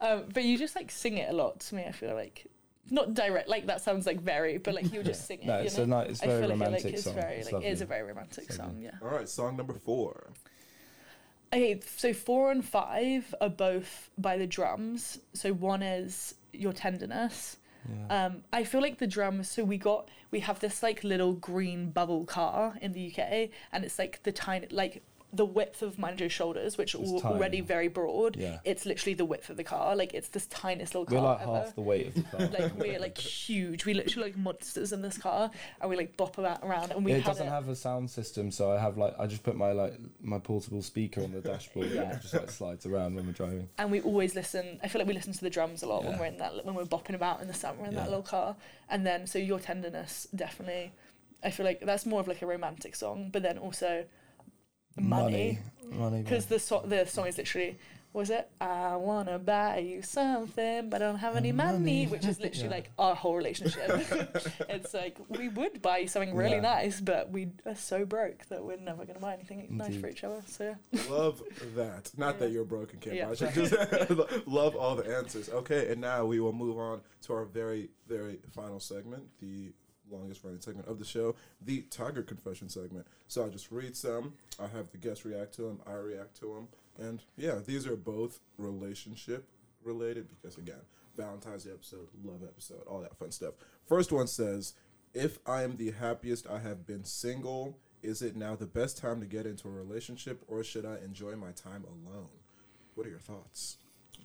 Um, 0.00 0.24
but 0.34 0.44
you 0.44 0.58
just 0.58 0.74
like 0.76 0.90
sing 0.90 1.18
it 1.18 1.30
a 1.30 1.32
lot 1.32 1.60
to 1.60 1.74
me. 1.76 1.84
I 1.84 1.92
feel 1.92 2.14
like 2.14 2.46
not 2.90 3.14
direct. 3.14 3.48
Like 3.48 3.66
that 3.66 3.80
sounds 3.80 4.06
like 4.06 4.20
very, 4.20 4.58
but 4.58 4.74
like 4.74 4.92
you 4.92 5.02
just 5.02 5.26
sing 5.26 5.40
it. 5.42 5.46
No, 5.46 5.58
you 5.58 5.64
it's 5.66 5.76
know? 5.78 5.84
a 5.84 5.86
nice, 5.86 6.10
it's 6.10 6.22
I 6.22 6.26
very 6.26 6.40
feel 6.40 6.48
like, 6.50 6.58
romantic 6.58 6.84
like 6.84 6.94
it's 6.94 7.04
song. 7.04 7.14
very 7.14 7.36
It's 7.36 7.52
like 7.52 7.64
it 7.64 7.68
is 7.68 7.80
a 7.80 7.86
very 7.86 8.02
romantic 8.02 8.44
It's 8.48 8.56
song. 8.56 8.78
Yeah. 8.80 8.90
All 9.00 9.08
right, 9.08 9.28
song 9.28 9.56
number 9.56 9.74
four. 9.74 10.32
Okay, 11.52 11.80
so 11.96 12.14
four 12.14 12.50
and 12.50 12.64
five 12.64 13.34
are 13.40 13.50
both 13.50 14.10
by 14.16 14.38
the 14.38 14.46
drums. 14.46 15.18
So 15.34 15.52
one 15.52 15.82
is 15.82 16.34
your 16.52 16.72
tenderness. 16.72 17.58
Yeah. 17.88 18.26
Um, 18.26 18.44
I 18.52 18.64
feel 18.64 18.80
like 18.80 18.98
the 18.98 19.06
drums. 19.06 19.50
So 19.50 19.62
we 19.64 19.76
got 19.76 20.08
we 20.30 20.40
have 20.40 20.60
this 20.60 20.82
like 20.82 21.04
little 21.04 21.34
green 21.34 21.90
bubble 21.90 22.24
car 22.24 22.78
in 22.80 22.92
the 22.92 23.12
UK, 23.12 23.50
and 23.72 23.84
it's 23.84 23.98
like 23.98 24.22
the 24.22 24.32
tiny 24.32 24.66
like 24.70 25.02
the 25.34 25.46
width 25.46 25.80
of 25.80 25.96
Manjo's 25.98 26.30
shoulders, 26.32 26.76
which 26.76 26.94
are 26.94 26.98
already 26.98 27.62
very 27.62 27.88
broad. 27.88 28.36
Yeah. 28.36 28.58
It's 28.64 28.84
literally 28.84 29.14
the 29.14 29.24
width 29.24 29.48
of 29.48 29.56
the 29.56 29.64
car. 29.64 29.96
Like 29.96 30.12
it's 30.12 30.28
this 30.28 30.46
tiniest 30.48 30.94
little 30.94 31.06
We're 31.10 31.22
car. 31.22 31.32
like 31.34 31.42
ever. 31.42 31.54
half 31.54 31.74
the 31.74 31.80
weight 31.80 32.08
of 32.08 32.14
the 32.14 32.22
car. 32.22 32.40
like 32.48 32.74
we're 32.76 32.98
like 33.00 33.16
huge. 33.16 33.86
We 33.86 33.94
literally 33.94 34.28
like 34.30 34.36
monsters 34.36 34.92
in 34.92 35.00
this 35.00 35.16
car, 35.16 35.50
and 35.80 35.88
we 35.88 35.96
like 35.96 36.16
bop 36.18 36.36
about 36.36 36.60
around. 36.62 36.92
And 36.92 37.04
we 37.04 37.12
it 37.12 37.24
doesn't 37.24 37.46
it. 37.46 37.50
have 37.50 37.68
a 37.68 37.74
sound 37.76 38.10
system, 38.10 38.50
so 38.50 38.70
I 38.72 38.78
have 38.78 38.98
like 38.98 39.14
I 39.18 39.26
just 39.26 39.42
put 39.42 39.56
my 39.56 39.72
like 39.72 39.94
my 40.20 40.38
portable 40.38 40.82
speaker 40.82 41.22
on 41.22 41.32
the 41.32 41.40
dashboard 41.40 41.86
and 41.86 41.94
Yeah. 41.96 42.16
it 42.16 42.20
just 42.22 42.34
like 42.34 42.50
slides 42.50 42.84
around 42.84 43.14
when 43.14 43.26
we're 43.26 43.32
driving. 43.32 43.68
and 43.78 43.90
we 43.90 44.00
always 44.02 44.34
listen. 44.34 44.80
I 44.82 44.88
feel 44.88 44.98
like 45.00 45.08
we 45.08 45.14
listen 45.14 45.32
to 45.32 45.40
the 45.40 45.50
drums 45.50 45.82
a 45.82 45.86
lot 45.86 46.04
when 46.04 46.18
we're 46.18 46.26
in 46.26 46.36
that 46.38 46.64
when 46.66 46.74
we're 46.74 46.84
bopping 46.84 47.14
about 47.14 47.40
in 47.40 47.48
the 47.48 47.54
summer 47.54 47.86
in 47.86 47.94
that 47.94 48.08
little 48.10 48.22
car. 48.22 48.54
And 48.90 49.06
then 49.06 49.26
so 49.26 49.38
your 49.38 49.58
tenderness 49.60 50.26
definitely. 50.34 50.92
I 51.44 51.50
feel 51.50 51.64
like 51.66 51.80
that's 51.80 52.06
more 52.06 52.20
of 52.20 52.28
like 52.28 52.42
a 52.42 52.46
romantic 52.46 52.94
song, 52.94 53.30
but 53.32 53.42
then 53.42 53.58
also 53.58 54.04
money 55.00 55.58
money, 55.90 56.22
because 56.22 56.46
the 56.46 56.58
so- 56.58 56.84
the 56.86 57.04
song 57.06 57.26
is 57.26 57.36
literally 57.38 57.76
was 58.14 58.28
it 58.28 58.46
I 58.60 58.96
wanna 58.96 59.38
buy 59.38 59.78
you 59.78 60.02
something 60.02 60.90
but 60.90 61.00
I 61.00 61.06
don't 61.06 61.18
have 61.18 61.34
any 61.34 61.50
money, 61.50 61.78
Money. 61.78 62.06
which 62.08 62.26
is 62.26 62.38
literally 62.40 62.64
Yeah. 62.68 62.74
like 62.74 62.90
our 62.98 63.14
whole 63.14 63.34
relationship. 63.36 63.88
it's 64.68 64.92
like 64.92 65.16
we 65.30 65.48
would 65.48 65.80
buy 65.80 65.98
you 65.98 66.08
something 66.08 66.34
really 66.34 66.56
Yeah. 66.56 66.60
nice, 66.76 67.00
but 67.00 67.30
we 67.30 67.48
are 67.64 67.74
so 67.74 68.04
broke 68.04 68.44
that 68.50 68.62
we're 68.62 68.76
never 68.76 69.06
gonna 69.06 69.18
buy 69.18 69.32
anything 69.32 69.66
nice 69.70 69.88
for 69.96 70.08
Indeed. 70.08 70.10
each 70.12 70.24
other. 70.24 70.42
So 70.46 70.76
yeah. 70.92 71.00
Love 71.10 71.42
that. 71.74 72.10
Not 72.18 72.38
that 72.40 72.50
you're 72.50 72.66
broken, 72.66 72.98
Kim. 73.00 73.14
Yeah. 73.14 73.30
I 73.30 73.34
should 73.34 73.54
just 73.54 74.46
love 74.46 74.76
all 74.76 74.94
the 74.94 75.16
answers. 75.16 75.48
Okay, 75.48 75.90
and 75.90 75.98
now 76.00 76.26
we 76.26 76.38
will 76.38 76.52
move 76.52 76.78
on 76.78 77.00
to 77.22 77.32
our 77.32 77.44
very, 77.46 77.88
very 78.08 78.40
final 78.54 78.78
segment, 78.80 79.22
the 79.40 79.72
longest 80.12 80.44
running 80.44 80.60
segment 80.60 80.88
of 80.88 80.98
the 80.98 81.04
show, 81.04 81.34
the 81.64 81.82
Tiger 81.90 82.22
Confession 82.22 82.68
segment. 82.68 83.06
So 83.28 83.44
I 83.44 83.48
just 83.48 83.70
read 83.70 83.96
some. 83.96 84.34
I 84.60 84.66
have 84.68 84.90
the 84.90 84.98
guests 84.98 85.24
react 85.24 85.54
to 85.54 85.62
them. 85.62 85.80
I 85.86 85.94
react 85.94 86.38
to 86.40 86.54
them, 86.54 86.68
and 86.98 87.22
yeah, 87.36 87.58
these 87.64 87.86
are 87.86 87.96
both 87.96 88.40
relationship 88.58 89.46
related 89.84 90.28
because 90.30 90.58
again, 90.58 90.82
Valentine's 91.16 91.64
Day 91.64 91.70
episode, 91.72 92.08
love 92.24 92.42
episode, 92.42 92.82
all 92.86 93.00
that 93.00 93.16
fun 93.16 93.30
stuff. 93.30 93.54
First 93.86 94.12
one 94.12 94.26
says, 94.26 94.74
"If 95.14 95.38
I 95.46 95.62
am 95.62 95.76
the 95.76 95.92
happiest 95.92 96.46
I 96.46 96.58
have 96.60 96.86
been 96.86 97.04
single." 97.04 97.78
Is 98.02 98.20
it 98.20 98.34
now 98.34 98.56
the 98.56 98.66
best 98.66 98.98
time 98.98 99.20
to 99.20 99.26
get 99.26 99.46
into 99.46 99.68
a 99.68 99.70
relationship, 99.70 100.42
or 100.48 100.64
should 100.64 100.84
I 100.84 100.96
enjoy 101.04 101.36
my 101.36 101.52
time 101.52 101.84
alone? 101.84 102.26
What 102.96 103.06
are 103.06 103.10
your 103.10 103.20
thoughts? 103.20 103.76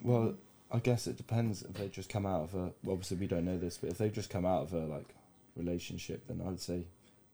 Well, 0.02 0.34
I 0.72 0.80
guess 0.80 1.08
it 1.08 1.16
depends 1.16 1.62
if 1.62 1.74
they 1.74 1.88
just 1.88 2.10
come 2.10 2.26
out 2.26 2.44
of 2.44 2.56
a. 2.56 2.74
Well, 2.84 2.94
obviously, 2.94 3.18
we 3.18 3.28
don't 3.28 3.46
know 3.46 3.58
this, 3.58 3.78
but 3.78 3.92
if 3.92 3.98
they 3.98 4.10
just 4.10 4.30
come 4.30 4.46
out 4.46 4.64
of 4.64 4.74
a 4.74 4.86
like 4.86 5.14
relationship, 5.58 6.28
then 6.28 6.42
I'd 6.48 6.60
say 6.60 6.86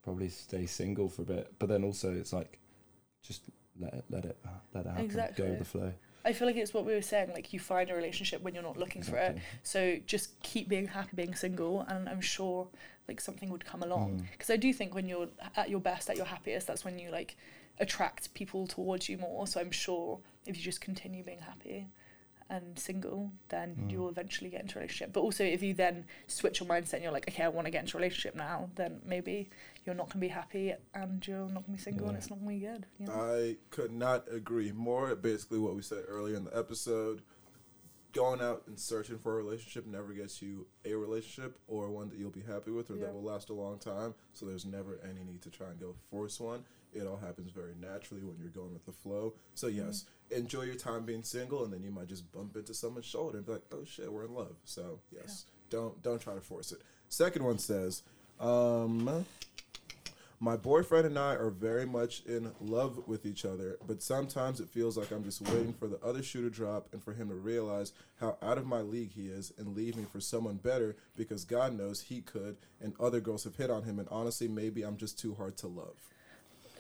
probably 0.04 0.30
stay 0.30 0.66
single 0.66 1.10
for 1.10 1.22
a 1.24 1.26
bit. 1.26 1.54
But 1.60 1.70
then 1.70 1.84
also, 1.84 2.14
it's 2.14 2.34
like 2.34 2.60
just 3.22 3.44
let 3.80 3.94
it 3.94 4.06
let 4.10 4.26
it 4.26 4.38
let 4.74 4.86
it 4.86 4.90
happen. 4.90 4.96
Go 4.98 5.06
Exactly. 5.06 5.50
with 5.50 5.60
the 5.60 5.66
flow. 5.66 5.94
I 6.26 6.32
feel 6.32 6.48
like 6.48 6.56
it's 6.56 6.74
what 6.74 6.86
we 6.86 6.94
were 6.94 7.02
saying. 7.02 7.32
Like 7.34 7.52
you 7.52 7.60
find 7.60 7.90
a 7.90 7.96
relationship 7.96 8.42
when 8.42 8.54
you're 8.54 8.64
not 8.64 8.78
looking 8.78 9.04
for 9.04 9.18
it. 9.18 9.38
So 9.64 9.98
just 10.06 10.40
keep 10.42 10.70
being 10.70 10.88
happy 10.88 11.10
being 11.16 11.36
single, 11.36 11.82
and 11.82 12.08
I'm 12.08 12.22
sure 12.22 12.68
like 13.08 13.20
something 13.20 13.50
would 13.50 13.66
come 13.66 13.84
along. 13.84 14.20
Mm. 14.20 14.32
Because 14.32 14.50
I 14.50 14.58
do 14.58 14.72
think 14.72 14.96
when 14.96 15.08
you're 15.08 15.28
at 15.58 15.70
your 15.70 15.82
best, 15.82 16.10
at 16.10 16.16
your 16.16 16.26
happiest, 16.26 16.68
that's 16.68 16.86
when 16.86 16.98
you 16.98 17.12
like 17.12 17.36
attract 17.80 18.34
people 18.34 18.68
towards 18.68 19.10
you 19.10 19.18
more. 19.18 19.48
So 19.48 19.60
I'm 19.60 19.72
sure 19.72 20.20
if 20.46 20.56
you 20.56 20.64
just 20.64 20.80
continue 20.80 21.24
being 21.24 21.40
happy 21.40 21.88
and 22.54 22.78
single, 22.78 23.32
then 23.50 23.76
Mm. 23.76 23.92
you'll 23.92 24.10
eventually 24.10 24.50
get 24.50 24.62
into 24.62 24.78
a 24.78 24.82
relationship. 24.82 25.12
But 25.14 25.22
also 25.22 25.44
if 25.44 25.62
you 25.64 25.74
then 25.74 26.06
switch 26.28 26.60
your 26.60 26.70
mindset 26.70 26.94
and 26.96 27.04
you're 27.04 27.12
like, 27.12 27.28
okay, 27.28 27.44
I 27.44 27.48
want 27.50 27.66
to 27.66 27.72
get 27.72 27.82
into 27.84 27.98
a 27.98 28.00
relationship 28.00 28.36
now, 28.36 28.70
then 28.76 29.02
maybe 29.06 29.50
you're 29.86 29.96
not 29.96 30.10
gonna 30.10 30.22
be 30.22 30.28
happy 30.28 30.74
and 30.94 31.26
you're 31.28 31.48
not 31.50 31.66
gonna 31.66 31.78
be 31.78 31.84
single 31.90 32.08
and 32.10 32.18
it's 32.18 32.30
not 32.30 32.40
gonna 32.40 32.52
be 32.52 32.60
good. 32.60 32.86
You 33.00 33.08
know? 33.08 33.14
I 33.14 33.58
could 33.72 33.92
not 33.92 34.32
agree 34.32 34.72
more. 34.72 35.16
Basically, 35.16 35.60
what 35.60 35.76
we 35.76 35.82
said 35.82 36.04
earlier 36.08 36.36
in 36.36 36.44
the 36.46 36.56
episode 36.58 37.22
going 38.14 38.42
out 38.42 38.62
and 38.68 38.80
searching 38.80 39.18
for 39.18 39.34
a 39.34 39.44
relationship 39.44 39.88
never 39.88 40.14
gets 40.14 40.40
you 40.40 40.68
a 40.86 40.94
relationship 40.94 41.58
or 41.68 41.90
one 41.90 42.10
that 42.10 42.20
you'll 42.20 42.30
be 42.30 42.42
happy 42.44 42.70
with 42.70 42.92
or 42.92 42.96
Yeah. 42.96 43.06
that 43.06 43.14
will 43.14 43.24
last 43.24 43.50
a 43.50 43.54
long 43.54 43.80
time. 43.80 44.14
So 44.34 44.46
there's 44.46 44.66
never 44.66 45.00
any 45.04 45.24
need 45.24 45.42
to 45.42 45.50
try 45.50 45.72
and 45.72 45.80
go 45.80 45.96
force 46.12 46.40
one. 46.40 46.64
It 46.94 47.08
all 47.08 47.18
happens 47.18 47.50
very 47.50 47.74
naturally 47.74 48.22
when 48.24 48.38
you're 48.38 48.52
going 48.52 48.72
with 48.72 48.86
the 48.86 48.92
flow. 48.92 49.34
So 49.56 49.66
yes, 49.66 50.06
enjoy 50.34 50.64
your 50.64 50.76
time 50.76 51.06
being 51.06 51.24
single, 51.24 51.64
and 51.64 51.74
then 51.74 51.84
you 51.84 51.92
might 51.92 52.08
just 52.08 52.32
bump 52.32 52.56
into 52.56 52.74
someone's 52.74 53.06
shoulder 53.06 53.38
and 53.38 53.46
be 53.46 53.54
like, 53.54 53.66
"Oh 53.72 53.84
shit, 53.86 54.12
we're 54.12 54.26
in 54.26 54.34
love." 54.34 54.56
So 54.66 55.00
yes, 55.12 55.46
don't 55.70 56.02
don't 56.04 56.22
try 56.22 56.34
to 56.36 56.42
force 56.42 56.72
it. 56.72 56.82
Second 57.10 57.44
one 57.46 57.60
says, 57.60 58.04
um, 58.40 59.26
my 60.44 60.58
boyfriend 60.58 61.06
and 61.06 61.18
I 61.18 61.36
are 61.36 61.50
very 61.50 61.86
much 61.86 62.22
in 62.26 62.52
love 62.60 63.08
with 63.08 63.26
each 63.26 63.46
other, 63.46 63.78
but 63.88 64.02
sometimes 64.02 64.60
it 64.60 64.68
feels 64.68 64.98
like 64.98 65.12
I'm 65.12 65.24
just 65.24 65.42
waiting 65.42 65.72
for 65.72 65.88
the 65.88 66.04
other 66.04 66.22
shoe 66.22 66.42
to 66.42 66.50
drop 66.50 66.90
and 66.92 67.02
for 67.02 67.14
him 67.14 67.30
to 67.30 67.36
realize 67.36 67.94
how 68.20 68.38
out 68.42 68.58
of 68.58 68.66
my 68.66 68.82
league 68.82 69.14
he 69.14 69.28
is 69.28 69.54
and 69.58 69.74
leave 69.74 69.96
me 69.96 70.04
for 70.12 70.20
someone 70.20 70.58
better 70.58 70.98
because 71.16 71.46
God 71.46 71.78
knows 71.78 72.02
he 72.02 72.20
could 72.20 72.58
and 72.82 72.94
other 73.00 73.22
girls 73.22 73.46
have 73.46 73.56
hit 73.56 73.70
on 73.70 73.84
him 73.84 74.00
and 74.00 74.08
honestly 74.12 74.50
maybe 74.50 74.84
I'm 74.84 74.98
just 74.98 75.18
too 75.18 75.34
hard 75.34 75.56
to 75.58 75.68
love. 75.68 75.96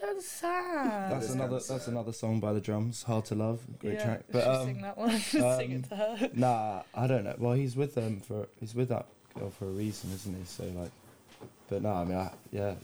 That's 0.05 0.25
sad. 0.27 1.11
That's 1.11 1.25
is 1.25 1.31
another. 1.31 1.59
kinda 1.59 1.65
That's 1.69 1.85
sad. 1.85 1.91
another 1.93 2.11
song 2.11 2.39
by 2.41 2.51
the 2.53 2.59
Drums. 2.61 3.03
Hard 3.03 3.25
to 3.25 3.35
love. 3.35 3.61
Great 3.79 3.93
yeah, 3.93 4.03
track. 4.05 4.23
But, 4.31 4.43
But 4.45 4.55
um, 4.55 4.65
sing 4.65 4.81
that 4.81 4.97
one. 4.97 5.19
sing 5.19 5.71
it 5.71 5.89
to 5.89 5.95
her. 5.95 6.29
Nah, 6.35 6.81
I 6.93 7.07
don't 7.07 7.23
know. 7.23 7.35
Well, 7.37 7.53
he's 7.53 7.75
with 7.75 7.95
them 7.95 8.19
for 8.19 8.47
he's 8.59 8.75
with 8.75 8.89
that 8.89 9.05
girl 9.39 9.49
for 9.49 9.65
a 9.65 9.69
reason, 9.71 10.11
isn't 10.13 10.35
he? 10.37 10.43
So 10.45 10.63
like, 10.75 10.91
but 11.69 11.81
no, 11.81 11.93
I 11.93 12.03
mean, 12.03 12.17
I, 12.17 12.31
yeah, 12.51 12.75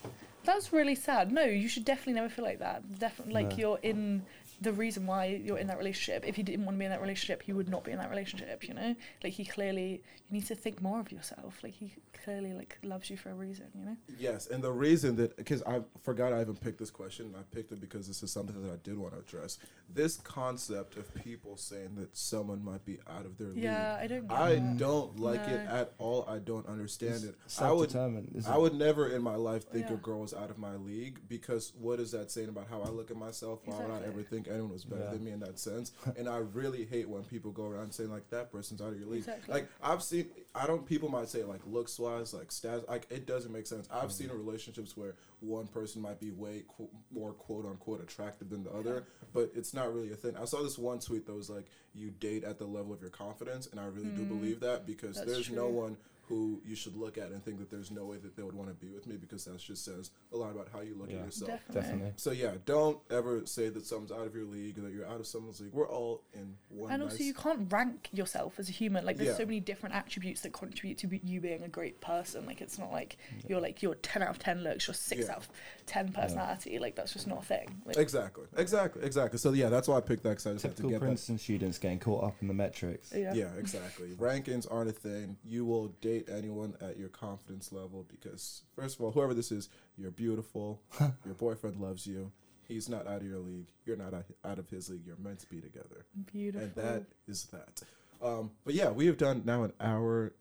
That's 0.45 0.71
really 0.71 0.95
sad. 0.95 1.31
No, 1.31 1.43
you 1.43 1.67
should 1.67 1.83
definitely 1.85 2.13
never 2.13 2.29
feel 2.29 2.45
like 2.45 2.59
that. 2.59 2.97
Definitely, 2.99 3.33
like 3.33 3.49
No. 3.51 3.57
you're 3.57 3.79
in 3.83 4.23
the 4.61 4.73
reason 4.73 5.07
why 5.07 5.25
you're 5.25 5.57
in 5.57 5.67
that 5.67 5.77
relationship. 5.77 6.25
If 6.27 6.35
he 6.35 6.43
didn't 6.43 6.65
want 6.65 6.75
to 6.75 6.79
be 6.79 6.85
in 6.85 6.91
that 6.91 7.01
relationship, 7.01 7.41
he 7.43 7.53
would 7.53 7.69
not 7.69 7.83
be 7.83 7.91
in 7.91 7.97
that 7.99 8.09
relationship. 8.09 8.67
You 8.67 8.73
know, 8.73 8.95
like 9.23 9.33
he 9.33 9.45
clearly, 9.45 10.01
you 10.27 10.31
need 10.31 10.45
to 10.47 10.55
think 10.55 10.81
more 10.81 10.99
of 10.99 11.11
yourself. 11.11 11.59
Like 11.63 11.73
he 11.73 11.93
clearly 12.23 12.53
like 12.53 12.77
loves 12.83 13.09
you 13.09 13.17
for 13.17 13.29
a 13.29 13.33
reason. 13.35 13.67
You 13.73 13.85
know. 13.85 13.97
Yes, 14.17 14.47
and 14.47 14.63
the 14.63 14.71
reason 14.71 15.15
that 15.17 15.37
because 15.37 15.63
I 15.63 15.81
forgot 16.01 16.33
I 16.33 16.41
even 16.41 16.55
picked 16.55 16.79
this 16.79 16.91
question, 16.91 17.27
and 17.27 17.35
I 17.37 17.41
picked 17.55 17.71
it 17.71 17.79
because 17.79 18.07
this 18.07 18.21
is 18.23 18.31
something 18.31 18.61
that 18.61 18.71
I 18.71 18.77
did 18.83 18.97
want 18.97 19.13
to 19.13 19.19
address. 19.19 19.57
This 19.93 20.17
concept 20.17 20.97
of 20.97 21.13
people 21.15 21.57
saying 21.57 21.95
that 21.95 22.15
someone 22.15 22.63
might 22.63 22.85
be 22.85 22.99
out 23.09 23.25
of 23.25 23.37
their 23.37 23.47
league. 23.49 23.63
Yeah, 23.63 23.97
league. 24.01 24.03
I 24.03 24.07
don't. 24.07 24.27
Get 24.27 24.37
I 24.37 24.55
that. 24.55 24.77
don't 24.77 25.19
like 25.19 25.47
it 25.47 25.67
at 25.67 25.93
all. 25.97 26.25
I 26.27 26.39
don't 26.39 26.67
understand 26.67 27.23
it. 27.23 27.35
I 27.59 27.71
would 27.71 27.89
isn't 27.89 28.47
I 28.47 28.57
would 28.57 28.73
never 28.73 29.09
in 29.09 29.21
my 29.21 29.35
life 29.35 29.63
think 29.63 29.87
Yeah. 29.87 29.95
a 29.95 29.97
girl 29.97 30.21
was 30.21 30.33
out 30.33 30.49
of 30.49 30.57
my 30.57 30.75
league 30.75 31.19
because 31.27 31.73
what 31.79 31.99
is 31.99 32.11
that 32.11 32.31
saying 32.31 32.49
about 32.49 32.67
how 32.69 32.81
I 32.81 32.89
look 32.89 33.11
at 33.11 33.17
myself? 33.17 33.61
Why 33.65 33.77
would 33.77 33.91
I 33.91 34.05
ever 34.05 34.23
think 34.23 34.47
anyone 34.49 34.71
was 34.71 34.85
better 34.85 35.03
Yeah. 35.03 35.11
than 35.11 35.23
me 35.23 35.31
in 35.31 35.39
that 35.41 35.59
sense? 35.59 35.91
and 36.17 36.27
I 36.27 36.37
really 36.37 36.85
hate 36.85 37.07
when 37.07 37.23
people 37.23 37.51
go 37.51 37.65
around 37.65 37.93
saying 37.93 38.11
like 38.11 38.29
that 38.29 38.51
person's 38.51 38.81
out 38.81 38.93
of 38.93 38.99
your 38.99 39.07
league. 39.07 39.19
Exactly. 39.19 39.53
Like 39.53 39.69
I've 39.81 40.03
seen, 40.03 40.27
I 40.55 40.67
don't. 40.67 40.85
People 40.85 41.09
might 41.09 41.29
say 41.29 41.43
like 41.43 41.61
looks 41.65 41.99
wise, 41.99 42.33
like 42.33 42.49
stats. 42.49 42.87
Like 42.87 43.07
it 43.09 43.25
doesn't 43.25 43.51
make 43.51 43.67
sense. 43.67 43.87
I've 43.91 44.11
seen 44.11 44.27
mm-hmm. 44.27 44.37
relationships 44.37 44.97
where 44.97 45.15
one 45.41 45.67
person 45.67 46.01
might 46.01 46.19
be 46.19 46.31
way 46.31 46.63
qu- 46.77 46.89
more 47.11 47.33
quote 47.33 47.65
unquote 47.65 48.01
attractive 48.01 48.49
than 48.49 48.63
the 48.63 48.71
other, 48.71 49.05
but 49.33 49.51
it's 49.55 49.73
not 49.73 49.93
really 49.93 50.11
a 50.11 50.15
thing. 50.15 50.35
I 50.35 50.45
saw 50.45 50.61
this 50.63 50.77
one 50.77 50.99
tweet 50.99 51.25
that 51.27 51.35
was 51.35 51.49
like, 51.49 51.65
"You 51.93 52.11
date 52.11 52.43
at 52.43 52.57
the 52.57 52.65
level 52.65 52.93
of 52.93 53.01
your 53.01 53.09
confidence," 53.09 53.67
and 53.67 53.79
I 53.79 53.85
really 53.85 54.09
do 54.09 54.23
mm. 54.23 54.29
believe 54.29 54.59
that 54.61 54.85
because 54.85 55.15
That's 55.15 55.31
there's 55.31 55.49
no 55.49 55.67
one 55.67 55.97
who 56.29 56.61
you 56.63 56.75
should 56.75 56.95
look 56.95 57.17
at 57.17 57.31
and 57.31 57.43
think 57.43 57.57
that 57.57 57.69
there's 57.71 57.89
no 57.89 58.05
way 58.05 58.17
that 58.17 58.35
they 58.37 58.43
would 58.43 58.53
want 58.53 58.69
to 58.69 58.75
be 58.75 58.91
with 58.91 59.07
me 59.07 59.17
because 59.17 59.45
that 59.45 59.57
just 59.57 59.83
says 59.83 60.11
a 60.31 60.37
lot 60.37 60.51
about 60.51 60.67
how 60.71 60.79
you 60.79 60.95
look 60.95 61.09
Yeah. 61.09 61.17
at 61.17 61.25
yourself. 61.25 61.49
Definitely. 61.67 61.81
definitely. 61.81 62.13
So 62.17 62.31
yeah, 62.31 62.51
don't 62.65 62.99
ever 63.09 63.45
say 63.45 63.69
that 63.69 63.85
someone's 63.85 64.11
out 64.11 64.27
of 64.27 64.35
your 64.35 64.45
league 64.45 64.77
or 64.77 64.81
that 64.81 64.93
you're 64.93 65.07
out 65.07 65.19
of 65.19 65.25
someone's 65.27 65.59
league. 65.59 65.73
We're 65.73 65.89
all 65.89 66.21
in 66.33 66.55
one. 66.69 66.91
And 66.91 67.01
nice 67.03 67.13
also, 67.13 67.23
you 67.23 67.33
can't 67.33 67.71
rank 67.73 68.09
yourself 68.13 68.59
as 68.59 68.69
a 68.69 68.71
human. 68.71 69.05
Like, 69.05 69.17
there's 69.17 69.29
Yeah. 69.29 69.37
so 69.37 69.45
many 69.45 69.59
different 69.59 69.95
attributes 69.95 70.41
that 70.41 70.53
contribute 70.53 70.99
to 70.99 71.07
be, 71.07 71.19
you 71.23 71.41
being 71.41 71.63
a 71.63 71.67
great 71.67 71.99
person. 71.99 72.45
Like, 72.45 72.61
it's 72.61 72.77
not 72.77 72.91
like 72.91 73.17
you're 73.47 73.59
like 73.59 73.81
your 73.81 73.95
10 73.95 74.21
out 74.21 74.29
of 74.29 74.37
10 74.39 74.63
looks, 74.63 74.87
your 74.87 74.93
6 74.93 75.25
Yeah. 75.25 75.31
out 75.31 75.37
of 75.37 75.49
10 75.87 76.11
personality. 76.11 76.77
Like, 76.77 76.95
that's 76.95 77.13
just 77.13 77.25
not 77.25 77.39
a 77.39 77.45
thing. 77.45 77.81
Like, 77.85 77.97
Exactly, 77.97 78.45
exactly, 78.55 79.03
exactly. 79.03 79.39
So 79.39 79.51
yeah, 79.53 79.69
that's 79.69 79.87
why 79.87 79.97
I 79.97 80.01
picked 80.01 80.21
that 80.23 80.29
because 80.29 80.45
I 80.47 80.53
just 80.53 80.63
had 80.63 80.71
to 80.71 80.75
Typical 80.77 80.91
get 80.91 80.99
that. 80.99 81.05
Princeton 81.07 81.37
students 81.39 81.79
getting 81.79 81.97
caught 81.99 82.23
up 82.23 82.35
in 82.41 82.47
the 82.47 82.53
metrics. 82.53 83.11
yeah. 83.15 83.33
Yeah, 83.33 83.49
exactly. 83.57 84.09
Rankings 84.15 84.67
aren't 84.71 84.89
a 84.89 84.93
thing. 84.93 85.37
You 85.43 85.65
will 85.65 85.87
date 86.01 86.18
anyone 86.27 86.75
at 86.81 86.97
your 86.97 87.09
confidence 87.09 87.71
level 87.71 88.05
because, 88.09 88.63
first 88.75 88.97
of 88.97 89.05
all, 89.05 89.11
whoever 89.11 89.33
this 89.33 89.51
is, 89.51 89.69
you're 89.97 90.11
beautiful. 90.11 90.81
your 91.25 91.35
boyfriend 91.35 91.79
loves 91.79 92.05
you. 92.07 92.31
He's 92.67 92.87
not 92.87 93.07
out 93.07 93.21
of 93.21 93.27
your 93.27 93.39
league. 93.39 93.69
You're 93.85 93.97
not 93.97 94.13
out- 94.13 94.59
of 94.59 94.69
his 94.69 94.89
league. 94.89 95.05
You're 95.05 95.17
meant 95.17 95.39
to 95.39 95.47
be 95.47 95.59
together. 95.59 96.05
Beautiful. 96.31 96.67
And 96.67 96.75
that 96.75 97.03
is 97.27 97.45
that. 97.45 97.81
Um, 98.21 98.51
but 98.63 98.73
yeah, 98.73 98.89
we 98.89 99.07
have 99.07 99.17
done 99.17 99.43
now 99.45 99.63
an 99.63 99.73
hour 99.79 100.33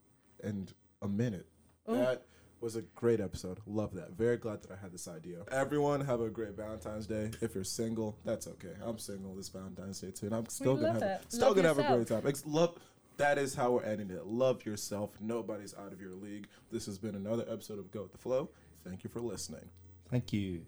and 0.43 0.73
a 1.01 1.09
minute. 1.09 1.47
Oh. 1.87 1.95
That 1.95 2.23
was 2.61 2.77
a 2.77 2.83
great 2.83 3.21
episode. 3.21 3.61
Love 3.67 3.95
that. 3.95 4.13
Very 4.13 4.37
glad 4.37 4.63
that 4.63 4.73
I 4.73 4.77
had 4.77 4.93
this 4.93 5.09
idea. 5.09 5.39
Everyone 5.51 6.01
have 6.01 6.21
a 6.21 6.29
great 6.29 6.57
Valentine's 6.57 7.07
Day. 7.07 7.31
If 7.41 7.55
you're 7.55 7.65
single, 7.65 8.19
that's 8.25 8.47
okay. 8.47 8.73
I'm 8.85 8.99
single 8.99 9.35
this 9.35 9.49
Valentine's 9.49 10.01
Day 10.01 10.11
too, 10.11 10.27
and 10.27 10.35
I'm 10.35 10.49
still 10.49 10.77
gonna 10.77 10.93
have 10.95 11.03
it. 11.03 11.21
still 11.29 11.49
Love 11.49 11.57
gonna 11.57 11.69
have 11.69 11.79
a 11.79 11.95
great 11.97 12.07
time. 12.07 12.27
Ex- 12.27 12.45
love. 12.47 12.79
That 13.19 13.37
is 13.37 13.57
how 13.57 13.73
we're 13.73 13.83
ending 13.83 14.11
it. 14.11 14.27
Love 14.27 14.65
yourself. 14.65 15.11
Nobody's 15.21 15.75
out 15.75 15.93
of 15.93 16.01
your 16.01 16.13
league. 16.13 16.47
This 16.71 16.87
has 16.87 16.99
been 16.99 17.17
another 17.17 17.45
episode 17.51 17.81
of 17.81 17.91
Go 17.91 18.03
with 18.03 18.13
the 18.13 18.19
Flow. 18.19 18.49
Thank 18.85 19.03
you 19.03 19.11
for 19.11 19.21
listening. 19.21 19.69
Thank 20.09 20.33
you. 20.33 20.63